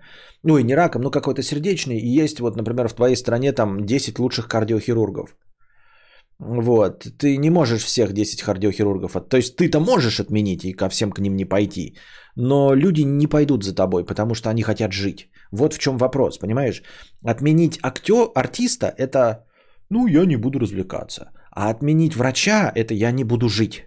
ну 0.43 0.57
и 0.57 0.63
не 0.63 0.75
раком, 0.75 1.01
ну 1.03 1.11
какой-то 1.11 1.43
сердечный, 1.43 1.99
и 1.99 2.23
есть 2.23 2.39
вот, 2.39 2.57
например, 2.57 2.87
в 2.87 2.95
твоей 2.95 3.15
стране 3.15 3.53
там 3.53 3.85
10 3.85 4.17
лучших 4.19 4.47
кардиохирургов. 4.47 5.35
Вот, 6.39 7.05
ты 7.19 7.37
не 7.37 7.51
можешь 7.51 7.83
всех 7.83 8.13
10 8.13 8.41
кардиохирургов, 8.41 9.11
то 9.29 9.37
есть 9.37 9.55
ты-то 9.55 9.79
можешь 9.79 10.19
отменить 10.19 10.65
и 10.65 10.73
ко 10.73 10.89
всем 10.89 11.11
к 11.11 11.19
ним 11.19 11.35
не 11.35 11.45
пойти, 11.45 11.97
но 12.35 12.73
люди 12.73 13.03
не 13.03 13.27
пойдут 13.27 13.63
за 13.63 13.75
тобой, 13.75 14.05
потому 14.05 14.33
что 14.33 14.49
они 14.49 14.63
хотят 14.63 14.91
жить. 14.91 15.29
Вот 15.51 15.73
в 15.75 15.77
чем 15.77 15.99
вопрос, 15.99 16.39
понимаешь? 16.39 16.81
Отменить 17.23 17.77
актер, 17.83 18.31
артиста– 18.33 18.87
это 18.97 19.45
ну, 19.91 20.07
я 20.07 20.25
не 20.25 20.37
буду 20.37 20.59
развлекаться. 20.59 21.31
А 21.51 21.69
отменить 21.69 22.15
врача– 22.15 22.71
это 22.75 22.93
я 22.93 23.11
не 23.11 23.23
буду 23.23 23.49
жить. 23.49 23.85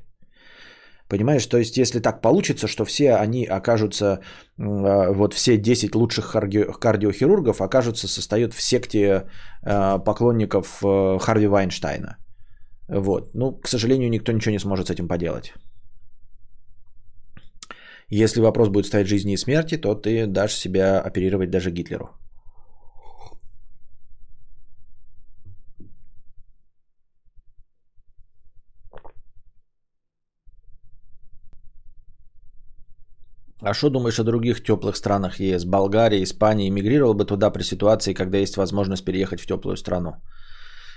Понимаешь, 1.08 1.46
то 1.46 1.58
есть 1.58 1.76
если 1.76 2.00
так 2.00 2.20
получится, 2.20 2.66
что 2.66 2.84
все 2.84 3.14
они 3.14 3.46
окажутся, 3.46 4.20
а, 4.58 5.12
вот 5.12 5.34
все 5.34 5.56
10 5.56 5.94
лучших 5.94 6.36
кардиохирургов 6.80 7.60
окажутся, 7.60 8.08
состоят 8.08 8.54
в 8.54 8.60
секте 8.62 9.24
а, 9.62 9.98
поклонников 9.98 10.82
э, 10.84 11.18
Харви 11.18 11.46
Вайнштейна. 11.46 12.16
Вот. 12.88 13.30
Ну, 13.34 13.52
к 13.52 13.68
сожалению, 13.68 14.10
никто 14.10 14.32
ничего 14.32 14.52
не 14.52 14.60
сможет 14.60 14.88
с 14.88 14.90
этим 14.90 15.08
поделать. 15.08 15.54
Если 18.10 18.40
вопрос 18.40 18.68
будет 18.68 18.86
стоять 18.86 19.08
жизни 19.08 19.32
и 19.32 19.38
смерти, 19.38 19.76
то 19.80 19.94
ты 19.94 20.26
дашь 20.26 20.54
себя 20.54 21.00
оперировать 21.00 21.50
даже 21.50 21.70
Гитлеру. 21.70 22.08
А 33.66 33.74
что 33.74 33.90
думаешь 33.90 34.18
о 34.18 34.24
других 34.24 34.62
теплых 34.62 34.96
странах 34.96 35.40
ЕС? 35.40 35.64
Болгария, 35.64 36.22
Испания. 36.22 36.68
Эмигрировал 36.68 37.14
бы 37.14 37.24
туда 37.24 37.50
при 37.50 37.62
ситуации, 37.62 38.14
когда 38.14 38.38
есть 38.38 38.56
возможность 38.56 39.04
переехать 39.04 39.40
в 39.40 39.46
теплую 39.46 39.76
страну? 39.76 40.10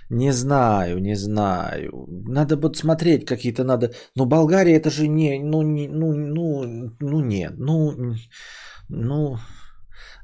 Не 0.10 0.34
знаю, 0.34 0.99
не 0.99 1.15
знаю. 1.15 1.91
Надо 2.27 2.57
будет 2.57 2.76
смотреть 2.76 3.26
какие-то 3.26 3.64
надо. 3.64 3.91
Но 4.15 4.26
Болгария 4.26 4.76
это 4.76 4.89
же 4.89 5.07
не, 5.07 5.39
ну, 5.39 5.61
не, 5.61 5.88
ну, 5.88 6.14
ну, 6.14 6.91
ну 6.99 7.19
нет, 7.22 7.53
ну, 7.57 8.15
ну. 8.89 9.38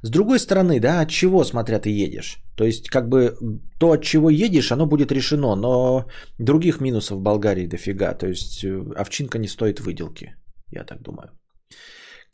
С 0.02 0.10
другой 0.10 0.38
стороны, 0.38 0.80
да, 0.80 1.00
от 1.00 1.08
чего, 1.08 1.44
смотря 1.44 1.78
ты 1.78 1.88
едешь. 1.88 2.42
То 2.56 2.64
есть, 2.64 2.90
как 2.90 3.08
бы 3.08 3.36
то, 3.80 3.92
от 3.92 4.02
чего 4.02 4.28
едешь, 4.28 4.70
оно 4.70 4.86
будет 4.86 5.12
решено, 5.12 5.56
но 5.56 6.04
других 6.38 6.80
минусов 6.80 7.18
в 7.18 7.22
Болгарии 7.22 7.66
дофига. 7.66 8.14
То 8.14 8.26
есть, 8.26 8.64
э, 8.64 8.84
овчинка 8.96 9.38
не 9.38 9.48
стоит 9.48 9.80
выделки, 9.80 10.34
я 10.70 10.84
так 10.84 11.00
думаю. 11.02 11.30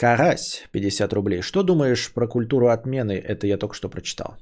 Карась, 0.01 0.64
50 0.72 1.12
рублей. 1.12 1.43
Что 1.43 1.62
думаешь 1.62 2.10
про 2.14 2.27
культуру 2.27 2.68
отмены? 2.68 3.12
Это 3.12 3.47
я 3.47 3.59
только 3.59 3.74
что 3.74 3.90
прочитал. 3.90 4.39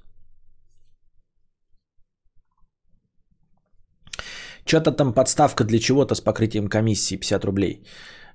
Что-то 4.65 4.93
там 4.93 5.13
подставка 5.13 5.65
для 5.65 5.79
чего-то 5.81 6.15
с 6.15 6.21
покрытием 6.21 6.69
комиссии 6.69 7.17
50 7.17 7.45
рублей. 7.45 7.83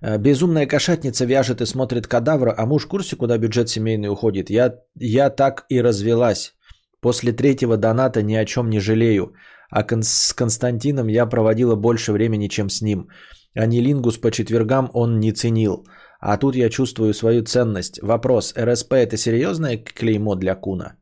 Э, 0.02 0.18
безумная 0.18 0.68
кошатница 0.68 1.26
вяжет 1.26 1.62
и 1.62 1.66
смотрит 1.66 2.08
кадавра, 2.08 2.54
а 2.58 2.66
муж 2.66 2.86
в 2.86 2.88
курсе, 2.90 3.16
куда 3.16 3.38
бюджет 3.38 3.70
семейный 3.70 4.10
уходит. 4.10 4.50
Я, 4.50 4.74
я 5.00 5.30
так 5.30 5.66
и 5.70 5.82
развелась. 5.82 6.54
После 7.00 7.32
третьего 7.32 7.78
доната 7.78 8.22
ни 8.22 8.36
о 8.36 8.46
чем 8.46 8.70
не 8.70 8.80
жалею. 8.80 9.34
А 9.70 9.84
кон- 9.84 10.04
с 10.04 10.34
Константином 10.34 11.08
я 11.08 11.26
проводила 11.26 11.76
больше 11.76 12.12
времени, 12.12 12.50
чем 12.50 12.70
с 12.70 12.82
ним. 12.82 13.08
Анилингус 13.56 14.18
по 14.18 14.30
четвергам 14.30 14.90
он 14.94 15.20
не 15.20 15.32
ценил. 15.32 15.86
А 16.26 16.38
тут 16.38 16.56
я 16.56 16.70
чувствую 16.70 17.14
свою 17.14 17.44
ценность. 17.44 18.00
Вопрос, 18.02 18.54
РСП 18.58 18.94
это 18.94 19.18
серьезное 19.18 19.78
клеймо 19.78 20.36
для 20.36 20.56
Куна? 20.56 20.96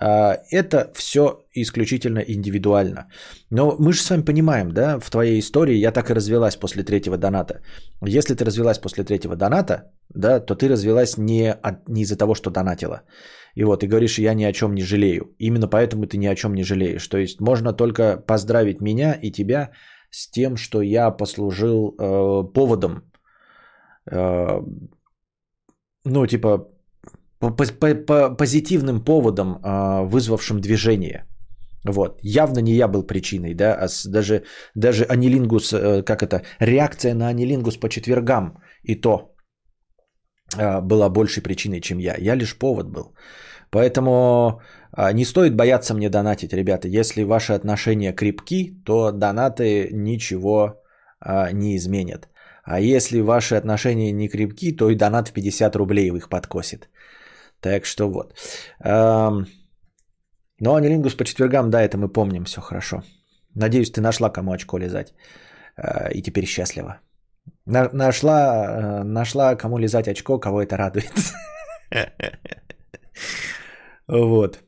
А, 0.00 0.38
это 0.50 0.90
все 0.94 1.44
исключительно 1.52 2.20
индивидуально. 2.20 3.06
Но 3.50 3.76
мы 3.78 3.92
же 3.92 4.00
с 4.00 4.08
вами 4.10 4.22
понимаем, 4.22 4.72
да, 4.72 4.98
в 4.98 5.10
твоей 5.10 5.38
истории 5.40 5.76
я 5.76 5.92
так 5.92 6.10
и 6.10 6.14
развелась 6.14 6.56
после 6.56 6.84
третьего 6.84 7.18
доната. 7.18 7.60
Если 8.06 8.34
ты 8.34 8.44
развелась 8.46 8.78
после 8.78 9.04
третьего 9.04 9.36
доната, 9.36 9.92
да, 10.14 10.40
то 10.40 10.54
ты 10.54 10.68
развелась 10.68 11.18
не, 11.18 11.52
от, 11.52 11.88
не 11.88 12.02
из-за 12.02 12.16
того, 12.16 12.34
что 12.34 12.50
донатила. 12.50 13.02
И 13.54 13.64
вот, 13.64 13.80
ты 13.80 13.88
говоришь, 13.88 14.18
я 14.18 14.34
ни 14.34 14.44
о 14.44 14.52
чем 14.52 14.74
не 14.74 14.82
жалею. 14.82 15.34
Именно 15.38 15.68
поэтому 15.68 16.06
ты 16.06 16.16
ни 16.16 16.26
о 16.26 16.34
чем 16.34 16.54
не 16.54 16.64
жалеешь. 16.64 17.06
То 17.08 17.18
есть 17.18 17.40
можно 17.40 17.74
только 17.74 18.16
поздравить 18.26 18.80
меня 18.80 19.18
и 19.22 19.30
тебя 19.30 19.70
с 20.10 20.30
тем, 20.30 20.56
что 20.56 20.80
я 20.80 21.10
послужил 21.10 21.94
э, 21.98 22.52
поводом 22.54 23.02
ну, 26.04 26.26
типа, 26.26 26.68
по, 27.38 27.50
по, 27.50 27.94
по 27.94 28.36
позитивным 28.36 29.04
поводам, 29.04 29.58
а, 29.62 30.02
вызвавшим 30.02 30.60
движение. 30.60 31.24
Вот. 31.84 32.18
Явно 32.22 32.60
не 32.60 32.72
я 32.72 32.88
был 32.88 33.06
причиной, 33.06 33.54
да, 33.54 33.74
а 33.74 33.88
даже, 34.08 34.44
даже 34.74 35.04
анилингус, 35.04 35.72
э, 35.72 36.02
как 36.02 36.22
это, 36.22 36.42
реакция 36.60 37.14
на 37.14 37.28
анилингус 37.28 37.76
по 37.76 37.88
четвергам 37.88 38.58
и 38.82 39.00
то 39.00 39.34
а, 40.56 40.80
была 40.80 41.08
большей 41.10 41.42
причиной, 41.42 41.80
чем 41.80 41.98
я. 41.98 42.16
Я 42.18 42.36
лишь 42.36 42.58
повод 42.58 42.88
был. 42.88 43.14
Поэтому 43.70 44.60
а, 44.92 45.12
не 45.12 45.24
стоит 45.24 45.54
бояться 45.56 45.94
мне 45.94 46.08
донатить, 46.08 46.52
ребята. 46.52 46.88
Если 46.88 47.24
ваши 47.24 47.52
отношения 47.52 48.12
крепки, 48.12 48.82
то 48.84 49.12
донаты 49.12 49.90
ничего 49.92 50.82
а, 51.20 51.52
не 51.52 51.76
изменят. 51.76 52.28
А 52.66 52.80
если 52.80 53.20
ваши 53.20 53.54
отношения 53.54 54.12
не 54.12 54.28
крепки, 54.28 54.76
то 54.76 54.90
и 54.90 54.96
донат 54.96 55.28
в 55.28 55.32
50 55.32 55.76
рублей 55.76 56.10
их 56.10 56.28
подкосит. 56.28 56.88
Так 57.60 57.86
что 57.86 58.10
вот. 58.10 58.34
Но 60.60 60.74
Анилингус 60.74 61.14
по 61.14 61.24
четвергам, 61.24 61.70
да, 61.70 61.82
это 61.82 61.96
мы 61.96 62.08
помним, 62.12 62.44
все 62.44 62.60
хорошо. 62.60 63.02
Надеюсь, 63.54 63.92
ты 63.92 64.00
нашла 64.00 64.30
кому 64.30 64.52
очко 64.52 64.78
лизать. 64.78 65.14
А, 65.76 66.10
и 66.10 66.22
теперь 66.22 66.46
счастлива. 66.46 67.00
Нашла, 67.66 69.02
нашла 69.04 69.56
кому 69.56 69.78
лизать 69.78 70.08
очко, 70.08 70.40
кого 70.40 70.62
это 70.62 70.76
радует. 70.76 71.12
Вот. 74.08 74.60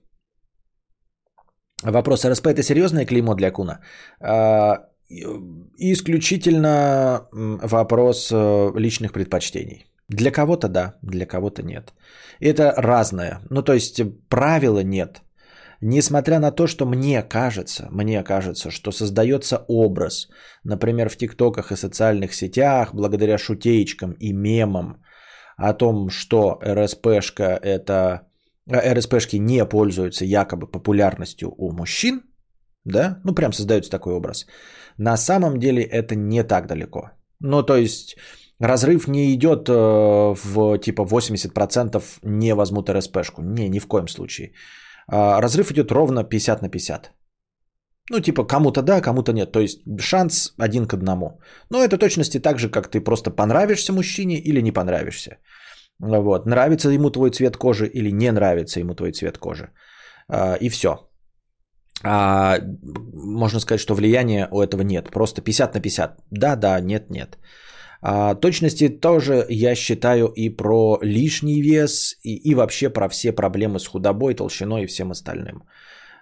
Вопрос, 1.82 2.24
РСП 2.24 2.48
это 2.48 2.62
серьезное 2.62 3.06
клеймо 3.06 3.34
для 3.34 3.52
Куна? 3.52 3.80
Исключительно 5.78 7.28
вопрос 7.32 8.30
э, 8.32 8.72
личных 8.76 9.12
предпочтений. 9.12 9.86
Для 10.08 10.30
кого-то 10.30 10.68
да, 10.68 10.94
для 11.02 11.26
кого-то 11.26 11.62
нет. 11.62 11.94
Это 12.40 12.74
разное. 12.76 13.40
Ну, 13.50 13.62
то 13.62 13.72
есть 13.72 14.00
правила 14.28 14.82
нет. 14.82 15.22
Несмотря 15.80 16.40
на 16.40 16.50
то, 16.50 16.66
что 16.66 16.86
мне 16.86 17.22
кажется, 17.22 17.88
мне 17.90 18.22
кажется, 18.24 18.70
что 18.70 18.90
создается 18.90 19.64
образ, 19.68 20.28
например, 20.64 21.08
в 21.08 21.16
ТикТоках 21.16 21.72
и 21.72 21.76
социальных 21.76 22.34
сетях, 22.34 22.94
благодаря 22.94 23.38
шутеечкам 23.38 24.12
и 24.12 24.32
мемам 24.32 25.02
о 25.56 25.72
том, 25.72 26.10
что 26.10 26.58
РСПшка 26.64 27.58
это 27.62 28.28
а 28.70 28.94
РСПшки 28.94 29.38
не 29.38 29.64
пользуются 29.64 30.24
якобы 30.24 30.66
популярностью 30.66 31.54
у 31.56 31.72
мужчин, 31.72 32.22
да, 32.84 33.20
ну 33.24 33.34
прям 33.34 33.52
создается 33.52 33.90
такой 33.90 34.14
образ. 34.14 34.46
На 34.98 35.16
самом 35.16 35.58
деле 35.58 35.82
это 35.82 36.14
не 36.16 36.42
так 36.44 36.66
далеко. 36.66 37.10
Ну 37.40 37.62
то 37.62 37.76
есть 37.76 38.16
разрыв 38.60 39.08
не 39.08 39.34
идет 39.34 39.68
э, 39.68 39.72
в 40.34 40.78
типа 40.78 41.02
80% 41.02 42.02
не 42.22 42.54
возьмут 42.54 42.90
РСПшку. 42.90 43.42
Не, 43.42 43.68
ни 43.68 43.78
в 43.78 43.86
коем 43.86 44.08
случае. 44.08 44.52
А, 45.08 45.40
разрыв 45.40 45.70
идет 45.72 45.92
ровно 45.92 46.24
50 46.24 46.62
на 46.62 46.68
50. 46.68 47.12
Ну, 48.10 48.20
типа, 48.20 48.46
кому-то 48.46 48.82
да, 48.82 49.00
кому-то 49.00 49.32
нет. 49.32 49.52
То 49.52 49.60
есть 49.60 49.80
шанс 50.00 50.54
один 50.58 50.86
к 50.86 50.94
одному. 50.94 51.40
Но 51.70 51.82
это 51.82 51.98
точности 51.98 52.40
так 52.40 52.58
же, 52.58 52.70
как 52.70 52.88
ты 52.88 53.00
просто 53.00 53.30
понравишься 53.30 53.92
мужчине 53.92 54.38
или 54.38 54.62
не 54.62 54.72
понравишься. 54.72 55.38
Вот. 56.00 56.46
Нравится 56.46 56.90
ему 56.90 57.10
твой 57.10 57.30
цвет 57.30 57.56
кожи 57.56 57.86
или 57.86 58.10
не 58.12 58.32
нравится 58.32 58.80
ему 58.80 58.94
твой 58.94 59.12
цвет 59.12 59.38
кожи. 59.38 59.70
А, 60.28 60.56
и 60.60 60.68
все. 60.68 61.07
А, 62.04 62.58
можно 63.14 63.60
сказать, 63.60 63.80
что 63.80 63.94
влияния 63.94 64.48
у 64.50 64.60
этого 64.60 64.82
нет. 64.82 65.10
Просто 65.10 65.42
50 65.42 65.74
на 65.74 65.80
50. 65.80 66.22
Да, 66.30 66.56
да, 66.56 66.80
нет, 66.80 67.10
нет. 67.10 67.38
А, 68.00 68.34
точности 68.34 68.88
тоже 68.88 69.44
я 69.48 69.74
считаю 69.74 70.26
и 70.28 70.48
про 70.50 70.98
лишний 71.02 71.60
вес, 71.62 72.16
и, 72.22 72.36
и 72.36 72.54
вообще 72.54 72.90
про 72.90 73.08
все 73.08 73.32
проблемы 73.32 73.78
с 73.80 73.86
худобой, 73.86 74.34
толщиной 74.34 74.84
и 74.84 74.86
всем 74.86 75.10
остальным. 75.10 75.64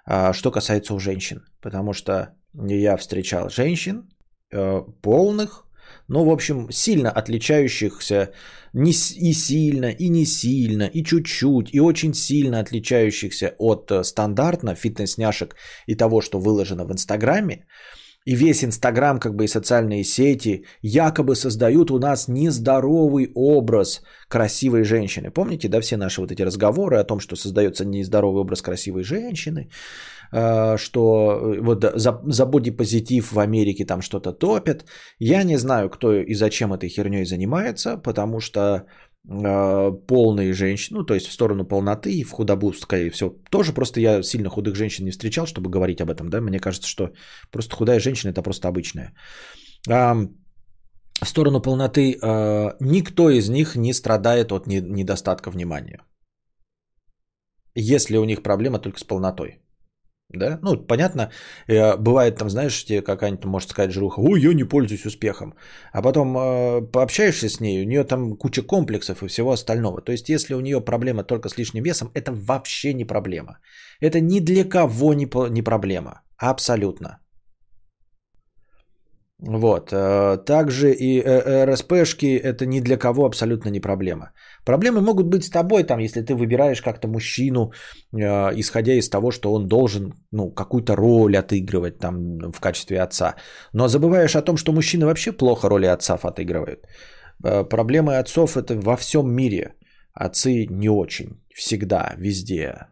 А, 0.07 0.33
что 0.33 0.51
касается 0.51 0.95
у 0.95 0.99
женщин. 0.99 1.45
Потому 1.61 1.93
что 1.93 2.35
я 2.55 2.97
встречал 2.97 3.51
женщин 3.51 4.09
э, 4.51 4.83
полных, 5.03 5.66
но, 6.09 6.25
в 6.25 6.31
общем, 6.31 6.71
сильно 6.71 7.11
отличающихся 7.11 8.33
не 8.73 8.91
и 8.91 9.33
сильно, 9.33 9.87
и 9.87 10.09
не 10.09 10.27
сильно, 10.27 10.85
и 10.85 11.03
чуть-чуть, 11.03 11.75
и 11.75 11.81
очень 11.81 12.15
сильно 12.15 12.61
отличающихся 12.61 13.55
от 13.59 13.91
э, 13.91 14.05
стандартно 14.05 14.75
фитнес-няшек 14.75 15.57
и 15.87 15.95
того, 15.95 16.21
что 16.21 16.39
выложено 16.39 16.85
в 16.85 16.93
Инстаграме, 16.93 17.65
и 18.27 18.35
весь 18.35 18.65
Инстаграм, 18.65 19.21
как 19.21 19.35
бы 19.35 19.45
и 19.45 19.49
социальные 19.49 20.05
сети, 20.05 20.65
якобы 20.83 21.37
создают 21.37 21.91
у 21.91 21.99
нас 21.99 22.29
нездоровый 22.29 23.31
образ 23.35 24.03
красивой 24.29 24.83
женщины. 24.83 25.31
Помните, 25.31 25.69
да, 25.69 25.81
все 25.81 25.97
наши 25.97 26.21
вот 26.21 26.33
эти 26.33 26.43
разговоры 26.43 26.99
о 26.99 27.05
том, 27.05 27.21
что 27.21 27.37
создается 27.37 27.85
нездоровый 27.85 28.41
образ 28.41 28.63
красивой 28.63 29.05
женщины, 29.05 29.71
что 30.31 30.99
э, 30.99 31.61
вот 31.61 31.85
за, 31.95 32.21
за 32.27 32.47
бодипозитив 32.47 33.33
в 33.33 33.39
Америке 33.39 33.85
там 33.85 34.03
что-то 34.03 34.33
топят. 34.33 34.85
Я 35.19 35.45
не 35.45 35.59
знаю, 35.59 35.91
кто 35.91 36.13
и 36.13 36.35
зачем 36.35 36.73
этой 36.73 36.89
херней 36.89 37.25
занимается, 37.25 37.97
потому 37.97 38.41
что 38.41 38.87
э, 39.29 39.93
полные 40.09 40.53
женщины, 40.53 40.99
ну, 40.99 41.07
то 41.07 41.15
есть 41.15 41.27
в 41.27 41.33
сторону 41.33 41.65
полноты 41.65 42.11
и 42.11 42.25
в 42.25 42.31
худобу, 42.31 42.73
скорее 42.73 43.11
всего, 43.11 43.31
тоже 43.51 43.73
просто 43.73 44.01
я 44.01 44.23
сильно 44.23 44.49
худых 44.49 44.75
женщин 44.75 45.05
не 45.05 45.11
встречал, 45.11 45.47
чтобы 45.47 45.71
говорить 45.71 46.01
об 46.01 46.11
этом, 46.11 46.29
да, 46.29 46.41
мне 46.41 46.59
кажется, 46.59 46.89
что 46.89 47.11
просто 47.51 47.77
худая 47.77 48.01
женщина 48.01 48.33
это 48.33 48.43
просто 48.43 48.69
обычная. 48.69 49.13
В 49.89 50.29
сторону 51.29 51.63
полноты 51.63 52.19
никто 52.81 53.31
из 53.31 53.49
них 53.49 53.77
не 53.77 53.95
страдает 53.95 54.53
от 54.53 54.67
недостатка 54.67 55.51
внимания. 55.51 56.01
Если 57.75 58.17
у 58.17 58.25
них 58.25 58.43
проблема 58.43 58.79
только 58.79 58.99
с 58.99 59.05
полнотой. 59.05 59.61
Да? 60.35 60.59
Ну, 60.63 60.87
понятно, 60.87 61.31
э, 61.69 61.97
бывает 61.97 62.37
там, 62.37 62.51
знаешь, 62.51 62.85
тебе 62.85 63.01
какая-нибудь 63.01 63.45
может 63.45 63.71
сказать 63.71 63.93
жруха, 63.93 64.21
ой, 64.21 64.41
я 64.41 64.55
не 64.55 64.65
пользуюсь 64.65 65.07
успехом. 65.07 65.55
А 65.93 66.03
потом 66.03 66.37
э, 66.37 66.83
пообщаешься 66.93 67.49
с 67.49 67.61
ней, 67.61 67.83
у 67.83 67.87
нее 67.87 68.05
там 68.05 68.37
куча 68.37 68.63
комплексов 68.63 69.23
и 69.23 69.29
всего 69.29 69.53
остального. 69.53 70.01
То 70.03 70.13
есть, 70.13 70.29
если 70.29 70.55
у 70.55 70.61
нее 70.61 70.81
проблема 70.81 71.23
только 71.23 71.49
с 71.49 71.57
лишним 71.57 71.85
весом, 71.85 72.11
это 72.15 72.33
вообще 72.33 72.95
не 72.95 73.05
проблема. 73.05 73.59
Это 74.01 74.21
ни 74.21 74.41
для 74.41 74.65
кого 74.65 75.15
не, 75.15 75.29
не 75.51 75.63
проблема. 75.63 76.23
Абсолютно. 76.39 77.21
Вот. 79.39 79.93
Э, 79.93 80.39
также 80.45 80.93
и 80.93 81.21
э, 81.21 81.67
РСПшки 81.67 82.37
это 82.37 82.67
ни 82.67 82.81
для 82.81 82.97
кого 82.97 83.27
абсолютно 83.27 83.69
не 83.71 83.81
проблема. 83.81 84.33
Проблемы 84.67 85.01
могут 85.01 85.27
быть 85.27 85.45
с 85.45 85.51
тобой, 85.51 85.85
там, 85.85 86.01
если 86.01 86.23
ты 86.23 86.35
выбираешь 86.35 86.83
как-то 86.83 87.09
мужчину, 87.09 87.71
э, 88.13 88.53
исходя 88.57 88.95
из 88.95 89.09
того, 89.09 89.31
что 89.31 89.53
он 89.53 89.69
должен 89.69 90.13
ну, 90.33 90.51
какую-то 90.51 90.97
роль 90.97 91.37
отыгрывать 91.37 91.99
там, 91.99 92.53
в 92.53 92.61
качестве 92.61 93.01
отца. 93.01 93.37
Но 93.73 93.89
забываешь 93.89 94.35
о 94.35 94.43
том, 94.43 94.57
что 94.57 94.73
мужчины 94.73 95.07
вообще 95.07 95.33
плохо 95.33 95.69
роли 95.69 95.87
отцов 95.87 96.25
отыгрывают. 96.25 96.81
Проблемы 97.71 98.19
отцов 98.19 98.57
это 98.57 98.75
во 98.75 98.97
всем 98.97 99.31
мире. 99.31 99.75
Отцы 100.13 100.67
не 100.71 100.89
очень. 100.89 101.41
Всегда, 101.55 102.15
везде. 102.19 102.89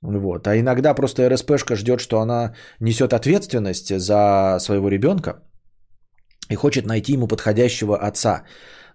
Вот. 0.00 0.46
А 0.46 0.56
иногда 0.56 0.94
просто 0.94 1.28
РСПшка 1.28 1.74
ждет, 1.74 2.00
что 2.00 2.20
она 2.20 2.54
несет 2.80 3.12
ответственность 3.12 3.98
за 3.98 4.58
своего 4.60 4.88
ребенка 4.88 5.42
и 6.50 6.54
хочет 6.54 6.86
найти 6.86 7.12
ему 7.12 7.26
подходящего 7.26 7.96
отца. 7.96 8.44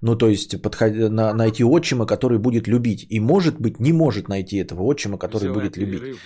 Ну, 0.01 0.15
то 0.15 0.29
есть 0.29 0.61
подход... 0.61 0.93
на... 0.93 1.33
найти 1.33 1.63
отчима, 1.63 2.05
который 2.05 2.37
будет 2.37 2.67
любить. 2.67 3.05
И 3.09 3.19
может 3.19 3.59
быть, 3.59 3.79
не 3.79 3.93
может 3.93 4.29
найти 4.29 4.57
этого 4.57 4.83
отчима, 4.83 5.17
который 5.17 5.51
будет 5.51 5.77
любить. 5.77 6.17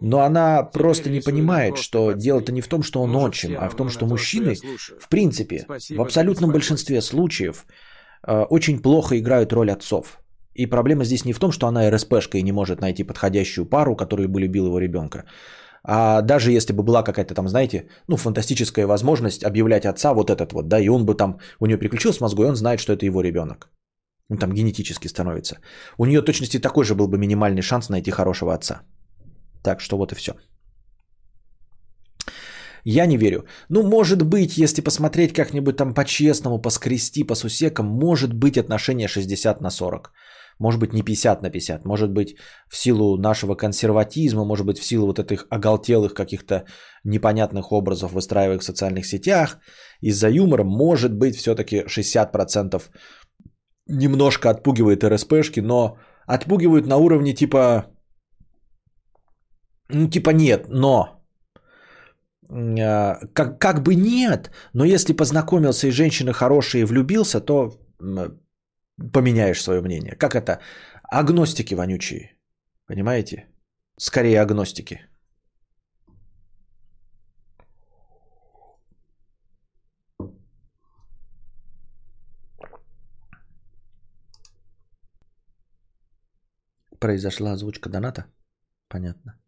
Но 0.00 0.20
она 0.20 0.62
Теперь 0.62 0.82
просто 0.82 1.10
не 1.10 1.20
понимает, 1.20 1.78
что 1.78 2.12
дело-то 2.12 2.52
не 2.52 2.60
в 2.60 2.68
том, 2.68 2.82
что 2.82 3.00
он 3.00 3.10
Может, 3.10 3.28
отчим, 3.28 3.56
а 3.58 3.68
в 3.68 3.76
том, 3.76 3.88
что 3.88 4.06
мужчины, 4.06 4.54
в 5.00 5.08
принципе, 5.08 5.60
Спасибо 5.60 5.98
в 5.98 6.02
абсолютном 6.02 6.50
большинстве 6.50 7.00
случаев 7.00 7.64
э, 8.26 8.44
очень 8.50 8.82
плохо 8.82 9.18
играют 9.18 9.52
роль 9.52 9.70
отцов. 9.70 10.18
И 10.54 10.66
проблема 10.66 11.04
здесь 11.04 11.24
не 11.24 11.32
в 11.32 11.38
том, 11.38 11.52
что 11.52 11.66
она 11.66 11.90
РСПшка 11.90 12.36
и 12.38 12.42
не 12.42 12.52
может 12.52 12.80
найти 12.80 13.04
подходящую 13.04 13.64
пару, 13.66 13.96
которая 13.96 14.28
бы 14.28 14.40
любила 14.40 14.66
его 14.66 14.78
ребенка. 14.78 15.24
А 15.84 16.22
даже 16.22 16.52
если 16.52 16.72
бы 16.72 16.82
была 16.82 17.02
какая-то 17.02 17.34
там, 17.34 17.48
знаете, 17.48 17.88
ну, 18.08 18.16
фантастическая 18.16 18.86
возможность 18.86 19.44
объявлять 19.44 19.84
отца 19.84 20.14
вот 20.14 20.30
этот 20.30 20.52
вот, 20.52 20.68
да, 20.68 20.78
и 20.78 20.88
он 20.88 21.04
бы 21.04 21.14
там, 21.14 21.38
у 21.60 21.66
нее 21.66 21.78
переключился 21.78 22.22
мозгу, 22.22 22.42
и 22.42 22.48
он 22.48 22.56
знает, 22.56 22.80
что 22.80 22.92
это 22.92 23.06
его 23.06 23.22
ребенок. 23.22 23.70
Он 24.30 24.38
там 24.38 24.52
генетически 24.52 25.08
становится. 25.08 25.56
У 25.98 26.06
нее 26.06 26.22
точности 26.22 26.58
такой 26.58 26.84
же 26.84 26.94
был 26.94 27.08
бы 27.08 27.18
минимальный 27.18 27.62
шанс 27.62 27.88
найти 27.88 28.10
хорошего 28.10 28.54
отца. 28.54 28.82
Так 29.62 29.80
что 29.80 29.96
вот 29.96 30.12
и 30.12 30.14
все. 30.14 30.32
Я 32.84 33.06
не 33.06 33.16
верю. 33.16 33.44
Ну, 33.68 33.82
может 33.82 34.22
быть, 34.22 34.56
если 34.56 34.82
посмотреть 34.82 35.32
как-нибудь 35.32 35.76
там 35.76 35.94
по-честному, 35.94 36.62
поскрести, 36.62 37.24
по 37.24 37.34
сусекам, 37.34 37.86
может 37.86 38.32
быть 38.32 38.58
отношение 38.58 39.08
60 39.08 39.60
на 39.60 39.70
40. 39.70 40.12
Может 40.62 40.80
быть, 40.80 40.92
не 40.92 41.02
50 41.02 41.42
на 41.42 41.50
50, 41.50 41.84
может 41.84 42.12
быть, 42.12 42.36
в 42.68 42.76
силу 42.76 43.18
нашего 43.18 43.56
консерватизма, 43.56 44.44
может 44.44 44.66
быть, 44.66 44.78
в 44.78 44.84
силу 44.84 45.06
вот 45.06 45.18
этих 45.18 45.46
оголтелых 45.50 46.14
каких-то 46.14 46.64
непонятных 47.04 47.72
образов, 47.72 48.12
выстраиваемых 48.12 48.62
в 48.62 48.64
социальных 48.64 49.04
сетях, 49.04 49.58
из-за 50.00 50.28
юмора, 50.28 50.64
может 50.64 51.12
быть, 51.12 51.36
все-таки 51.36 51.84
60% 51.86 52.80
немножко 53.88 54.50
отпугивает 54.50 55.04
РСПшки, 55.04 55.60
но 55.60 55.96
отпугивают 56.26 56.86
на 56.86 56.96
уровне 56.96 57.34
типа, 57.34 57.86
ну, 59.88 60.08
типа 60.08 60.30
нет, 60.30 60.66
но 60.68 61.08
а, 62.50 63.18
как, 63.34 63.58
как 63.58 63.82
бы 63.82 63.96
нет, 63.96 64.50
но 64.74 64.84
если 64.84 65.12
познакомился 65.12 65.88
и 65.88 65.90
женщина 65.90 66.32
хорошая 66.32 66.82
и 66.82 66.86
влюбился, 66.86 67.40
то 67.40 67.72
поменяешь 68.96 69.62
свое 69.62 69.80
мнение. 69.80 70.16
Как 70.16 70.34
это? 70.34 70.60
Агностики 71.02 71.74
вонючие. 71.74 72.36
Понимаете? 72.86 73.48
Скорее 73.98 74.40
агностики. 74.40 75.00
Произошла 86.98 87.52
озвучка 87.52 87.88
доната? 87.90 88.26
Понятно. 88.88 89.40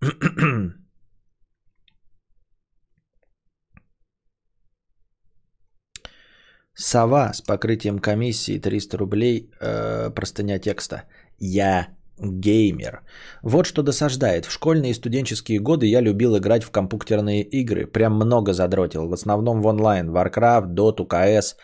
Сова 6.82 7.32
с 7.32 7.40
покрытием 7.40 8.00
комиссии 8.00 8.58
300 8.58 8.98
рублей, 8.98 9.50
э, 9.60 10.10
простыня 10.14 10.58
текста. 10.58 11.04
Я 11.38 11.86
геймер. 12.18 13.02
Вот 13.42 13.66
что 13.66 13.82
досаждает. 13.82 14.46
В 14.46 14.50
школьные 14.50 14.90
и 14.90 14.94
студенческие 14.94 15.60
годы 15.60 15.86
я 15.86 16.02
любил 16.02 16.36
играть 16.36 16.64
в 16.64 16.70
компьютерные 16.70 17.42
игры. 17.42 17.86
Прям 17.86 18.14
много 18.14 18.52
задротил. 18.52 19.08
В 19.08 19.12
основном 19.12 19.62
в 19.62 19.66
онлайн. 19.66 20.10
Warcraft, 20.10 20.74
Dota, 20.74 21.06
CS. 21.06 21.54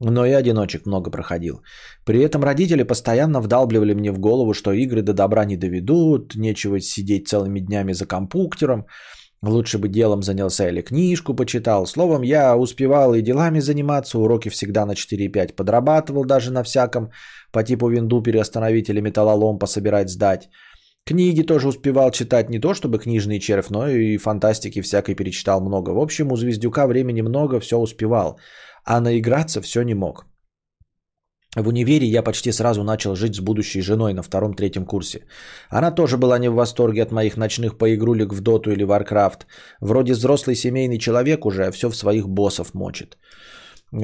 Но 0.00 0.26
и 0.26 0.32
одиночек 0.32 0.86
много 0.86 1.12
проходил. 1.12 1.62
При 2.04 2.20
этом 2.20 2.42
родители 2.42 2.82
постоянно 2.82 3.40
вдалбливали 3.40 3.94
мне 3.94 4.10
в 4.10 4.18
голову, 4.18 4.52
что 4.52 4.72
игры 4.72 5.02
до 5.02 5.12
добра 5.12 5.44
не 5.44 5.56
доведут, 5.56 6.34
нечего 6.34 6.80
сидеть 6.80 7.28
целыми 7.28 7.60
днями 7.60 7.92
за 7.92 8.06
компьютером, 8.06 8.86
лучше 9.42 9.78
бы 9.78 9.88
делом 9.88 10.22
занялся 10.22 10.68
или 10.68 10.82
книжку 10.82 11.34
почитал. 11.34 11.86
Словом, 11.86 12.22
я 12.22 12.56
успевал 12.56 13.14
и 13.14 13.22
делами 13.22 13.60
заниматься, 13.60 14.18
уроки 14.18 14.48
всегда 14.48 14.86
на 14.86 14.92
4-5 14.92 15.54
подрабатывал 15.54 16.24
даже 16.24 16.50
на 16.50 16.62
всяком, 16.62 17.10
по 17.52 17.62
типу 17.62 17.88
винду 17.88 18.22
переостановить 18.22 18.88
или 18.88 19.00
металлолом 19.00 19.58
пособирать 19.58 20.10
сдать. 20.10 20.48
Книги 21.04 21.42
тоже 21.42 21.68
успевал 21.68 22.10
читать 22.10 22.50
не 22.50 22.58
то 22.58 22.74
чтобы 22.74 22.98
книжный 22.98 23.38
червь, 23.38 23.70
но 23.70 23.88
и 23.88 24.16
фантастики 24.16 24.82
всякой 24.82 25.14
перечитал 25.14 25.60
много. 25.60 25.90
В 25.90 26.00
общем, 26.00 26.32
у 26.32 26.36
Звездюка 26.36 26.86
времени 26.86 27.22
много, 27.22 27.60
все 27.60 27.78
успевал 27.78 28.38
а 28.86 29.00
наиграться 29.00 29.60
все 29.60 29.82
не 29.82 29.94
мог. 29.94 30.26
В 31.56 31.68
универе 31.68 32.06
я 32.06 32.22
почти 32.22 32.52
сразу 32.52 32.82
начал 32.82 33.16
жить 33.16 33.34
с 33.34 33.40
будущей 33.40 33.80
женой 33.80 34.12
на 34.12 34.22
втором-третьем 34.22 34.84
курсе. 34.84 35.20
Она 35.70 35.90
тоже 35.90 36.18
была 36.18 36.38
не 36.38 36.50
в 36.50 36.54
восторге 36.54 37.02
от 37.02 37.12
моих 37.12 37.36
ночных 37.36 37.78
поигрулек 37.78 38.32
в 38.32 38.40
Доту 38.40 38.70
или 38.70 38.84
Warcraft. 38.84 39.46
Вроде 39.80 40.12
взрослый 40.12 40.54
семейный 40.54 40.98
человек 40.98 41.46
уже, 41.46 41.66
а 41.66 41.70
все 41.72 41.88
в 41.88 41.96
своих 41.96 42.28
боссов 42.28 42.74
мочит. 42.74 43.16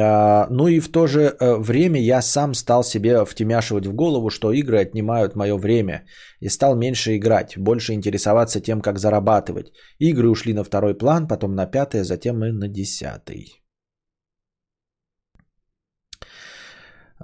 А, 0.01 0.47
ну 0.51 0.69
и 0.69 0.81
в 0.81 0.89
то 0.89 1.07
же 1.07 1.21
э, 1.21 1.57
время 1.57 2.01
я 2.01 2.23
сам 2.23 2.55
стал 2.55 2.85
себе 2.85 3.25
втемяшивать 3.27 3.87
в 3.87 3.95
голову, 3.95 4.31
что 4.31 4.53
игры 4.53 4.79
отнимают 4.79 5.37
мое 5.37 5.57
время. 5.59 6.07
И 6.41 6.49
стал 6.49 6.75
меньше 6.75 7.17
играть, 7.17 7.59
больше 7.59 7.93
интересоваться 7.93 8.61
тем, 8.61 8.81
как 8.81 8.99
зарабатывать. 8.99 9.73
Игры 9.99 10.31
ушли 10.31 10.55
на 10.55 10.65
второй 10.65 10.95
план, 10.95 11.29
потом 11.29 11.55
на 11.55 11.67
пятый, 11.67 12.01
а 12.01 12.05
затем 12.05 12.43
и 12.45 12.53
на 12.53 12.69
десятый. 12.69 13.62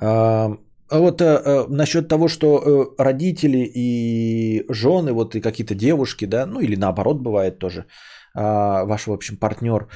А 0.01 0.99
вот 1.01 1.21
э, 1.21 1.67
насчет 1.69 2.09
того, 2.09 2.29
что 2.29 2.47
э, 2.47 3.03
родители 3.03 3.71
и 3.75 4.65
жены, 4.71 5.13
вот 5.13 5.35
и 5.35 5.41
какие-то 5.41 5.75
девушки, 5.75 6.25
да, 6.27 6.47
ну 6.47 6.61
или 6.61 6.77
наоборот 6.77 7.21
бывает 7.21 7.59
тоже, 7.59 7.81
э, 8.35 8.41
ваш, 8.87 9.07
в 9.07 9.13
общем, 9.13 9.37
партнер 9.37 9.89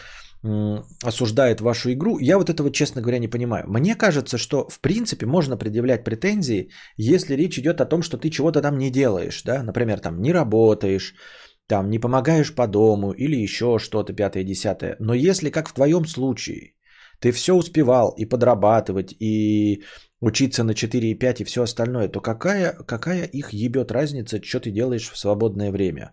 э, 0.45 0.83
осуждает 1.03 1.61
вашу 1.61 1.93
игру, 1.93 2.19
я 2.21 2.37
вот 2.37 2.51
этого, 2.51 2.71
честно 2.71 3.01
говоря, 3.01 3.19
не 3.19 3.29
понимаю. 3.29 3.65
Мне 3.69 3.95
кажется, 3.95 4.37
что 4.37 4.69
в 4.69 4.81
принципе 4.81 5.25
можно 5.25 5.57
предъявлять 5.57 6.05
претензии, 6.05 6.69
если 6.99 7.37
речь 7.37 7.59
идет 7.59 7.81
о 7.81 7.87
том, 7.87 8.03
что 8.03 8.19
ты 8.19 8.29
чего-то 8.29 8.61
там 8.61 8.77
не 8.77 8.91
делаешь, 8.91 9.43
да, 9.45 9.63
например, 9.63 9.99
там 10.01 10.21
не 10.21 10.33
работаешь, 10.33 11.15
там 11.69 11.89
не 11.89 11.99
помогаешь 11.99 12.55
по 12.55 12.67
дому 12.67 13.13
или 13.13 13.37
еще 13.37 13.79
что-то 13.79 14.13
пятое, 14.13 14.45
десятое. 14.45 14.97
Но 14.99 15.15
если, 15.15 15.49
как 15.49 15.69
в 15.69 15.73
твоем 15.73 16.05
случае, 16.05 16.75
ты 17.23 17.33
все 17.33 17.55
успевал 17.55 18.15
и 18.19 18.27
подрабатывать, 18.27 19.15
и 19.21 19.85
учиться 20.21 20.65
на 20.65 20.73
4,5 20.73 21.43
и 21.43 21.45
все 21.45 21.63
остальное, 21.63 22.09
то 22.09 22.21
какая, 22.21 22.75
какая 22.87 23.25
их 23.25 23.53
ебет 23.53 23.93
разница, 23.93 24.41
что 24.43 24.61
ты 24.61 24.71
делаешь 24.71 25.11
в 25.11 25.17
свободное 25.17 25.71
время? 25.71 26.11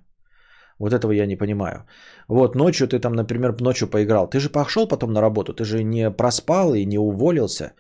Вот 0.80 0.94
этого 0.94 1.12
я 1.12 1.26
не 1.26 1.38
понимаю. 1.38 1.86
Вот 2.28 2.56
ночью 2.56 2.88
ты 2.88 3.00
там, 3.00 3.14
например, 3.14 3.62
ночью 3.62 3.90
поиграл. 3.90 4.30
Ты 4.30 4.40
же 4.40 4.50
пошел 4.50 4.88
потом 4.88 5.12
на 5.12 5.22
работу, 5.22 5.54
ты 5.54 5.66
же 5.66 5.84
не 5.84 6.12
проспал 6.12 6.74
и 6.74 6.86
не 6.86 6.98
уволился. 6.98 7.74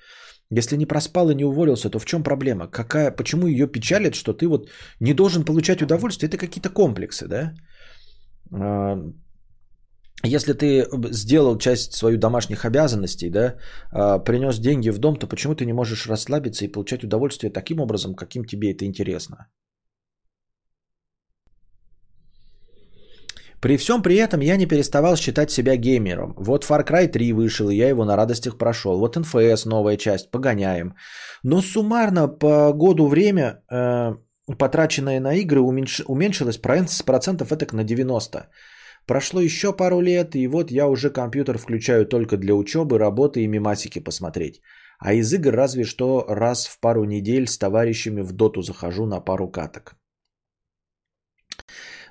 Если 0.51 0.77
не 0.77 0.87
проспал 0.87 1.29
и 1.29 1.35
не 1.35 1.45
уволился, 1.45 1.89
то 1.89 1.99
в 1.99 2.05
чем 2.05 2.23
проблема? 2.23 2.67
Какая, 2.67 3.11
почему 3.11 3.47
ее 3.47 3.67
печалит, 3.67 4.15
что 4.15 4.33
ты 4.33 4.47
вот 4.47 4.69
не 4.99 5.13
должен 5.13 5.45
получать 5.45 5.81
удовольствие? 5.81 6.27
Это 6.27 6.37
какие-то 6.37 6.69
комплексы, 6.69 7.27
да? 7.27 7.53
Если 10.23 10.53
ты 10.53 10.85
сделал 11.11 11.57
часть 11.57 11.93
своих 11.93 12.19
домашних 12.19 12.65
обязанностей, 12.65 13.29
да, 13.29 13.55
а, 13.91 14.19
принес 14.19 14.59
деньги 14.59 14.89
в 14.89 14.97
дом, 14.97 15.15
то 15.15 15.27
почему 15.27 15.55
ты 15.55 15.65
не 15.65 15.73
можешь 15.73 16.07
расслабиться 16.07 16.65
и 16.65 16.71
получать 16.71 17.03
удовольствие 17.03 17.51
таким 17.51 17.79
образом, 17.79 18.15
каким 18.15 18.45
тебе 18.45 18.71
это 18.71 18.85
интересно? 18.85 19.47
При 23.61 23.77
всем 23.77 24.01
при 24.01 24.15
этом 24.15 24.41
я 24.41 24.57
не 24.57 24.67
переставал 24.67 25.15
считать 25.15 25.51
себя 25.51 25.75
геймером. 25.75 26.33
Вот 26.37 26.65
Far 26.65 26.85
Cry 26.85 27.07
3 27.07 27.33
вышел, 27.33 27.69
и 27.69 27.75
я 27.75 27.89
его 27.89 28.05
на 28.05 28.15
радостях 28.15 28.57
прошел. 28.57 28.99
Вот 28.99 29.17
NFS 29.17 29.67
новая 29.67 29.97
часть, 29.97 30.31
погоняем. 30.31 30.95
Но 31.43 31.61
суммарно 31.61 32.27
по 32.27 32.73
году 32.73 33.07
время, 33.07 33.61
э, 33.71 34.15
потраченное 34.57 35.19
на 35.19 35.33
игры, 35.35 35.59
уменьш... 35.59 36.01
уменьшилось 36.07 36.57
процентов 36.57 37.51
это 37.51 37.75
на 37.75 37.83
90. 37.83 38.47
Прошло 39.09 39.41
еще 39.41 39.73
пару 39.73 40.01
лет, 40.01 40.35
и 40.35 40.47
вот 40.47 40.69
я 40.69 40.87
уже 40.87 41.09
компьютер 41.09 41.57
включаю 41.57 42.05
только 42.05 42.37
для 42.37 42.53
учебы, 42.53 42.99
работы 42.99 43.41
и 43.41 43.47
мимасики 43.47 44.03
посмотреть. 44.03 44.61
А 44.99 45.13
из 45.13 45.33
игр 45.33 45.51
разве 45.51 45.83
что 45.83 46.25
раз 46.27 46.67
в 46.67 46.79
пару 46.79 47.05
недель 47.05 47.47
с 47.47 47.57
товарищами 47.57 48.21
в 48.21 48.33
доту 48.33 48.61
захожу 48.61 49.07
на 49.07 49.19
пару 49.19 49.49
каток. 49.49 49.95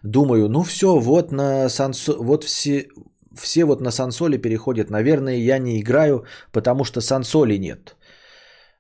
Думаю, 0.03 0.49
ну 0.49 0.65
все, 0.65 0.99
вот 0.99 1.31
на 1.31 1.69
сансо... 1.69 2.17
вот 2.19 2.43
все, 2.43 2.89
все 3.33 3.65
вот 3.65 3.81
на 3.81 3.93
сансоли 3.93 4.37
переходят. 4.37 4.91
Наверное, 4.91 5.37
я 5.37 5.59
не 5.59 5.81
играю, 5.81 6.25
потому 6.53 6.85
что 6.85 7.01
сансоли 7.01 7.59
нет. 7.59 7.97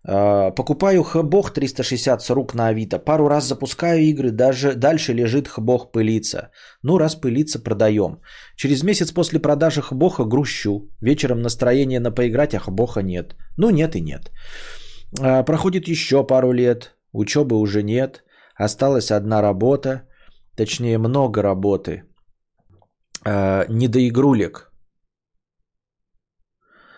А, 0.05 0.51
покупаю 0.51 1.03
хбог 1.03 1.51
360 1.51 2.23
с 2.23 2.31
рук 2.31 2.55
на 2.55 2.69
Авито. 2.69 2.99
Пару 2.99 3.29
раз 3.29 3.45
запускаю 3.45 4.01
игры, 4.01 4.31
даже 4.31 4.75
дальше 4.75 5.12
лежит 5.12 5.49
хбог 5.49 5.93
пылиться. 5.93 6.51
Ну, 6.83 6.99
раз 6.99 7.15
пылится, 7.15 7.59
продаем. 7.59 8.20
Через 8.57 8.83
месяц 8.83 9.12
после 9.12 9.41
продажи 9.41 9.83
хбоха 9.83 10.25
грущу. 10.25 10.91
Вечером 11.01 11.43
настроение 11.43 12.01
на 12.01 12.11
поиграть, 12.11 12.55
а 12.55 12.59
хбоха 12.59 13.03
нет. 13.03 13.37
Ну, 13.57 13.70
нет 13.70 13.97
и 13.97 14.01
нет. 14.01 14.31
А, 15.20 15.43
проходит 15.43 15.89
еще 15.89 16.27
пару 16.27 16.53
лет. 16.53 16.97
Учебы 17.12 17.57
уже 17.57 17.83
нет. 17.83 18.25
Осталась 18.55 19.11
одна 19.11 19.43
работа. 19.43 20.03
Точнее, 20.57 20.99
много 20.99 21.43
работы. 21.43 22.05
А, 23.25 23.66
не 23.69 23.89
до 23.89 23.99
игрулек. 23.99 24.73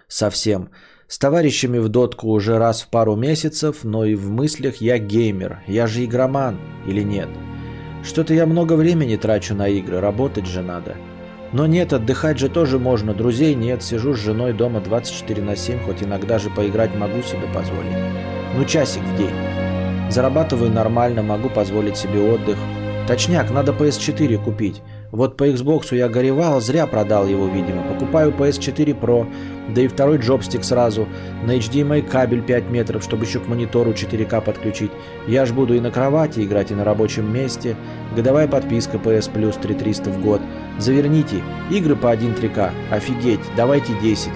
Совсем. 0.08 0.70
С 1.10 1.18
товарищами 1.18 1.78
в 1.78 1.88
дотку 1.88 2.28
уже 2.28 2.56
раз 2.56 2.82
в 2.82 2.86
пару 2.86 3.16
месяцев, 3.16 3.78
но 3.82 4.04
и 4.04 4.14
в 4.14 4.30
мыслях 4.30 4.76
я 4.76 4.96
геймер. 4.98 5.58
Я 5.66 5.88
же 5.88 6.04
игроман, 6.04 6.60
или 6.86 7.02
нет? 7.02 7.28
Что-то 8.04 8.32
я 8.32 8.46
много 8.46 8.74
времени 8.74 9.16
трачу 9.16 9.56
на 9.56 9.66
игры, 9.66 9.98
работать 9.98 10.46
же 10.46 10.62
надо. 10.62 10.94
Но 11.52 11.66
нет, 11.66 11.92
отдыхать 11.92 12.38
же 12.38 12.48
тоже 12.48 12.78
можно, 12.78 13.12
друзей 13.12 13.56
нет, 13.56 13.82
сижу 13.82 14.14
с 14.14 14.20
женой 14.20 14.52
дома 14.52 14.80
24 14.80 15.42
на 15.42 15.56
7, 15.56 15.80
хоть 15.80 16.00
иногда 16.00 16.38
же 16.38 16.48
поиграть 16.48 16.94
могу 16.94 17.22
себе 17.22 17.48
позволить. 17.52 17.90
Ну 18.56 18.64
часик 18.64 19.02
в 19.02 19.16
день. 19.16 19.34
Зарабатываю 20.10 20.70
нормально, 20.70 21.24
могу 21.24 21.48
позволить 21.48 21.96
себе 21.96 22.20
отдых. 22.20 22.56
Точняк, 23.08 23.50
надо 23.50 23.72
PS4 23.72 24.44
купить. 24.44 24.80
Вот 25.12 25.36
по 25.36 25.48
Xbox 25.48 25.94
я 25.94 26.08
горевал, 26.08 26.60
зря 26.60 26.86
продал 26.86 27.26
его, 27.26 27.48
видимо. 27.48 27.82
Покупаю 27.82 28.30
PS4 28.30 28.98
Pro, 28.98 29.26
да 29.74 29.82
и 29.82 29.88
второй 29.88 30.18
джобстик 30.18 30.64
сразу. 30.64 31.08
На 31.44 31.56
HDMI 31.56 32.02
кабель 32.02 32.42
5 32.42 32.70
метров, 32.70 33.02
чтобы 33.02 33.24
еще 33.24 33.40
к 33.40 33.48
монитору 33.48 33.92
4К 33.92 34.40
подключить. 34.40 34.92
Я 35.26 35.46
ж 35.46 35.52
буду 35.52 35.74
и 35.74 35.80
на 35.80 35.90
кровати 35.90 36.40
играть, 36.40 36.70
и 36.70 36.74
на 36.74 36.84
рабочем 36.84 37.32
месте. 37.32 37.76
Годовая 38.14 38.46
подписка 38.46 38.98
PS 38.98 39.32
Plus 39.32 39.60
3300 39.60 40.10
в 40.10 40.22
год. 40.22 40.40
Заверните, 40.78 41.42
игры 41.70 41.96
по 41.96 42.10
1 42.10 42.34
3К. 42.34 42.70
Офигеть, 42.90 43.40
давайте 43.56 43.92
10. 44.00 44.30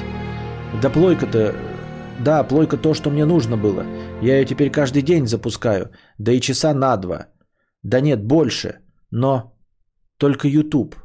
Да 0.82 0.90
плойка-то... 0.90 1.54
Да, 2.20 2.44
плойка 2.44 2.76
то, 2.76 2.94
что 2.94 3.10
мне 3.10 3.24
нужно 3.24 3.56
было. 3.56 3.84
Я 4.22 4.38
ее 4.38 4.44
теперь 4.44 4.70
каждый 4.70 5.02
день 5.02 5.26
запускаю. 5.26 5.90
Да 6.18 6.32
и 6.32 6.40
часа 6.40 6.72
на 6.72 6.96
два. 6.96 7.26
Да 7.82 8.00
нет, 8.00 8.24
больше. 8.24 8.78
Но 9.10 9.53
только 10.18 10.48
YouTube. 10.48 10.96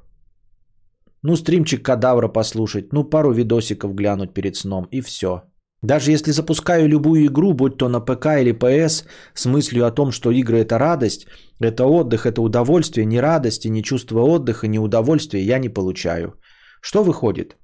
Ну, 1.22 1.36
стримчик 1.36 1.84
кадавра 1.84 2.28
послушать, 2.30 2.94
ну, 2.94 3.04
пару 3.04 3.34
видосиков 3.34 3.94
глянуть 3.94 4.34
перед 4.34 4.56
сном 4.56 4.88
и 4.92 5.02
все. 5.02 5.44
Даже 5.82 6.12
если 6.12 6.32
запускаю 6.32 6.88
любую 6.88 7.26
игру, 7.26 7.54
будь 7.54 7.78
то 7.78 7.90
на 7.90 8.02
ПК 8.02 8.26
или 8.42 8.52
ПС, 8.52 9.06
с 9.34 9.46
мыслью 9.46 9.86
о 9.86 9.92
том, 9.92 10.12
что 10.12 10.32
игры 10.32 10.60
это 10.60 10.78
радость, 10.78 11.28
это 11.62 11.86
отдых, 11.86 12.26
это 12.26 12.42
удовольствие, 12.42 13.06
ни 13.06 13.18
радости, 13.18 13.70
ни 13.70 13.82
чувства 13.82 14.22
отдыха, 14.22 14.68
ни 14.68 14.78
удовольствия 14.78 15.42
я 15.42 15.60
не 15.60 15.70
получаю. 15.70 16.34
Что 16.82 17.04
выходит? 17.04 17.56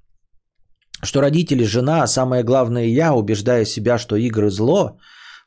Что 1.04 1.22
родители, 1.22 1.64
жена, 1.64 2.04
а 2.04 2.08
самое 2.08 2.44
главное 2.44 2.86
я, 2.86 3.14
убеждая 3.14 3.66
себя, 3.66 3.98
что 3.98 4.16
игры 4.16 4.50
зло, 4.50 4.98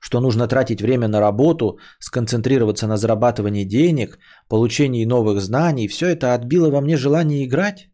что 0.00 0.20
нужно 0.20 0.48
тратить 0.48 0.80
время 0.80 1.08
на 1.08 1.20
работу, 1.20 1.78
сконцентрироваться 1.98 2.86
на 2.86 2.96
зарабатывании 2.96 3.64
денег, 3.64 4.18
получении 4.48 5.04
новых 5.06 5.40
знаний, 5.40 5.88
все 5.88 6.06
это 6.06 6.34
отбило 6.34 6.70
во 6.70 6.80
мне 6.80 6.96
желание 6.96 7.44
играть? 7.44 7.90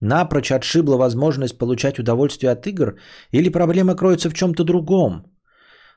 Напрочь 0.00 0.52
отшибла 0.52 0.96
возможность 0.96 1.58
получать 1.58 1.98
удовольствие 1.98 2.52
от 2.52 2.66
игр? 2.66 2.98
Или 3.32 3.48
проблема 3.48 3.96
кроется 3.96 4.30
в 4.30 4.34
чем-то 4.34 4.64
другом? 4.64 5.24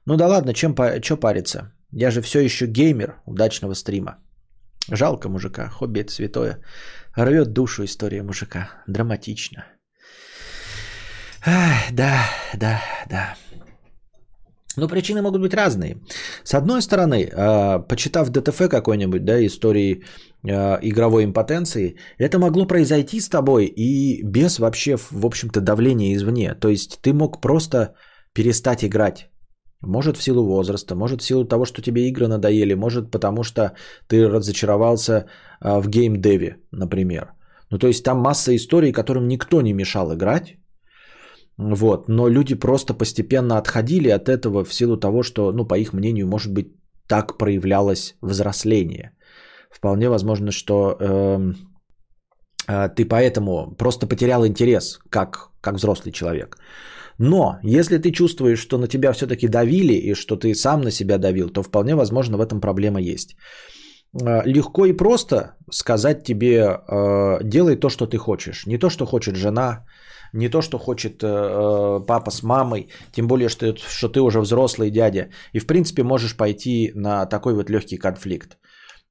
Ну 0.06 0.18
да 0.18 0.28
ладно, 0.28 0.53
чем 0.53 0.76
что 1.02 1.18
париться? 1.18 1.73
Я 1.91 2.11
же 2.11 2.22
все 2.22 2.40
еще 2.40 2.65
геймер 2.65 3.22
удачного 3.26 3.76
стрима. 3.76 4.18
Жалко 4.90 5.30
мужика, 5.30 5.69
хобби 5.69 5.99
это 5.99 6.11
святое. 6.11 6.61
Рвет 7.15 7.53
душу 7.53 7.84
история 7.84 8.23
мужика. 8.23 8.69
Драматично. 8.88 9.65
Ах, 11.45 11.91
да, 11.91 12.23
да, 12.56 12.82
да. 13.10 13.36
Но 14.77 14.88
причины 14.88 15.22
могут 15.22 15.41
быть 15.41 15.53
разные. 15.53 15.98
С 16.43 16.53
одной 16.53 16.81
стороны, 16.81 17.30
а, 17.34 17.80
почитав 17.80 18.30
ДТФ 18.30 18.69
какой-нибудь, 18.69 19.26
да, 19.26 19.45
истории 19.45 20.03
а, 20.43 20.80
игровой 20.81 21.26
импотенции, 21.26 21.95
это 22.18 22.39
могло 22.39 22.65
произойти 22.65 23.19
с 23.19 23.30
тобой 23.30 23.65
и 23.65 24.23
без 24.23 24.60
вообще, 24.60 24.98
в 24.98 25.26
общем-то, 25.26 25.61
давления 25.61 26.15
извне. 26.15 26.56
То 26.56 26.69
есть 26.69 26.99
ты 27.02 27.14
мог 27.14 27.41
просто 27.41 27.95
перестать 28.34 28.84
играть. 28.84 29.30
Может 29.81 30.18
в 30.18 30.23
силу 30.23 30.45
возраста, 30.45 30.95
может 30.95 31.22
в 31.22 31.26
силу 31.26 31.43
того, 31.45 31.65
что 31.65 31.81
тебе 31.81 32.07
игры 32.07 32.27
надоели, 32.27 32.76
может 32.76 33.11
потому 33.11 33.43
что 33.43 33.73
ты 34.07 34.27
разочаровался 34.27 35.26
а, 35.60 35.81
в 35.81 35.89
геймдеве, 35.89 36.57
например. 36.72 37.34
Ну 37.72 37.77
то 37.77 37.88
есть 37.88 38.03
там 38.03 38.19
масса 38.19 38.56
историй, 38.56 38.91
которым 38.91 39.27
никто 39.27 39.61
не 39.61 39.73
мешал 39.73 40.14
играть, 40.14 40.57
вот. 41.57 42.10
Но 42.10 42.30
люди 42.30 42.56
просто 42.56 42.94
постепенно 42.94 43.57
отходили 43.57 44.10
от 44.10 44.30
этого 44.30 44.64
в 44.64 44.73
силу 44.73 44.98
того, 44.98 45.23
что, 45.23 45.52
ну, 45.52 45.65
по 45.68 45.78
их 45.78 45.94
мнению, 45.94 46.28
может 46.28 46.53
быть, 46.53 46.68
так 47.07 47.38
проявлялось 47.38 48.15
взросление. 48.22 49.11
Вполне 49.69 50.10
возможно, 50.10 50.52
что 50.52 50.95
э, 50.99 51.53
э, 52.68 52.90
ты 52.95 53.06
поэтому 53.06 53.76
просто 53.78 54.07
потерял 54.07 54.45
интерес, 54.45 54.99
как, 55.10 55.52
как 55.61 55.76
взрослый 55.76 56.11
человек. 56.11 56.57
Но 57.18 57.60
если 57.64 57.98
ты 57.98 58.11
чувствуешь, 58.11 58.60
что 58.60 58.78
на 58.78 58.88
тебя 58.88 59.11
все-таки 59.14 59.48
давили 59.48 59.94
и 59.94 60.15
что 60.15 60.36
ты 60.36 60.56
сам 60.56 60.82
на 60.82 60.91
себя 60.91 61.18
давил, 61.18 61.49
то 61.49 61.64
вполне 61.64 61.95
возможно 61.95 62.38
в 62.38 62.41
этом 62.41 62.61
проблема 62.61 63.02
есть. 63.02 63.36
Э, 64.14 64.41
легко 64.45 64.86
и 64.86 64.94
просто 64.94 65.56
сказать 65.72 66.23
тебе, 66.23 66.57
э, 66.57 67.40
делай 67.44 67.76
то, 67.76 67.90
что 67.90 68.07
ты 68.07 68.18
хочешь. 68.18 68.65
Не 68.65 68.78
то, 68.78 68.90
что 68.90 69.06
хочет 69.06 69.36
жена, 69.36 69.86
не 70.34 70.49
то, 70.49 70.62
что 70.62 70.78
хочет 70.78 71.24
э, 71.24 71.28
э, 71.28 72.06
папа 72.08 72.32
с 72.32 72.44
мамой, 72.44 72.90
тем 73.12 73.28
более, 73.28 73.49
что, 73.49 73.76
что 73.76 74.10
ты 74.10 74.22
уже 74.22 74.40
взрослый 74.40 74.91
дядя. 74.91 75.30
И, 75.53 75.60
в 75.60 75.68
принципе, 75.68 76.03
можешь 76.03 76.36
пойти 76.38 76.91
на 76.95 77.26
такой 77.26 77.53
вот 77.53 77.70
легкий 77.70 77.98
конфликт. 77.98 78.58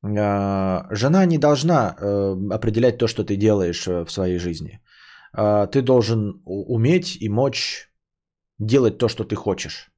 Э, 0.02 0.82
жена 0.90 1.26
не 1.26 1.38
должна 1.38 1.96
э, 1.98 2.36
определять 2.54 2.98
то, 2.98 3.06
что 3.06 3.24
ты 3.24 3.36
делаешь 3.36 3.86
э, 3.86 4.04
в 4.04 4.10
своей 4.10 4.38
жизни. 4.38 4.80
Э, 5.36 5.66
ты 5.70 5.82
должен 5.82 6.42
уметь 6.44 7.16
и 7.20 7.28
мочь 7.28 7.90
делать 8.58 8.98
то, 8.98 9.08
что 9.08 9.24
ты 9.24 9.36
хочешь. 9.36 9.90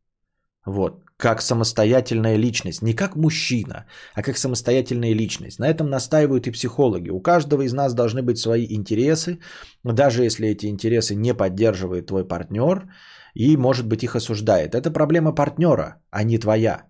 Вот 0.66 1.01
как 1.22 1.42
самостоятельная 1.42 2.36
личность. 2.36 2.82
Не 2.82 2.94
как 2.94 3.16
мужчина, 3.16 3.84
а 4.16 4.22
как 4.22 4.36
самостоятельная 4.36 5.14
личность. 5.14 5.60
На 5.60 5.68
этом 5.68 5.88
настаивают 5.88 6.46
и 6.46 6.52
психологи. 6.52 7.10
У 7.10 7.22
каждого 7.22 7.62
из 7.62 7.72
нас 7.72 7.94
должны 7.94 8.22
быть 8.22 8.38
свои 8.38 8.66
интересы, 8.68 9.38
даже 9.84 10.24
если 10.24 10.48
эти 10.48 10.66
интересы 10.66 11.14
не 11.14 11.34
поддерживает 11.34 12.06
твой 12.06 12.24
партнер 12.24 12.88
и, 13.34 13.56
может 13.56 13.86
быть, 13.86 14.02
их 14.02 14.16
осуждает. 14.16 14.74
Это 14.74 14.90
проблема 14.90 15.32
партнера, 15.32 16.02
а 16.10 16.24
не 16.24 16.38
твоя. 16.38 16.86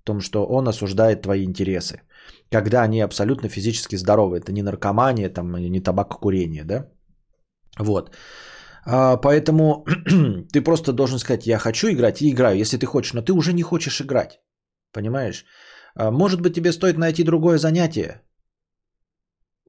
В 0.00 0.06
том, 0.06 0.20
что 0.20 0.46
он 0.46 0.66
осуждает 0.66 1.22
твои 1.22 1.44
интересы. 1.44 2.00
Когда 2.50 2.84
они 2.84 3.04
абсолютно 3.04 3.48
физически 3.50 3.96
здоровы. 3.96 4.38
Это 4.38 4.52
не 4.52 4.62
наркомания, 4.62 5.28
там, 5.28 5.52
не 5.52 5.80
табакокурение, 5.80 6.64
да? 6.64 6.88
Вот. 7.78 8.16
А, 8.86 9.16
поэтому 9.16 9.84
ты 10.52 10.62
просто 10.62 10.92
должен 10.92 11.18
сказать, 11.18 11.46
я 11.46 11.58
хочу 11.58 11.88
играть 11.88 12.22
и 12.22 12.30
играю, 12.30 12.58
если 12.58 12.78
ты 12.78 12.86
хочешь, 12.86 13.14
но 13.14 13.22
ты 13.22 13.32
уже 13.32 13.52
не 13.52 13.62
хочешь 13.62 14.00
играть. 14.00 14.40
Понимаешь? 14.92 15.44
А, 15.94 16.10
может 16.10 16.40
быть, 16.40 16.54
тебе 16.54 16.72
стоит 16.72 16.98
найти 16.98 17.24
другое 17.24 17.58
занятие 17.58 18.22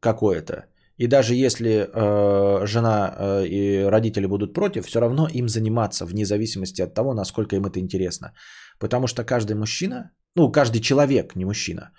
какое-то. 0.02 0.66
И 0.98 1.08
даже 1.08 1.36
если 1.36 1.70
э, 1.70 2.66
жена 2.66 3.16
э, 3.18 3.48
и 3.48 3.84
родители 3.84 4.28
будут 4.28 4.54
против, 4.54 4.86
все 4.86 5.00
равно 5.00 5.28
им 5.34 5.50
заниматься, 5.50 6.06
вне 6.06 6.26
зависимости 6.26 6.82
от 6.82 6.94
того, 6.94 7.14
насколько 7.14 7.56
им 7.56 7.66
это 7.66 7.80
интересно. 7.80 8.34
Потому 8.80 9.08
что 9.08 9.26
каждый 9.26 9.56
мужчина, 9.56 10.12
ну, 10.36 10.52
каждый 10.52 10.80
человек, 10.80 11.36
не 11.36 11.46
мужчина, 11.46 11.92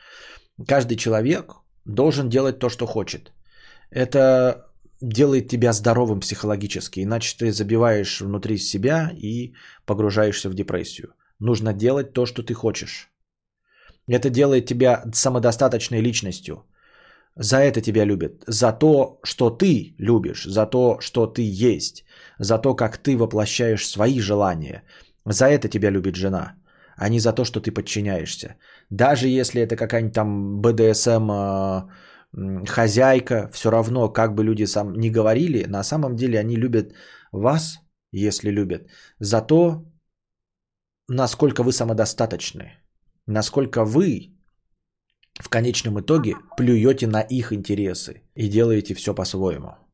каждый 0.66 0.96
человек 0.96 1.56
должен 1.84 2.28
делать 2.28 2.58
то, 2.58 2.70
что 2.70 2.86
хочет. 2.86 3.32
Это 3.90 4.65
делает 5.00 5.48
тебя 5.48 5.72
здоровым 5.72 6.20
психологически, 6.20 7.00
иначе 7.00 7.36
ты 7.38 7.52
забиваешь 7.52 8.20
внутри 8.20 8.58
себя 8.58 9.10
и 9.16 9.54
погружаешься 9.84 10.48
в 10.48 10.54
депрессию. 10.54 11.14
Нужно 11.38 11.72
делать 11.72 12.12
то, 12.12 12.26
что 12.26 12.42
ты 12.42 12.54
хочешь. 12.54 13.10
Это 14.08 14.30
делает 14.30 14.66
тебя 14.66 15.02
самодостаточной 15.12 16.00
личностью. 16.00 16.64
За 17.34 17.56
это 17.56 17.82
тебя 17.82 18.04
любят. 18.04 18.44
За 18.46 18.72
то, 18.72 19.20
что 19.22 19.50
ты 19.50 19.94
любишь, 19.98 20.44
за 20.44 20.66
то, 20.66 20.96
что 21.00 21.26
ты 21.26 21.42
есть, 21.42 22.04
за 22.38 22.58
то, 22.58 22.74
как 22.74 22.98
ты 22.98 23.16
воплощаешь 23.16 23.86
свои 23.86 24.20
желания. 24.20 24.84
За 25.26 25.46
это 25.46 25.68
тебя 25.68 25.90
любит 25.90 26.16
жена, 26.16 26.54
а 26.96 27.08
не 27.08 27.18
за 27.18 27.32
то, 27.32 27.44
что 27.44 27.60
ты 27.60 27.72
подчиняешься. 27.72 28.56
Даже 28.90 29.28
если 29.28 29.60
это 29.60 29.76
какая-нибудь 29.76 30.14
там 30.14 30.62
БДСМ 30.62 31.90
хозяйка, 32.66 33.50
все 33.52 33.70
равно, 33.70 34.12
как 34.12 34.34
бы 34.34 34.44
люди 34.44 34.64
сам 34.64 34.94
не 34.94 35.10
говорили, 35.10 35.64
на 35.64 35.82
самом 35.82 36.16
деле 36.16 36.38
они 36.38 36.56
любят 36.56 36.92
вас, 37.32 37.80
если 38.12 38.50
любят, 38.50 38.88
за 39.18 39.40
то, 39.40 39.84
насколько 41.08 41.62
вы 41.62 41.72
самодостаточны, 41.72 42.72
насколько 43.26 43.84
вы 43.84 44.36
в 45.40 45.48
конечном 45.48 46.00
итоге 46.00 46.36
плюете 46.56 47.06
на 47.06 47.20
их 47.20 47.52
интересы 47.52 48.22
и 48.34 48.48
делаете 48.48 48.94
все 48.94 49.14
по-своему. 49.14 49.85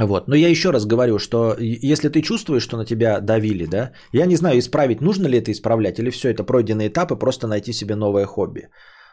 Вот. 0.00 0.28
Но 0.28 0.34
я 0.34 0.48
еще 0.48 0.70
раз 0.70 0.86
говорю, 0.86 1.18
что 1.18 1.56
если 1.58 2.08
ты 2.08 2.22
чувствуешь, 2.22 2.62
что 2.62 2.76
на 2.76 2.86
тебя 2.86 3.20
давили, 3.20 3.66
да, 3.66 3.92
я 4.12 4.26
не 4.26 4.36
знаю, 4.36 4.58
исправить, 4.58 5.00
нужно 5.00 5.28
ли 5.28 5.38
это 5.38 5.50
исправлять, 5.50 5.98
или 5.98 6.10
все 6.10 6.30
это 6.30 6.42
пройденные 6.44 6.88
этапы, 6.88 7.16
просто 7.16 7.46
найти 7.46 7.72
себе 7.72 7.96
новое 7.96 8.26
хобби. 8.26 8.68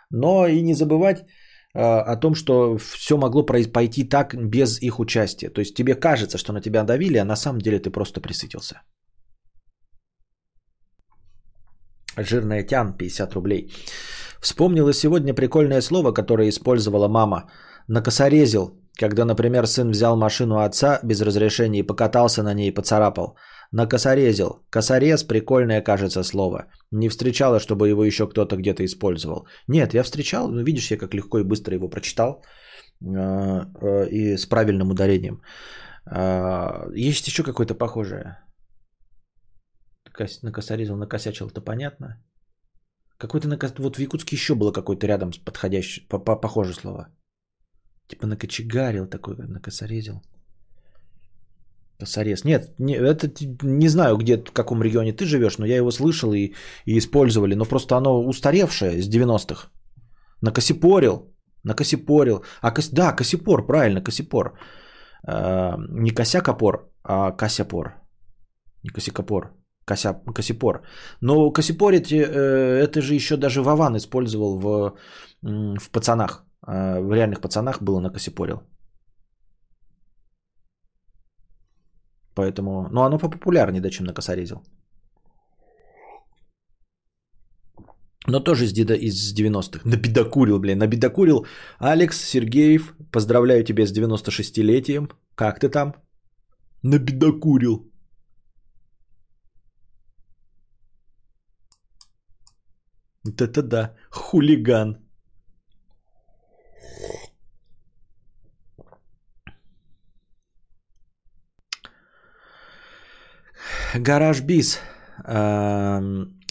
Но 0.09 0.47
и 0.47 0.61
не 0.61 0.73
забывать 0.73 1.19
э, 1.19 1.81
о 1.81 2.15
том, 2.15 2.35
что 2.35 2.77
все 2.77 3.17
могло 3.17 3.45
пойти 3.45 4.05
так 4.05 4.35
без 4.35 4.81
их 4.81 4.99
участия. 4.99 5.49
То 5.49 5.59
есть 5.59 5.75
тебе 5.75 5.95
кажется, 5.95 6.37
что 6.37 6.53
на 6.53 6.61
тебя 6.61 6.83
давили, 6.83 7.17
а 7.17 7.25
на 7.25 7.35
самом 7.35 7.59
деле 7.59 7.79
ты 7.79 7.89
просто 7.89 8.21
присытился. 8.21 8.81
Жирная 12.17 12.63
тян, 12.63 12.97
50 12.97 13.33
рублей. 13.33 13.71
Вспомнила 14.41 14.93
сегодня 14.93 15.33
прикольное 15.33 15.81
слово, 15.81 16.13
которое 16.13 16.47
использовала 16.47 17.07
мама. 17.09 17.51
Накосорезил 17.87 18.86
когда, 18.97 19.25
например, 19.25 19.67
сын 19.67 19.91
взял 19.91 20.17
машину 20.17 20.57
отца 20.57 20.99
без 21.03 21.21
разрешения 21.21 21.79
и 21.79 21.87
покатался 21.87 22.43
на 22.43 22.53
ней 22.53 22.69
и 22.69 22.73
поцарапал. 22.73 23.37
Накосорезил. 23.71 24.65
Косорез– 24.69 25.23
прикольное, 25.27 25.81
кажется, 25.81 26.23
слово. 26.23 26.65
Не 26.91 27.09
встречала, 27.09 27.59
чтобы 27.59 27.89
его 27.89 28.03
еще 28.03 28.27
кто-то 28.27 28.55
где-то 28.55 28.83
использовал. 28.83 29.47
Нет, 29.67 29.93
я 29.93 30.03
встречал, 30.03 30.49
но 30.49 30.61
видишь, 30.61 30.91
я 30.91 30.97
как 30.97 31.13
легко 31.13 31.39
и 31.39 31.43
быстро 31.43 31.75
его 31.75 31.89
прочитал. 31.89 32.43
Э, 33.01 33.65
э, 33.81 34.09
и 34.09 34.37
с 34.37 34.45
правильным 34.45 34.89
ударением. 34.89 35.41
Э, 36.09 36.89
есть 36.95 37.27
еще 37.27 37.43
какое-то 37.43 37.75
похожее. 37.75 38.37
Накосорезил, 40.41 40.97
накосячил, 40.97 41.47
это 41.47 41.61
понятно. 41.61 42.23
Какой-то 43.17 43.47
накос... 43.47 43.73
Вот 43.77 43.97
в 43.97 43.99
Якутске 43.99 44.35
еще 44.35 44.55
было 44.55 44.71
какое-то 44.71 45.07
рядом 45.07 45.31
подходящее, 45.45 46.07
похожее 46.07 46.73
слово. 46.73 47.07
Типа 48.07 48.27
накочегарил 48.27 49.07
такой, 49.07 49.35
накосорезил. 49.35 50.21
Косорез. 51.99 52.43
Нет, 52.43 52.79
не, 52.79 52.95
это 52.95 53.27
не 53.63 53.89
знаю, 53.89 54.17
где, 54.17 54.37
в 54.37 54.51
каком 54.51 54.83
регионе 54.83 55.13
ты 55.13 55.25
живешь, 55.25 55.57
но 55.57 55.65
я 55.65 55.77
его 55.77 55.91
слышал 55.91 56.33
и, 56.33 56.53
и 56.85 56.97
использовали. 56.97 57.55
Но 57.55 57.65
просто 57.65 57.97
оно 57.97 58.23
устаревшее 58.23 59.01
с 59.01 59.09
90-х. 59.09 59.69
Накосипорил. 60.41 61.33
Накосипорил. 61.63 62.43
А, 62.61 62.71
кос... 62.71 62.89
Да, 62.89 63.13
косипор, 63.13 63.65
правильно, 63.65 64.03
косипор. 64.03 64.59
Э, 65.27 65.75
не 65.89 66.11
косякопор, 66.11 66.91
а 67.03 67.31
косяпор. 67.31 67.95
Не 68.83 68.89
косякопор, 68.89 69.53
кося... 69.85 70.13
косипор. 70.35 70.83
Но 71.21 71.51
косипорить, 71.51 72.11
э, 72.11 72.83
это 72.83 73.01
же 73.01 73.15
еще 73.15 73.37
даже 73.37 73.61
Вован 73.61 73.97
использовал 73.97 74.59
в, 74.59 74.95
в 75.41 75.89
пацанах. 75.91 76.46
Э, 76.65 76.99
в 76.99 77.13
реальных 77.13 77.41
пацанах 77.41 77.81
было 77.81 77.99
накосипорил. 77.99 78.63
Поэтому, 82.35 82.87
ну 82.91 83.01
оно 83.01 83.17
попопулярнее, 83.17 83.81
да, 83.81 83.89
чем 83.89 84.05
накосорезил. 84.05 84.61
Но 88.27 88.39
тоже 88.41 88.65
из, 88.65 88.73
из 88.73 89.33
90-х. 89.33 89.81
Набедокурил, 89.85 90.59
блин, 90.59 90.77
набедокурил. 90.77 91.45
Алекс 91.79 92.17
Сергеев, 92.17 92.93
поздравляю 93.11 93.63
тебя 93.63 93.85
с 93.85 93.93
96-летием. 93.93 95.09
Как 95.35 95.59
ты 95.59 95.69
там? 95.69 95.93
Набедокурил. 96.83 97.89
Вот 103.23 103.41
это 103.41 103.61
да, 103.61 103.95
хулиган. 104.09 105.06
Гараж 113.95 114.41
Бис. 114.41 114.79
100 115.23 115.29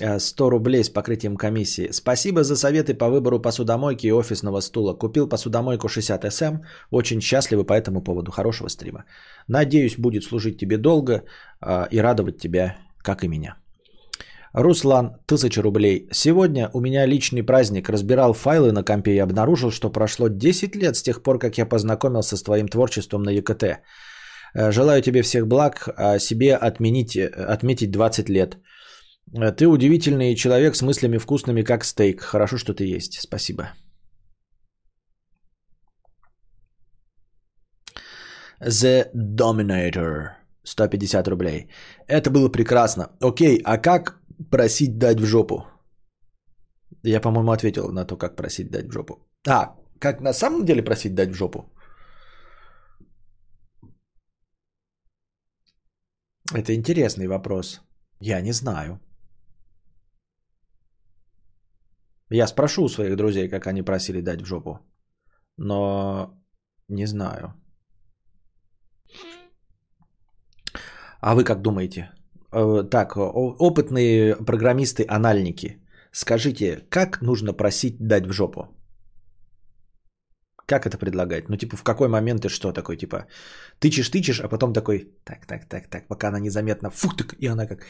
э, 0.01 0.51
рублей 0.51 0.85
с 0.85 0.91
покрытием 0.91 1.37
комиссии. 1.37 1.89
Спасибо 1.93 2.43
за 2.43 2.57
советы 2.57 2.95
по 2.95 3.09
выбору 3.09 3.41
посудомойки 3.41 4.07
и 4.07 4.13
офисного 4.13 4.61
стула. 4.61 4.95
Купил 4.95 5.29
посудомойку 5.29 5.89
60 5.89 6.25
SM. 6.25 6.59
Очень 6.91 7.21
счастливы 7.21 7.65
по 7.65 7.75
этому 7.75 8.03
поводу. 8.03 8.31
Хорошего 8.33 8.69
стрима. 8.69 9.05
Надеюсь, 9.49 9.99
будет 9.99 10.25
служить 10.25 10.59
тебе 10.59 10.79
долго 10.79 11.13
э, 11.63 11.87
и 11.91 12.01
радовать 12.01 12.39
тебя, 12.39 12.77
как 12.99 13.23
и 13.23 13.29
меня. 13.29 13.57
Руслан, 14.53 15.07
1000 15.27 15.63
рублей. 15.63 16.09
Сегодня 16.13 16.71
у 16.73 16.81
меня 16.81 17.07
личный 17.07 17.43
праздник. 17.43 17.89
Разбирал 17.89 18.33
файлы 18.33 18.73
на 18.73 18.83
компе 18.83 19.13
и 19.13 19.19
обнаружил, 19.19 19.71
что 19.71 19.91
прошло 19.91 20.29
10 20.29 20.75
лет 20.77 20.97
с 20.97 21.03
тех 21.03 21.23
пор, 21.23 21.39
как 21.39 21.59
я 21.59 21.67
познакомился 21.67 22.37
с 22.37 22.43
твоим 22.43 22.69
творчеством 22.69 23.23
на 23.23 23.31
ЕКТ. 23.31 23.81
Э, 24.55 24.73
желаю 24.73 25.03
тебе 25.03 25.23
всех 25.23 25.47
благ, 25.47 25.89
а 25.97 26.19
себе 26.19 26.57
отменить, 26.57 27.17
отметить 27.17 27.91
20 27.91 28.29
лет. 28.29 28.57
Э, 29.35 29.53
ты 29.53 29.67
удивительный 29.67 30.35
человек 30.35 30.77
с 30.77 30.83
мыслями 30.83 31.19
вкусными, 31.19 31.63
как 31.63 31.85
стейк. 31.85 32.21
Хорошо, 32.21 32.59
что 32.59 32.75
ты 32.75 32.97
есть. 32.97 33.21
Спасибо. 33.21 33.71
The 38.61 39.11
Dominator. 39.15 40.37
150 40.65 41.29
рублей. 41.29 41.69
Это 42.09 42.31
было 42.31 42.49
прекрасно. 42.49 43.09
Окей, 43.21 43.61
а 43.65 43.79
как 43.79 44.21
просить 44.51 44.99
дать 44.99 45.21
в 45.21 45.25
жопу? 45.25 45.65
Я, 47.05 47.21
по-моему, 47.21 47.53
ответил 47.53 47.93
на 47.93 48.05
то, 48.05 48.17
как 48.17 48.37
просить 48.37 48.71
дать 48.71 48.89
в 48.89 48.93
жопу. 48.93 49.15
А, 49.49 49.77
как 50.01 50.21
на 50.21 50.33
самом 50.33 50.65
деле 50.65 50.83
просить 50.83 51.15
дать 51.15 51.31
в 51.31 51.35
жопу? 51.35 51.65
Это 56.55 56.75
интересный 56.75 57.27
вопрос. 57.27 57.81
Я 58.21 58.41
не 58.41 58.53
знаю. 58.53 59.01
Я 62.31 62.47
спрошу 62.47 62.85
у 62.85 62.89
своих 62.89 63.17
друзей, 63.17 63.49
как 63.49 63.67
они 63.67 63.83
просили 63.83 64.21
дать 64.21 64.43
в 64.43 64.47
жопу. 64.47 64.79
Но 65.57 66.31
не 66.89 67.07
знаю. 67.07 67.55
А 71.21 71.35
вы 71.35 71.45
как 71.45 71.63
думаете? 71.63 72.11
Э, 72.53 72.83
так, 72.91 73.17
опытные 73.17 74.37
программисты-анальники, 74.37 75.81
скажите, 76.13 76.85
как 76.91 77.23
нужно 77.23 77.53
просить 77.53 77.99
дать 77.99 78.27
в 78.27 78.33
жопу? 78.33 78.76
Как 80.67 80.85
это 80.85 80.99
предлагать? 80.99 81.49
Ну, 81.49 81.57
типа, 81.57 81.77
в 81.77 81.83
какой 81.83 82.09
момент 82.09 82.43
ты 82.43 82.49
что 82.49 82.73
такой, 82.73 82.97
типа, 82.97 83.27
тычешь, 83.79 84.11
тычешь, 84.11 84.41
а 84.41 84.49
потом 84.49 84.73
такой, 84.73 85.09
так, 85.25 85.47
так, 85.47 85.65
так, 85.69 85.87
так, 85.89 86.09
пока 86.09 86.29
она 86.29 86.41
незаметно, 86.41 86.91
фух, 86.91 87.17
так, 87.17 87.35
и 87.39 87.47
она 87.47 87.67
как, 87.67 87.87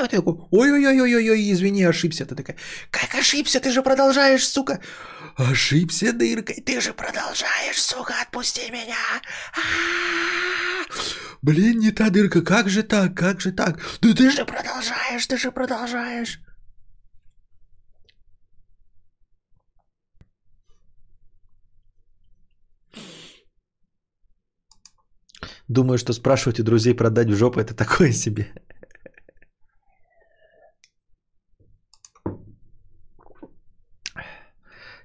вот 0.00 0.10
такой, 0.10 0.34
ой-ой-ой-ой-ой, 0.50 1.52
извини, 1.52 1.84
ошибся. 1.84 2.26
Ты 2.26 2.34
такая, 2.34 2.56
как 2.90 3.14
ошибся, 3.14 3.60
ты 3.60 3.70
же 3.70 3.82
продолжаешь, 3.82 4.48
сука. 4.48 4.80
Ошибся 5.36 6.12
дыркой, 6.12 6.56
ты 6.56 6.80
же 6.80 6.92
продолжаешь, 6.92 7.80
сука, 7.80 8.14
отпусти 8.22 8.70
меня. 8.70 8.96
Блин, 11.42 11.78
не 11.78 11.92
та 11.92 12.10
дырка, 12.10 12.42
как 12.42 12.68
же 12.68 12.82
так, 12.82 13.14
как 13.14 13.40
же 13.40 13.52
так? 13.52 13.78
Да 14.00 14.12
ты 14.14 14.30
же 14.30 14.44
продолжаешь, 14.44 15.26
ты 15.28 15.36
же 15.36 15.52
продолжаешь. 15.52 16.40
Думаю, 25.68 25.98
что 25.98 26.12
спрашивать 26.12 26.60
у 26.60 26.64
друзей 26.64 26.94
продать 26.94 27.28
в 27.28 27.36
жопу 27.36 27.60
это 27.60 27.74
такое 27.74 28.12
себе. 28.12 28.46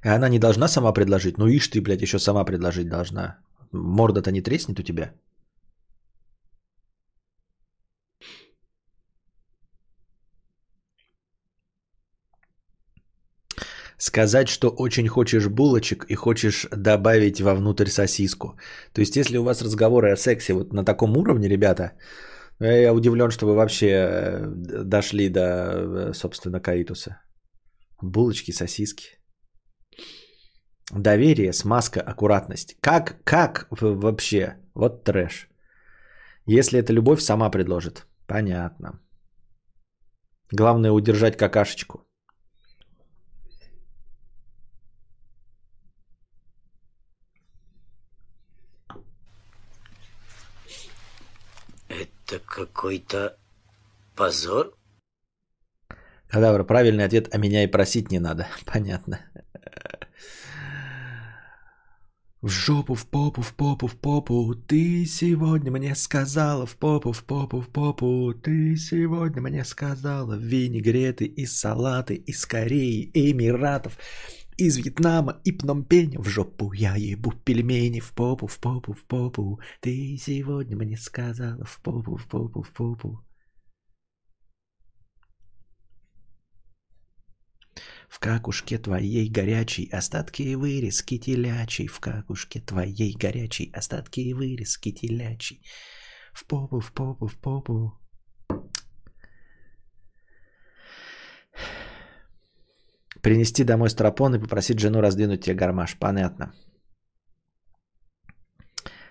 И 0.04 0.08
она 0.08 0.30
не 0.30 0.40
должна 0.40 0.68
сама 0.68 0.94
предложить. 0.94 1.38
Ну 1.38 1.48
ишь 1.48 1.68
ты, 1.68 1.82
блядь, 1.82 2.02
еще 2.02 2.20
сама 2.20 2.44
предложить 2.44 2.90
должна. 2.90 3.38
Морда-то 3.72 4.32
не 4.32 4.42
треснет 4.42 4.80
у 4.80 4.84
тебя. 4.84 5.14
Сказать, 14.02 14.48
что 14.48 14.70
очень 14.78 15.08
хочешь 15.08 15.48
булочек 15.48 16.06
и 16.10 16.16
хочешь 16.16 16.68
добавить 16.72 17.42
вовнутрь 17.42 17.88
сосиску. 17.88 18.58
То 18.94 19.02
есть, 19.02 19.16
если 19.16 19.38
у 19.38 19.44
вас 19.44 19.62
разговоры 19.62 20.12
о 20.12 20.18
сексе 20.18 20.54
вот 20.54 20.74
на 20.74 20.84
таком 20.84 21.18
уровне, 21.18 21.50
ребята, 21.50 21.92
я 22.60 22.94
удивлен, 22.94 23.32
что 23.32 23.46
вы 23.46 23.54
вообще 23.56 23.88
э, 23.88 24.48
дошли 24.84 25.30
до, 25.30 25.42
э, 25.42 26.14
собственно, 26.14 26.60
каитуса. 26.60 27.22
Булочки, 28.02 28.52
сосиски. 28.52 29.18
Доверие, 30.92 31.54
смазка, 31.54 32.02
аккуратность. 32.02 32.76
Как, 32.82 33.24
как 33.24 33.68
вообще? 33.82 34.58
Вот 34.74 35.04
трэш. 35.04 35.48
Если 36.48 36.80
это 36.80 36.94
любовь, 36.94 37.22
сама 37.22 37.52
предложит. 37.52 38.08
Понятно. 38.28 39.00
Главное 40.52 40.92
удержать 40.92 41.38
какашечку. 41.38 42.11
Это 52.32 52.40
какой-то 52.46 53.38
позор? 54.16 54.74
Кадавр, 56.30 56.64
правильный 56.64 57.04
ответ, 57.04 57.28
а 57.34 57.38
меня 57.38 57.66
и 57.66 57.68
просить 57.68 58.10
не 58.10 58.20
надо. 58.20 58.48
Понятно. 58.66 59.20
В 62.42 62.48
жопу, 62.48 62.96
в 62.96 63.06
попу, 63.06 63.42
в 63.42 63.54
попу, 63.54 63.88
в 63.88 63.98
попу, 63.98 64.56
ты 64.56 65.06
сегодня 65.06 65.72
мне 65.72 65.94
сказала, 65.94 66.66
в 66.66 66.78
попу, 66.78 67.12
в 67.12 67.24
попу, 67.26 67.60
в 67.60 67.68
попу, 67.68 68.34
ты 68.34 68.78
сегодня 68.78 69.42
мне 69.42 69.66
сказала, 69.66 70.36
винегреты 70.36 71.26
и 71.26 71.46
салаты 71.46 72.16
из 72.16 72.46
Кореи, 72.46 73.12
Эмиратов, 73.14 73.98
из 74.62 74.78
Вьетнама 74.78 75.42
и 75.44 75.52
Пномпень, 75.52 76.20
в 76.20 76.30
жопу 76.30 76.72
я 76.74 76.96
ебу 76.96 77.32
пельмени, 77.32 78.00
в 78.00 78.12
попу, 78.14 78.46
в 78.46 78.60
попу, 78.60 78.94
в 78.94 79.06
попу, 79.06 79.60
ты 79.80 80.18
сегодня 80.18 80.78
мне 80.78 80.98
сказала, 80.98 81.66
в 81.66 81.82
попу, 81.82 82.16
в 82.16 82.28
попу, 82.28 82.62
в 82.62 82.70
попу. 82.72 83.26
В 88.08 88.20
какушке 88.20 88.78
твоей 88.78 89.30
горячей 89.30 89.90
остатки 89.90 90.44
и 90.44 90.56
вырезки 90.56 91.18
телячий. 91.18 91.88
В 91.88 92.00
какушке 92.00 92.60
твоей 92.60 93.16
горячей 93.16 93.72
остатки 93.74 94.20
и 94.20 94.34
вырезки 94.34 94.92
телячий. 94.92 95.62
В 96.34 96.46
попу, 96.46 96.80
в 96.80 96.92
попу, 96.92 97.28
в 97.28 97.40
попу. 97.40 97.94
Принести 103.22 103.64
домой 103.64 103.90
стропон 103.90 104.36
и 104.36 104.40
попросить 104.40 104.80
жену 104.80 105.02
раздвинуть 105.02 105.44
тебе 105.44 105.56
гармаш. 105.56 105.98
Понятно. 106.00 106.54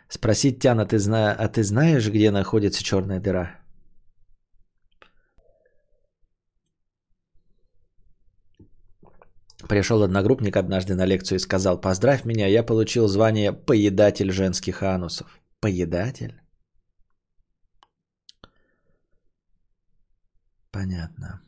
Спросить 0.08 0.58
Тяна, 0.58 0.86
ты 0.86 0.98
зна... 0.98 1.32
а 1.32 1.48
ты 1.48 1.62
знаешь, 1.62 2.08
где 2.08 2.30
находится 2.30 2.82
черная 2.82 3.20
дыра? 3.20 3.60
Пришел 9.68 10.02
одногруппник 10.02 10.56
однажды 10.56 10.94
на 10.94 11.06
лекцию 11.06 11.36
и 11.36 11.40
сказал, 11.40 11.80
поздравь 11.80 12.24
меня, 12.24 12.48
я 12.48 12.64
получил 12.64 13.06
звание 13.06 13.52
поедатель 13.52 14.32
женских 14.32 14.82
анусов. 14.82 15.40
Поедатель? 15.60 16.40
Понятно. 20.72 21.40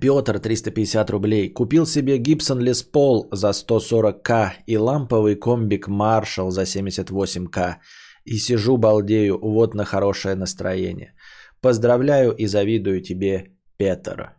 Петр, 0.00 0.38
350 0.38 1.10
рублей. 1.10 1.52
Купил 1.52 1.86
себе 1.86 2.18
Гибсон 2.18 2.60
Лес 2.60 2.82
Пол 2.82 3.28
за 3.32 3.50
140к 3.50 4.52
и 4.66 4.76
ламповый 4.76 5.36
комбик 5.36 5.88
Маршал 5.88 6.50
за 6.50 6.62
78к. 6.62 7.76
И 8.24 8.38
сижу 8.38 8.76
балдею, 8.76 9.38
вот 9.42 9.74
на 9.74 9.84
хорошее 9.84 10.34
настроение. 10.34 11.14
Поздравляю 11.60 12.32
и 12.32 12.46
завидую 12.46 13.02
тебе, 13.02 13.56
Петр. 13.78 14.34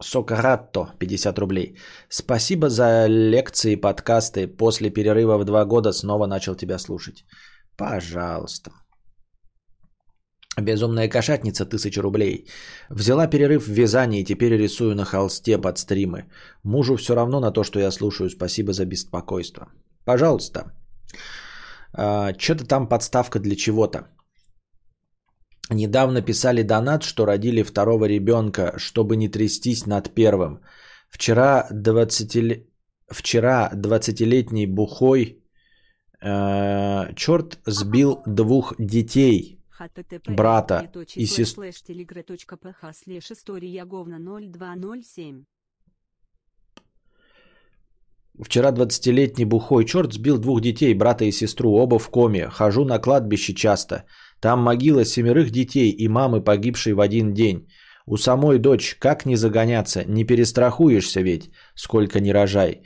Сокаратто, 0.00 0.92
50 0.98 1.38
рублей. 1.38 1.76
Спасибо 2.08 2.68
за 2.68 3.06
лекции 3.08 3.72
и 3.72 3.80
подкасты. 3.80 4.46
После 4.46 4.90
перерыва 4.90 5.38
в 5.38 5.44
два 5.44 5.64
года 5.64 5.92
снова 5.92 6.26
начал 6.26 6.54
тебя 6.54 6.78
слушать. 6.78 7.24
Пожалуйста. 7.76 8.70
Безумная 10.60 11.08
кошатница, 11.08 11.64
тысяча 11.66 12.02
рублей. 12.02 12.46
Взяла 12.90 13.26
перерыв 13.26 13.66
в 13.66 13.72
вязании 13.72 14.24
теперь 14.24 14.56
рисую 14.56 14.94
на 14.94 15.04
холсте 15.04 15.58
под 15.58 15.78
стримы. 15.78 16.24
Мужу 16.64 16.96
все 16.96 17.14
равно 17.14 17.40
на 17.40 17.52
то, 17.52 17.64
что 17.64 17.78
я 17.78 17.90
слушаю. 17.90 18.30
Спасибо 18.30 18.72
за 18.72 18.84
беспокойство. 18.84 19.68
Пожалуйста. 20.04 20.72
А, 21.92 22.32
Что-то 22.38 22.64
там 22.66 22.88
подставка 22.88 23.38
для 23.38 23.56
чего-то. 23.56 24.08
Недавно 25.70 26.22
писали 26.22 26.62
донат, 26.62 27.02
что 27.02 27.26
родили 27.26 27.62
второго 27.62 28.06
ребенка, 28.06 28.74
чтобы 28.78 29.16
не 29.16 29.28
трястись 29.28 29.86
над 29.86 30.14
первым. 30.14 30.60
Вчера 31.10 31.68
20 31.70 32.66
Вчера 33.10 33.70
20-летний 33.74 34.66
бухой 34.66 35.42
э, 36.20 37.14
черт 37.14 37.58
сбил 37.66 38.22
двух 38.26 38.74
детей– 38.78 39.54
брата 40.28 40.90
и 41.16 41.26
сестру. 41.26 41.62
Вчера 48.40 48.70
20-летний 48.70 49.44
бухой 49.44 49.84
черт 49.84 50.12
сбил 50.12 50.38
двух 50.38 50.60
детей, 50.60 50.94
брата 50.94 51.24
и 51.24 51.32
сестру, 51.32 51.72
оба 51.72 51.98
в 51.98 52.08
коме. 52.08 52.48
Хожу 52.48 52.84
на 52.84 52.98
кладбище 53.00 53.52
часто. 53.52 54.04
Там 54.40 54.60
могила 54.60 55.04
семерых 55.04 55.50
детей 55.50 55.90
и 55.90 56.08
мамы, 56.08 56.44
погибшей 56.44 56.92
в 56.92 57.00
один 57.00 57.34
день. 57.34 57.68
У 58.06 58.16
самой 58.16 58.58
дочь, 58.58 58.96
как 59.00 59.26
не 59.26 59.36
загоняться, 59.36 60.04
не 60.04 60.24
перестрахуешься 60.24 61.20
ведь, 61.20 61.50
сколько 61.74 62.20
не 62.20 62.32
рожай. 62.32 62.82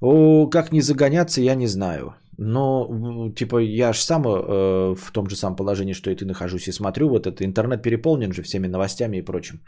О, 0.00 0.48
как 0.48 0.72
не 0.72 0.80
загоняться, 0.80 1.42
я 1.42 1.54
не 1.54 1.66
знаю. 1.66 2.16
Но, 2.38 3.30
типа, 3.36 3.58
я 3.58 3.92
же 3.92 4.00
сам 4.00 4.22
э, 4.26 4.94
в 4.94 5.12
том 5.12 5.28
же 5.28 5.36
самом 5.36 5.56
положении, 5.56 5.94
что 5.94 6.10
и 6.10 6.16
ты 6.16 6.24
нахожусь 6.24 6.68
и 6.68 6.72
смотрю, 6.72 7.08
вот 7.08 7.26
это 7.26 7.44
интернет 7.44 7.82
переполнен 7.82 8.32
же 8.32 8.42
всеми 8.42 8.68
новостями 8.68 9.18
и 9.18 9.24
прочим. 9.24 9.60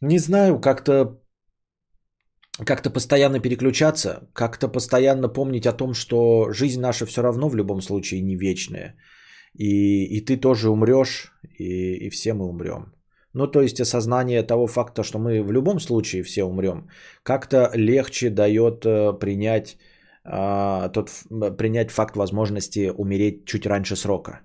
Не 0.00 0.18
знаю, 0.18 0.60
как-то 0.60 1.18
как-то 2.64 2.90
постоянно 2.90 3.40
переключаться, 3.40 4.28
как-то 4.34 4.68
постоянно 4.68 5.28
помнить 5.28 5.66
о 5.66 5.72
том, 5.72 5.94
что 5.94 6.52
жизнь 6.52 6.80
наша 6.80 7.06
все 7.06 7.22
равно 7.22 7.48
в 7.48 7.56
любом 7.56 7.80
случае 7.80 8.20
не 8.20 8.36
вечная. 8.36 8.94
И, 9.54 10.04
и 10.16 10.20
ты 10.20 10.36
тоже 10.36 10.70
умрешь, 10.70 11.32
и, 11.58 12.06
и 12.06 12.10
все 12.10 12.34
мы 12.34 12.46
умрем. 12.46 12.94
Ну, 13.34 13.46
то 13.46 13.62
есть 13.62 13.80
осознание 13.80 14.42
того 14.42 14.66
факта, 14.66 15.02
что 15.02 15.18
мы 15.18 15.42
в 15.42 15.52
любом 15.52 15.80
случае 15.80 16.22
все 16.22 16.44
умрем, 16.44 16.88
как-то 17.22 17.70
легче 17.74 18.30
дает 18.30 18.84
э, 18.84 19.18
принять 19.18 19.78
тот, 20.24 21.10
принять 21.58 21.90
факт 21.90 22.16
возможности 22.16 22.92
умереть 22.96 23.44
чуть 23.46 23.66
раньше 23.66 23.96
срока. 23.96 24.40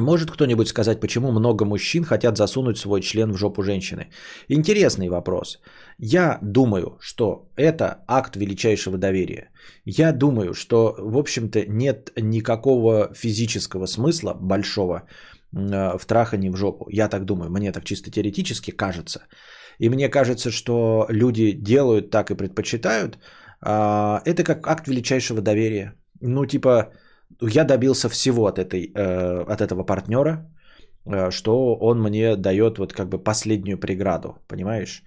Может 0.00 0.30
кто-нибудь 0.30 0.68
сказать, 0.68 1.00
почему 1.00 1.32
много 1.32 1.64
мужчин 1.64 2.04
хотят 2.04 2.36
засунуть 2.36 2.78
свой 2.78 3.00
член 3.00 3.32
в 3.32 3.36
жопу 3.36 3.62
женщины? 3.62 4.10
Интересный 4.48 5.08
вопрос. 5.08 5.58
Я 5.98 6.38
думаю, 6.40 6.98
что 7.00 7.50
это 7.56 8.04
акт 8.06 8.36
величайшего 8.36 8.96
доверия. 8.96 9.50
Я 9.84 10.12
думаю, 10.12 10.54
что, 10.54 10.94
в 10.98 11.16
общем-то, 11.18 11.64
нет 11.68 12.12
никакого 12.16 13.12
физического 13.12 13.86
смысла 13.86 14.34
большого 14.34 15.02
в 15.50 16.00
трахании 16.06 16.50
в 16.50 16.56
жопу. 16.56 16.86
Я 16.92 17.08
так 17.08 17.24
думаю, 17.24 17.50
мне 17.50 17.72
так 17.72 17.84
чисто 17.84 18.10
теоретически 18.10 18.70
кажется. 18.70 19.26
И 19.78 19.88
мне 19.88 20.08
кажется, 20.08 20.50
что 20.50 21.06
люди 21.08 21.52
делают 21.52 22.10
так 22.10 22.30
и 22.30 22.34
предпочитают. 22.34 23.18
А, 23.60 24.22
это 24.24 24.44
как 24.44 24.66
акт 24.66 24.88
величайшего 24.88 25.40
доверия. 25.40 25.94
Ну, 26.20 26.46
типа, 26.46 26.92
я 27.40 27.64
добился 27.64 28.08
всего 28.08 28.46
от, 28.46 28.58
этой, 28.58 28.92
э, 28.94 29.52
от 29.52 29.60
этого 29.60 29.84
партнера, 29.84 30.50
э, 31.06 31.30
что 31.30 31.76
он 31.80 32.02
мне 32.02 32.36
дает 32.36 32.78
вот 32.78 32.92
как 32.92 33.08
бы 33.08 33.22
последнюю 33.22 33.78
преграду, 33.78 34.38
понимаешь? 34.48 35.02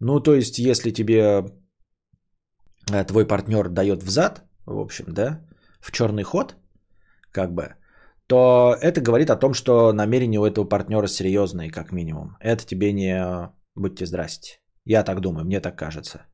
Ну, 0.00 0.20
то 0.20 0.34
есть, 0.34 0.58
если 0.58 0.90
тебе 0.90 1.44
э, 2.92 3.04
твой 3.04 3.26
партнер 3.26 3.68
дает 3.68 4.02
взад, 4.02 4.42
в 4.66 4.78
общем, 4.78 5.06
да, 5.08 5.40
в 5.80 5.90
черный 5.90 6.22
ход, 6.22 6.56
как 7.32 7.52
бы, 7.54 7.74
то 8.26 8.76
это 8.80 9.00
говорит 9.00 9.30
о 9.30 9.36
том, 9.36 9.54
что 9.54 9.92
намерения 9.92 10.38
у 10.38 10.44
этого 10.44 10.64
партнера 10.64 11.08
серьезные, 11.08 11.70
как 11.70 11.92
минимум. 11.92 12.36
Это 12.40 12.64
тебе 12.64 12.92
не 12.92 13.50
Будьте 13.74 14.06
здрасте. 14.06 14.58
Я 14.84 15.04
так 15.04 15.20
думаю, 15.20 15.44
мне 15.44 15.60
так 15.60 15.76
кажется. 15.76 16.26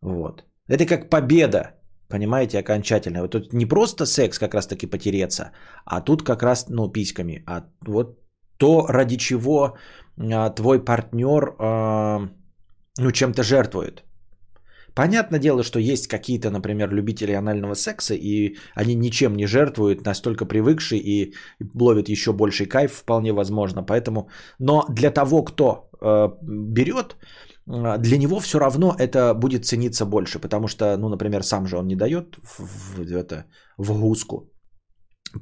Вот. 0.00 0.44
Это 0.68 0.86
как 0.86 1.10
победа, 1.10 1.74
понимаете, 2.08 2.58
окончательно. 2.58 3.22
Вот 3.22 3.32
тут 3.32 3.52
не 3.52 3.66
просто 3.66 4.06
секс 4.06 4.38
как 4.38 4.54
раз 4.54 4.66
таки 4.66 4.86
потереться, 4.86 5.52
а 5.84 6.00
тут 6.00 6.22
как 6.22 6.42
раз, 6.42 6.66
ну, 6.68 6.92
письками. 6.92 7.42
А 7.46 7.64
вот 7.86 8.18
то, 8.58 8.86
ради 8.88 9.16
чего 9.16 9.76
а, 10.18 10.50
твой 10.50 10.84
партнер, 10.84 11.54
а, 11.58 12.28
ну, 12.98 13.12
чем-то 13.12 13.42
жертвует. 13.42 14.04
Понятное 14.94 15.40
дело, 15.40 15.62
что 15.62 15.78
есть 15.78 16.06
какие-то, 16.06 16.50
например, 16.50 16.92
любители 16.92 17.32
анального 17.32 17.74
секса, 17.74 18.14
и 18.14 18.56
они 18.74 18.94
ничем 18.94 19.34
не 19.36 19.46
жертвуют, 19.46 20.04
настолько 20.04 20.46
привыкшие 20.46 21.00
и 21.00 21.34
ловят 21.74 22.08
еще 22.08 22.32
больший 22.32 22.66
кайф, 22.66 22.92
вполне 22.92 23.32
возможно. 23.32 23.82
Поэтому, 23.82 24.28
но 24.60 24.84
для 24.88 25.10
того, 25.10 25.44
кто 25.44 25.90
э, 26.00 26.28
берет, 26.42 27.16
э, 27.66 27.98
для 27.98 28.18
него 28.18 28.38
все 28.40 28.58
равно 28.58 28.94
это 28.98 29.34
будет 29.34 29.64
цениться 29.64 30.06
больше, 30.06 30.38
потому 30.38 30.68
что, 30.68 30.96
ну, 30.96 31.08
например, 31.08 31.42
сам 31.42 31.66
же 31.66 31.76
он 31.76 31.86
не 31.86 31.96
дает 31.96 32.36
в, 32.42 32.60
в, 32.96 33.00
это, 33.00 33.46
в 33.78 34.00
гуску. 34.00 34.50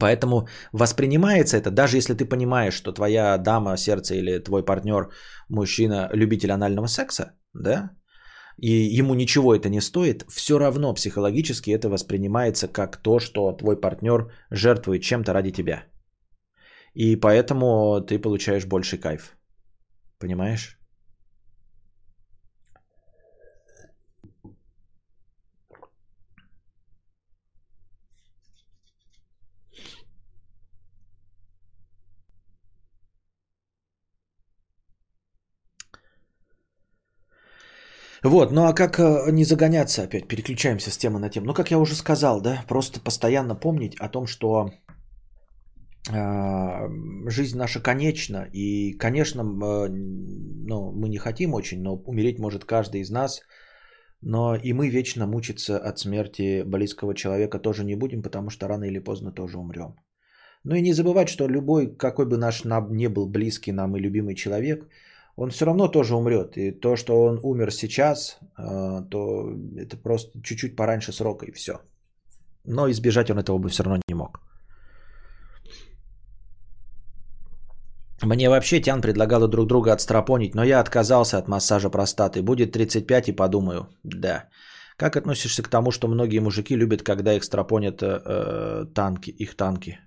Поэтому 0.01 0.49
воспринимается 0.73 1.59
это, 1.59 1.71
даже 1.71 1.99
если 1.99 2.15
ты 2.15 2.25
понимаешь, 2.25 2.75
что 2.75 2.93
твоя 2.93 3.37
дама, 3.37 3.77
сердце 3.77 4.15
или 4.15 4.39
твой 4.39 4.65
партнер, 4.65 5.11
мужчина, 5.51 6.09
любитель 6.15 6.53
анального 6.53 6.87
секса, 6.87 7.33
да, 7.53 7.91
и 8.59 8.99
ему 8.99 9.15
ничего 9.15 9.55
это 9.55 9.69
не 9.69 9.81
стоит, 9.81 10.25
все 10.29 10.59
равно 10.59 10.95
психологически 10.95 11.71
это 11.71 11.89
воспринимается 11.89 12.69
как 12.69 12.97
то, 12.97 13.19
что 13.19 13.53
твой 13.53 13.81
партнер 13.81 14.31
жертвует 14.51 15.03
чем-то 15.03 15.33
ради 15.33 15.51
тебя. 15.53 15.85
И 16.95 17.17
поэтому 17.17 18.01
ты 18.01 18.19
получаешь 18.19 18.67
больший 18.67 18.99
кайф. 18.99 19.37
Понимаешь? 20.19 20.82
Вот, 38.25 38.53
ну 38.53 38.67
а 38.67 38.73
как 38.73 39.01
э, 39.01 39.31
не 39.33 39.45
загоняться 39.45 40.03
опять? 40.05 40.29
Переключаемся 40.29 40.91
с 40.91 40.97
темы 40.97 41.19
на 41.19 41.29
тему. 41.29 41.47
Ну, 41.47 41.55
как 41.55 41.71
я 41.71 41.79
уже 41.79 41.95
сказал, 41.97 42.41
да, 42.41 42.65
просто 42.69 43.01
постоянно 43.01 43.57
помнить 43.57 43.97
о 43.99 44.09
том, 44.09 44.27
что 44.27 44.71
э, 46.09 46.89
жизнь 47.29 47.59
наша 47.59 47.81
конечна. 47.81 48.47
И, 48.53 48.93
конечно, 48.93 49.41
э, 49.41 49.89
ну, 50.69 50.93
мы 50.93 51.09
не 51.09 51.19
хотим 51.19 51.55
очень, 51.55 51.83
но 51.83 51.97
умереть 51.97 52.39
может 52.39 52.65
каждый 52.65 53.01
из 53.01 53.11
нас. 53.11 53.41
Но 54.21 54.55
и 54.55 54.73
мы 54.73 54.89
вечно 54.89 55.27
мучиться 55.27 55.77
от 55.77 55.99
смерти 55.99 56.63
близкого 56.63 57.15
человека 57.15 57.59
тоже 57.59 57.85
не 57.85 57.97
будем, 57.97 58.23
потому 58.23 58.51
что 58.51 58.69
рано 58.69 58.85
или 58.85 59.01
поздно 59.01 59.33
тоже 59.33 59.59
умрем. 59.59 59.97
Ну 60.63 60.77
и 60.77 60.81
не 60.81 60.93
забывать, 60.93 61.29
что 61.29 61.49
любой, 61.49 61.97
какой 61.97 62.27
бы 62.27 62.37
наш 62.37 62.63
не 62.65 63.09
был 63.09 63.29
близкий 63.29 63.73
нам 63.73 63.97
и 63.97 64.01
любимый 64.01 64.37
человек– 64.37 64.87
он 65.37 65.51
все 65.51 65.65
равно 65.65 65.89
тоже 65.89 66.15
умрет. 66.15 66.57
И 66.57 66.71
то, 66.71 66.97
что 66.97 67.25
он 67.25 67.41
умер 67.43 67.71
сейчас, 67.71 68.39
а, 68.57 69.03
то 69.03 69.51
это 69.77 69.97
просто 69.97 70.43
чуть-чуть 70.43 70.77
пораньше 70.77 71.13
срока 71.13 71.47
и 71.47 71.53
все. 71.53 71.73
Но 72.65 72.91
избежать 72.91 73.31
он 73.31 73.39
этого 73.39 73.59
бы 73.59 73.69
все 73.69 73.83
равно 73.83 74.01
не 74.09 74.15
мог. 74.15 74.41
Мне 78.23 78.49
вообще 78.49 78.81
Тян 78.81 79.01
предлагала 79.01 79.49
друг 79.49 79.67
друга 79.67 79.93
отстрапонить, 79.93 80.55
но 80.55 80.63
я 80.63 80.81
отказался 80.81 81.39
от 81.39 81.49
массажа 81.49 81.91
простаты. 81.91 82.43
Будет 82.43 82.73
35 82.73 83.29
и 83.29 83.33
подумаю. 83.33 83.89
Да. 84.05 84.49
Как 84.97 85.17
относишься 85.17 85.63
к 85.63 85.69
тому, 85.69 85.91
что 85.91 86.09
многие 86.09 86.39
мужики 86.39 86.77
любят, 86.77 87.03
когда 87.03 87.35
их 87.35 87.43
страпонят 87.43 88.03
э, 88.03 88.21
э, 88.25 88.85
танки, 88.95 89.31
их 89.31 89.57
танки? 89.57 89.99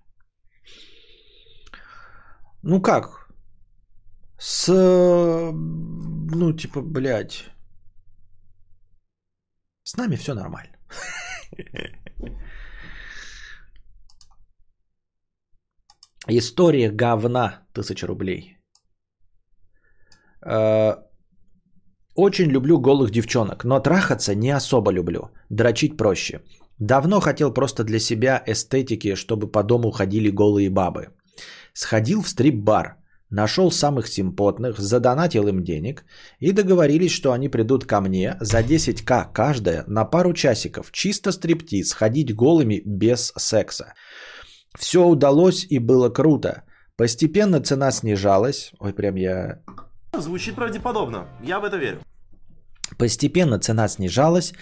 Ну 2.64 2.82
как? 2.82 3.25
С... 4.38 4.68
Ну, 6.32 6.54
типа, 6.54 6.82
блядь. 6.82 7.50
С 9.84 9.98
нами 9.98 10.16
все 10.16 10.34
нормально. 10.34 10.78
История 16.28 16.92
говна. 16.92 17.68
Тысяча 17.74 18.08
рублей. 18.08 18.58
Э, 20.46 20.96
очень 22.16 22.50
люблю 22.50 22.80
голых 22.80 23.12
девчонок, 23.12 23.66
но 23.66 23.80
трахаться 23.80 24.36
не 24.36 24.56
особо 24.56 24.92
люблю. 24.92 25.30
Дрочить 25.50 25.98
проще. 25.98 26.42
Давно 26.80 27.20
хотел 27.22 27.54
просто 27.54 27.84
для 27.84 28.00
себя 28.00 28.44
эстетики, 28.48 29.16
чтобы 29.16 29.52
по 29.52 29.64
дому 29.64 29.92
ходили 29.92 30.30
голые 30.30 30.70
бабы. 30.70 31.10
Сходил 31.74 32.22
в 32.22 32.30
стрип-бар, 32.30 32.98
нашел 33.36 33.72
самых 33.72 34.08
симпотных, 34.08 34.80
задонатил 34.80 35.48
им 35.48 35.64
денег 35.64 36.06
и 36.40 36.52
договорились, 36.52 37.12
что 37.12 37.32
они 37.32 37.50
придут 37.50 37.86
ко 37.86 38.02
мне 38.02 38.38
за 38.42 38.60
10к 38.62 39.34
каждая 39.34 39.84
на 39.88 40.06
пару 40.06 40.34
часиков, 40.34 40.92
чисто 40.92 41.32
стриптиз, 41.32 41.94
ходить 41.94 42.34
голыми 42.36 42.82
без 42.86 43.34
секса. 43.38 43.94
Все 44.80 45.04
удалось 45.04 45.68
и 45.70 45.80
было 45.80 46.10
круто. 46.10 46.64
Постепенно 46.98 47.62
цена 47.62 47.92
снижалась. 47.92 48.72
Ой, 48.80 48.94
прям 48.94 49.16
я... 49.16 49.60
Звучит 50.18 50.56
правдеподобно. 50.56 51.28
Я 51.44 51.60
в 51.60 51.66
это 51.66 51.78
верю. 51.78 52.00
Постепенно 52.98 53.60
цена 53.60 53.90
снижалась, 53.90 54.54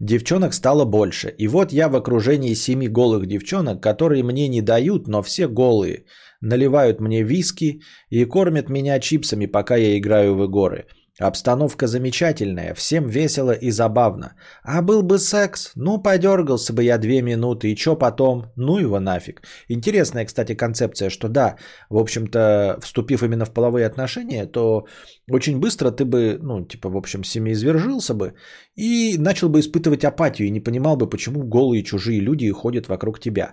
девчонок 0.00 0.54
стало 0.54 0.84
больше. 0.84 1.34
И 1.38 1.48
вот 1.48 1.72
я 1.72 1.88
в 1.88 1.96
окружении 1.96 2.54
семи 2.54 2.88
голых 2.88 3.26
девчонок, 3.26 3.82
которые 3.82 4.22
мне 4.22 4.48
не 4.48 4.62
дают, 4.62 5.08
но 5.08 5.22
все 5.22 5.48
голые. 5.48 6.04
Наливают 6.40 7.00
мне 7.00 7.22
виски 7.22 7.80
и 8.08 8.24
кормят 8.24 8.68
меня 8.68 8.98
чипсами, 9.00 9.46
пока 9.46 9.76
я 9.76 9.98
играю 9.98 10.34
в 10.34 10.44
игры. 10.44 10.86
Обстановка 11.20 11.86
замечательная, 11.86 12.72
всем 12.74 13.06
весело 13.06 13.52
и 13.52 13.70
забавно. 13.70 14.36
А 14.62 14.80
был 14.80 15.02
бы 15.02 15.18
секс, 15.18 15.72
ну 15.76 15.98
подергался 16.02 16.72
бы 16.72 16.82
я 16.82 16.96
две 16.96 17.20
минуты, 17.20 17.70
и 17.70 17.76
чё 17.76 17.94
потом? 17.94 18.46
Ну 18.56 18.78
его 18.78 19.00
нафиг. 19.00 19.42
Интересная, 19.68 20.24
кстати, 20.24 20.54
концепция, 20.54 21.10
что 21.10 21.28
да, 21.28 21.56
в 21.90 21.98
общем-то, 21.98 22.78
вступив 22.80 23.22
именно 23.22 23.44
в 23.44 23.52
половые 23.52 23.86
отношения, 23.86 24.46
то 24.46 24.86
очень 25.30 25.60
быстро 25.60 25.90
ты 25.90 26.06
бы, 26.06 26.38
ну, 26.40 26.64
типа, 26.64 26.88
в 26.88 26.96
общем, 26.96 27.22
семиизвержился 27.22 28.14
бы 28.14 28.32
и 28.74 29.18
начал 29.18 29.50
бы 29.50 29.60
испытывать 29.60 30.04
апатию 30.04 30.48
и 30.48 30.50
не 30.50 30.60
понимал 30.60 30.96
бы, 30.96 31.06
почему 31.06 31.42
голые 31.42 31.84
чужие 31.84 32.20
люди 32.20 32.50
ходят 32.50 32.88
вокруг 32.88 33.20
тебя. 33.20 33.52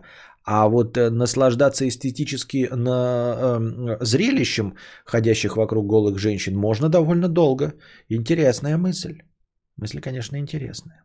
А 0.49 0.69
вот 0.69 0.97
э, 0.97 1.09
наслаждаться 1.09 1.85
эстетически 1.87 2.69
на 2.71 3.59
э, 3.59 4.05
зрелищем 4.05 4.75
ходящих 5.05 5.57
вокруг 5.57 5.85
голых 5.87 6.17
женщин 6.19 6.55
можно 6.55 6.89
довольно 6.89 7.27
долго. 7.27 7.73
Интересная 8.09 8.77
мысль. 8.77 9.23
Мысль, 9.75 9.99
конечно, 9.99 10.37
интересная. 10.37 11.03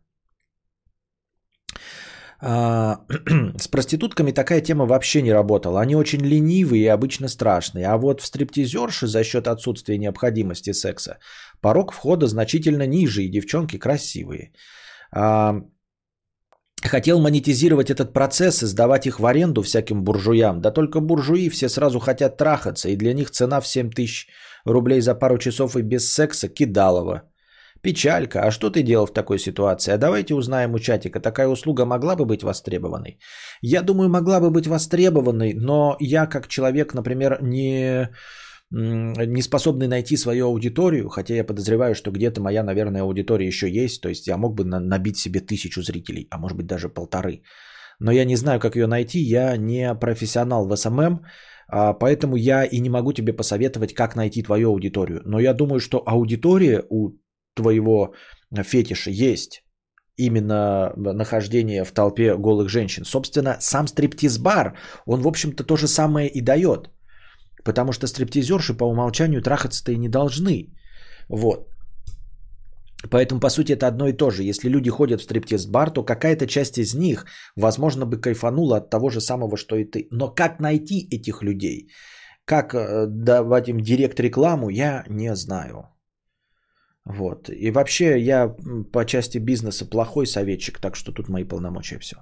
А, 2.40 2.98
с 3.58 3.66
проститутками 3.66 4.30
такая 4.30 4.60
тема 4.60 4.86
вообще 4.86 5.22
не 5.22 5.32
работала. 5.32 5.80
Они 5.80 5.96
очень 5.96 6.20
ленивые 6.20 6.84
и 6.84 6.92
обычно 6.94 7.28
страшные. 7.28 7.86
А 7.86 7.96
вот 7.96 8.20
в 8.20 8.26
стриптизерши 8.26 9.08
за 9.08 9.24
счет 9.24 9.48
отсутствия 9.48 9.98
необходимости 9.98 10.72
секса 10.72 11.18
порог 11.60 11.92
входа 11.92 12.28
значительно 12.28 12.86
ниже, 12.86 13.22
и 13.22 13.30
девчонки 13.30 13.76
красивые. 13.76 14.52
Хотел 16.84 17.20
монетизировать 17.20 17.90
этот 17.90 18.12
процесс 18.12 18.62
и 18.62 18.66
сдавать 18.66 19.06
их 19.06 19.20
в 19.20 19.26
аренду 19.26 19.62
всяким 19.62 20.02
буржуям. 20.02 20.60
Да 20.60 20.72
только 20.72 21.00
буржуи 21.00 21.48
все 21.48 21.68
сразу 21.68 22.00
хотят 22.00 22.36
трахаться, 22.36 22.88
и 22.88 22.96
для 22.96 23.14
них 23.14 23.30
цена 23.30 23.60
в 23.60 23.66
7 23.66 23.90
тысяч 23.90 24.26
рублей 24.64 25.00
за 25.00 25.14
пару 25.14 25.38
часов 25.38 25.76
и 25.76 25.82
без 25.82 26.12
секса 26.12 26.48
кидалово. 26.48 27.22
Печалька. 27.82 28.42
А 28.42 28.50
что 28.50 28.70
ты 28.70 28.82
делал 28.82 29.06
в 29.06 29.12
такой 29.12 29.38
ситуации? 29.38 29.92
А 29.92 29.98
давайте 29.98 30.34
узнаем 30.34 30.74
у 30.74 30.78
чатика. 30.78 31.20
Такая 31.20 31.48
услуга 31.48 31.84
могла 31.84 32.14
бы 32.14 32.24
быть 32.24 32.42
востребованной? 32.42 33.18
Я 33.60 33.82
думаю, 33.82 34.08
могла 34.08 34.40
бы 34.40 34.50
быть 34.50 34.66
востребованной, 34.66 35.54
но 35.54 35.96
я 36.00 36.26
как 36.26 36.46
человек, 36.46 36.94
например, 36.94 37.38
не 37.42 38.08
не 38.72 39.42
способный 39.42 39.86
найти 39.86 40.16
свою 40.16 40.46
аудиторию, 40.46 41.08
хотя 41.08 41.34
я 41.34 41.44
подозреваю, 41.44 41.94
что 41.94 42.10
где-то 42.10 42.40
моя, 42.40 42.62
наверное, 42.62 43.02
аудитория 43.02 43.46
еще 43.46 43.68
есть, 43.70 44.00
то 44.00 44.08
есть 44.08 44.26
я 44.26 44.36
мог 44.36 44.54
бы 44.54 44.64
набить 44.64 45.18
себе 45.18 45.40
тысячу 45.40 45.82
зрителей, 45.82 46.26
а 46.30 46.38
может 46.38 46.56
быть 46.56 46.66
даже 46.66 46.88
полторы. 46.88 47.42
Но 47.98 48.12
я 48.12 48.24
не 48.24 48.36
знаю, 48.36 48.60
как 48.60 48.76
ее 48.76 48.86
найти, 48.86 49.20
я 49.20 49.56
не 49.56 49.94
профессионал 49.94 50.66
в 50.66 50.76
SMM, 50.76 51.20
а, 51.68 51.92
поэтому 51.92 52.36
я 52.36 52.64
и 52.64 52.80
не 52.80 52.88
могу 52.88 53.12
тебе 53.12 53.32
посоветовать, 53.32 53.94
как 53.94 54.16
найти 54.16 54.42
твою 54.42 54.70
аудиторию. 54.70 55.20
Но 55.26 55.38
я 55.38 55.54
думаю, 55.54 55.78
что 55.78 56.02
аудитория 56.06 56.82
у 56.88 57.10
твоего 57.54 58.14
фетиша 58.54 59.10
есть 59.10 59.64
именно 60.16 60.92
нахождение 60.96 61.84
в 61.84 61.92
толпе 61.92 62.36
голых 62.36 62.68
женщин. 62.70 63.04
Собственно, 63.04 63.56
сам 63.60 63.86
стриптиз-бар, 63.86 64.78
он, 65.06 65.20
в 65.20 65.28
общем-то, 65.28 65.64
то 65.64 65.76
же 65.76 65.88
самое 65.88 66.28
и 66.28 66.40
дает– 66.40 66.90
Потому 67.64 67.92
что 67.92 68.06
стриптизерши 68.06 68.74
по 68.74 68.84
умолчанию 68.84 69.42
трахаться-то 69.42 69.92
и 69.92 69.98
не 69.98 70.08
должны. 70.08 70.68
Вот. 71.28 71.68
Поэтому, 73.10 73.40
по 73.40 73.50
сути, 73.50 73.72
это 73.72 73.86
одно 73.86 74.08
и 74.08 74.12
то 74.12 74.30
же. 74.30 74.42
Если 74.42 74.68
люди 74.68 74.90
ходят 74.90 75.20
в 75.20 75.24
стриптиз-бар, 75.24 75.90
то 75.90 76.04
какая-то 76.04 76.46
часть 76.46 76.78
из 76.78 76.94
них, 76.94 77.26
возможно, 77.56 78.06
бы 78.06 78.20
кайфанула 78.20 78.76
от 78.76 78.90
того 78.90 79.10
же 79.10 79.20
самого, 79.20 79.56
что 79.56 79.76
и 79.76 79.84
ты. 79.84 80.08
Но 80.10 80.28
как 80.28 80.60
найти 80.60 81.08
этих 81.10 81.42
людей? 81.42 81.88
Как 82.44 82.74
э, 82.74 83.06
давать 83.06 83.68
им 83.68 83.80
директ 83.80 84.20
рекламу, 84.20 84.70
я 84.70 85.04
не 85.08 85.34
знаю. 85.34 85.88
Вот. 87.04 87.50
И 87.50 87.70
вообще 87.70 88.20
я 88.20 88.54
по 88.92 89.04
части 89.04 89.38
бизнеса 89.38 89.90
плохой 89.90 90.26
советчик, 90.26 90.78
так 90.78 90.96
что 90.96 91.12
тут 91.12 91.28
мои 91.28 91.44
полномочия 91.44 91.98
все. 91.98 92.16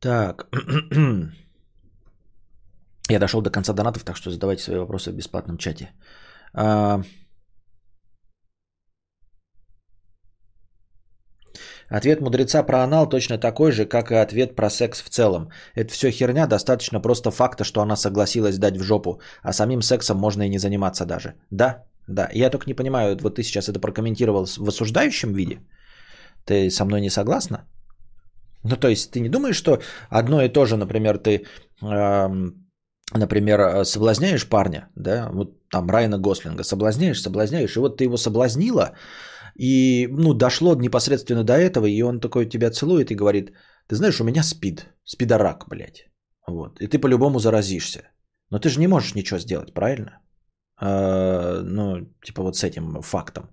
Так. 0.00 0.46
Я 3.10 3.18
дошел 3.18 3.40
до 3.42 3.50
конца 3.50 3.72
донатов, 3.72 4.04
так 4.04 4.16
что 4.16 4.30
задавайте 4.30 4.62
свои 4.62 4.78
вопросы 4.78 5.10
в 5.10 5.14
бесплатном 5.14 5.58
чате. 5.58 5.90
А... 6.54 7.02
Ответ 11.90 12.20
мудреца 12.20 12.62
про 12.62 12.82
анал 12.84 13.08
точно 13.08 13.38
такой 13.38 13.72
же, 13.72 13.86
как 13.86 14.10
и 14.10 14.14
ответ 14.14 14.56
про 14.56 14.70
секс 14.70 15.02
в 15.02 15.08
целом. 15.08 15.50
Это 15.74 15.92
все 15.92 16.10
херня, 16.10 16.46
достаточно 16.46 17.00
просто 17.00 17.30
факта, 17.30 17.64
что 17.64 17.80
она 17.80 17.96
согласилась 17.96 18.58
дать 18.58 18.76
в 18.76 18.82
жопу, 18.82 19.20
а 19.42 19.52
самим 19.52 19.82
сексом 19.82 20.18
можно 20.18 20.42
и 20.42 20.50
не 20.50 20.58
заниматься 20.58 21.06
даже. 21.06 21.34
Да, 21.50 21.84
да. 22.06 22.28
Я 22.34 22.50
только 22.50 22.66
не 22.66 22.74
понимаю, 22.74 23.16
вот 23.22 23.36
ты 23.36 23.42
сейчас 23.42 23.68
это 23.68 23.80
прокомментировал 23.80 24.44
в 24.44 24.68
осуждающем 24.68 25.32
виде? 25.32 25.60
Ты 26.44 26.70
со 26.70 26.84
мной 26.84 27.00
не 27.00 27.10
согласна? 27.10 27.64
Ну, 28.64 28.76
то 28.76 28.88
есть 28.88 29.10
ты 29.10 29.20
не 29.20 29.28
думаешь, 29.28 29.56
что 29.56 29.80
одно 30.10 30.42
и 30.42 30.48
то 30.48 30.66
же, 30.66 30.76
например, 30.76 31.18
ты, 31.18 31.46
э, 31.82 32.28
например, 33.14 33.84
соблазняешь 33.84 34.48
парня, 34.48 34.88
да, 34.96 35.30
вот 35.32 35.68
там 35.70 35.90
Райана 35.90 36.18
Гослинга, 36.18 36.64
соблазняешь, 36.64 37.22
соблазняешь, 37.22 37.76
и 37.76 37.80
вот 37.80 37.96
ты 37.96 38.04
его 38.04 38.16
соблазнила, 38.16 38.96
и, 39.54 40.08
ну, 40.10 40.34
дошло 40.34 40.74
непосредственно 40.74 41.44
до 41.44 41.52
этого, 41.52 41.86
и 41.86 42.02
он 42.02 42.20
такой 42.20 42.46
тебя 42.46 42.70
целует 42.70 43.10
и 43.10 43.16
говорит, 43.16 43.52
ты 43.86 43.96
знаешь, 43.96 44.20
у 44.20 44.24
меня 44.24 44.42
спид, 44.42 44.86
спидорак, 45.04 45.66
блядь, 45.68 46.10
вот, 46.46 46.80
и 46.80 46.86
ты 46.86 46.98
по-любому 46.98 47.38
заразишься, 47.38 48.02
но 48.50 48.58
ты 48.58 48.68
же 48.68 48.80
не 48.80 48.88
можешь 48.88 49.14
ничего 49.14 49.38
сделать, 49.38 49.74
правильно? 49.74 50.20
Э, 50.80 51.60
ну, 51.64 52.06
типа 52.24 52.42
вот 52.42 52.56
с 52.56 52.64
этим 52.64 53.02
фактом. 53.02 53.50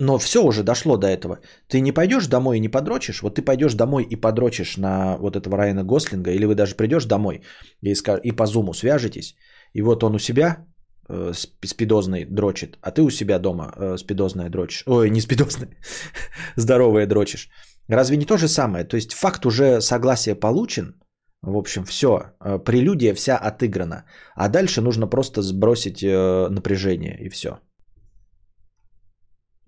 Но 0.00 0.18
все 0.18 0.42
уже 0.42 0.62
дошло 0.62 0.96
до 0.96 1.06
этого. 1.06 1.38
Ты 1.66 1.80
не 1.80 1.92
пойдешь 1.92 2.28
домой 2.28 2.56
и 2.56 2.60
не 2.60 2.68
подрочишь. 2.68 3.22
Вот 3.22 3.34
ты 3.34 3.42
пойдешь 3.42 3.74
домой 3.74 4.04
и 4.04 4.16
подрочишь 4.16 4.76
на 4.76 5.16
вот 5.18 5.36
этого 5.36 5.56
Райана 5.56 5.82
Гослинга, 5.84 6.30
или 6.30 6.46
вы 6.46 6.54
даже 6.54 6.76
придешь 6.76 7.04
домой 7.04 7.42
и, 7.82 7.94
и 8.22 8.32
по 8.32 8.46
зуму 8.46 8.74
свяжетесь, 8.74 9.34
и 9.74 9.82
вот 9.82 10.04
он 10.04 10.14
у 10.14 10.18
себя 10.18 10.66
э, 11.08 11.32
сп- 11.34 11.66
спидозный 11.66 12.24
дрочит, 12.24 12.78
а 12.80 12.92
ты 12.92 13.02
у 13.02 13.10
себя 13.10 13.38
дома 13.38 13.72
э, 13.76 13.96
спидозная 13.98 14.50
дрочишь. 14.50 14.84
Ой, 14.86 15.10
не 15.10 15.20
спидозная, 15.20 15.70
здоровая 16.56 17.06
дрочишь. 17.06 17.50
Разве 17.88 18.16
не 18.16 18.26
то 18.26 18.36
же 18.36 18.48
самое? 18.48 18.84
То 18.84 18.96
есть 18.96 19.14
факт 19.14 19.46
уже 19.46 19.80
согласия 19.80 20.36
получен, 20.36 20.94
в 21.42 21.56
общем, 21.56 21.84
все, 21.84 22.32
прелюдия 22.64 23.14
вся 23.14 23.36
отыграна. 23.36 24.04
А 24.36 24.48
дальше 24.48 24.80
нужно 24.80 25.08
просто 25.08 25.42
сбросить 25.42 26.02
э, 26.02 26.48
напряжение 26.50 27.16
и 27.20 27.28
все. 27.30 27.58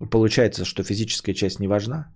Получается, 0.09 0.65
что 0.65 0.83
физическая 0.83 1.35
часть 1.35 1.59
не 1.59 1.67
важна. 1.67 2.11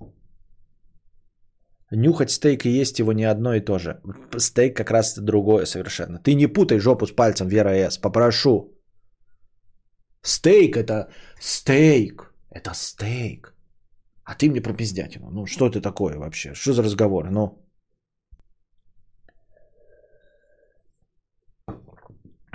Нюхать 1.91 2.31
стейк 2.31 2.65
и 2.65 2.81
есть 2.81 2.99
его 2.99 3.13
не 3.13 3.25
одно 3.25 3.53
и 3.53 3.61
то 3.61 3.77
же. 3.77 4.01
Стейк 4.37 4.75
как 4.75 4.91
раз 4.91 5.19
другое 5.19 5.65
совершенно. 5.65 6.19
Ты 6.19 6.35
не 6.35 6.47
путай 6.47 6.79
жопу 6.79 7.05
с 7.05 7.11
пальцем, 7.11 7.47
Вера 7.47 7.69
С. 7.69 7.97
Попрошу. 7.97 8.71
Стейк 10.23 10.77
это 10.77 11.09
стейк. 11.39 12.33
Это 12.49 12.71
стейк. 12.73 13.53
А 14.23 14.33
ты 14.33 14.49
мне 14.49 14.61
про 14.61 14.73
пиздятину. 14.73 15.29
Ну, 15.29 15.45
что 15.45 15.67
это 15.67 15.81
такое 15.81 16.17
вообще? 16.17 16.53
Что 16.53 16.73
за 16.73 16.83
разговор? 16.83 17.29
Ну. 17.29 17.64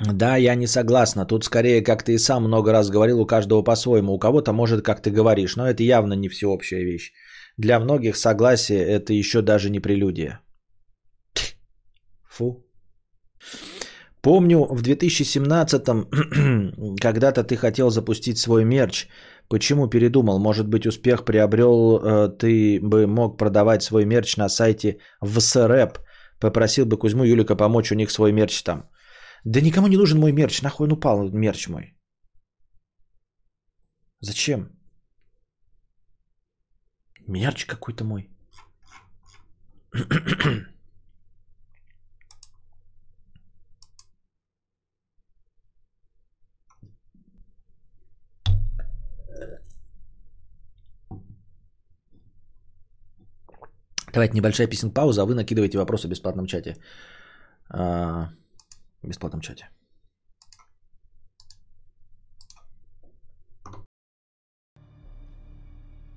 Да, 0.01 0.37
я 0.37 0.55
не 0.55 0.67
согласна. 0.67 1.27
Тут 1.27 1.45
скорее, 1.45 1.83
как 1.83 2.03
ты 2.03 2.13
и 2.13 2.19
сам 2.19 2.45
много 2.45 2.73
раз 2.73 2.91
говорил, 2.91 3.21
у 3.21 3.27
каждого 3.27 3.63
по-своему. 3.63 4.13
У 4.13 4.19
кого-то 4.19 4.53
может, 4.53 4.85
как 4.85 5.03
ты 5.03 5.11
говоришь, 5.11 5.57
но 5.57 5.69
это 5.69 5.83
явно 5.83 6.15
не 6.15 6.29
всеобщая 6.29 6.85
вещь. 6.85 7.13
Для 7.59 7.81
многих 7.81 8.17
согласие 8.17 8.81
это 8.81 9.13
еще 9.13 9.43
даже 9.43 9.71
не 9.71 9.81
прелюдия. 9.81 10.41
Фу. 12.29 12.65
Помню, 14.23 14.67
в 14.71 14.83
2017-м, 14.83 16.97
когда-то 17.01 17.45
ты 17.45 17.57
хотел 17.57 17.91
запустить 17.91 18.39
свой 18.39 18.65
мерч. 18.65 19.09
Почему 19.49 19.89
передумал? 19.89 20.39
Может 20.39 20.69
быть, 20.69 20.87
успех 20.87 21.25
приобрел, 21.25 21.99
э, 21.99 22.29
ты 22.39 22.79
бы 22.83 23.07
мог 23.07 23.39
продавать 23.39 23.83
свой 23.83 24.05
мерч 24.05 24.37
на 24.37 24.49
сайте 24.49 24.99
ВСРЭП. 25.23 25.99
Попросил 26.41 26.87
бы 26.87 26.99
Кузьму 26.99 27.25
Юлика 27.25 27.57
помочь 27.57 27.93
у 27.93 27.95
них 27.95 28.11
свой 28.11 28.33
мерч 28.33 28.63
там. 28.63 28.85
Да 29.45 29.61
никому 29.61 29.89
не 29.89 29.97
нужен 29.97 30.19
мой 30.19 30.33
мерч. 30.33 30.63
Нахуй 30.63 30.87
он 30.87 30.93
упал, 30.93 31.31
мерч 31.31 31.69
мой. 31.69 31.95
Зачем? 34.21 34.69
Мерч 37.27 37.67
какой-то 37.67 38.05
мой. 38.05 38.29
Давайте 54.13 54.35
небольшая 54.35 54.67
песен 54.67 54.91
пауза, 54.91 55.23
а 55.23 55.25
вы 55.25 55.35
накидываете 55.35 55.79
вопросы 55.79 56.09
в 56.09 56.11
бесплатном 56.11 56.47
чате. 56.47 56.77
В 59.03 59.09
бесплатном 59.09 59.41
чате. 59.41 59.71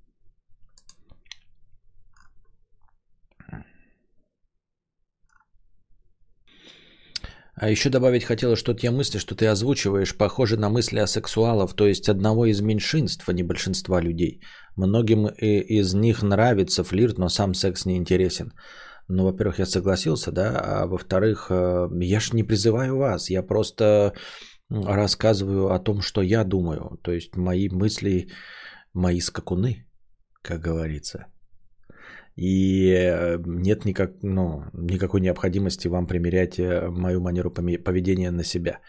А 7.62 7.70
еще 7.70 7.90
добавить 7.90 8.24
хотела, 8.24 8.56
что 8.56 8.74
те 8.74 8.90
мысли, 8.90 9.18
что 9.18 9.36
ты 9.36 9.46
озвучиваешь, 9.46 10.16
похожи 10.16 10.56
на 10.56 10.68
мысли 10.68 10.98
о 10.98 11.06
сексуалов, 11.06 11.74
то 11.74 11.86
есть 11.86 12.08
одного 12.08 12.46
из 12.46 12.60
меньшинств, 12.60 13.28
а 13.28 13.32
не 13.32 13.44
большинства 13.44 14.00
людей. 14.00 14.40
Многим 14.74 15.28
из 15.28 15.94
них 15.94 16.22
нравится 16.24 16.82
флирт, 16.82 17.18
но 17.18 17.28
сам 17.28 17.54
секс 17.54 17.86
не 17.86 17.96
интересен. 17.96 18.52
Ну, 19.06 19.24
во-первых, 19.24 19.60
я 19.60 19.66
согласился, 19.66 20.32
да, 20.32 20.60
а 20.60 20.86
во-вторых, 20.86 21.50
э, 21.50 21.88
я 22.00 22.18
ж 22.18 22.32
не 22.32 22.42
призываю 22.42 22.96
вас, 22.96 23.30
я 23.30 23.44
просто 23.44 24.12
рассказываю 24.68 25.70
о 25.70 25.78
том, 25.78 26.00
что 26.00 26.20
я 26.20 26.42
думаю. 26.42 26.98
То 27.04 27.12
есть 27.12 27.36
мои 27.36 27.68
мысли, 27.68 28.26
мои 28.92 29.20
скакуны, 29.20 29.86
как 30.42 30.60
говорится. 30.62 31.26
И 32.36 32.90
э, 32.90 33.38
нет 33.46 33.84
никак, 33.84 34.12
ну, 34.22 34.64
никакой 34.72 35.20
необходимости 35.20 35.88
вам 35.88 36.06
примерять 36.06 36.58
э, 36.58 36.88
мою 36.88 37.20
манеру 37.20 37.50
поведения 37.50 38.30
на 38.30 38.44
себя. 38.44 38.80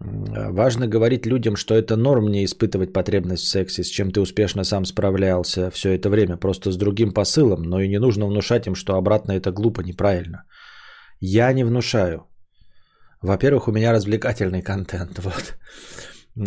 Важно 0.00 0.86
говорить 0.86 1.26
людям, 1.26 1.56
что 1.56 1.74
это 1.74 1.96
норм 1.96 2.28
не 2.28 2.44
испытывать 2.44 2.92
потребность 2.92 3.42
в 3.42 3.48
сексе, 3.48 3.82
с 3.82 3.88
чем 3.88 4.12
ты 4.12 4.20
успешно 4.20 4.64
сам 4.64 4.84
справлялся 4.84 5.70
все 5.70 5.96
это 5.96 6.08
время, 6.08 6.36
просто 6.36 6.70
с 6.70 6.76
другим 6.76 7.12
посылом, 7.12 7.62
но 7.62 7.80
и 7.80 7.88
не 7.88 7.98
нужно 7.98 8.26
внушать 8.26 8.66
им, 8.66 8.74
что 8.74 8.94
обратно 8.94 9.32
это 9.32 9.50
глупо, 9.50 9.80
неправильно. 9.80 10.44
Я 11.20 11.52
не 11.52 11.64
внушаю. 11.64 12.28
Во-первых, 13.22 13.68
у 13.68 13.72
меня 13.72 13.92
развлекательный 13.92 14.62
контент, 14.62 15.18
вот. 15.24 15.58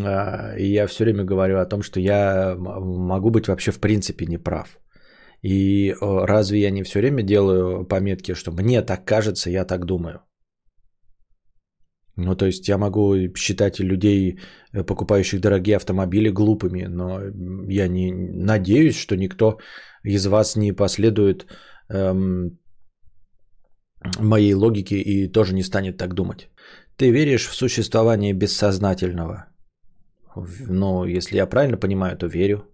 А, 0.02 0.56
и 0.58 0.72
я 0.72 0.88
все 0.88 1.04
время 1.04 1.26
говорю 1.26 1.60
о 1.60 1.66
том, 1.66 1.82
что 1.84 2.00
я 2.00 2.56
могу 2.58 3.32
быть 3.32 3.48
вообще 3.48 3.72
в 3.72 3.80
принципе 3.80 4.26
неправ. 4.26 4.78
И 5.44 5.96
разве 6.02 6.60
я 6.60 6.72
не 6.72 6.84
все 6.84 7.00
время 7.00 7.24
делаю 7.24 7.86
пометки, 7.86 8.36
что 8.36 8.52
мне 8.52 8.82
так 8.82 9.06
кажется, 9.06 9.50
я 9.50 9.66
так 9.66 9.86
думаю? 9.86 10.22
Ну, 12.18 12.36
то 12.36 12.46
есть 12.46 12.68
я 12.68 12.78
могу 12.78 13.16
считать 13.36 13.80
людей, 13.80 14.40
э, 14.74 14.84
покупающих 14.84 15.40
дорогие 15.40 15.78
автомобили, 15.78 16.30
глупыми, 16.30 16.88
но 16.88 17.22
я 17.70 17.88
не 17.88 18.12
надеюсь, 18.12 18.98
что 18.98 19.16
никто 19.16 19.60
из 20.04 20.26
вас 20.28 20.56
не 20.56 20.74
последует 20.74 21.48
эм, 21.90 22.60
моей 24.20 24.54
логике 24.54 24.96
и 24.96 25.32
тоже 25.32 25.54
не 25.54 25.64
станет 25.64 25.98
так 25.98 26.14
думать. 26.14 26.50
Ты 26.98 27.12
веришь 27.12 27.48
в 27.48 27.56
существование 27.56 28.34
бессознательного? 28.34 29.48
Ну, 30.68 31.06
если 31.06 31.38
я 31.38 31.48
правильно 31.48 31.78
понимаю, 31.78 32.18
то 32.18 32.28
верю. 32.28 32.71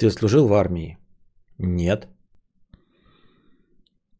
Ты 0.00 0.10
служил 0.10 0.48
в 0.48 0.52
армии? 0.54 0.96
Нет. 1.58 2.08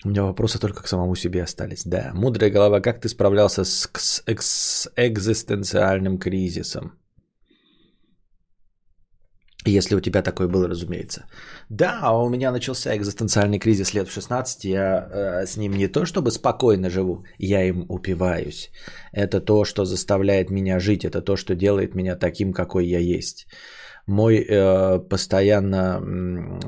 У 0.04 0.08
меня 0.08 0.24
вопросы 0.24 0.58
только 0.58 0.82
к 0.82 0.88
самому 0.88 1.14
себе 1.14 1.42
остались. 1.42 1.84
Да, 1.86 2.10
мудрая 2.14 2.50
голова, 2.50 2.80
как 2.80 3.00
ты 3.00 3.08
справлялся 3.08 3.64
с, 3.64 3.88
с, 3.96 4.22
с 4.26 4.90
экзистенциальным 4.96 6.18
кризисом? 6.18 6.98
Если 9.66 9.94
у 9.94 10.00
тебя 10.00 10.22
такой 10.22 10.48
был, 10.48 10.68
разумеется. 10.68 11.24
Да, 11.70 12.12
у 12.12 12.28
меня 12.28 12.52
начался 12.52 12.94
экзистенциальный 12.94 13.58
кризис 13.58 13.94
лет 13.94 14.08
в 14.08 14.12
16. 14.12 14.64
Я 14.64 15.08
э, 15.10 15.46
с 15.46 15.56
ним 15.56 15.72
не 15.72 15.88
то 15.88 16.04
чтобы 16.04 16.30
спокойно 16.30 16.90
живу, 16.90 17.24
я 17.38 17.64
им 17.64 17.86
упиваюсь. 17.88 18.70
Это 19.12 19.40
то, 19.40 19.64
что 19.64 19.86
заставляет 19.86 20.50
меня 20.50 20.78
жить, 20.78 21.04
это 21.04 21.22
то, 21.22 21.36
что 21.36 21.54
делает 21.54 21.94
меня 21.94 22.16
таким, 22.16 22.52
какой 22.52 22.86
я 22.86 22.98
есть 22.98 23.46
мой 24.06 24.38
э, 24.38 24.98
постоянно 25.08 26.00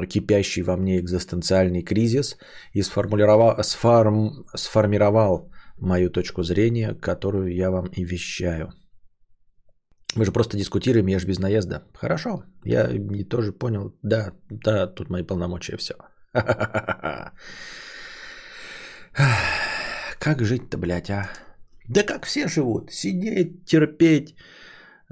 кипящий 0.08 0.62
во 0.62 0.76
мне 0.76 0.98
экзистенциальный 0.98 1.82
кризис 1.82 2.36
и 2.72 2.82
сформулировал, 2.82 3.62
сформ, 3.62 4.44
сформировал 4.54 5.50
мою 5.78 6.10
точку 6.10 6.42
зрения, 6.42 6.94
которую 6.94 7.54
я 7.54 7.70
вам 7.70 7.86
и 7.86 8.04
вещаю. 8.04 8.72
Мы 10.14 10.24
же 10.24 10.32
просто 10.32 10.56
дискутируем, 10.56 11.08
я 11.08 11.18
же 11.18 11.26
без 11.26 11.38
наезда. 11.38 11.82
Хорошо, 11.94 12.44
я 12.64 12.88
не 12.92 13.24
тоже 13.24 13.52
понял. 13.52 13.96
Да, 14.02 14.32
да, 14.50 14.86
тут 14.86 15.10
мои 15.10 15.22
полномочия, 15.22 15.76
все. 15.76 15.94
Как 20.18 20.42
жить-то, 20.42 20.78
блядь, 20.78 21.10
а? 21.10 21.30
Да 21.88 22.02
как 22.02 22.26
все 22.26 22.48
живут. 22.48 22.92
Сидеть, 22.92 23.64
терпеть, 23.64 24.34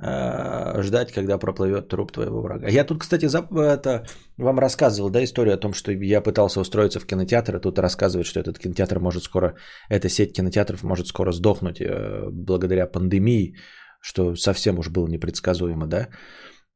ждать, 0.02 1.12
когда 1.12 1.38
проплывет 1.38 1.88
труп 1.88 2.12
твоего 2.12 2.40
врага. 2.40 2.68
Я 2.68 2.84
тут, 2.84 3.00
кстати, 3.00 3.26
за, 3.26 3.38
это, 3.38 4.06
вам 4.38 4.58
рассказывал, 4.58 5.10
да, 5.10 5.22
историю 5.22 5.54
о 5.54 5.58
том, 5.58 5.74
что 5.74 5.92
я 5.92 6.22
пытался 6.22 6.60
устроиться 6.60 7.00
в 7.00 7.06
кинотеатр, 7.06 7.56
и 7.56 7.60
тут 7.60 7.78
рассказывают, 7.78 8.26
что 8.26 8.40
этот 8.40 8.58
кинотеатр 8.58 8.98
может 8.98 9.24
скоро, 9.24 9.54
эта 9.90 10.08
сеть 10.08 10.32
кинотеатров 10.32 10.82
может 10.82 11.06
скоро 11.06 11.32
сдохнуть 11.32 11.80
э, 11.80 12.30
благодаря 12.30 12.86
пандемии, 12.86 13.56
что 14.00 14.36
совсем 14.36 14.78
уж 14.78 14.88
было 14.88 15.06
непредсказуемо, 15.06 15.86
да, 15.86 16.08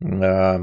э, 0.04 0.58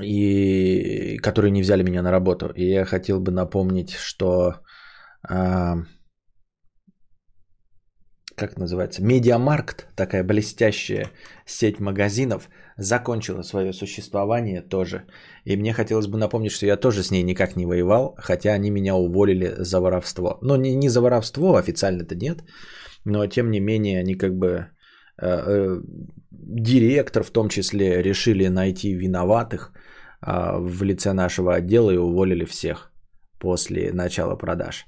и 0.00 1.18
которые 1.18 1.50
не 1.50 1.62
взяли 1.62 1.82
меня 1.82 2.02
на 2.02 2.10
работу. 2.10 2.46
И 2.56 2.64
я 2.70 2.84
хотел 2.86 3.20
бы 3.20 3.32
напомнить, 3.32 3.90
что 3.90 4.54
как 8.36 8.58
называется, 8.58 9.02
Медиамаркт, 9.02 9.86
такая 9.96 10.24
блестящая 10.24 11.10
сеть 11.46 11.80
магазинов, 11.80 12.48
закончила 12.76 13.42
свое 13.42 13.72
существование 13.72 14.62
тоже. 14.62 15.04
И 15.44 15.56
мне 15.56 15.72
хотелось 15.72 16.06
бы 16.06 16.18
напомнить, 16.18 16.52
что 16.52 16.66
я 16.66 16.76
тоже 16.76 17.02
с 17.02 17.10
ней 17.10 17.22
никак 17.22 17.56
не 17.56 17.66
воевал, 17.66 18.16
хотя 18.18 18.52
они 18.54 18.70
меня 18.70 18.96
уволили 18.96 19.54
за 19.58 19.80
воровство. 19.80 20.38
Ну, 20.42 20.56
не, 20.56 20.74
не 20.74 20.88
за 20.88 21.00
воровство, 21.00 21.56
официально-то 21.56 22.14
нет, 22.14 22.44
но 23.04 23.26
тем 23.26 23.50
не 23.50 23.60
менее 23.60 24.00
они 24.00 24.14
как 24.14 24.34
бы 24.34 24.66
э, 25.18 25.26
э, 25.26 25.80
директор 26.30 27.22
в 27.22 27.30
том 27.30 27.48
числе 27.48 28.02
решили 28.02 28.48
найти 28.48 28.94
виноватых 28.94 29.72
э, 30.26 30.58
в 30.58 30.82
лице 30.82 31.12
нашего 31.12 31.54
отдела 31.54 31.90
и 31.90 31.96
уволили 31.96 32.44
всех 32.44 32.90
после 33.38 33.92
начала 33.92 34.36
продаж. 34.36 34.86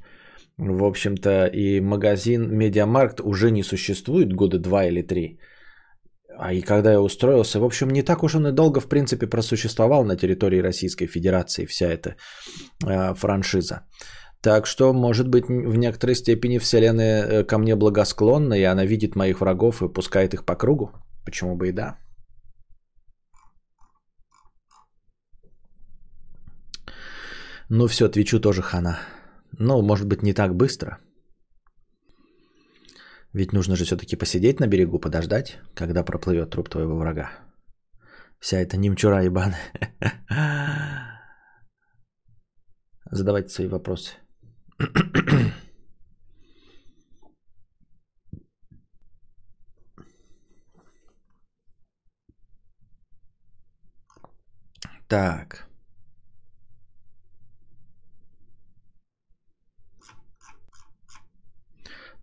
В 0.58 0.84
общем-то, 0.84 1.46
и 1.52 1.80
магазин 1.80 2.48
Медиамаркт 2.50 3.20
уже 3.20 3.50
не 3.50 3.62
существует 3.62 4.32
года 4.32 4.58
два 4.58 4.86
или 4.86 5.02
три. 5.02 5.38
А 6.38 6.52
и 6.52 6.62
когда 6.62 6.92
я 6.92 7.00
устроился, 7.00 7.60
в 7.60 7.64
общем, 7.64 7.88
не 7.88 8.02
так 8.02 8.22
уж 8.22 8.34
он 8.34 8.46
и 8.46 8.52
долго, 8.52 8.80
в 8.80 8.88
принципе, 8.88 9.26
просуществовал 9.26 10.04
на 10.04 10.16
территории 10.16 10.62
Российской 10.62 11.06
Федерации 11.06 11.66
вся 11.66 11.86
эта 11.86 12.16
э, 12.86 13.14
франшиза. 13.14 13.80
Так 14.42 14.66
что, 14.66 14.92
может 14.92 15.28
быть, 15.28 15.44
в 15.48 15.76
некоторой 15.76 16.14
степени 16.14 16.58
Вселенная 16.58 17.24
э, 17.24 17.44
ко 17.44 17.58
мне 17.58 17.74
благосклонна, 17.76 18.54
и 18.54 18.62
она 18.62 18.84
видит 18.86 19.16
моих 19.16 19.40
врагов 19.40 19.82
и 19.82 19.92
пускает 19.92 20.34
их 20.34 20.44
по 20.44 20.56
кругу. 20.56 20.90
Почему 21.24 21.56
бы 21.56 21.68
и 21.68 21.72
да? 21.72 21.98
Ну 27.68 27.88
все, 27.88 28.08
Твичу 28.08 28.40
тоже 28.40 28.62
хана. 28.62 28.98
Ну, 29.58 29.82
может 29.82 30.06
быть, 30.06 30.22
не 30.22 30.34
так 30.34 30.54
быстро. 30.54 30.98
Ведь 33.32 33.52
нужно 33.52 33.76
же 33.76 33.84
все-таки 33.84 34.16
посидеть 34.16 34.60
на 34.60 34.66
берегу, 34.66 34.98
подождать, 34.98 35.58
когда 35.74 36.04
проплывет 36.04 36.50
труп 36.50 36.68
твоего 36.68 36.96
врага. 36.96 37.30
Вся 38.38 38.58
эта 38.58 38.76
немчура 38.76 39.24
ебаная. 39.24 39.60
Задавайте 43.10 43.48
свои 43.48 43.68
вопросы. 43.68 44.14
Так. 55.08 55.65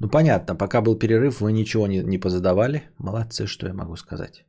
Ну 0.03 0.09
понятно, 0.09 0.55
пока 0.55 0.81
был 0.81 0.99
перерыв, 0.99 1.39
вы 1.39 1.53
ничего 1.53 1.87
не, 1.87 2.03
не 2.03 2.17
позадавали. 2.17 2.81
Молодцы, 2.97 3.47
что 3.47 3.67
я 3.67 3.73
могу 3.73 3.95
сказать. 3.95 4.45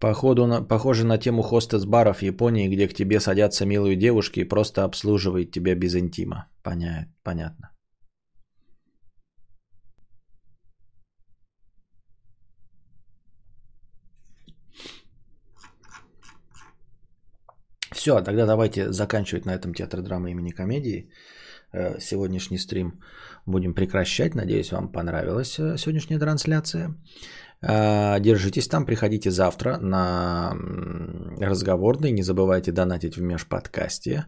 Походу, 0.00 0.46
на, 0.46 0.68
похоже 0.68 1.04
на 1.04 1.18
тему 1.18 1.42
хостес 1.42 1.84
баров 1.84 2.18
в 2.18 2.22
Японии, 2.22 2.68
где 2.68 2.88
к 2.88 2.94
тебе 2.94 3.20
садятся 3.20 3.64
милые 3.64 3.94
девушки 3.94 4.40
и 4.40 4.48
просто 4.48 4.82
обслуживают 4.82 5.52
тебя 5.52 5.76
без 5.76 5.94
интима. 5.94 6.48
Поня... 6.64 7.06
Понятно. 7.22 7.70
Все, 17.92 18.20
тогда 18.20 18.46
давайте 18.46 18.90
заканчивать 18.90 19.46
на 19.46 19.54
этом 19.54 19.74
театр 19.74 20.02
драмы 20.02 20.32
имени 20.32 20.50
комедии. 20.50 21.08
Э, 21.74 21.98
сегодняшний 22.00 22.58
стрим 22.58 23.00
будем 23.46 23.74
прекращать. 23.74 24.34
Надеюсь, 24.34 24.72
вам 24.72 24.92
понравилась 24.92 25.58
э, 25.58 25.78
сегодняшняя 25.78 26.18
трансляция. 26.18 26.94
Э, 27.62 28.20
держитесь 28.20 28.68
там, 28.68 28.84
приходите 28.84 29.30
завтра 29.30 29.78
на 29.78 30.52
разговорный. 31.40 32.12
Не 32.12 32.22
забывайте 32.22 32.72
донатить 32.72 33.16
в 33.16 33.22
межподкасте, 33.22 34.26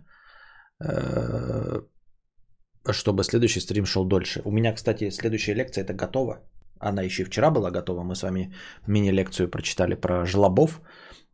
чтобы 2.91 3.25
следующий 3.25 3.61
стрим 3.61 3.87
шел 3.87 4.05
дольше. 4.05 4.41
У 4.45 4.51
меня, 4.51 4.73
кстати, 4.75 5.11
следующая 5.11 5.55
лекция 5.55 5.85
это 5.85 5.95
готова. 5.95 6.41
Она 6.81 7.03
еще 7.03 7.23
и 7.23 7.27
вчера 7.27 7.51
была 7.51 7.71
готова. 7.71 8.03
Мы 8.03 8.15
с 8.15 8.23
вами 8.23 8.55
мини-лекцию 8.87 9.51
прочитали 9.51 9.95
про 9.95 10.27
жлобов. 10.27 10.81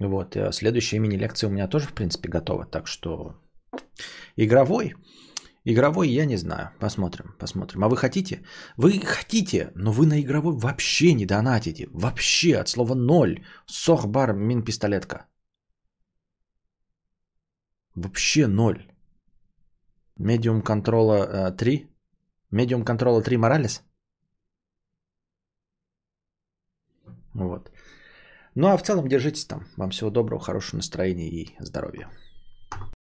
Вот, 0.00 0.36
следующая 0.52 1.00
мини-лекция 1.00 1.48
у 1.48 1.52
меня 1.52 1.68
тоже, 1.68 1.86
в 1.86 1.94
принципе, 1.94 2.28
готова. 2.28 2.66
Так 2.66 2.86
что 2.86 3.34
игровой. 4.36 4.94
Игровой 5.64 6.08
я 6.08 6.26
не 6.26 6.36
знаю. 6.36 6.70
Посмотрим, 6.78 7.34
посмотрим. 7.38 7.84
А 7.84 7.88
вы 7.88 7.96
хотите? 7.96 8.42
Вы 8.76 9.00
хотите, 9.00 9.72
но 9.74 9.92
вы 9.92 10.06
на 10.06 10.20
игровой 10.20 10.54
вообще 10.56 11.12
не 11.14 11.26
донатите. 11.26 11.88
Вообще, 11.92 12.56
от 12.56 12.68
слова 12.68 12.94
ноль. 12.94 13.44
Сохбар 13.66 14.32
мин 14.32 14.64
пистолетка. 14.64 15.26
Вообще 17.94 18.46
ноль. 18.46 18.90
Медиум 20.16 20.62
контрола 20.62 21.50
3. 21.50 21.86
Медиум 22.50 22.84
контрола 22.84 23.22
3 23.22 23.36
Моралес. 23.36 23.82
Вот. 27.34 27.70
Ну 28.54 28.66
а 28.66 28.76
в 28.76 28.82
целом 28.82 29.08
держитесь 29.08 29.46
там. 29.46 29.66
Вам 29.76 29.90
всего 29.90 30.10
доброго, 30.10 30.40
хорошего 30.40 30.78
настроения 30.78 31.28
и 31.28 31.56
здоровья. 31.60 32.08